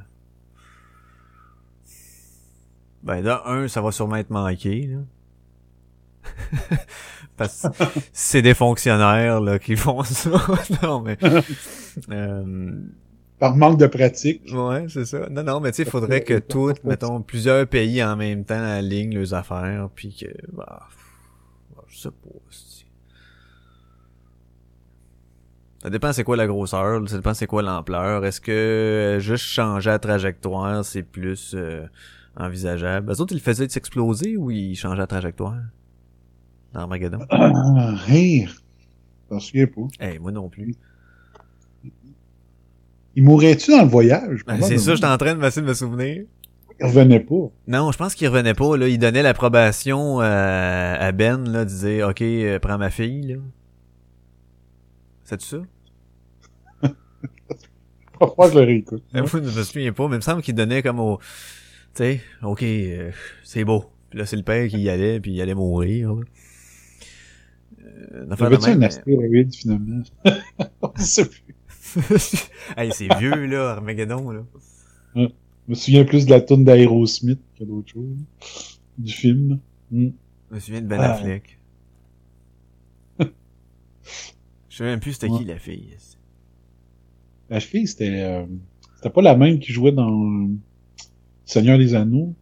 Ben, 3.04 3.22
là, 3.22 3.44
un, 3.46 3.68
ça 3.68 3.82
va 3.82 3.92
sûrement 3.92 4.18
être 4.18 4.30
manqué, 4.30 4.88
là. 4.88 5.00
Parce 7.38 7.62
que 7.64 7.84
c'est 8.14 8.42
des 8.44 8.54
fonctionnaires, 8.54 9.42
là, 9.42 9.58
qui 9.58 9.76
font 9.76 10.04
ça. 10.04 10.30
non, 10.84 11.02
mais... 11.02 11.18
Euh... 12.10 12.82
Par 13.42 13.58
manque 13.58 13.80
de 13.80 13.88
pratique. 13.88 14.44
Ouais, 14.54 14.86
c'est 14.88 15.04
ça. 15.06 15.28
Non, 15.32 15.42
non, 15.42 15.60
mais 15.60 15.72
tu 15.72 15.78
sais, 15.78 15.82
il 15.82 15.90
faudrait 15.90 16.22
que 16.22 16.38
tout, 16.38 16.74
mettons, 16.84 17.24
plusieurs 17.24 17.66
pays 17.66 18.04
en 18.04 18.16
même 18.16 18.46
temps 18.46 18.62
alignent 18.62 19.16
leurs 19.16 19.34
affaires, 19.34 19.90
puis 19.96 20.16
que, 20.16 20.28
bah, 20.54 20.82
pff, 20.88 21.86
je 21.88 21.98
sais 22.02 22.10
pas. 22.12 22.30
Ça 25.82 25.90
dépend 25.90 26.14
c'est 26.14 26.24
quoi 26.24 26.38
la 26.38 26.46
grosseur, 26.46 27.10
ça 27.10 27.16
dépend 27.16 27.34
c'est 27.34 27.48
quoi 27.48 27.64
l'ampleur. 27.64 28.24
Est-ce 28.24 28.40
que 28.42 28.52
euh, 28.52 29.20
juste 29.20 29.46
changer 29.46 29.90
la 29.90 29.98
trajectoire, 29.98 30.86
c'est 30.86 31.02
plus 31.02 31.56
euh, 31.56 31.88
envisageable? 32.38 33.12
Eux 33.12 33.22
autres, 33.22 33.34
ils 33.34 33.38
le 33.38 33.42
faisaient 33.42 33.68
s'exploser 33.68 34.38
ou 34.38 34.52
ils 34.52 34.76
changeaient 34.76 35.00
la 35.00 35.08
trajectoire? 35.08 35.58
Dans 36.74 36.82
Armageddon? 36.82 37.26
Ah, 37.32 37.96
rire. 38.06 38.54
Souviens 39.40 39.66
pas. 39.66 39.88
Eh, 40.00 40.20
moi 40.20 40.32
non 40.32 40.48
plus. 40.48 40.76
Il 43.16 43.24
mourrait-tu 43.24 43.72
dans 43.72 43.84
le 43.84 43.90
voyage? 43.90 44.44
Ben, 44.46 44.62
c'est 44.62 44.78
ça, 44.78 44.96
j'étais 44.96 45.08
en 45.08 45.18
train 45.18 45.36
de 45.36 45.62
me 45.62 45.74
souvenir. 45.74 46.24
Il 46.80 46.86
revenait 46.86 47.20
pas. 47.20 47.52
Non, 47.68 47.92
je 47.92 47.98
pense 47.98 48.16
qu'il 48.16 48.28
revenait 48.28 48.56
pas. 48.56 48.76
Là, 48.76 48.88
il 48.88 48.98
donnait 48.98 49.22
l'approbation 49.22 50.22
euh, 50.22 50.96
à 51.00 51.12
Ben, 51.12 51.48
là, 51.48 51.64
disait 51.64 52.04
OK, 52.04 52.22
euh, 52.22 52.58
prends 52.58 52.78
ma 52.78 52.90
fille. 52.90 53.34
Là. 53.34 53.36
C'est 55.26 55.42
ça? 55.42 55.58
Parfois, 58.20 58.50
je 58.50 58.60
le 58.60 58.66
réécoute. 58.66 59.04
Moi, 59.14 59.26
je 59.32 59.38
me 59.38 59.64
souviens 59.64 59.94
pas, 59.94 60.08
mais 60.08 60.16
il 60.16 60.20
me 60.20 60.22
semble 60.22 60.42
qu'il 60.42 60.56
donnait 60.56 60.82
comme 60.82 61.00
au. 61.00 61.20
Tu 61.94 62.04
sais, 62.04 62.22
OK, 62.42 62.64
euh, 62.64 63.12
c'est 63.44 63.64
beau. 63.64 63.86
Puis 64.10 64.18
là, 64.18 64.26
c'est 64.26 64.38
le 64.38 64.44
père 64.44 64.68
qui 64.68 64.80
y 64.80 64.90
allait, 64.90 65.20
puis 65.20 65.34
il 65.34 65.42
allait 65.42 65.54
mourir. 65.54 66.16
là. 66.16 66.22
Euh, 68.14 68.26
affaire 68.32 68.50
de 68.50 68.56
Avait-tu 68.56 68.70
un 68.70 68.74
même, 68.74 68.84
astéroïde, 68.84 69.56
finalement? 69.56 70.04
Je 70.98 71.02
sais 71.02 71.26
plus. 71.26 71.56
hey, 72.78 72.92
c'est 72.94 73.14
vieux, 73.18 73.46
là, 73.46 73.72
Armageddon, 73.72 74.32
là. 74.32 74.44
Je 75.16 75.28
me 75.68 75.76
souviens 75.76 76.04
plus 76.06 76.26
de 76.26 76.32
la 76.32 76.42
tourne 76.42 76.64
d'Aerosmith 76.64 77.40
que 77.58 77.64
d'autres 77.64 77.92
choses. 77.92 78.18
Du 78.98 79.12
film. 79.14 79.60
Hmm. 79.92 80.10
Je 80.50 80.56
me 80.56 80.60
souviens 80.60 80.82
de 80.82 80.88
Ben 80.88 81.00
Ah. 81.00 81.14
Affleck. 81.14 81.60
Je 83.20 84.78
sais 84.78 84.84
même 84.84 85.00
plus 85.00 85.14
c'était 85.14 85.30
Ouais. 85.30 85.40
qui 85.40 85.46
la 85.46 85.60
fille. 85.60 85.96
La 87.50 87.60
fille, 87.60 87.88
c'était 87.88 88.22
euh, 88.22 88.46
c'était 88.96 89.10
pas 89.10 89.22
la 89.22 89.36
même 89.36 89.60
qui 89.60 89.72
jouait 89.74 89.92
dans 89.92 90.50
Seigneur 91.46 91.78
des 91.78 91.94
Anneaux? 91.96 92.34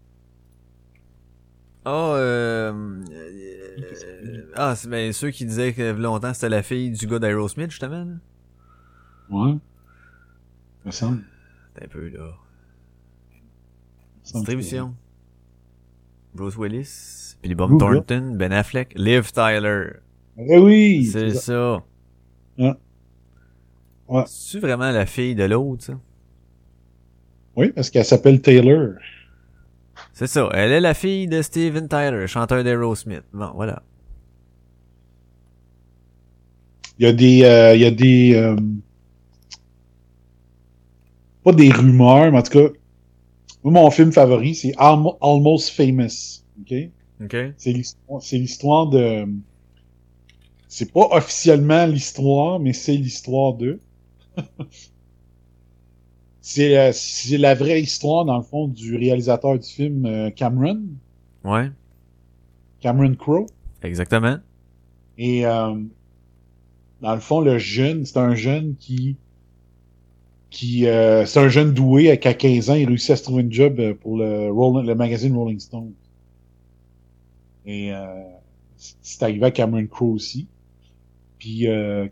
Ah, 1.86 2.14
euh, 2.16 2.72
euh, 3.12 4.52
ah, 4.56 4.76
c'est 4.76 4.90
ben 4.90 5.12
ceux 5.14 5.32
qui 5.32 5.46
disaient 5.46 5.74
que 5.74 5.92
longtemps 5.94 6.34
c'était 6.34 6.50
la 6.50 6.62
fille 6.62 6.92
du 6.92 7.08
gars 7.08 7.20
d'Aerosmith 7.20 7.72
justement. 7.72 8.04
Là. 8.06 8.14
Ouais. 9.30 9.56
Me 10.86 10.92
semble. 10.92 11.24
T'es 11.76 11.86
un 11.86 11.88
peu 11.88 12.10
là. 12.10 12.34
Distribution. 14.24 14.96
Bruce 16.34 16.58
Willis, 16.58 17.36
Billy 17.42 17.56
Bob 17.56 17.72
Ouh, 17.72 17.78
Thornton, 17.80 18.36
Ben 18.36 18.52
Affleck, 18.52 18.94
Liv 18.96 19.32
Tyler. 19.32 19.94
Eh 20.38 20.58
oui! 20.58 21.06
C'est 21.06 21.32
ça. 21.32 21.40
ça. 21.40 21.84
Ouais. 22.58 22.74
Ouais. 24.08 24.24
C'est 24.28 24.60
vraiment 24.60 24.92
la 24.92 25.06
fille 25.06 25.36
de 25.36 25.44
l'autre, 25.46 25.84
ça? 25.84 26.00
Oui, 27.56 27.72
parce 27.72 27.90
qu'elle 27.90 28.06
s'appelle 28.06 28.42
Taylor. 28.42 28.94
C'est 30.14 30.28
ça. 30.28 30.50
Elle 30.54 30.72
est 30.72 30.82
la 30.82 30.94
fille 30.94 31.28
de 31.28 31.42
Steven 31.42 31.88
Tyler, 31.88 32.28
chanteur 32.28 32.64
d'Aerosmith. 32.64 33.24
Bon, 33.34 33.52
voilà. 33.56 33.82
Il 37.00 37.06
y 37.06 37.10
a 37.10 37.14
des, 37.14 37.44
euh, 37.44 37.76
il 37.76 37.82
y 37.82 37.86
a 37.86 37.92
des, 37.92 38.36
euh, 38.36 38.56
pas 41.44 41.52
des 41.54 41.72
rumeurs, 41.72 42.32
mais 42.32 42.40
en 42.40 42.44
tout 42.44 42.52
cas, 42.52 42.70
moi, 43.64 43.84
mon 43.84 43.92
film 43.92 44.12
favori, 44.12 44.56
c'est 44.56 44.74
Almo- 44.78 45.18
Almost 45.22 45.70
Famous. 45.72 46.44
OK? 46.62 46.74
OK. 47.24 47.36
C'est 47.58 48.38
l'histoire, 48.38 48.88
de, 48.88 49.26
c'est 50.68 50.92
pas 50.94 51.08
officiellement 51.12 51.86
l'histoire, 51.86 52.60
mais 52.60 52.74
c'est 52.74 52.96
l'histoire 52.96 53.54
de. 53.56 53.80
c'est, 56.42 56.78
euh, 56.78 56.92
c'est 56.94 57.38
la 57.38 57.56
vraie 57.56 57.82
histoire, 57.82 58.26
dans 58.26 58.38
le 58.38 58.44
fond, 58.44 58.68
du 58.68 58.96
réalisateur 58.96 59.58
du 59.60 59.68
film 59.68 60.06
euh, 60.06 60.30
Cameron, 60.32 60.82
Ouais. 61.44 61.70
Cameron 62.82 63.16
Crowe. 63.16 63.46
Exactement. 63.82 64.38
Et 65.18 65.46
euh, 65.46 65.76
dans 67.02 67.14
le 67.14 67.20
fond, 67.22 67.42
le 67.42 67.58
jeune, 67.58 68.06
c'est 68.06 68.18
un 68.18 68.36
jeune 68.36 68.76
qui 68.78 69.18
qui 70.50 70.88
euh, 70.88 71.26
c'est 71.26 71.40
un 71.40 71.50
jeune 71.50 71.74
doué 71.74 72.18
qu'à 72.20 72.34
15 72.34 72.70
ans, 72.72 72.74
il 72.76 72.88
réussit 72.88 73.12
à 73.12 73.16
se 73.16 73.24
trouver 73.24 73.44
un 73.44 73.52
job 73.52 73.80
euh, 73.80 73.94
pour 73.94 74.18
le 74.18 74.52
Rolling- 74.52 74.86
le 74.88 74.96
magazine 74.96 75.36
Rolling 75.36 75.60
Stone. 75.60 75.92
Et 77.66 77.94
euh, 77.94 78.06
c'est 78.78 79.22
arrivé 79.24 79.46
à 79.46 79.52
Cameron 79.52 79.86
Crowe 79.88 80.14
aussi. 80.14 80.48
Puis 81.38 81.68
euh, 81.68 82.08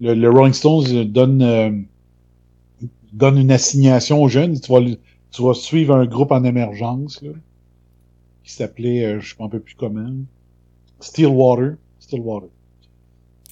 le, 0.00 0.14
le 0.14 0.30
Rolling 0.30 0.52
Stones 0.54 1.04
donne 1.04 1.42
euh, 1.42 1.70
donne 3.12 3.38
une 3.38 3.52
assignation 3.52 4.20
aux 4.22 4.28
jeunes. 4.28 4.58
Tu 4.60 4.72
vas, 4.72 4.80
tu 5.30 5.42
vas 5.42 5.54
suivre 5.54 5.94
un 5.94 6.06
groupe 6.06 6.32
en 6.32 6.42
émergence 6.44 7.22
là, 7.22 7.30
qui 8.42 8.52
s'appelait, 8.52 9.04
euh, 9.04 9.20
je 9.20 9.34
ne 9.38 9.42
rappelle 9.42 9.60
plus 9.60 9.74
comment. 9.76 10.10
Stillwater. 11.00 11.76
Stillwater. 12.00 12.48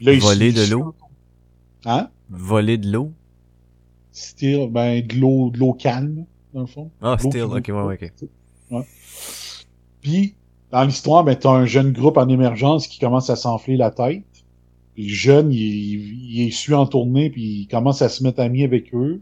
Là, 0.00 0.18
Voler 0.18 0.52
de 0.52 0.64
l'eau. 0.70 0.94
Hein? 1.84 2.08
Voler 2.28 2.76
de 2.78 2.90
l'eau. 2.90 3.12
Still, 4.12 4.68
ben, 4.70 5.04
de 5.06 5.14
l'eau, 5.16 5.50
de 5.50 5.58
l'eau 5.58 5.72
calme, 5.72 6.24
dans 6.52 6.60
le 6.60 6.66
fond. 6.66 6.90
Ah, 7.00 7.16
still. 7.18 7.30
qui- 7.32 7.38
Ok, 7.40 7.68
ouais, 7.68 7.82
ouais, 7.82 7.98
ok. 8.02 8.28
Ouais. 8.70 8.84
Puis, 10.00 10.34
dans 10.70 10.84
l'histoire, 10.84 11.24
ben, 11.24 11.36
t'as 11.36 11.50
un 11.50 11.66
jeune 11.66 11.92
groupe 11.92 12.16
en 12.16 12.28
émergence 12.28 12.86
qui 12.86 12.98
commence 12.98 13.30
à 13.30 13.36
s'enfler 13.36 13.76
la 13.76 13.90
tête. 13.90 14.22
Puis 14.94 15.04
le 15.08 15.14
jeune, 15.14 15.52
il, 15.52 15.60
il, 15.60 16.30
il 16.34 16.46
est 16.46 16.50
su 16.50 16.74
en 16.74 16.86
tournée, 16.86 17.30
puis 17.30 17.60
il 17.62 17.66
commence 17.66 18.02
à 18.02 18.08
se 18.08 18.22
mettre 18.22 18.40
ami 18.40 18.62
avec 18.64 18.94
eux. 18.94 19.20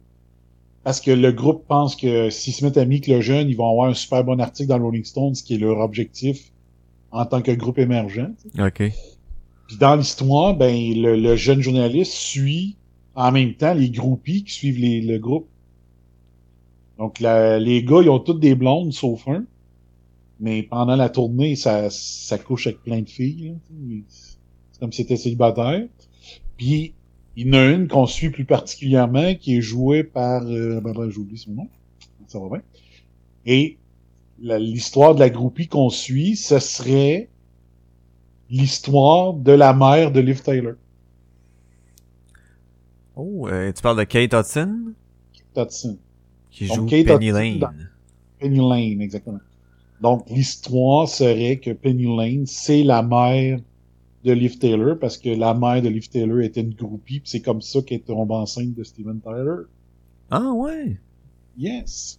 Parce 0.82 1.00
que 1.00 1.10
le 1.10 1.30
groupe 1.30 1.64
pense 1.68 1.94
que 1.94 2.30
s'ils 2.30 2.54
se 2.54 2.64
mettent 2.64 2.78
amis 2.78 2.96
avec 2.96 3.06
le 3.06 3.20
jeune, 3.20 3.48
ils 3.48 3.56
vont 3.56 3.70
avoir 3.70 3.88
un 3.90 3.94
super 3.94 4.24
bon 4.24 4.40
article 4.40 4.68
dans 4.70 4.78
le 4.78 4.84
Rolling 4.84 5.04
Stones, 5.04 5.34
ce 5.34 5.42
qui 5.44 5.54
est 5.54 5.58
leur 5.58 5.78
objectif 5.78 6.50
en 7.12 7.26
tant 7.26 7.42
que 7.42 7.52
groupe 7.52 7.78
émergent. 7.78 8.26
Ok. 8.58 8.82
Puis 9.68 9.76
dans 9.78 9.94
l'histoire, 9.94 10.56
ben 10.56 10.74
le, 10.74 11.16
le 11.16 11.36
jeune 11.36 11.60
journaliste 11.60 12.12
suit 12.14 12.76
en 13.20 13.32
même 13.32 13.54
temps 13.54 13.74
les 13.74 13.90
groupies 13.90 14.44
qui 14.44 14.52
suivent 14.52 14.80
le 14.80 15.18
groupe. 15.18 15.46
Donc 16.98 17.20
les 17.20 17.84
gars, 17.84 18.00
ils 18.02 18.08
ont 18.08 18.18
toutes 18.18 18.40
des 18.40 18.54
blondes 18.54 18.92
sauf 18.92 19.28
un. 19.28 19.44
Mais 20.40 20.62
pendant 20.62 20.96
la 20.96 21.10
tournée, 21.10 21.54
ça, 21.54 21.90
ça 21.90 22.38
couche 22.38 22.66
avec 22.66 22.82
plein 22.82 23.02
de 23.02 23.08
filles. 23.08 23.54
C'est 24.70 24.80
comme 24.80 24.90
si 24.90 25.02
c'était 25.02 25.16
célibataire. 25.16 25.86
Puis 26.56 26.94
il 27.36 27.46
y 27.46 27.50
en 27.50 27.52
a 27.52 27.64
une 27.70 27.88
qu'on 27.88 28.06
suit 28.06 28.30
plus 28.30 28.46
particulièrement 28.46 29.34
qui 29.34 29.58
est 29.58 29.60
jouée 29.60 30.02
par 30.02 30.42
euh, 30.46 30.80
ben, 30.80 30.92
ben, 30.92 31.10
j'oublie 31.10 31.36
son 31.36 31.52
nom. 31.52 31.68
Ça 32.26 32.38
va 32.38 32.48
bien. 32.48 32.62
Et 33.44 33.76
l'histoire 34.40 35.14
de 35.14 35.20
la 35.20 35.28
groupie 35.28 35.68
qu'on 35.68 35.90
suit, 35.90 36.36
ce 36.36 36.58
serait 36.58 37.28
l'histoire 38.48 39.34
de 39.34 39.52
la 39.52 39.74
mère 39.74 40.10
de 40.10 40.20
Liv 40.20 40.40
Taylor. 40.42 40.74
Oh, 43.16 43.48
euh, 43.48 43.72
tu 43.72 43.82
parles 43.82 43.98
de 43.98 44.04
Kate 44.04 44.32
Hudson, 44.34 44.92
Hudson. 45.56 45.98
qui 46.50 46.66
Donc, 46.68 46.76
joue 46.76 46.86
Kate 46.86 47.06
Penny 47.06 47.28
Hudson 47.28 47.38
Lane. 47.38 47.58
dans- 47.58 47.70
Penny 48.38 48.58
Lane, 48.58 49.00
exactement. 49.02 49.40
Donc, 50.00 50.28
l'histoire 50.30 51.08
serait 51.08 51.58
que 51.58 51.70
Penny 51.72 52.04
Lane, 52.16 52.46
c'est 52.46 52.82
la 52.82 53.02
mère 53.02 53.60
de 54.24 54.32
Liv 54.32 54.58
Taylor, 54.58 54.98
parce 54.98 55.18
que 55.18 55.28
la 55.30 55.52
mère 55.54 55.82
de 55.82 55.88
Liv 55.88 56.08
Taylor 56.08 56.40
était 56.40 56.60
une 56.62 56.74
groupie, 56.74 57.20
c'est 57.24 57.40
comme 57.40 57.60
ça 57.60 57.82
qu'elle 57.82 57.98
est 57.98 58.06
tombée 58.06 58.34
enceinte 58.34 58.74
de 58.74 58.82
Steven 58.84 59.20
Tyler. 59.20 59.64
Ah, 60.30 60.52
ouais. 60.52 60.96
Yes! 61.58 62.18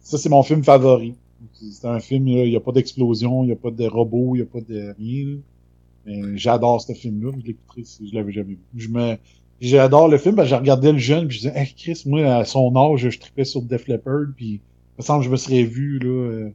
Ça, 0.00 0.18
c'est 0.18 0.28
mon 0.28 0.42
film 0.42 0.62
favori. 0.62 1.14
C'est 1.54 1.86
un 1.88 2.00
film, 2.00 2.28
il 2.28 2.50
n'y 2.50 2.56
a 2.56 2.60
pas 2.60 2.72
d'explosion, 2.72 3.42
il 3.44 3.46
n'y 3.46 3.52
a 3.52 3.56
pas 3.56 3.70
de 3.70 3.86
robot, 3.86 4.34
il 4.34 4.38
n'y 4.38 4.42
a 4.42 4.46
pas 4.46 4.60
de 4.60 4.94
rien. 4.98 5.26
là. 5.26 5.36
Mais 6.04 6.36
j'adore 6.36 6.80
ce 6.82 6.92
film-là. 6.92 7.30
Je 7.40 7.46
l'écouterai 7.46 7.84
si 7.84 8.08
je 8.08 8.14
l'avais 8.14 8.32
jamais 8.32 8.54
vu. 8.54 8.58
Je 8.76 8.88
me, 8.88 9.16
j'adore 9.68 10.08
le 10.08 10.18
film, 10.18 10.34
parce 10.34 10.46
que 10.46 10.50
j'ai 10.50 10.58
regardé 10.58 10.92
le 10.92 10.98
jeune, 10.98 11.28
puis 11.28 11.36
je 11.36 11.42
disais, 11.42 11.58
hey, 11.58 11.72
Chris, 11.74 12.02
moi, 12.06 12.36
à 12.36 12.44
son 12.44 12.74
âge, 12.76 13.08
je 13.08 13.18
tripais 13.18 13.44
sur 13.44 13.62
Def 13.62 13.86
Leppard, 13.88 14.26
puis 14.36 14.60
me 14.98 15.02
semble 15.02 15.20
que 15.20 15.26
je 15.26 15.30
me 15.30 15.36
serais 15.36 15.64
vu, 15.64 15.98
là, 15.98 16.08
euh, 16.08 16.50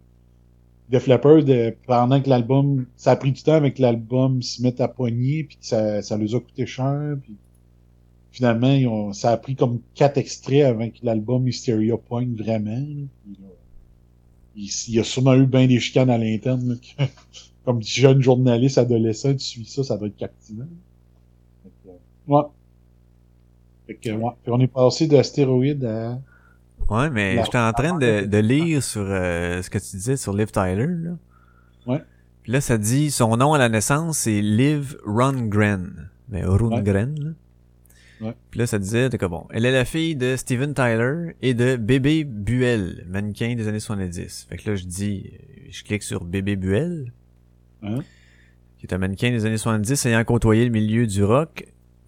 Def 0.89 1.07
Leppard, 1.07 1.43
euh, 1.47 1.71
pendant 1.85 2.21
que 2.21 2.29
l'album, 2.29 2.85
ça 2.95 3.11
a 3.11 3.15
pris 3.15 3.31
du 3.31 3.41
temps 3.43 3.53
avec 3.53 3.79
l'album 3.79 4.41
se 4.41 4.61
mette 4.61 4.81
à 4.81 4.87
poigner, 4.87 5.43
puis 5.43 5.57
que 5.57 5.65
ça, 5.65 6.01
ça 6.01 6.17
les 6.17 6.35
a 6.35 6.39
coûté 6.39 6.65
cher, 6.65 7.15
puis 7.23 7.35
finalement, 8.31 8.71
ils 8.71 8.87
ont, 8.87 9.13
ça 9.13 9.31
a 9.31 9.37
pris 9.37 9.55
comme 9.55 9.79
quatre 9.95 10.17
extraits 10.17 10.63
avant 10.63 10.89
que 10.89 10.99
l'album 11.03 11.47
Hysteria 11.47 11.97
poigne 11.97 12.35
vraiment. 12.35 12.85
Puis, 13.23 13.37
là, 13.41 13.49
il, 14.55 14.95
y 14.95 14.99
a 14.99 15.03
sûrement 15.03 15.33
eu 15.35 15.45
bien 15.45 15.67
des 15.67 15.79
chicanes 15.79 16.09
à 16.09 16.17
l'interne, 16.17 16.79
comme 17.65 17.81
jeune 17.81 18.21
journaliste 18.21 18.77
adolescent, 18.77 19.33
tu 19.33 19.39
suis 19.39 19.65
ça, 19.65 19.83
ça 19.83 19.97
doit 19.97 20.07
être 20.07 20.17
captivant. 20.17 20.67
Ouais. 22.27 22.43
Fait 23.87 23.95
que, 23.95 24.09
ouais. 24.11 24.31
Puis 24.43 24.51
on 24.51 24.59
est 24.59 24.67
passé 24.67 25.07
d'astéroïde 25.07 25.85
à... 25.85 26.19
Ouais, 26.89 27.09
mais 27.09 27.43
j'étais 27.43 27.57
en 27.57 27.73
train 27.73 27.97
de, 27.97 28.25
de 28.25 28.37
lire 28.37 28.81
sur 28.83 29.01
euh, 29.05 29.61
ce 29.61 29.69
que 29.69 29.77
tu 29.77 29.97
disais 29.97 30.15
sur 30.17 30.33
Liv 30.33 30.51
Tyler, 30.51 30.87
là. 30.87 31.11
Ouais. 31.85 32.03
Puis 32.43 32.51
là, 32.53 32.61
ça 32.61 32.77
dit, 32.77 33.11
son 33.11 33.35
nom 33.35 33.53
à 33.53 33.57
la 33.57 33.67
naissance, 33.67 34.19
c'est 34.19 34.41
Liv 34.41 34.97
Rundgren. 35.05 36.09
Mais 36.29 36.43
Rundgren, 36.45 37.15
là. 37.19 37.29
Ouais. 38.21 38.33
Puis 38.51 38.59
là, 38.59 38.67
ça 38.67 38.79
disait, 38.79 39.09
que 39.09 39.25
bon, 39.25 39.45
elle 39.51 39.65
est 39.65 39.71
la 39.71 39.85
fille 39.85 40.15
de 40.15 40.35
Steven 40.37 40.73
Tyler 40.73 41.35
et 41.41 41.53
de 41.53 41.75
Bébé 41.75 42.23
Buell, 42.23 43.05
mannequin 43.09 43.53
des 43.55 43.67
années 43.67 43.79
70. 43.79 44.47
Fait 44.49 44.57
que 44.57 44.69
là, 44.69 44.75
je 44.75 44.85
dis, 44.85 45.31
euh, 45.33 45.67
je 45.69 45.83
clique 45.83 46.03
sur 46.03 46.23
Bébé 46.23 46.55
Buell, 46.55 47.11
Hein? 47.83 47.99
qui 48.79 48.85
est 48.87 48.93
un 48.93 48.97
mannequin 48.97 49.29
des 49.29 49.45
années 49.45 49.57
70 49.57 50.05
ayant 50.07 50.23
côtoyé 50.23 50.63
le 50.65 50.71
milieu 50.71 51.05
du 51.05 51.23
rock, 51.23 51.67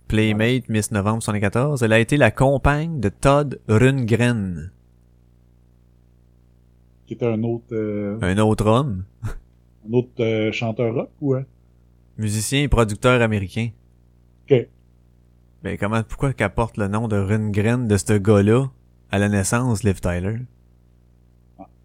Playmate, 0.09 0.67
Miss 0.69 0.91
Novembre 0.91 1.21
74. 1.21 1.83
Elle 1.83 1.93
a 1.93 1.99
été 1.99 2.17
la 2.17 2.31
compagne 2.31 2.99
de 2.99 3.09
Todd 3.09 3.61
Rundgren, 3.67 4.71
Qui 7.05 7.13
était 7.13 7.27
un 7.27 7.43
autre, 7.43 7.65
euh, 7.73 8.17
un 8.19 8.37
autre 8.39 8.65
homme, 8.65 9.03
un 9.87 9.93
autre 9.93 10.09
euh, 10.19 10.51
chanteur 10.51 10.95
rock, 10.95 11.11
ou 11.21 11.35
hein? 11.35 11.45
musicien 12.17 12.63
et 12.63 12.67
producteur 12.67 13.21
américain. 13.21 13.69
Ok. 14.49 14.67
Ben 15.61 15.77
comment, 15.77 16.01
pourquoi 16.01 16.33
qu'elle 16.33 16.49
porte 16.49 16.77
le 16.77 16.87
nom 16.87 17.07
de 17.07 17.15
Rundgren 17.15 17.87
de 17.87 17.97
ce 17.97 18.17
gars-là 18.17 18.65
à 19.11 19.19
la 19.19 19.29
naissance, 19.29 19.83
Liv 19.83 20.01
Tyler? 20.01 20.37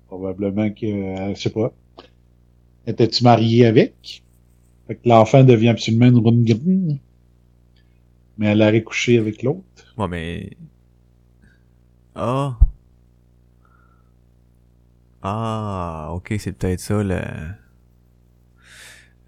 Probablement 0.09 0.71
que, 0.71 0.87
euh, 0.87 1.35
je 1.35 1.41
sais 1.43 1.51
pas. 1.51 1.75
Étais-tu 2.87 3.23
marié 3.23 3.67
avec? 3.67 4.23
Fait 4.87 4.95
que 4.95 5.07
l'enfant 5.07 5.45
devient 5.45 5.69
absolument 5.69 6.07
une 6.07 6.25
Rundgren. 6.25 6.99
Mais 8.39 8.47
elle 8.47 8.63
a 8.63 8.69
récouché 8.69 9.19
avec 9.19 9.43
l'autre. 9.43 9.95
Ouais, 9.97 10.09
mais... 10.09 10.57
Ah... 12.15 12.59
Ah, 15.23 16.11
ok, 16.13 16.35
c'est 16.39 16.53
peut-être 16.53 16.81
ça, 16.81 17.03
le... 17.03 17.19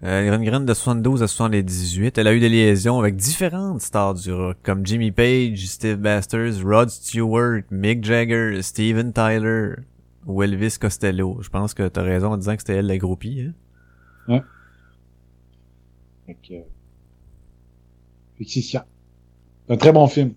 Euh, 0.03 0.35
une 0.37 0.43
graine 0.43 0.65
de 0.65 0.73
72 0.75 1.23
à 1.23 1.27
78. 1.27 2.19
Elle 2.19 2.27
a 2.27 2.33
eu 2.33 2.39
des 2.39 2.49
liaisons 2.49 2.99
avec 2.99 3.15
différentes 3.15 3.81
stars 3.81 4.13
du 4.13 4.31
rock, 4.31 4.57
comme 4.61 4.85
Jimmy 4.85 5.11
Page, 5.11 5.65
Steve 5.65 5.99
Masters, 5.99 6.63
Rod 6.63 6.89
Stewart, 6.89 7.61
Mick 7.71 8.03
Jagger, 8.03 8.61
Steven 8.61 9.11
Tyler 9.11 9.73
ou 10.27 10.43
Elvis 10.43 10.77
Costello. 10.79 11.39
Je 11.41 11.49
pense 11.49 11.73
que 11.73 11.87
t'as 11.87 12.03
raison 12.03 12.33
en 12.33 12.37
disant 12.37 12.55
que 12.55 12.61
c'était 12.61 12.75
elle 12.75 12.85
la 12.85 12.99
groupie. 12.99 13.49
Hein? 14.27 14.43
Fait 16.27 16.35
que... 16.35 16.53
Fait 18.37 18.45
que 18.45 18.51
c'est 18.51 18.61
ça. 18.61 18.85
C'est 19.67 19.73
un 19.73 19.77
très 19.77 19.91
bon 19.91 20.07
film. 20.07 20.33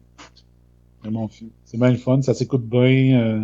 Très 1.01 1.11
bon 1.11 1.29
film. 1.29 1.51
C'est 1.65 1.79
bien 1.79 1.91
le 1.91 1.99
fun, 1.99 2.21
ça 2.21 2.35
s'écoute 2.35 2.65
bien. 2.65 3.21
Euh... 3.21 3.43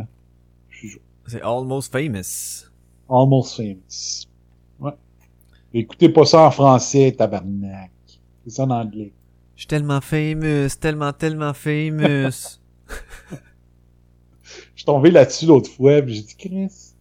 C'est 1.27 1.43
Almost 1.43 1.93
Famous. 1.93 2.69
Almost 3.09 3.57
Famous. 3.57 4.27
Ouais. 4.81 4.93
Écoutez 5.73 6.09
pas 6.09 6.25
ça 6.25 6.43
en 6.43 6.51
français, 6.51 7.15
tabarnak. 7.17 7.93
C'est 8.45 8.51
ça 8.51 8.65
en 8.65 8.71
anglais. 8.71 9.13
Je 9.55 9.61
suis 9.61 9.69
tellement 9.69 10.01
famous, 10.01 10.69
tellement, 10.81 11.13
tellement 11.13 11.55
famous. 11.55 12.59
Je 14.43 14.83
suis 14.83 14.85
tombé 14.85 15.11
là-dessus 15.11 15.47
l'autre 15.47 15.71
fois, 15.71 16.07
j'ai 16.07 16.23
dit, 16.23 16.37
Chris, 16.37 16.93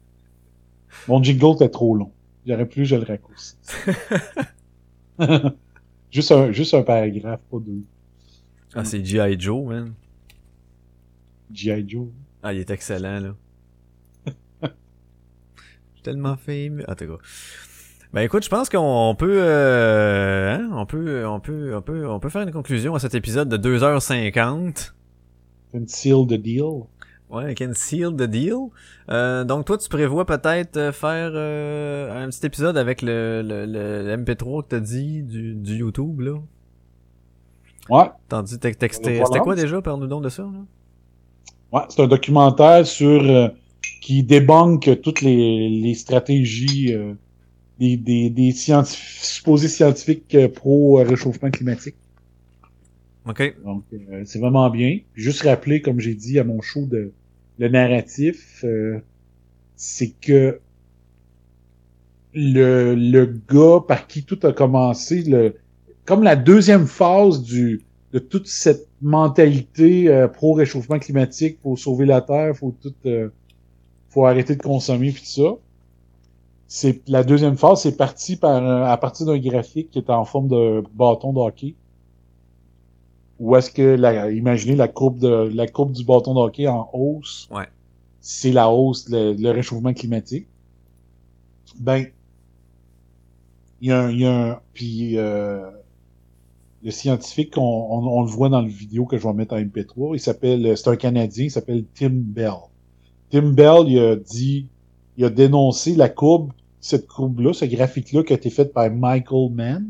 mon 1.07 1.22
jingle 1.22 1.56
était 1.56 1.70
trop 1.70 1.95
long. 1.95 2.12
J'aurais 2.45 2.66
plus, 2.66 2.86
je 2.86 2.95
le 2.95 3.03
raccourcis. 3.03 3.56
juste 6.12 6.32
un, 6.32 6.52
juste 6.52 6.74
un 6.74 6.82
paragraphe, 6.84 7.41
pas 7.52 7.60
deux. 7.60 7.84
Ah, 8.76 8.84
c'est 8.84 9.03
G.I. 9.03 9.39
Joe, 9.39 9.65
man. 9.65 9.93
G.I. 11.52 11.85
Joe. 11.88 12.07
Ah, 12.43 12.53
il 12.53 12.60
est 12.60 12.69
excellent, 12.69 13.19
là. 13.19 13.35
Je 14.64 14.68
suis 15.93 16.02
tellement 16.03 16.35
fameux. 16.35 16.84
Ah, 16.88 16.95
t'es 16.95 17.07
quoi. 17.07 17.19
Ben 18.14 18.22
écoute, 18.22 18.43
je 18.45 18.49
pense 18.49 18.69
qu'on 18.69 19.15
peut, 19.18 19.39
euh, 19.41 20.56
hein, 20.56 20.69
on 20.72 20.85
peut, 20.85 21.26
on 21.26 21.39
peut, 21.41 21.76
on 21.76 21.81
peut, 21.81 22.07
on 22.07 22.19
peut 22.19 22.30
faire 22.30 22.43
une 22.43 22.52
conclusion 22.52 22.95
à 22.95 22.99
cet 22.99 23.14
épisode 23.14 23.49
de 23.49 23.57
2h50. 23.57 24.93
Can 25.73 25.84
seal 25.88 26.26
the 26.26 26.35
deal. 26.41 26.85
Ouais, 27.30 27.56
can 27.56 27.73
seal 27.73 28.15
the 28.15 28.23
deal. 28.23 28.69
Euh, 29.10 29.43
donc 29.43 29.65
toi, 29.65 29.77
tu 29.77 29.89
prévois 29.89 30.26
peut-être 30.26 30.77
euh, 30.77 30.91
faire 30.93 31.31
euh, 31.34 32.23
un 32.23 32.30
petit 32.30 32.45
épisode 32.45 32.77
avec 32.77 33.02
le, 33.02 33.41
le, 33.43 33.65
le 33.65 34.15
MP3 34.15 34.64
que 34.64 34.68
t'as 34.69 34.80
dit 34.80 35.23
du, 35.23 35.56
du 35.56 35.76
YouTube 35.77 36.22
là. 36.22 36.35
Ouais. 37.90 38.06
T'as 38.30 38.41
dit 38.41 38.57
texté. 38.60 39.22
C'était 39.26 39.40
quoi 39.40 39.56
déjà, 39.56 39.82
parle-nous 39.82 40.07
donc 40.07 40.24
de 40.24 40.30
ça 40.30 40.44
là. 40.44 40.66
Ouais, 41.72 41.82
c'est 41.90 42.02
un 42.02 42.07
documentaire 42.07 42.86
sur 42.86 43.22
euh, 43.24 43.49
qui 44.02 44.24
débanque 44.24 45.02
toutes 45.02 45.22
les, 45.22 45.70
les 45.70 45.94
stratégies 45.94 46.94
euh, 46.94 47.14
des, 47.80 47.98
des, 47.98 48.30
des 48.30 48.52
scientifiques, 48.52 49.24
supposés 49.24 49.68
scientifiques 49.68 50.34
euh, 50.36 50.48
pro-réchauffement 50.48 51.52
climatique. 51.52 51.95
OK. 53.28 53.56
Donc, 53.64 53.84
euh, 53.94 54.24
c'est 54.26 54.40
vraiment 54.40 54.70
bien. 54.70 54.99
Juste 55.16 55.41
rappeler, 55.41 55.82
comme 55.82 55.99
j'ai 55.99 56.14
dit 56.16 56.40
à 56.40 56.44
mon 56.44 56.62
show, 56.62 56.86
de 56.86 57.12
le 57.57 57.68
narratif, 57.70 58.64
euh, 58.64 58.99
c'est 59.76 60.10
que 60.10 60.60
le, 62.34 62.95
le 62.95 63.26
gars 63.26 63.80
par 63.88 64.07
qui 64.07 64.24
tout 64.24 64.40
a 64.44 64.53
commencé, 64.53 65.24
le, 65.24 65.56
comme 66.06 66.23
la 66.23 66.36
deuxième 66.36 66.88
phase 66.88 67.41
du 67.41 67.82
de 68.14 68.19
toute 68.19 68.48
cette 68.48 68.88
mentalité 69.02 70.07
euh, 70.07 70.27
pro-réchauffement 70.27 70.99
climatique, 70.99 71.57
faut 71.61 71.76
sauver 71.76 72.06
la 72.06 72.22
Terre, 72.22 72.56
faut 72.56 72.73
tout, 72.82 72.94
faut 74.10 74.26
arrêter 74.26 74.56
de 74.56 74.61
consommer 74.61 75.11
puis 75.11 75.22
tout 75.22 75.44
ça 75.44 75.57
c'est 76.68 77.07
la 77.07 77.23
deuxième 77.23 77.57
phase, 77.57 77.84
c'est 77.84 77.95
parti 77.95 78.36
par 78.36 78.64
à 78.65 78.98
partir 78.98 79.26
d'un 79.26 79.38
graphique 79.38 79.91
qui 79.91 79.99
est 79.99 80.10
en 80.10 80.26
forme 80.26 80.48
de 80.48 80.84
bâton 80.94 81.32
de 81.34 81.40
hockey. 81.40 81.76
Où 83.40 83.56
est-ce 83.56 83.69
que 83.69 83.82
la, 83.82 84.32
imaginez 84.32 84.76
la 84.76 84.88
courbe 84.88 85.19
de 85.19 85.52
la 85.53 85.68
courbe 85.68 85.91
du 85.91 86.03
bâton 86.03 86.34
de 86.34 86.40
hockey 86.40 86.68
en 86.68 86.90
hausse. 86.94 87.48
Ouais. 87.52 87.68
C'est 88.22 88.52
la 88.52 88.69
hausse, 88.69 89.10
le, 89.10 89.34
le, 89.34 89.52
réchauffement 89.52 89.94
climatique. 89.94 90.48
Ben, 91.80 92.07
il 93.82 93.90
y 93.90 93.91
a 93.91 94.02
un, 94.02 94.10
il 94.10 94.19
y 94.19 94.26
a 94.26 94.52
un 94.52 94.60
puis 94.73 95.18
euh, 95.18 95.69
le 96.86 96.91
scientifique, 96.91 97.57
on, 97.57 97.62
on, 97.62 98.07
on, 98.07 98.22
le 98.22 98.30
voit 98.30 98.48
dans 98.48 98.62
le 98.62 98.70
vidéo 98.70 99.06
que 99.06 99.18
je 99.18 99.28
vais 99.28 99.34
mettre 99.34 99.56
en 99.56 99.60
MP3. 99.60 100.12
Il 100.14 100.20
s'appelle, 100.20 100.78
c'est 100.78 100.88
un 100.88 100.95
Canadien, 100.95 101.45
il 101.45 101.52
s'appelle 101.52 101.84
Tim 101.95 102.12
Bell. 102.12 102.53
Tim 103.32 103.53
Bell, 103.53 103.88
il 103.88 103.99
a 103.99 104.16
dit 104.16 104.68
il 105.18 105.26
a 105.26 105.32
dénoncé 105.32 105.95
la 105.95 106.10
courbe, 106.10 106.52
cette 106.80 107.07
courbe-là, 107.07 107.53
ce 107.53 107.66
graphique-là 107.66 108.24
qui 108.24 108.34
a 108.34 108.36
été 108.36 108.52
fait 108.52 108.72
par 108.72 108.91
Michael 108.91 109.49
Mann. 109.52 109.88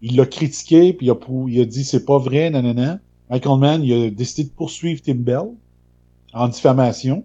Il 0.00 0.16
l'a 0.16 0.26
critiqué, 0.26 0.92
puis 0.92 1.06
il 1.06 1.10
a, 1.10 1.16
il 1.48 1.60
a 1.60 1.64
dit 1.64 1.82
c'est 1.82 2.04
pas 2.04 2.18
vrai, 2.18 2.50
nanana. 2.50 3.00
Michael 3.28 3.58
Mann, 3.58 3.82
il 3.82 3.92
a 3.92 4.10
décidé 4.10 4.44
de 4.44 4.54
poursuivre 4.54 5.02
Tim 5.02 5.14
Bell 5.14 5.50
en 6.34 6.46
diffamation. 6.46 7.24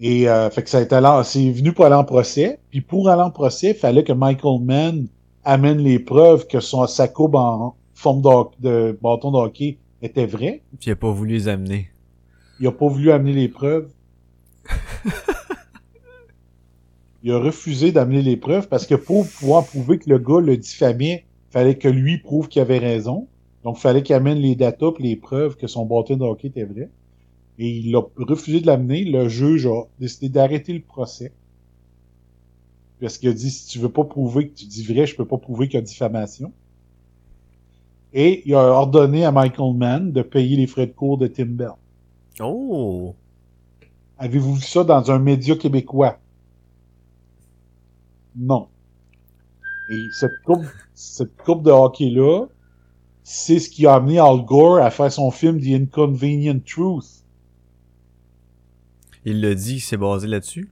Et 0.00 0.26
euh, 0.26 0.48
fait 0.48 0.62
que 0.62 0.70
ça 0.70 0.78
a 0.78 0.80
été 0.80 0.98
là, 1.00 1.22
c'est 1.22 1.50
venu 1.50 1.74
pour 1.74 1.84
aller 1.84 1.96
en 1.96 2.04
procès. 2.04 2.60
Puis 2.70 2.80
pour 2.80 3.10
aller 3.10 3.20
en 3.20 3.30
procès, 3.30 3.70
il 3.72 3.76
fallait 3.76 4.04
que 4.04 4.12
Michael 4.14 4.60
Mann 4.62 5.06
amène 5.48 5.78
les 5.78 5.98
preuves 5.98 6.46
que 6.46 6.60
son, 6.60 6.86
sa 6.86 7.08
courbe 7.08 7.36
en 7.36 7.74
forme 7.94 8.20
de, 8.20 8.28
de 8.60 8.98
bâton 9.00 9.30
de 9.30 9.38
hockey 9.38 9.78
était 10.02 10.26
vraie. 10.26 10.60
Puis 10.78 10.90
il 10.90 10.92
a 10.92 10.96
pas 10.96 11.10
voulu 11.10 11.32
les 11.32 11.48
amener. 11.48 11.88
Il 12.60 12.66
a 12.66 12.72
pas 12.72 12.86
voulu 12.86 13.10
amener 13.10 13.32
les 13.32 13.48
preuves. 13.48 13.88
il 17.22 17.32
a 17.32 17.38
refusé 17.38 17.92
d'amener 17.92 18.20
les 18.20 18.36
preuves 18.36 18.68
parce 18.68 18.86
que 18.86 18.94
pour 18.94 19.26
pouvoir 19.26 19.64
prouver 19.64 19.98
que 19.98 20.10
le 20.10 20.18
gars 20.18 20.40
le 20.40 20.58
diffamait, 20.58 21.24
fallait 21.50 21.78
que 21.78 21.88
lui 21.88 22.18
prouve 22.18 22.48
qu'il 22.48 22.60
avait 22.60 22.78
raison. 22.78 23.26
Donc, 23.64 23.78
il 23.78 23.80
fallait 23.80 24.02
qu'il 24.02 24.16
amène 24.16 24.38
les 24.38 24.54
datas 24.54 24.92
les 24.98 25.16
preuves 25.16 25.56
que 25.56 25.66
son 25.66 25.86
bâton 25.86 26.18
de 26.18 26.24
hockey 26.24 26.48
était 26.48 26.64
vrai. 26.64 26.90
Et 27.58 27.70
il 27.70 27.96
a 27.96 28.02
refusé 28.18 28.60
de 28.60 28.66
l'amener. 28.66 29.02
Le 29.02 29.30
juge 29.30 29.66
a 29.66 29.84
décidé 29.98 30.28
d'arrêter 30.28 30.74
le 30.74 30.82
procès. 30.82 31.32
Parce 33.00 33.18
qu'il 33.18 33.28
a 33.28 33.32
dit, 33.32 33.50
si 33.50 33.66
tu 33.66 33.78
veux 33.78 33.90
pas 33.90 34.04
prouver 34.04 34.48
que 34.48 34.54
tu 34.54 34.66
dis 34.66 34.84
vrai, 34.84 35.06
je 35.06 35.14
peux 35.14 35.24
pas 35.24 35.38
prouver 35.38 35.68
qu'il 35.68 35.76
y 35.76 35.78
a 35.78 35.82
diffamation. 35.82 36.52
Et 38.12 38.42
il 38.46 38.54
a 38.54 38.58
ordonné 38.58 39.24
à 39.24 39.32
Michael 39.32 39.74
Mann 39.74 40.12
de 40.12 40.22
payer 40.22 40.56
les 40.56 40.66
frais 40.66 40.86
de 40.86 40.92
cours 40.92 41.18
de 41.18 41.26
Tim 41.26 41.46
Bell. 41.46 41.72
Oh! 42.40 43.14
Avez-vous 44.16 44.54
vu 44.54 44.62
ça 44.62 44.82
dans 44.82 45.10
un 45.10 45.18
média 45.18 45.54
québécois? 45.54 46.18
Non. 48.34 48.68
Et 49.90 50.08
cette 50.12 50.42
coupe, 50.44 50.66
cette 50.94 51.36
coupe 51.36 51.62
de 51.62 51.70
hockey-là, 51.70 52.46
c'est 53.22 53.58
ce 53.58 53.70
qui 53.70 53.86
a 53.86 53.94
amené 53.94 54.18
Al 54.18 54.44
Gore 54.44 54.78
à 54.78 54.90
faire 54.90 55.12
son 55.12 55.30
film 55.30 55.60
The 55.60 55.82
Inconvenient 55.82 56.60
Truth. 56.66 57.24
Il 59.24 59.40
l'a 59.40 59.54
dit, 59.54 59.80
c'est 59.80 59.96
basé 59.96 60.26
là-dessus? 60.26 60.70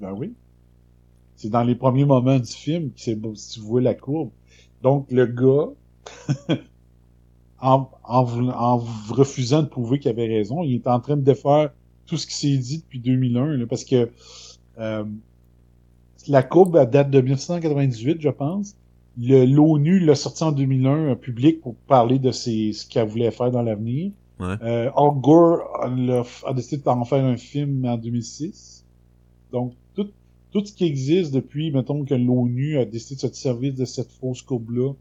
Ben 0.00 0.12
oui. 0.12 0.32
C'est 1.36 1.50
dans 1.50 1.62
les 1.62 1.74
premiers 1.74 2.04
moments 2.04 2.38
du 2.38 2.50
film 2.50 2.90
que 2.90 3.00
c'est 3.00 3.18
si 3.34 3.54
tu 3.54 3.60
vois 3.60 3.80
la 3.80 3.94
courbe. 3.94 4.30
Donc, 4.82 5.10
le 5.10 5.26
gars, 5.26 5.68
en, 7.60 7.88
en, 8.04 8.48
en, 8.48 8.76
refusant 9.10 9.62
de 9.62 9.68
prouver 9.68 9.98
qu'il 9.98 10.10
avait 10.10 10.26
raison, 10.26 10.62
il 10.62 10.76
est 10.76 10.86
en 10.86 11.00
train 11.00 11.16
de 11.16 11.22
défaire 11.22 11.70
tout 12.06 12.16
ce 12.16 12.26
qui 12.26 12.34
s'est 12.34 12.56
dit 12.56 12.78
depuis 12.78 13.00
2001, 13.00 13.56
là, 13.56 13.66
parce 13.66 13.84
que 13.84 14.10
euh, 14.78 15.04
la 16.28 16.42
courbe 16.42 16.90
date 16.90 17.10
de 17.10 17.20
1998, 17.20 18.20
je 18.20 18.28
pense. 18.28 18.76
L'ONU 19.18 19.98
l'a 20.00 20.14
sorti 20.14 20.44
en 20.44 20.52
2001 20.52 21.12
en 21.12 21.16
public 21.16 21.62
pour 21.62 21.74
parler 21.74 22.18
de 22.18 22.30
ses, 22.32 22.72
ce 22.72 22.86
qu'elle 22.86 23.08
voulait 23.08 23.30
faire 23.30 23.50
dans 23.50 23.62
l'avenir. 23.62 24.12
Ouais. 24.38 24.56
Euh, 24.62 24.90
Al 24.94 25.20
Gore 25.20 25.62
a, 25.82 26.48
a 26.48 26.52
décidé 26.52 26.82
d'en 26.82 27.04
faire 27.04 27.24
un 27.24 27.38
film 27.38 27.86
en 27.86 27.96
2006. 27.96 28.84
Donc, 29.52 29.72
tout, 29.94 30.10
tout 30.56 30.64
ce 30.64 30.72
qui 30.72 30.84
existe 30.84 31.34
depuis, 31.34 31.70
mettons, 31.70 32.02
que 32.06 32.14
l'ONU 32.14 32.78
a 32.78 32.86
décidé 32.86 33.16
de 33.16 33.34
se 33.34 33.34
servir 33.34 33.74
de 33.74 33.84
cette 33.84 34.10
fausse 34.10 34.40
courbe-là 34.40 34.94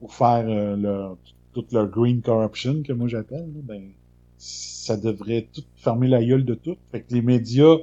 pour 0.00 0.12
faire 0.12 0.44
euh, 0.48 0.74
leur, 0.74 1.16
toute 1.52 1.72
leur 1.72 1.88
green 1.88 2.20
corruption, 2.20 2.82
que 2.82 2.92
moi 2.92 3.06
j'appelle, 3.06 3.48
ben, 3.62 3.90
ça 4.38 4.96
devrait 4.96 5.46
tout 5.52 5.62
fermer 5.76 6.08
la 6.08 6.24
gueule 6.24 6.44
de 6.44 6.54
tout. 6.54 6.76
Fait 6.90 7.02
que 7.02 7.14
les 7.14 7.22
médias 7.22 7.76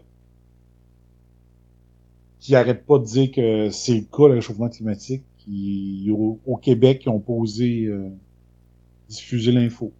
qui 2.41 2.53
arrêtent 2.55 2.85
pas 2.85 2.99
de 2.99 3.05
dire 3.05 3.31
que 3.31 3.69
c'est 3.69 3.95
le 3.95 4.01
cas, 4.01 4.27
le 4.27 4.33
réchauffement 4.33 4.67
climatique, 4.67 5.23
qui, 5.37 6.11
au, 6.11 6.57
Québec, 6.57 7.05
ont 7.07 7.21
posé 7.21 7.85
euh, 7.85 8.09
diffuser 9.07 9.53
l'info. 9.53 9.93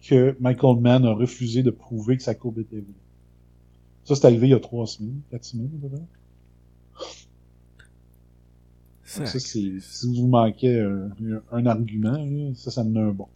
Que 0.00 0.36
Michael 0.40 0.80
Mann 0.80 1.04
a 1.04 1.12
refusé 1.12 1.62
de 1.62 1.70
prouver 1.70 2.16
que 2.16 2.24
sa 2.24 2.34
courbe 2.34 2.58
était 2.58 2.80
vraie. 2.80 3.07
Ça, 4.08 4.14
c'est 4.14 4.24
arrivé 4.26 4.46
il 4.46 4.50
y 4.52 4.54
a 4.54 4.58
trois 4.60 4.86
semaines, 4.86 5.20
quatre 5.30 5.44
semaines, 5.44 5.68
peut-être. 5.82 6.02
Ça, 9.04 9.26
c'est, 9.26 9.38
si 9.38 9.80
vous 10.18 10.26
manquez 10.26 10.80
un, 10.80 11.10
un 11.52 11.66
argument, 11.66 12.16
ça, 12.54 12.70
ça 12.70 12.84
me 12.84 12.94
donne 12.94 13.08
un 13.08 13.12
bon. 13.12 13.26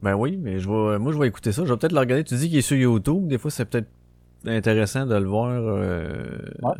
Ben 0.00 0.14
oui, 0.14 0.36
mais 0.40 0.60
je 0.60 0.68
vais, 0.68 0.98
moi 1.00 1.10
je 1.12 1.18
vais 1.18 1.26
écouter 1.26 1.50
ça. 1.50 1.64
Je 1.64 1.72
vais 1.72 1.76
peut-être 1.76 1.92
le 1.92 1.98
regarder. 1.98 2.22
Tu 2.22 2.36
dis 2.36 2.48
qu'il 2.48 2.58
est 2.58 2.62
sur 2.62 2.76
YouTube. 2.76 3.26
Des 3.26 3.38
fois, 3.38 3.50
c'est 3.50 3.64
peut-être 3.64 3.88
intéressant 4.46 5.04
de 5.04 5.16
le 5.16 5.26
voir. 5.26 5.50
Euh, 5.50 6.38
ouais. 6.62 6.72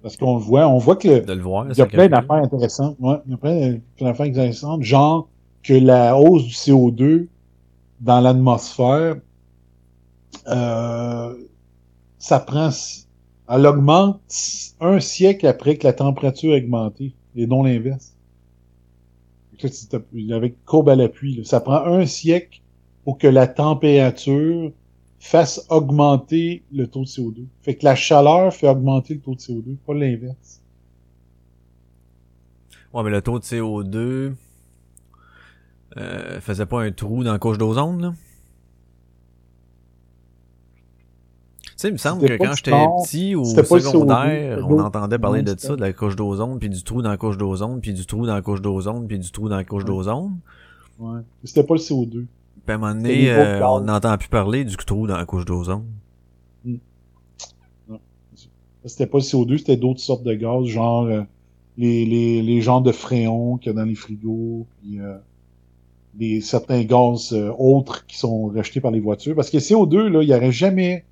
Parce 0.00 0.16
qu'on 0.16 0.36
le 0.36 0.42
voit, 0.42 0.66
on 0.68 0.78
voit 0.78 0.96
que 0.96 1.22
De 1.22 1.32
le 1.34 1.42
voir. 1.42 1.66
il 1.70 1.76
y 1.76 1.82
a 1.82 1.86
plein 1.86 2.08
d'affaires 2.08 2.36
intéressantes. 2.36 2.96
Ouais, 2.98 3.16
il 3.26 3.32
y 3.32 3.34
a 3.34 3.36
plein, 3.36 3.78
plein 3.96 4.06
d'affaires 4.08 4.26
intéressantes, 4.26 4.82
genre 4.82 5.28
que 5.62 5.74
la 5.74 6.16
hausse 6.16 6.44
du 6.44 6.54
CO2 6.54 7.26
dans 8.00 8.20
l'atmosphère, 8.20 9.16
euh, 10.48 11.34
ça 12.22 12.38
prend, 12.38 12.70
elle 13.48 13.66
augmente 13.66 14.20
un 14.80 15.00
siècle 15.00 15.44
après 15.48 15.76
que 15.76 15.88
la 15.88 15.92
température 15.92 16.54
a 16.54 16.56
augmenté, 16.56 17.14
et 17.34 17.48
non 17.48 17.64
l'inverse. 17.64 18.14
Avec 20.30 20.64
courbe 20.64 20.88
à 20.88 20.94
l'appui, 20.94 21.44
ça 21.44 21.60
prend 21.60 21.84
un 21.84 22.06
siècle 22.06 22.60
pour 23.02 23.18
que 23.18 23.26
la 23.26 23.48
température 23.48 24.70
fasse 25.18 25.66
augmenter 25.68 26.62
le 26.72 26.86
taux 26.86 27.02
de 27.02 27.06
CO2. 27.06 27.44
Fait 27.62 27.74
que 27.74 27.84
la 27.84 27.96
chaleur 27.96 28.54
fait 28.54 28.68
augmenter 28.68 29.14
le 29.14 29.20
taux 29.20 29.34
de 29.34 29.40
CO2, 29.40 29.76
pas 29.84 29.94
l'inverse. 29.94 30.60
Ouais, 32.94 33.02
mais 33.02 33.10
le 33.10 33.20
taux 33.20 33.40
de 33.40 33.44
CO2 33.44 34.34
euh, 35.96 36.40
faisait 36.40 36.66
pas 36.66 36.82
un 36.82 36.92
trou 36.92 37.24
dans 37.24 37.32
la 37.32 37.40
couche 37.40 37.58
d'ozone, 37.58 38.00
là? 38.00 38.14
Sais, 41.82 41.88
il 41.88 41.92
me 41.92 41.98
semble 41.98 42.26
que 42.26 42.36
quand 42.36 42.54
j'étais 42.54 42.70
petit 42.70 43.32
le 43.32 43.44
secondaire, 43.44 44.58
CO2, 44.58 44.62
on 44.62 44.78
entendait 44.80 45.18
parler 45.18 45.42
de 45.42 45.54
ça, 45.58 45.76
de 45.76 45.80
la 45.80 45.92
couche 45.92 46.16
d'ozone, 46.16 46.58
puis 46.58 46.68
du 46.68 46.82
trou 46.82 47.02
dans 47.02 47.10
la 47.10 47.16
couche 47.16 47.36
d'ozone, 47.36 47.80
puis 47.80 47.92
du 47.92 48.06
trou 48.06 48.26
dans 48.26 48.34
la 48.34 48.42
couche 48.42 48.62
d'ozone, 48.62 49.06
puis 49.06 49.18
du 49.18 49.30
trou 49.30 49.48
dans 49.48 49.56
la 49.56 49.64
couche 49.64 49.84
d'ozone. 49.84 50.38
Ouais. 50.98 51.20
C'était 51.44 51.64
pas 51.64 51.74
le 51.74 51.80
CO2. 51.80 52.10
Puis 52.10 52.26
à 52.68 52.74
un 52.74 52.78
moment 52.78 52.94
donné, 52.94 53.30
euh, 53.30 53.66
on 53.66 53.80
n'entend 53.80 54.16
plus 54.16 54.28
parler 54.28 54.64
du 54.64 54.76
trou 54.76 55.06
dans 55.06 55.16
la 55.16 55.24
couche 55.24 55.44
d'ozone. 55.44 55.84
C'était 58.84 59.06
pas 59.06 59.18
le 59.18 59.22
CO2, 59.22 59.58
c'était 59.58 59.76
d'autres 59.76 60.00
sortes 60.00 60.24
de 60.24 60.34
gaz, 60.34 60.64
genre 60.66 61.04
euh, 61.04 61.22
les, 61.78 62.04
les, 62.04 62.42
les 62.42 62.60
genres 62.60 62.82
de 62.82 62.92
fréons 62.92 63.56
qu'il 63.56 63.72
y 63.72 63.74
a 63.74 63.78
dans 63.78 63.84
les 63.84 63.94
frigos, 63.94 64.66
puis 64.80 64.98
euh, 64.98 65.16
des, 66.14 66.40
certains 66.40 66.82
gaz 66.82 67.32
euh, 67.32 67.52
autres 67.56 68.06
qui 68.06 68.18
sont 68.18 68.46
rejetés 68.46 68.80
par 68.80 68.90
les 68.90 69.00
voitures. 69.00 69.34
Parce 69.34 69.50
que 69.50 69.58
CO2, 69.58 70.08
là, 70.08 70.22
il 70.22 70.28
n'y 70.28 70.34
aurait 70.34 70.52
jamais 70.52 71.04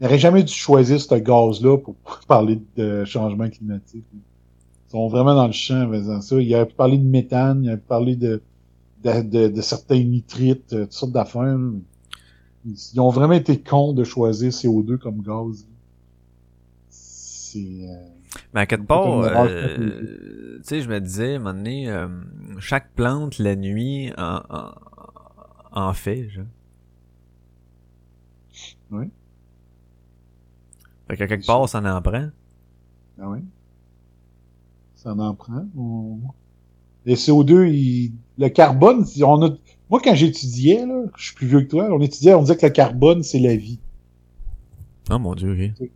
il 0.00 0.06
aurait 0.06 0.18
jamais 0.18 0.42
dû 0.42 0.52
choisir 0.52 1.00
ce 1.00 1.14
gaz-là 1.14 1.76
pour 1.78 1.94
parler 2.28 2.60
de 2.76 3.04
changement 3.04 3.48
climatique. 3.50 4.04
Ils 4.14 4.90
sont 4.90 5.08
vraiment 5.08 5.34
dans 5.34 5.46
le 5.46 5.52
champ 5.52 5.82
en 5.82 5.90
faisant 5.90 6.20
ça. 6.20 6.40
Il 6.40 6.66
pu 6.66 6.74
parler 6.74 6.98
de 6.98 7.04
méthane, 7.04 7.64
il 7.64 7.76
pu 7.76 7.82
parler 7.86 8.16
de, 8.16 8.42
de, 9.04 9.22
de, 9.22 9.48
de 9.48 9.60
certains 9.60 10.02
nitrites, 10.02 10.72
euh, 10.72 10.84
toutes 10.84 10.92
sortes 10.92 11.12
d'affaires. 11.12 11.56
Ils, 12.64 13.00
ont 13.00 13.10
vraiment 13.10 13.34
été 13.34 13.60
cons 13.60 13.92
de 13.92 14.04
choisir 14.04 14.50
CO2 14.50 14.98
comme 14.98 15.22
gaz. 15.22 15.66
C'est... 16.88 17.58
euh, 17.58 18.08
Mais 18.54 18.60
à 18.60 18.66
quelque 18.66 18.86
part, 18.86 19.20
euh, 19.20 20.56
tu 20.58 20.62
sais, 20.62 20.80
je 20.82 20.88
me 20.88 21.00
disais, 21.00 21.34
à 21.34 21.36
un 21.36 21.38
moment 21.40 21.54
donné, 21.54 21.88
euh, 21.90 22.08
chaque 22.58 22.90
plante, 22.94 23.38
la 23.38 23.56
nuit, 23.56 24.12
en, 24.16 24.40
en, 24.50 24.70
en 25.72 25.92
fait, 25.94 26.28
genre. 26.30 26.44
Oui. 28.90 29.06
Fait 31.10 31.16
qu'à 31.16 31.26
quelque 31.26 31.44
part, 31.44 31.68
ça 31.68 31.80
en 31.80 32.02
prend. 32.02 32.28
Ah 33.20 33.28
oui. 33.28 33.40
Ça 34.94 35.12
en 35.12 35.34
prend. 35.34 35.66
On... 35.76 36.18
Les 37.04 37.16
CO2, 37.16 37.68
il... 37.68 38.12
le 38.38 38.48
carbone, 38.48 39.04
on 39.24 39.42
a... 39.44 39.50
moi 39.90 40.00
quand 40.04 40.14
j'étudiais, 40.14 40.86
là, 40.86 41.02
je 41.16 41.24
suis 41.24 41.34
plus 41.34 41.48
vieux 41.48 41.62
que 41.62 41.70
toi, 41.70 41.88
on 41.90 42.00
étudiait, 42.00 42.34
on 42.34 42.42
disait 42.42 42.56
que 42.56 42.64
le 42.64 42.70
carbone, 42.70 43.24
c'est 43.24 43.40
la 43.40 43.56
vie. 43.56 43.80
Oh 45.10 45.18
mon 45.18 45.34
dieu, 45.34 45.52
ok. 45.52 45.88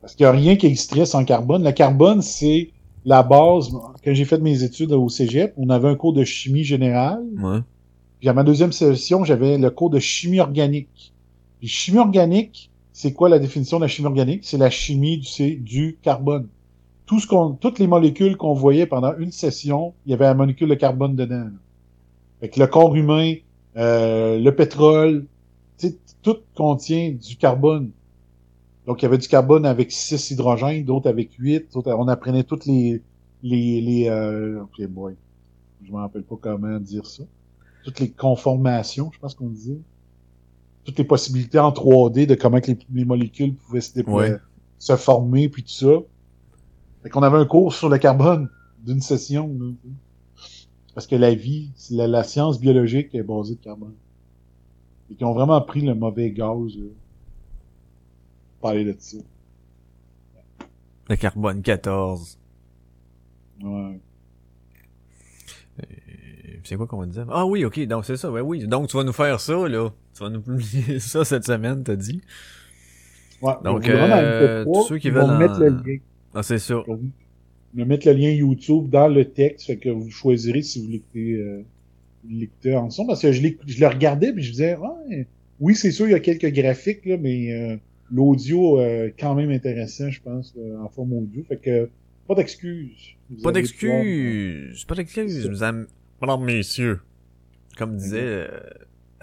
Parce 0.00 0.14
qu'il 0.14 0.24
n'y 0.24 0.28
a 0.28 0.32
rien 0.32 0.54
qui 0.54 0.66
existerait 0.66 1.04
sans 1.04 1.24
carbone. 1.24 1.64
Le 1.64 1.72
carbone, 1.72 2.22
c'est 2.22 2.70
la 3.04 3.24
base. 3.24 3.70
Quand 4.04 4.14
j'ai 4.14 4.24
fait 4.24 4.38
mes 4.38 4.62
études 4.62 4.92
au 4.92 5.08
Cégep, 5.08 5.54
on 5.56 5.70
avait 5.70 5.88
un 5.88 5.96
cours 5.96 6.12
de 6.12 6.22
chimie 6.22 6.62
générale. 6.62 7.24
Ouais. 7.36 7.58
Puis 8.20 8.28
à 8.28 8.32
ma 8.32 8.44
deuxième 8.44 8.70
session, 8.70 9.24
j'avais 9.24 9.58
le 9.58 9.70
cours 9.70 9.90
de 9.90 9.98
chimie 9.98 10.38
organique. 10.38 11.12
Puis 11.58 11.66
chimie 11.66 11.98
organique, 11.98 12.70
c'est 12.98 13.12
quoi 13.12 13.28
la 13.28 13.38
définition 13.38 13.76
de 13.76 13.82
la 13.82 13.88
chimie 13.88 14.08
organique? 14.08 14.44
C'est 14.44 14.58
la 14.58 14.70
chimie 14.70 15.18
du, 15.18 15.54
du 15.54 15.98
carbone. 16.02 16.48
Toutes 17.06 17.78
les 17.78 17.86
molécules 17.86 18.36
qu'on 18.36 18.54
voyait 18.54 18.86
pendant 18.86 19.16
une 19.16 19.30
session, 19.30 19.94
il 20.04 20.10
y 20.10 20.14
avait 20.14 20.24
la 20.24 20.34
molécule 20.34 20.68
de 20.68 20.74
carbone 20.74 21.14
dedans. 21.14 21.48
Fait 22.40 22.48
que 22.48 22.58
le 22.58 22.66
corps 22.66 22.96
humain, 22.96 23.34
euh, 23.76 24.40
le 24.40 24.52
pétrole, 24.52 25.26
tout 26.22 26.38
contient 26.56 27.12
du 27.12 27.36
carbone. 27.36 27.92
Donc, 28.84 29.00
il 29.00 29.04
y 29.04 29.06
avait 29.06 29.18
du 29.18 29.28
carbone 29.28 29.64
avec 29.64 29.92
6 29.92 30.32
hydrogènes, 30.32 30.84
d'autres 30.84 31.08
avec 31.08 31.34
8. 31.34 31.72
D'autres, 31.72 31.92
on 31.92 32.08
apprenait 32.08 32.42
toutes 32.42 32.66
les, 32.66 33.00
les, 33.44 33.80
les, 33.80 34.08
euh. 34.08 34.64
Je 34.76 35.92
me 35.92 35.98
rappelle 35.98 36.24
pas 36.24 36.36
comment 36.40 36.80
dire 36.80 37.06
ça. 37.06 37.22
Toutes 37.84 38.00
les 38.00 38.10
conformations, 38.10 39.12
je 39.14 39.20
pense 39.20 39.36
qu'on 39.36 39.50
disait. 39.50 39.78
Toutes 40.88 40.96
les 40.98 41.04
possibilités 41.04 41.58
en 41.58 41.70
3D 41.70 42.24
de 42.24 42.34
comment 42.34 42.62
que 42.62 42.68
les, 42.68 42.78
les 42.94 43.04
molécules 43.04 43.54
pouvaient 43.54 43.82
se 43.82 43.92
déployer, 43.92 44.32
Ouais. 44.32 44.38
se 44.78 44.96
former, 44.96 45.50
puis 45.50 45.62
tout 45.62 45.68
ça. 45.68 45.98
Fait 47.02 47.10
qu'on 47.10 47.22
avait 47.22 47.36
un 47.36 47.44
cours 47.44 47.74
sur 47.74 47.90
le 47.90 47.98
carbone 47.98 48.48
d'une 48.86 49.02
session. 49.02 49.54
là. 49.60 49.66
Parce 50.94 51.06
que 51.06 51.14
la 51.14 51.34
vie, 51.34 51.70
c'est 51.76 51.92
la, 51.92 52.06
la 52.06 52.24
science 52.24 52.58
biologique 52.58 53.14
est 53.14 53.22
basée 53.22 53.56
de 53.56 53.60
carbone. 53.60 53.92
Et 55.10 55.14
qui 55.14 55.24
ont 55.26 55.34
vraiment 55.34 55.60
pris 55.60 55.82
le 55.82 55.94
mauvais 55.94 56.30
gaz. 56.30 56.74
Là. 56.78 56.86
Parler 58.62 58.84
de 58.86 58.94
ça. 58.98 59.18
Le 61.10 61.16
carbone 61.16 61.60
14. 61.60 62.38
Ouais. 63.62 64.00
Euh, 65.80 65.84
C'est 66.64 66.76
quoi 66.76 66.86
qu'on 66.86 66.98
va 67.00 67.06
dire? 67.06 67.26
Ah 67.30 67.44
oui, 67.46 67.64
ok, 67.66 67.78
donc 67.86 68.06
c'est 68.06 68.16
ça, 68.16 68.30
ouais, 68.30 68.40
oui. 68.40 68.66
Donc 68.66 68.88
tu 68.88 68.96
vas 68.96 69.04
nous 69.04 69.12
faire 69.12 69.38
ça, 69.38 69.68
là. 69.68 69.90
Tu 70.18 70.24
vas 70.24 70.30
nous 70.30 70.40
publier 70.42 70.98
ça 70.98 71.24
cette 71.24 71.44
semaine, 71.44 71.82
t'as 71.84 71.96
dit. 71.96 72.20
Ouais, 73.40 73.52
Donc, 73.64 73.88
euh, 73.88 74.64
MP3, 74.64 74.64
tous 74.64 74.88
ceux 74.88 74.98
qui 74.98 75.10
veulent 75.10 75.38
mettre 75.38 75.54
en- 75.54 75.58
le 75.60 75.68
lien. 75.68 75.98
Ah, 76.34 76.42
c'est. 76.42 76.58
Je 76.58 76.74
vais 77.74 77.84
mettre 77.84 78.06
le 78.08 78.14
lien 78.14 78.30
YouTube 78.30 78.88
dans 78.90 79.06
le 79.08 79.24
texte, 79.26 79.66
fait 79.66 79.76
que 79.76 79.90
vous 79.90 80.10
choisirez 80.10 80.62
si 80.62 80.82
vous 80.84 80.90
l'écoutez, 80.90 81.34
euh, 81.34 81.62
l'écoutez 82.28 82.74
ensemble. 82.74 83.08
Parce 83.08 83.22
que 83.22 83.30
je, 83.30 83.46
je 83.66 83.80
le 83.80 83.86
regardais 83.86 84.32
puis 84.32 84.42
je 84.42 84.50
disais, 84.52 84.76
ouais, 84.76 85.26
oui, 85.60 85.74
c'est 85.76 85.90
sûr, 85.92 86.06
il 86.08 86.12
y 86.12 86.14
a 86.14 86.20
quelques 86.20 86.52
graphiques, 86.52 87.04
là, 87.06 87.16
mais 87.16 87.52
euh, 87.52 87.76
l'audio 88.10 88.80
euh, 88.80 89.06
est 89.08 89.14
quand 89.20 89.34
même 89.34 89.50
intéressant, 89.50 90.10
je 90.10 90.20
pense, 90.20 90.54
euh, 90.58 90.78
en 90.78 90.88
forme 90.88 91.12
audio. 91.12 91.44
Fait 91.48 91.58
que 91.58 91.88
pas 92.26 92.34
d'excuses. 92.34 93.14
Pas 93.42 93.52
d'excuses. 93.52 94.84
Pas 94.84 94.94
C'est 94.96 95.00
d'excuses. 95.02 95.48
Madame, 96.20 96.44
messieurs. 96.44 97.00
Comme 97.76 97.96
disait, 97.96 98.18
euh, 98.20 98.48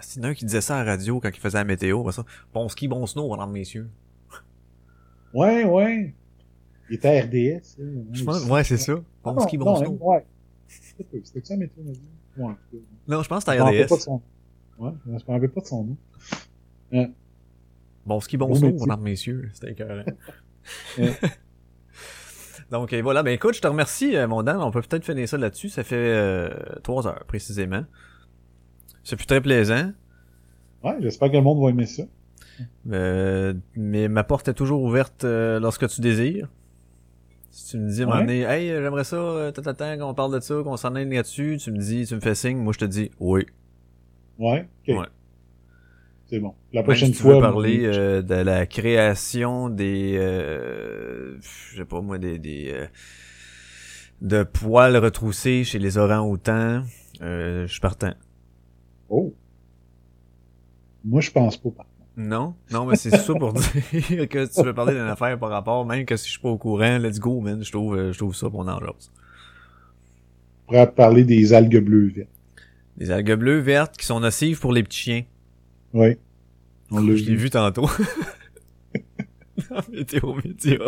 c'est 0.01 0.23
un 0.23 0.33
qui 0.33 0.45
disait 0.45 0.61
ça 0.61 0.77
à 0.77 0.83
la 0.83 0.91
radio 0.91 1.19
quand 1.19 1.29
il 1.29 1.39
faisait 1.39 1.57
la 1.57 1.63
météo, 1.63 2.03
pas 2.03 2.11
ça. 2.11 2.25
Bon 2.53 2.67
ski, 2.69 2.87
bon 2.87 3.05
snow, 3.05 3.29
madame, 3.29 3.51
messieurs. 3.51 3.89
Ouais, 5.33 5.63
ouais. 5.65 6.13
Il 6.89 6.95
était 6.95 7.19
à 7.19 7.23
RDS. 7.23 7.77
Je 8.13 8.23
pense, 8.23 8.45
ouais, 8.45 8.63
c'est 8.63 8.77
ça. 8.77 8.95
Bon 9.23 9.33
non, 9.33 9.41
ski, 9.41 9.57
bon 9.57 9.65
non, 9.65 9.75
snow. 9.77 9.97
Ouais. 10.01 10.25
C'était 10.67 11.43
ça, 11.43 11.55
météo? 11.57 11.83
Ouais. 12.37 12.53
Non, 13.07 13.23
je 13.23 13.29
pense 13.29 13.43
que 13.43 13.51
c'était 13.51 13.61
RDS. 13.63 13.87
pas 13.87 13.95
de 13.95 14.01
son 14.01 14.21
Ouais, 14.77 14.91
je 15.05 15.11
me 15.11 15.17
rappelle 15.31 15.49
pas 15.49 15.61
de 15.61 15.65
son 15.65 15.83
nom. 16.91 17.13
Bon 18.05 18.19
ski, 18.19 18.37
bon 18.37 18.53
snow, 18.53 18.77
madame, 18.79 19.01
messieurs. 19.01 19.49
C'était 19.53 19.71
écœurant. 19.71 20.03
Ouais. 20.97 21.13
Donc 22.71 22.91
voilà, 22.95 23.21
ben 23.21 23.31
écoute, 23.31 23.53
je 23.53 23.61
te 23.61 23.67
remercie, 23.67 24.15
euh, 24.15 24.27
mon 24.27 24.41
Dan. 24.41 24.57
On 24.57 24.71
peut 24.71 24.81
peut-être 24.81 25.05
finir 25.05 25.29
ça 25.29 25.37
là-dessus. 25.37 25.69
Ça 25.69 25.83
fait 25.83 25.95
euh, 25.95 26.49
trois 26.81 27.05
heures 27.05 27.23
précisément. 27.25 27.83
Ça 29.05 29.15
fut 29.15 29.25
très 29.25 29.39
plaisant. 29.39 29.91
Ouais, 30.83 30.95
j'espère 30.99 31.29
que 31.31 31.37
le 31.37 31.41
monde 31.41 31.63
va 31.63 31.69
aimer 31.69 31.85
ça. 31.85 32.03
Euh, 32.91 33.53
mais 33.75 34.07
ma 34.09 34.23
porte 34.23 34.47
est 34.49 34.53
toujours 34.53 34.81
ouverte 34.81 35.23
euh, 35.23 35.59
lorsque 35.59 35.87
tu 35.87 36.01
désires. 36.01 36.49
Si 37.51 37.71
tu 37.71 37.77
me 37.77 37.89
dis 37.89 38.01
à 38.01 38.03
un 38.03 38.07
moment 38.07 38.19
Ouais. 38.19 38.25
donné, 38.25 38.41
hey, 38.41 38.67
j'aimerais 38.69 39.03
ça, 39.05 39.15
euh, 39.15 39.51
tata, 39.51 39.97
qu'on 39.97 40.13
parle 40.13 40.33
de 40.35 40.39
ça, 40.41 40.55
qu'on 40.63 40.75
s'en 40.75 40.93
aille 40.95 41.09
là-dessus, 41.09 41.57
tu 41.61 41.71
me 41.71 41.77
dis, 41.77 42.05
tu 42.05 42.15
me 42.15 42.19
fais 42.19 42.35
signe, 42.35 42.57
moi 42.57 42.73
je 42.73 42.79
te 42.79 42.85
dis 42.85 43.11
oui. 43.21 43.45
Ouais, 44.37 44.67
ok. 44.87 44.97
Ouais. 44.99 45.05
C'est 46.27 46.39
bon. 46.39 46.53
La 46.73 46.81
Même 46.81 46.85
prochaine 46.85 47.07
si 47.09 47.13
tu 47.15 47.21
fois. 47.21 47.35
veux 47.35 47.39
parler 47.41 47.81
euh, 47.85 48.21
de 48.21 48.33
la 48.35 48.65
création 48.65 49.69
des, 49.69 50.15
euh, 50.17 51.37
je 51.71 51.77
sais 51.77 51.85
pas 51.85 52.01
moi, 52.01 52.17
des, 52.17 52.39
des 52.39 52.71
euh, 52.73 52.87
de 54.21 54.43
poils 54.43 54.97
retroussés 54.97 55.63
chez 55.63 55.77
les 55.79 55.97
orangs-outans, 55.97 56.83
euh, 57.21 57.67
je 57.67 57.71
suis 57.71 57.79
partant. 57.81 58.13
Oh. 59.09 59.33
Moi, 61.03 61.21
je 61.21 61.31
pense 61.31 61.57
pas. 61.57 61.69
par 61.69 61.85
contre. 61.85 61.91
Non, 62.17 62.55
non, 62.71 62.85
mais 62.85 62.95
c'est 62.95 63.09
ça 63.15 63.33
pour 63.35 63.53
dire 63.53 64.27
que 64.29 64.45
tu 64.53 64.63
veux 64.63 64.73
parler 64.73 64.93
d'une 64.93 65.01
affaire 65.01 65.37
par 65.37 65.49
rapport, 65.49 65.85
même 65.85 66.05
que 66.05 66.15
si 66.15 66.27
je 66.27 66.31
suis 66.31 66.39
pas 66.41 66.49
au 66.49 66.57
courant, 66.57 66.97
let's 66.97 67.19
go, 67.19 67.41
man, 67.41 67.63
je 67.63 67.71
trouve, 67.71 67.95
euh, 67.97 68.13
je 68.13 68.17
trouve 68.17 68.33
ça 68.35 68.49
pour 68.49 68.61
en 68.61 68.79
jase. 68.79 69.11
On 70.67 70.71
pourrait 70.71 70.91
parler 70.91 71.23
des 71.25 71.53
algues 71.53 71.83
bleues 71.83 72.07
vertes. 72.07 72.29
Des 72.97 73.11
algues 73.11 73.33
bleues 73.35 73.59
vertes 73.59 73.97
qui 73.97 74.05
sont 74.05 74.19
nocives 74.21 74.59
pour 74.59 74.71
les 74.71 74.81
petits 74.83 74.97
chiens. 74.99 75.23
Oui. 75.93 76.15
On 76.91 76.99
l'a 76.99 77.15
Je 77.15 77.23
l'ai 77.25 77.35
vu. 77.35 77.35
vu 77.35 77.49
tantôt. 77.49 77.89
Dans 79.69 79.81
Météo 79.91 80.33
Média. 80.35 80.79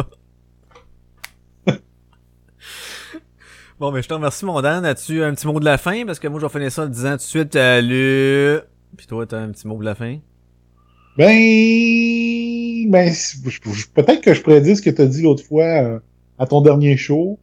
Bon, 3.79 3.91
mais 3.91 4.01
je 4.01 4.07
te 4.07 4.13
remercie, 4.15 4.43
mon 4.43 4.59
Dan. 4.59 4.85
As-tu 4.85 5.21
un 5.21 5.35
petit 5.35 5.45
mot 5.45 5.59
de 5.59 5.65
la 5.65 5.77
fin? 5.77 6.03
Parce 6.03 6.17
que 6.17 6.27
moi, 6.27 6.39
je 6.39 6.47
vais 6.47 6.51
finir 6.51 6.71
ça 6.71 6.85
en 6.85 6.87
disant 6.87 7.11
tout 7.11 7.17
de 7.17 7.21
suite, 7.21 7.53
salut. 7.53 8.59
Puis 8.97 9.05
toi, 9.05 9.27
t'as 9.27 9.37
un 9.37 9.49
petit 9.49 9.67
mot 9.67 9.77
de 9.77 9.85
la 9.85 9.93
fin? 9.93 10.17
Ben, 11.15 12.89
ben, 12.89 13.13
peut-être 13.93 14.21
que 14.21 14.33
je 14.33 14.41
pourrais 14.41 14.61
dire 14.61 14.75
ce 14.75 14.81
que 14.81 14.89
tu 14.89 15.01
as 15.01 15.05
dit 15.05 15.21
l'autre 15.21 15.43
fois 15.43 15.63
euh, 15.63 15.99
à 16.39 16.47
ton 16.47 16.61
dernier 16.61 16.97
show. 16.97 17.37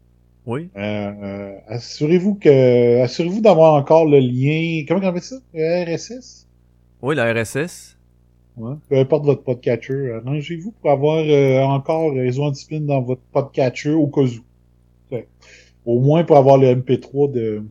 Oui. 0.44 0.70
Euh, 0.76 0.80
euh, 0.80 1.52
assurez-vous 1.68 2.34
que, 2.34 3.02
assurez-vous 3.02 3.40
d'avoir 3.40 3.74
encore 3.74 4.06
le 4.06 4.18
lien. 4.18 4.84
Comment 4.88 5.00
on 5.04 5.08
appelle 5.08 5.22
ça? 5.22 5.36
Le 5.52 5.94
RSS? 5.94 6.48
Oui, 7.00 7.14
la 7.14 7.32
RSS. 7.32 7.96
Ouais. 8.56 8.74
Peu 8.88 8.98
importe 8.98 9.24
votre 9.24 9.42
podcatcher, 9.44 10.12
arrangez-vous 10.12 10.72
pour 10.72 10.90
avoir 10.90 11.18
euh, 11.18 11.62
encore 11.62 12.12
Réseau 12.12 12.42
Antispin 12.42 12.80
dans 12.80 13.02
votre 13.02 13.22
podcatcher 13.32 13.92
au 13.92 14.08
cas 14.08 14.22
où. 14.22 14.44
Au 15.86 16.00
moins 16.00 16.24
pour 16.24 16.36
avoir 16.36 16.56
le 16.58 16.74
MP3 16.74 17.30
de 17.32 17.62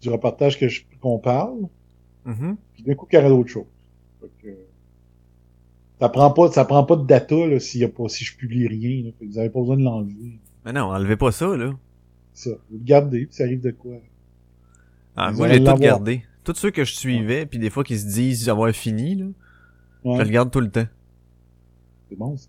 du 0.00 0.10
reportage 0.10 0.58
que 0.58 0.68
je 0.68 0.82
qu'on 1.00 1.18
parle. 1.18 1.60
Mhm. 2.24 2.56
Puis 2.74 2.82
d'un 2.82 2.94
coup, 2.94 3.06
qu'il 3.06 3.18
y 3.18 3.22
aurait 3.22 3.30
d'autres 3.30 3.50
choses. 3.50 3.66
Fait 4.20 4.30
que, 4.42 4.56
ça 6.00 6.08
prend 6.08 6.30
pas, 6.30 6.50
ça 6.50 6.64
prend 6.64 6.84
pas 6.84 6.96
de 6.96 7.06
data, 7.06 7.46
là, 7.46 7.60
s'il 7.60 7.80
y 7.80 7.84
a 7.84 7.88
pas, 7.88 8.08
si 8.08 8.24
je 8.24 8.36
publie 8.36 8.66
rien, 8.66 9.04
là. 9.04 9.10
Vous 9.20 9.38
avez 9.38 9.50
pas 9.50 9.60
besoin 9.60 9.76
de 9.76 9.82
l'enlever. 9.82 10.38
Mais 10.64 10.72
non, 10.72 10.84
enlevez 10.84 11.16
pas 11.16 11.32
ça, 11.32 11.56
là. 11.56 11.74
Ça. 12.32 12.50
Vous 12.70 12.78
le 12.78 12.84
gardez, 12.84 13.26
puis 13.26 13.34
ça 13.34 13.44
arrive 13.44 13.60
de 13.60 13.70
quoi? 13.70 13.96
Ah, 15.16 15.30
Vous 15.30 15.38
moi, 15.38 15.48
j'ai 15.48 15.62
tout 15.62 15.74
gardé. 15.76 16.24
Tous 16.42 16.54
ceux 16.54 16.70
que 16.70 16.84
je 16.84 16.92
suivais, 16.94 17.46
puis 17.46 17.58
des 17.58 17.70
fois 17.70 17.84
qu'ils 17.84 18.00
se 18.00 18.06
disent 18.06 18.48
avoir 18.48 18.72
fini, 18.72 19.14
là, 19.14 19.26
Ouais, 20.04 20.18
je 20.18 20.22
le 20.22 20.28
garde 20.30 20.50
tout 20.50 20.60
le 20.60 20.70
temps. 20.70 20.86
c'est 22.10 22.16
bon, 22.18 22.36
ça. 22.36 22.48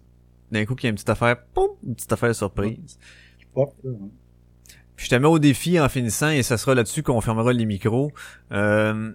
D'un 0.52 0.66
coup, 0.66 0.76
qu'il 0.76 0.88
y 0.88 0.90
a 0.90 0.90
une 0.90 0.96
petite 0.96 1.10
affaire, 1.10 1.42
poum, 1.54 1.70
une 1.86 1.96
petite 1.96 2.12
affaire 2.12 2.36
surprise. 2.36 3.00
Pop, 3.54 3.74
là, 3.84 3.92
hein. 3.92 4.10
Puis 4.96 5.06
je 5.08 5.10
te 5.10 5.16
mets 5.16 5.28
au 5.28 5.40
défi 5.40 5.80
en 5.80 5.90
finissant, 5.90 6.30
et 6.30 6.44
ça 6.44 6.58
sera 6.58 6.74
là-dessus 6.76 7.04
qu'on 7.04 7.22
fermera 7.22 7.52
les 7.54 7.66
micros. 7.66 8.12
Euh, 8.52 9.12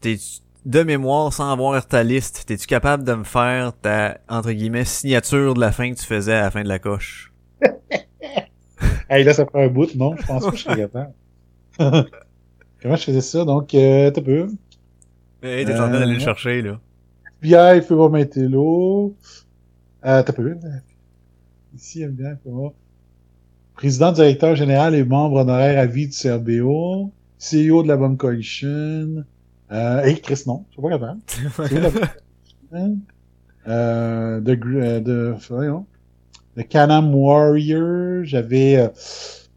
t'es 0.00 0.16
de 0.64 0.82
mémoire, 0.82 1.32
sans 1.32 1.50
avoir 1.52 1.84
ta 1.86 2.02
liste, 2.04 2.44
t'es-tu 2.46 2.66
capable 2.66 3.02
de 3.04 3.14
me 3.14 3.24
faire 3.24 3.72
ta, 3.80 4.18
entre 4.28 4.52
guillemets, 4.52 4.84
signature 4.84 5.54
de 5.54 5.60
la 5.60 5.72
fin 5.72 5.92
que 5.92 5.98
tu 5.98 6.06
faisais 6.06 6.34
à 6.34 6.42
la 6.42 6.50
fin 6.50 6.62
de 6.62 6.68
la 6.68 6.78
coche? 6.78 7.32
Hey, 9.08 9.24
là, 9.24 9.34
ça 9.34 9.44
fait 9.44 9.62
un 9.64 9.68
bout. 9.68 9.94
Non, 9.94 10.16
je 10.16 10.26
pense 10.26 10.46
que 10.46 10.56
je 10.56 10.62
serais 10.62 10.76
capable. 10.76 11.12
Comment 12.82 12.96
je 12.96 13.04
faisais 13.04 13.20
ça? 13.20 13.44
Donc, 13.44 13.74
euh, 13.74 14.10
t'as 14.10 14.22
peu. 14.22 14.48
Hey, 15.42 15.66
t'es 15.66 15.74
en 15.74 15.76
train 15.76 15.90
d'aller 15.90 16.14
le 16.14 16.20
Euh, 16.20 16.24
chercher, 16.24 16.62
là. 16.62 16.80
FBI, 17.42 17.82
Feu 17.82 18.08
Métello. 18.08 19.14
Euh, 20.04 20.22
t'as 20.22 20.32
peu. 20.32 20.56
Ici, 21.74 22.02
FBI, 22.02 22.36
Feu 22.42 22.50
Président, 23.74 24.12
directeur 24.12 24.54
général 24.54 24.94
et 24.94 25.04
membre 25.04 25.36
honoraire 25.40 25.78
à 25.78 25.86
vie 25.86 26.08
du 26.08 26.16
CRBO. 26.16 27.10
CEO 27.38 27.82
de 27.82 27.88
la 27.88 27.96
Bomb 27.96 28.16
Coalition. 28.16 29.24
Euh, 29.72 30.02
hey, 30.02 30.20
Chris, 30.20 30.44
non, 30.46 30.64
je 30.68 30.74
suis 30.74 30.82
pas 30.82 30.90
capable. 30.90 31.20
CEO 31.68 31.90
de 31.90 32.00
la. 32.00 32.96
Euh, 33.68 34.40
de, 34.40 34.58
euh, 34.64 35.00
de, 35.00 35.34
voyons. 35.48 35.86
The 36.56 36.68
Canam 36.68 37.14
Warrior. 37.14 38.24
J'avais, 38.24 38.76
euh, 38.76 38.88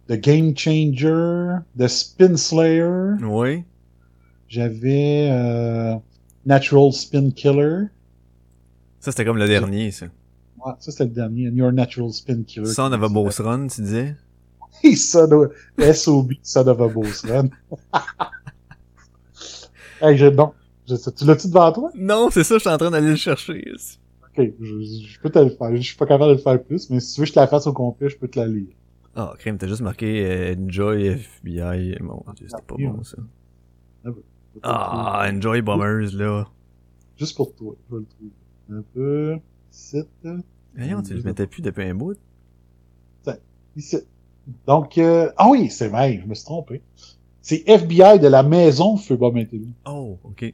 The 0.07 0.19
Game 0.19 0.57
Changer. 0.57 1.57
The 1.77 1.87
Spin 1.87 2.37
Slayer. 2.37 3.15
Oui. 3.21 3.63
J'avais, 4.47 5.29
euh, 5.31 5.95
Natural 6.45 6.91
Spin 6.91 7.31
Killer. 7.31 7.85
Ça, 8.99 9.11
c'était 9.11 9.25
comme 9.25 9.37
le 9.37 9.47
dernier, 9.47 9.91
ça. 9.91 10.07
Ouais, 10.65 10.73
ça 10.79 10.91
c'était 10.91 11.05
le 11.05 11.11
dernier. 11.11 11.43
Your 11.53 11.71
Natural 11.71 12.11
Spin 12.11 12.43
Killer. 12.43 12.73
Son 12.73 12.91
of 12.91 13.03
a 13.03 13.07
Boss 13.07 13.39
Run, 13.39 13.67
tu 13.67 13.81
disais? 13.81 14.15
Hey, 14.83 14.95
son 14.97 15.31
of, 15.31 15.53
SOB, 15.95 16.33
Son 16.41 16.67
of 16.67 16.81
a 16.81 16.87
Boss 16.87 17.23
Run. 17.25 17.49
hey, 20.01 20.17
je, 20.17 20.25
non. 20.27 20.53
Je, 20.87 20.95
sais- 20.95 21.11
tu 21.13 21.25
l'as-tu 21.25 21.47
devant 21.47 21.71
toi? 21.71 21.91
Non, 21.95 22.29
c'est 22.31 22.43
ça, 22.43 22.55
je 22.55 22.59
suis 22.59 22.69
en 22.69 22.77
train 22.77 22.91
d'aller 22.91 23.09
le 23.09 23.15
chercher. 23.15 23.63
Ok, 24.37 24.51
je, 24.59 24.81
je 24.81 25.19
peux 25.19 25.29
te 25.29 25.39
le 25.39 25.49
faire. 25.49 25.75
Je 25.75 25.81
suis 25.81 25.97
pas 25.97 26.05
capable 26.05 26.31
de 26.31 26.35
le 26.37 26.41
faire 26.41 26.61
plus, 26.63 26.89
mais 26.89 26.99
si 26.99 27.15
tu 27.15 27.21
veux 27.21 27.25
que 27.25 27.29
je 27.29 27.33
te 27.33 27.39
la 27.39 27.47
fasse 27.47 27.67
au 27.67 27.73
complet, 27.73 28.09
je 28.09 28.17
peux 28.17 28.27
te 28.27 28.39
la 28.39 28.47
lire. 28.47 28.67
Ah, 29.15 29.33
crème, 29.39 29.57
t'as 29.57 29.67
juste 29.67 29.81
marqué 29.81 30.25
euh, 30.25 30.55
Enjoy 30.59 31.05
FBI. 31.07 31.97
Mon 32.01 32.23
dieu, 32.35 32.47
c'était 32.49 32.61
pas 32.67 32.75
Ah, 32.77 32.91
bon, 32.91 33.03
ça. 33.03 33.17
Ah, 34.63 35.21
trouver. 35.23 35.37
Enjoy 35.37 35.61
Bombers, 35.61 36.13
là. 36.13 36.45
Juste 37.17 37.35
pour 37.37 37.55
toi, 37.55 37.75
je 37.89 37.95
vais 37.95 38.01
le 38.01 38.05
trouver. 38.07 38.31
Un 38.79 38.83
peu. 38.93 39.37
Site. 39.71 40.07
Voyons, 40.75 41.01
tu 41.01 41.13
le 41.13 41.23
mettais 41.23 41.47
plus 41.47 41.61
depuis 41.61 41.83
un 41.83 41.95
bout. 41.95 42.17
Donc, 44.67 44.97
euh, 44.97 45.31
ah 45.37 45.49
oui, 45.49 45.69
c'est 45.69 45.87
vrai, 45.87 46.19
je 46.21 46.27
me 46.27 46.35
suis 46.35 46.45
trompé. 46.45 46.81
C'est 47.41 47.63
FBI 47.67 48.19
de 48.19 48.27
la 48.27 48.43
maison 48.43 48.97
Feu 48.97 49.15
Bob 49.15 49.37
Intelli. 49.37 49.73
Oh, 49.85 50.17
ok. 50.23 50.53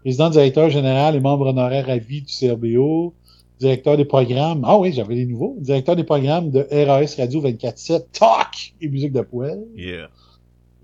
Président 0.00 0.30
directeur 0.30 0.70
général 0.70 1.16
et 1.16 1.20
membre 1.20 1.48
honoraire 1.48 1.88
à 1.88 1.98
vie 1.98 2.22
du 2.22 2.32
CRBO, 2.32 3.12
directeur 3.58 3.96
des 3.96 4.04
programmes. 4.04 4.62
Ah 4.64 4.78
oui, 4.78 4.92
j'avais 4.92 5.16
des 5.16 5.26
nouveaux. 5.26 5.56
Directeur 5.58 5.96
des 5.96 6.04
programmes 6.04 6.50
de 6.50 6.66
RAS 6.70 7.16
Radio 7.16 7.42
24-7, 7.42 8.06
Talk 8.12 8.74
et 8.80 8.88
musique 8.88 9.12
de 9.12 9.22
poêle. 9.22 9.64
Yeah. 9.76 10.08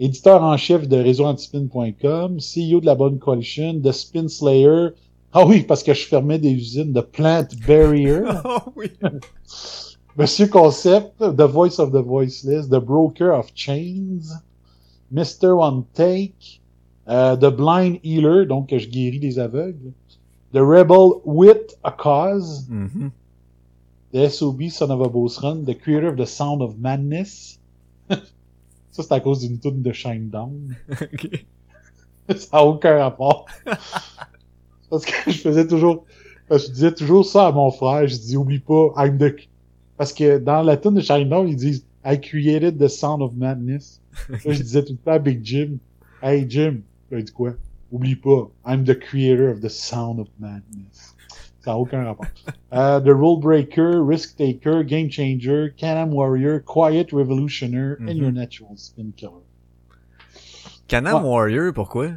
Éditeur 0.00 0.42
en 0.42 0.56
chef 0.56 0.88
de 0.88 0.96
réseauantispin.com, 0.96 2.38
CEO 2.38 2.80
de 2.80 2.86
la 2.86 2.96
Bonne 2.96 3.18
Coalition, 3.18 3.74
de 3.74 3.92
Spin 3.92 4.26
Slayer. 4.26 4.88
Ah 5.32 5.46
oui, 5.46 5.62
parce 5.62 5.82
que 5.82 5.94
je 5.94 6.06
fermais 6.06 6.38
des 6.38 6.50
usines 6.50 6.92
de 6.92 7.00
Plant 7.00 7.46
Barrier. 7.66 8.20
Oh 8.44 8.58
oui. 8.76 8.90
Monsieur 10.16 10.46
Concept, 10.46 11.18
The 11.20 11.42
Voice 11.46 11.78
of 11.78 11.90
the 11.92 12.04
Voiceless, 12.04 12.68
The 12.68 12.78
Broker 12.80 13.32
of 13.32 13.50
Chains, 13.54 14.42
Mr. 15.10 15.52
One 15.56 15.84
Take, 15.94 16.60
euh, 17.08 17.34
The 17.36 17.50
Blind 17.50 17.98
Healer, 18.04 18.44
donc 18.46 18.68
que 18.68 18.78
je 18.78 18.88
guéris 18.88 19.20
les 19.20 19.38
aveugles, 19.38 19.92
The 20.52 20.58
Rebel 20.60 21.22
with 21.24 21.78
a 21.82 21.90
Cause, 21.92 22.66
Mhm. 22.68 23.10
The 24.12 24.28
SOB, 24.28 24.68
Son 24.68 24.90
of 24.90 25.00
a 25.00 25.08
Boss 25.08 25.38
Run, 25.38 25.64
The 25.64 25.78
Creator 25.78 26.08
of 26.08 26.16
the 26.16 26.26
Sound 26.26 26.60
of 26.60 26.76
Madness. 26.78 27.58
Ça, 28.10 29.02
c'est 29.02 29.12
à 29.12 29.20
cause 29.20 29.40
d'une 29.40 29.58
tune 29.58 29.80
de 29.80 29.90
Shinedown. 29.92 30.76
ok. 30.90 31.46
ça 32.36 32.58
n'a 32.58 32.64
aucun 32.66 32.98
rapport. 32.98 33.46
Parce 34.92 35.06
que 35.06 35.12
je 35.30 35.38
faisais 35.38 35.66
toujours, 35.66 36.04
que 36.50 36.58
je 36.58 36.66
disais 36.70 36.92
toujours 36.92 37.24
ça 37.24 37.46
à 37.46 37.52
mon 37.52 37.70
frère. 37.70 38.06
Je 38.06 38.14
dis, 38.16 38.36
oublie 38.36 38.58
pas, 38.58 38.92
I'm 38.98 39.16
the, 39.16 39.48
parce 39.96 40.12
que 40.12 40.36
dans 40.38 40.60
la 40.62 40.76
tune 40.76 40.94
de 40.94 41.00
Shinedown, 41.00 41.48
ils 41.48 41.56
disent, 41.56 41.84
I 42.04 42.20
created 42.20 42.78
the 42.78 42.88
sound 42.88 43.22
of 43.22 43.32
madness. 43.34 44.00
Là, 44.28 44.36
je 44.52 44.62
disais 44.62 44.84
tout 44.84 44.92
le 44.92 44.98
temps 44.98 45.12
à 45.12 45.18
Big 45.18 45.40
Jim, 45.42 45.78
hey 46.22 46.44
Jim, 46.46 46.80
là, 47.10 47.18
il 47.20 47.24
dit 47.24 47.32
quoi? 47.32 47.54
Oublie 47.90 48.16
pas, 48.16 48.50
I'm 48.66 48.84
the 48.84 48.94
creator 48.98 49.48
of 49.50 49.60
the 49.62 49.70
sound 49.70 50.20
of 50.20 50.28
madness. 50.38 51.14
Ça 51.64 51.70
n'a 51.70 51.78
aucun 51.78 52.04
rapport. 52.04 52.26
Euh, 52.74 53.00
the 53.00 53.14
Rule 53.14 53.38
Breaker, 53.40 54.02
Risk 54.02 54.36
Taker, 54.36 54.82
Game 54.84 55.10
Changer, 55.10 55.72
Can-Am 55.78 56.12
Warrior, 56.12 56.60
Quiet 56.60 57.12
Revolutioner, 57.12 57.96
and 58.00 58.08
Mhm. 58.08 58.16
Your 58.16 58.32
Natural 58.32 58.72
Spin 58.76 59.12
Killer. 59.16 59.42
Canam 60.88 61.22
Ouais. 61.22 61.28
Warrior, 61.30 61.72
pourquoi? 61.72 62.12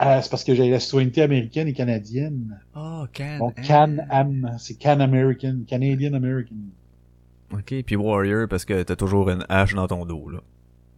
Euh, 0.00 0.20
c'est 0.20 0.30
parce 0.30 0.42
que 0.42 0.54
j'ai 0.54 0.70
la 0.70 0.80
citoyenneté 0.80 1.22
américaine 1.22 1.68
et 1.68 1.72
canadienne. 1.72 2.60
Oh, 2.74 3.04
Can. 3.12 3.38
Donc, 3.38 3.54
Can-Am, 3.62 4.56
c'est 4.58 4.78
Can-American, 4.78 5.60
Canadian-American. 5.66 6.56
Ok, 7.52 7.74
puis 7.84 7.96
Warrior 7.96 8.48
parce 8.48 8.64
que 8.64 8.82
t'as 8.82 8.96
toujours 8.96 9.28
une 9.30 9.44
hache 9.48 9.74
dans 9.74 9.86
ton 9.86 10.04
dos, 10.04 10.28
là. 10.30 10.40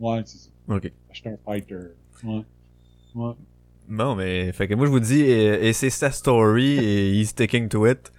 Ouais, 0.00 0.22
c'est 0.24 0.38
ça. 0.38 0.50
Ok. 0.68 0.90
J'étais 1.12 1.30
un 1.30 1.38
fighter. 1.44 1.76
Ouais. 2.22 2.42
Ouais. 3.14 3.32
Bon, 3.88 4.14
mais, 4.14 4.52
fait 4.52 4.66
que 4.68 4.74
moi 4.74 4.86
je 4.86 4.90
vous 4.90 5.00
dis, 5.00 5.20
et, 5.20 5.68
et 5.68 5.72
c'est 5.72 5.90
sa 5.90 6.10
story 6.10 6.78
et 6.78 7.12
he's 7.12 7.30
sticking 7.30 7.68
to 7.68 7.86
it. 7.86 8.10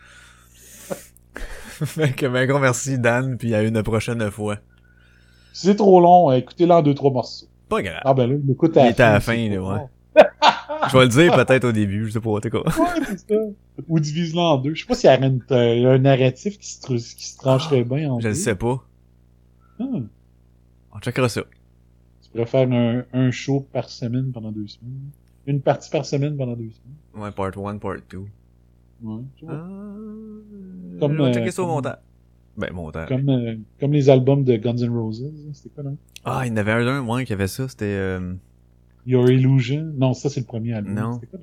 fait 1.39 2.13
que, 2.13 2.27
ben, 2.27 2.45
gros 2.47 2.59
merci 2.59 2.99
Dan, 2.99 3.37
puis 3.37 3.55
à 3.55 3.63
une 3.63 3.81
prochaine 3.81 4.29
fois. 4.29 4.57
Si 5.53 5.67
c'est 5.67 5.75
trop 5.75 5.99
long, 6.01 6.31
écoutez-le 6.31 6.71
en 6.71 6.81
deux, 6.81 6.93
trois 6.93 7.11
morceaux. 7.11 7.47
Pas 7.69 7.81
grave. 7.81 8.01
Ah 8.03 8.13
ben 8.13 8.29
là, 8.29 8.35
il 8.43 8.51
écoute 8.51 8.77
à 8.77 8.83
la 8.83 8.89
était 8.91 9.03
à 9.03 9.13
la 9.13 9.19
fin. 9.19 9.49
là, 9.49 9.61
ouais. 9.61 9.79
Je 10.89 10.97
vais 10.97 11.03
le 11.03 11.09
dire 11.09 11.33
peut-être 11.35 11.65
au 11.65 11.71
début, 11.71 12.05
je 12.07 12.11
sais 12.11 12.19
pas, 12.19 12.39
t'es 12.39 12.49
quoi. 12.49 12.63
Ouais, 12.63 13.01
c'est 13.07 13.19
ça. 13.19 13.35
Ou 13.87 13.99
divise-le 13.99 14.39
en 14.39 14.57
deux. 14.57 14.73
Je 14.75 14.81
sais 14.81 14.87
pas 14.87 14.95
s'il 14.95 15.09
y 15.09 15.13
a 15.13 15.19
un, 15.21 15.37
euh, 15.51 15.95
un 15.95 15.97
narratif 15.97 16.57
qui 16.57 16.71
se, 16.71 16.87
qui 16.87 17.27
se 17.27 17.37
trancherait 17.37 17.83
bien 17.83 18.11
en 18.11 18.19
Je 18.19 18.27
le 18.29 18.33
sais 18.33 18.55
pas. 18.55 18.83
Hmm. 19.79 20.05
On 20.93 20.99
checkera 20.99 21.27
ça. 21.29 21.41
Tu 22.23 22.29
pourrais 22.31 22.45
faire 22.45 22.71
un, 22.71 23.03
un 23.13 23.31
show 23.31 23.65
par 23.73 23.89
semaine 23.89 24.31
pendant 24.31 24.51
deux 24.51 24.67
semaines. 24.67 25.09
Une 25.47 25.61
partie 25.61 25.89
par 25.89 26.05
semaine 26.05 26.37
pendant 26.37 26.53
deux 26.55 26.69
semaines. 26.71 27.23
Ouais, 27.23 27.31
part 27.31 27.51
1, 27.57 27.77
part 27.77 27.95
2. 28.09 28.17
Ouais. 29.03 29.21
tu 29.35 29.45
vois. 29.45 29.53
Euh... 29.55 30.41
Comme, 30.99 31.19
on 31.19 31.23
va 31.23 31.29
euh, 31.29 31.33
checker 31.33 31.51
ça 31.51 31.63
au 31.63 31.67
montage. 31.67 31.97
Ben, 32.57 32.71
montage. 32.73 33.09
Comme, 33.09 33.29
euh, 33.29 33.55
comme 33.79 33.91
les 33.91 34.09
albums 34.09 34.43
de 34.43 34.55
Guns 34.55 34.77
N' 34.77 34.89
Roses. 34.89 35.23
hein. 35.25 35.51
C'était 35.53 35.69
quoi, 35.69 35.83
non? 35.83 35.97
Ah, 36.23 36.43
il 36.45 36.49
y 36.49 36.51
en 36.53 36.57
avait 36.57 36.71
un 36.71 37.01
moi, 37.01 37.23
qui 37.25 37.33
avait 37.33 37.47
ça, 37.47 37.67
c'était... 37.67 37.85
Euh... 37.85 38.33
Your 39.05 39.29
Illusion. 39.29 39.93
Non, 39.95 40.13
ça, 40.13 40.29
c'est 40.29 40.39
le 40.39 40.45
premier 40.45 40.73
album. 40.73 40.93
Non. 40.93 41.19
Quoi. 41.19 41.39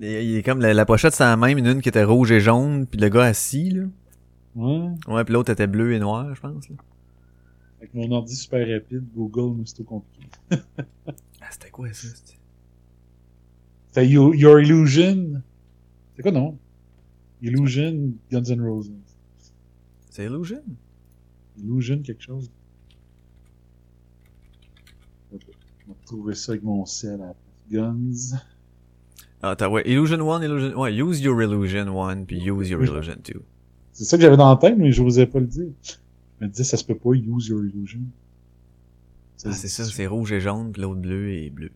Il, 0.00 0.36
est 0.36 0.42
comme, 0.44 0.60
la, 0.60 0.72
la 0.74 0.86
pochette, 0.86 1.12
c'est 1.14 1.24
la 1.24 1.36
même, 1.36 1.58
une, 1.58 1.66
une 1.66 1.82
qui 1.82 1.88
était 1.88 2.04
rouge 2.04 2.30
et 2.30 2.40
jaune, 2.40 2.86
puis 2.86 3.00
le 3.00 3.08
gars 3.08 3.24
assis, 3.24 3.70
là. 3.70 3.84
Ouais. 4.54 4.88
Ouais, 5.08 5.24
puis 5.24 5.34
l'autre 5.34 5.50
était 5.52 5.66
bleu 5.66 5.92
et 5.92 5.98
noir, 5.98 6.34
je 6.34 6.40
pense, 6.40 6.68
là. 6.68 6.76
Avec 7.78 7.94
mon 7.94 8.10
ordi 8.12 8.34
super 8.34 8.66
rapide, 8.68 9.04
Google, 9.14 9.56
mais 9.58 9.64
c'est 9.66 9.74
tout 9.76 9.84
compliqué. 9.84 10.26
Ah, 11.40 11.46
c'était 11.50 11.70
quoi 11.70 11.88
ça? 11.92 12.08
c'était- 12.08 12.38
C'était 13.90 14.06
You- 14.08 14.34
Your 14.34 14.60
Illusion. 14.60 15.40
C'est 16.16 16.22
quoi 16.22 16.32
non? 16.32 16.58
Illusion 17.40 18.12
Guns 18.30 18.42
N' 18.50 18.60
Roses. 18.60 18.90
C'est 20.10 20.24
Illusion? 20.26 20.62
Illusion 21.56 22.02
quelque 22.02 22.22
chose. 22.22 22.50
Je 25.32 25.36
vais 25.88 26.06
trouver 26.06 26.34
ça 26.34 26.52
avec 26.52 26.62
mon 26.62 26.84
sel 26.86 27.20
à. 27.22 27.34
Guns. 27.70 28.38
Ah, 29.42 29.50
attends, 29.50 29.70
ouais. 29.70 29.82
Illusion 29.86 30.32
1, 30.32 30.42
Illusion... 30.42 30.80
Ouais, 30.80 30.94
use 30.94 31.20
your 31.20 31.40
Illusion 31.40 32.02
1, 32.02 32.24
puis 32.24 32.38
use 32.38 32.70
your. 32.70 32.82
Illusion 32.82 33.16
2. 33.22 33.42
C'est 33.92 34.04
ça 34.04 34.16
que 34.16 34.22
j'avais 34.22 34.36
dans 34.36 34.50
la 34.50 34.56
tête, 34.56 34.76
mais 34.78 34.92
je 34.92 35.02
n'osais 35.02 35.26
pas 35.26 35.40
le 35.40 35.46
dire. 35.46 35.68
Je 36.40 36.44
me 36.44 36.50
disais, 36.50 36.64
ça 36.64 36.76
se 36.76 36.84
peut 36.84 36.94
pas, 36.94 37.10
use 37.10 37.48
your 37.48 37.64
illusion. 37.64 38.00
Ah, 39.44 39.52
c'est 39.52 39.68
ça, 39.68 39.84
c'est 39.84 40.06
rouge 40.06 40.32
et 40.32 40.40
jaune, 40.40 40.72
puis 40.72 40.82
l'autre 40.82 41.00
bleu 41.00 41.30
et 41.30 41.50
bleu. 41.50 41.70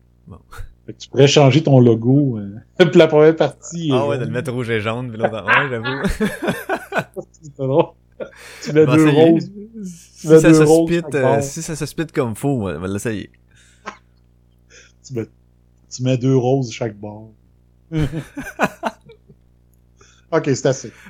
Fait 0.86 0.92
que 0.92 0.98
tu 0.98 1.08
pourrais 1.08 1.28
changer 1.28 1.62
ton 1.62 1.78
logo. 1.78 2.38
Euh, 2.38 2.58
pour 2.84 2.96
la 2.96 3.06
première 3.06 3.36
partie. 3.36 3.90
Ah 3.92 4.02
euh, 4.02 4.08
ouais, 4.08 4.18
de 4.18 4.24
le 4.24 4.30
mettre 4.30 4.52
rouge 4.52 4.70
et 4.70 4.80
jaune, 4.80 5.08
puis 5.10 5.18
l'autre... 5.18 5.44
Ouais, 5.44 5.68
j'avoue. 5.68 7.24
c'est 7.42 7.54
pas 7.54 7.66
drôle. 7.66 7.86
Tu 8.62 8.72
mets 8.72 8.86
Bon, 8.86 8.94
deux 8.94 9.08
roses. 9.08 9.50
Si 9.84 10.28
mets 10.28 10.38
ça 10.38 10.48
deux 10.48 10.54
se 10.54 10.62
roses 10.62 10.88
split, 10.88 11.02
chaque 11.02 11.14
euh, 11.14 11.40
si 11.40 11.62
ça 11.62 11.76
se 11.76 11.86
split 11.86 12.06
comme 12.06 12.34
faux, 12.34 12.68
on 12.68 12.78
va 12.78 12.88
l'essayer. 12.88 13.30
Tu 15.04 15.14
mets, 15.14 15.26
tu 15.90 16.02
mets 16.02 16.16
deux 16.16 16.36
roses 16.36 16.72
chaque 16.72 16.96
bord. 16.96 17.30
ok, 17.92 18.02
c'est 20.44 20.66
assez. 20.66 20.92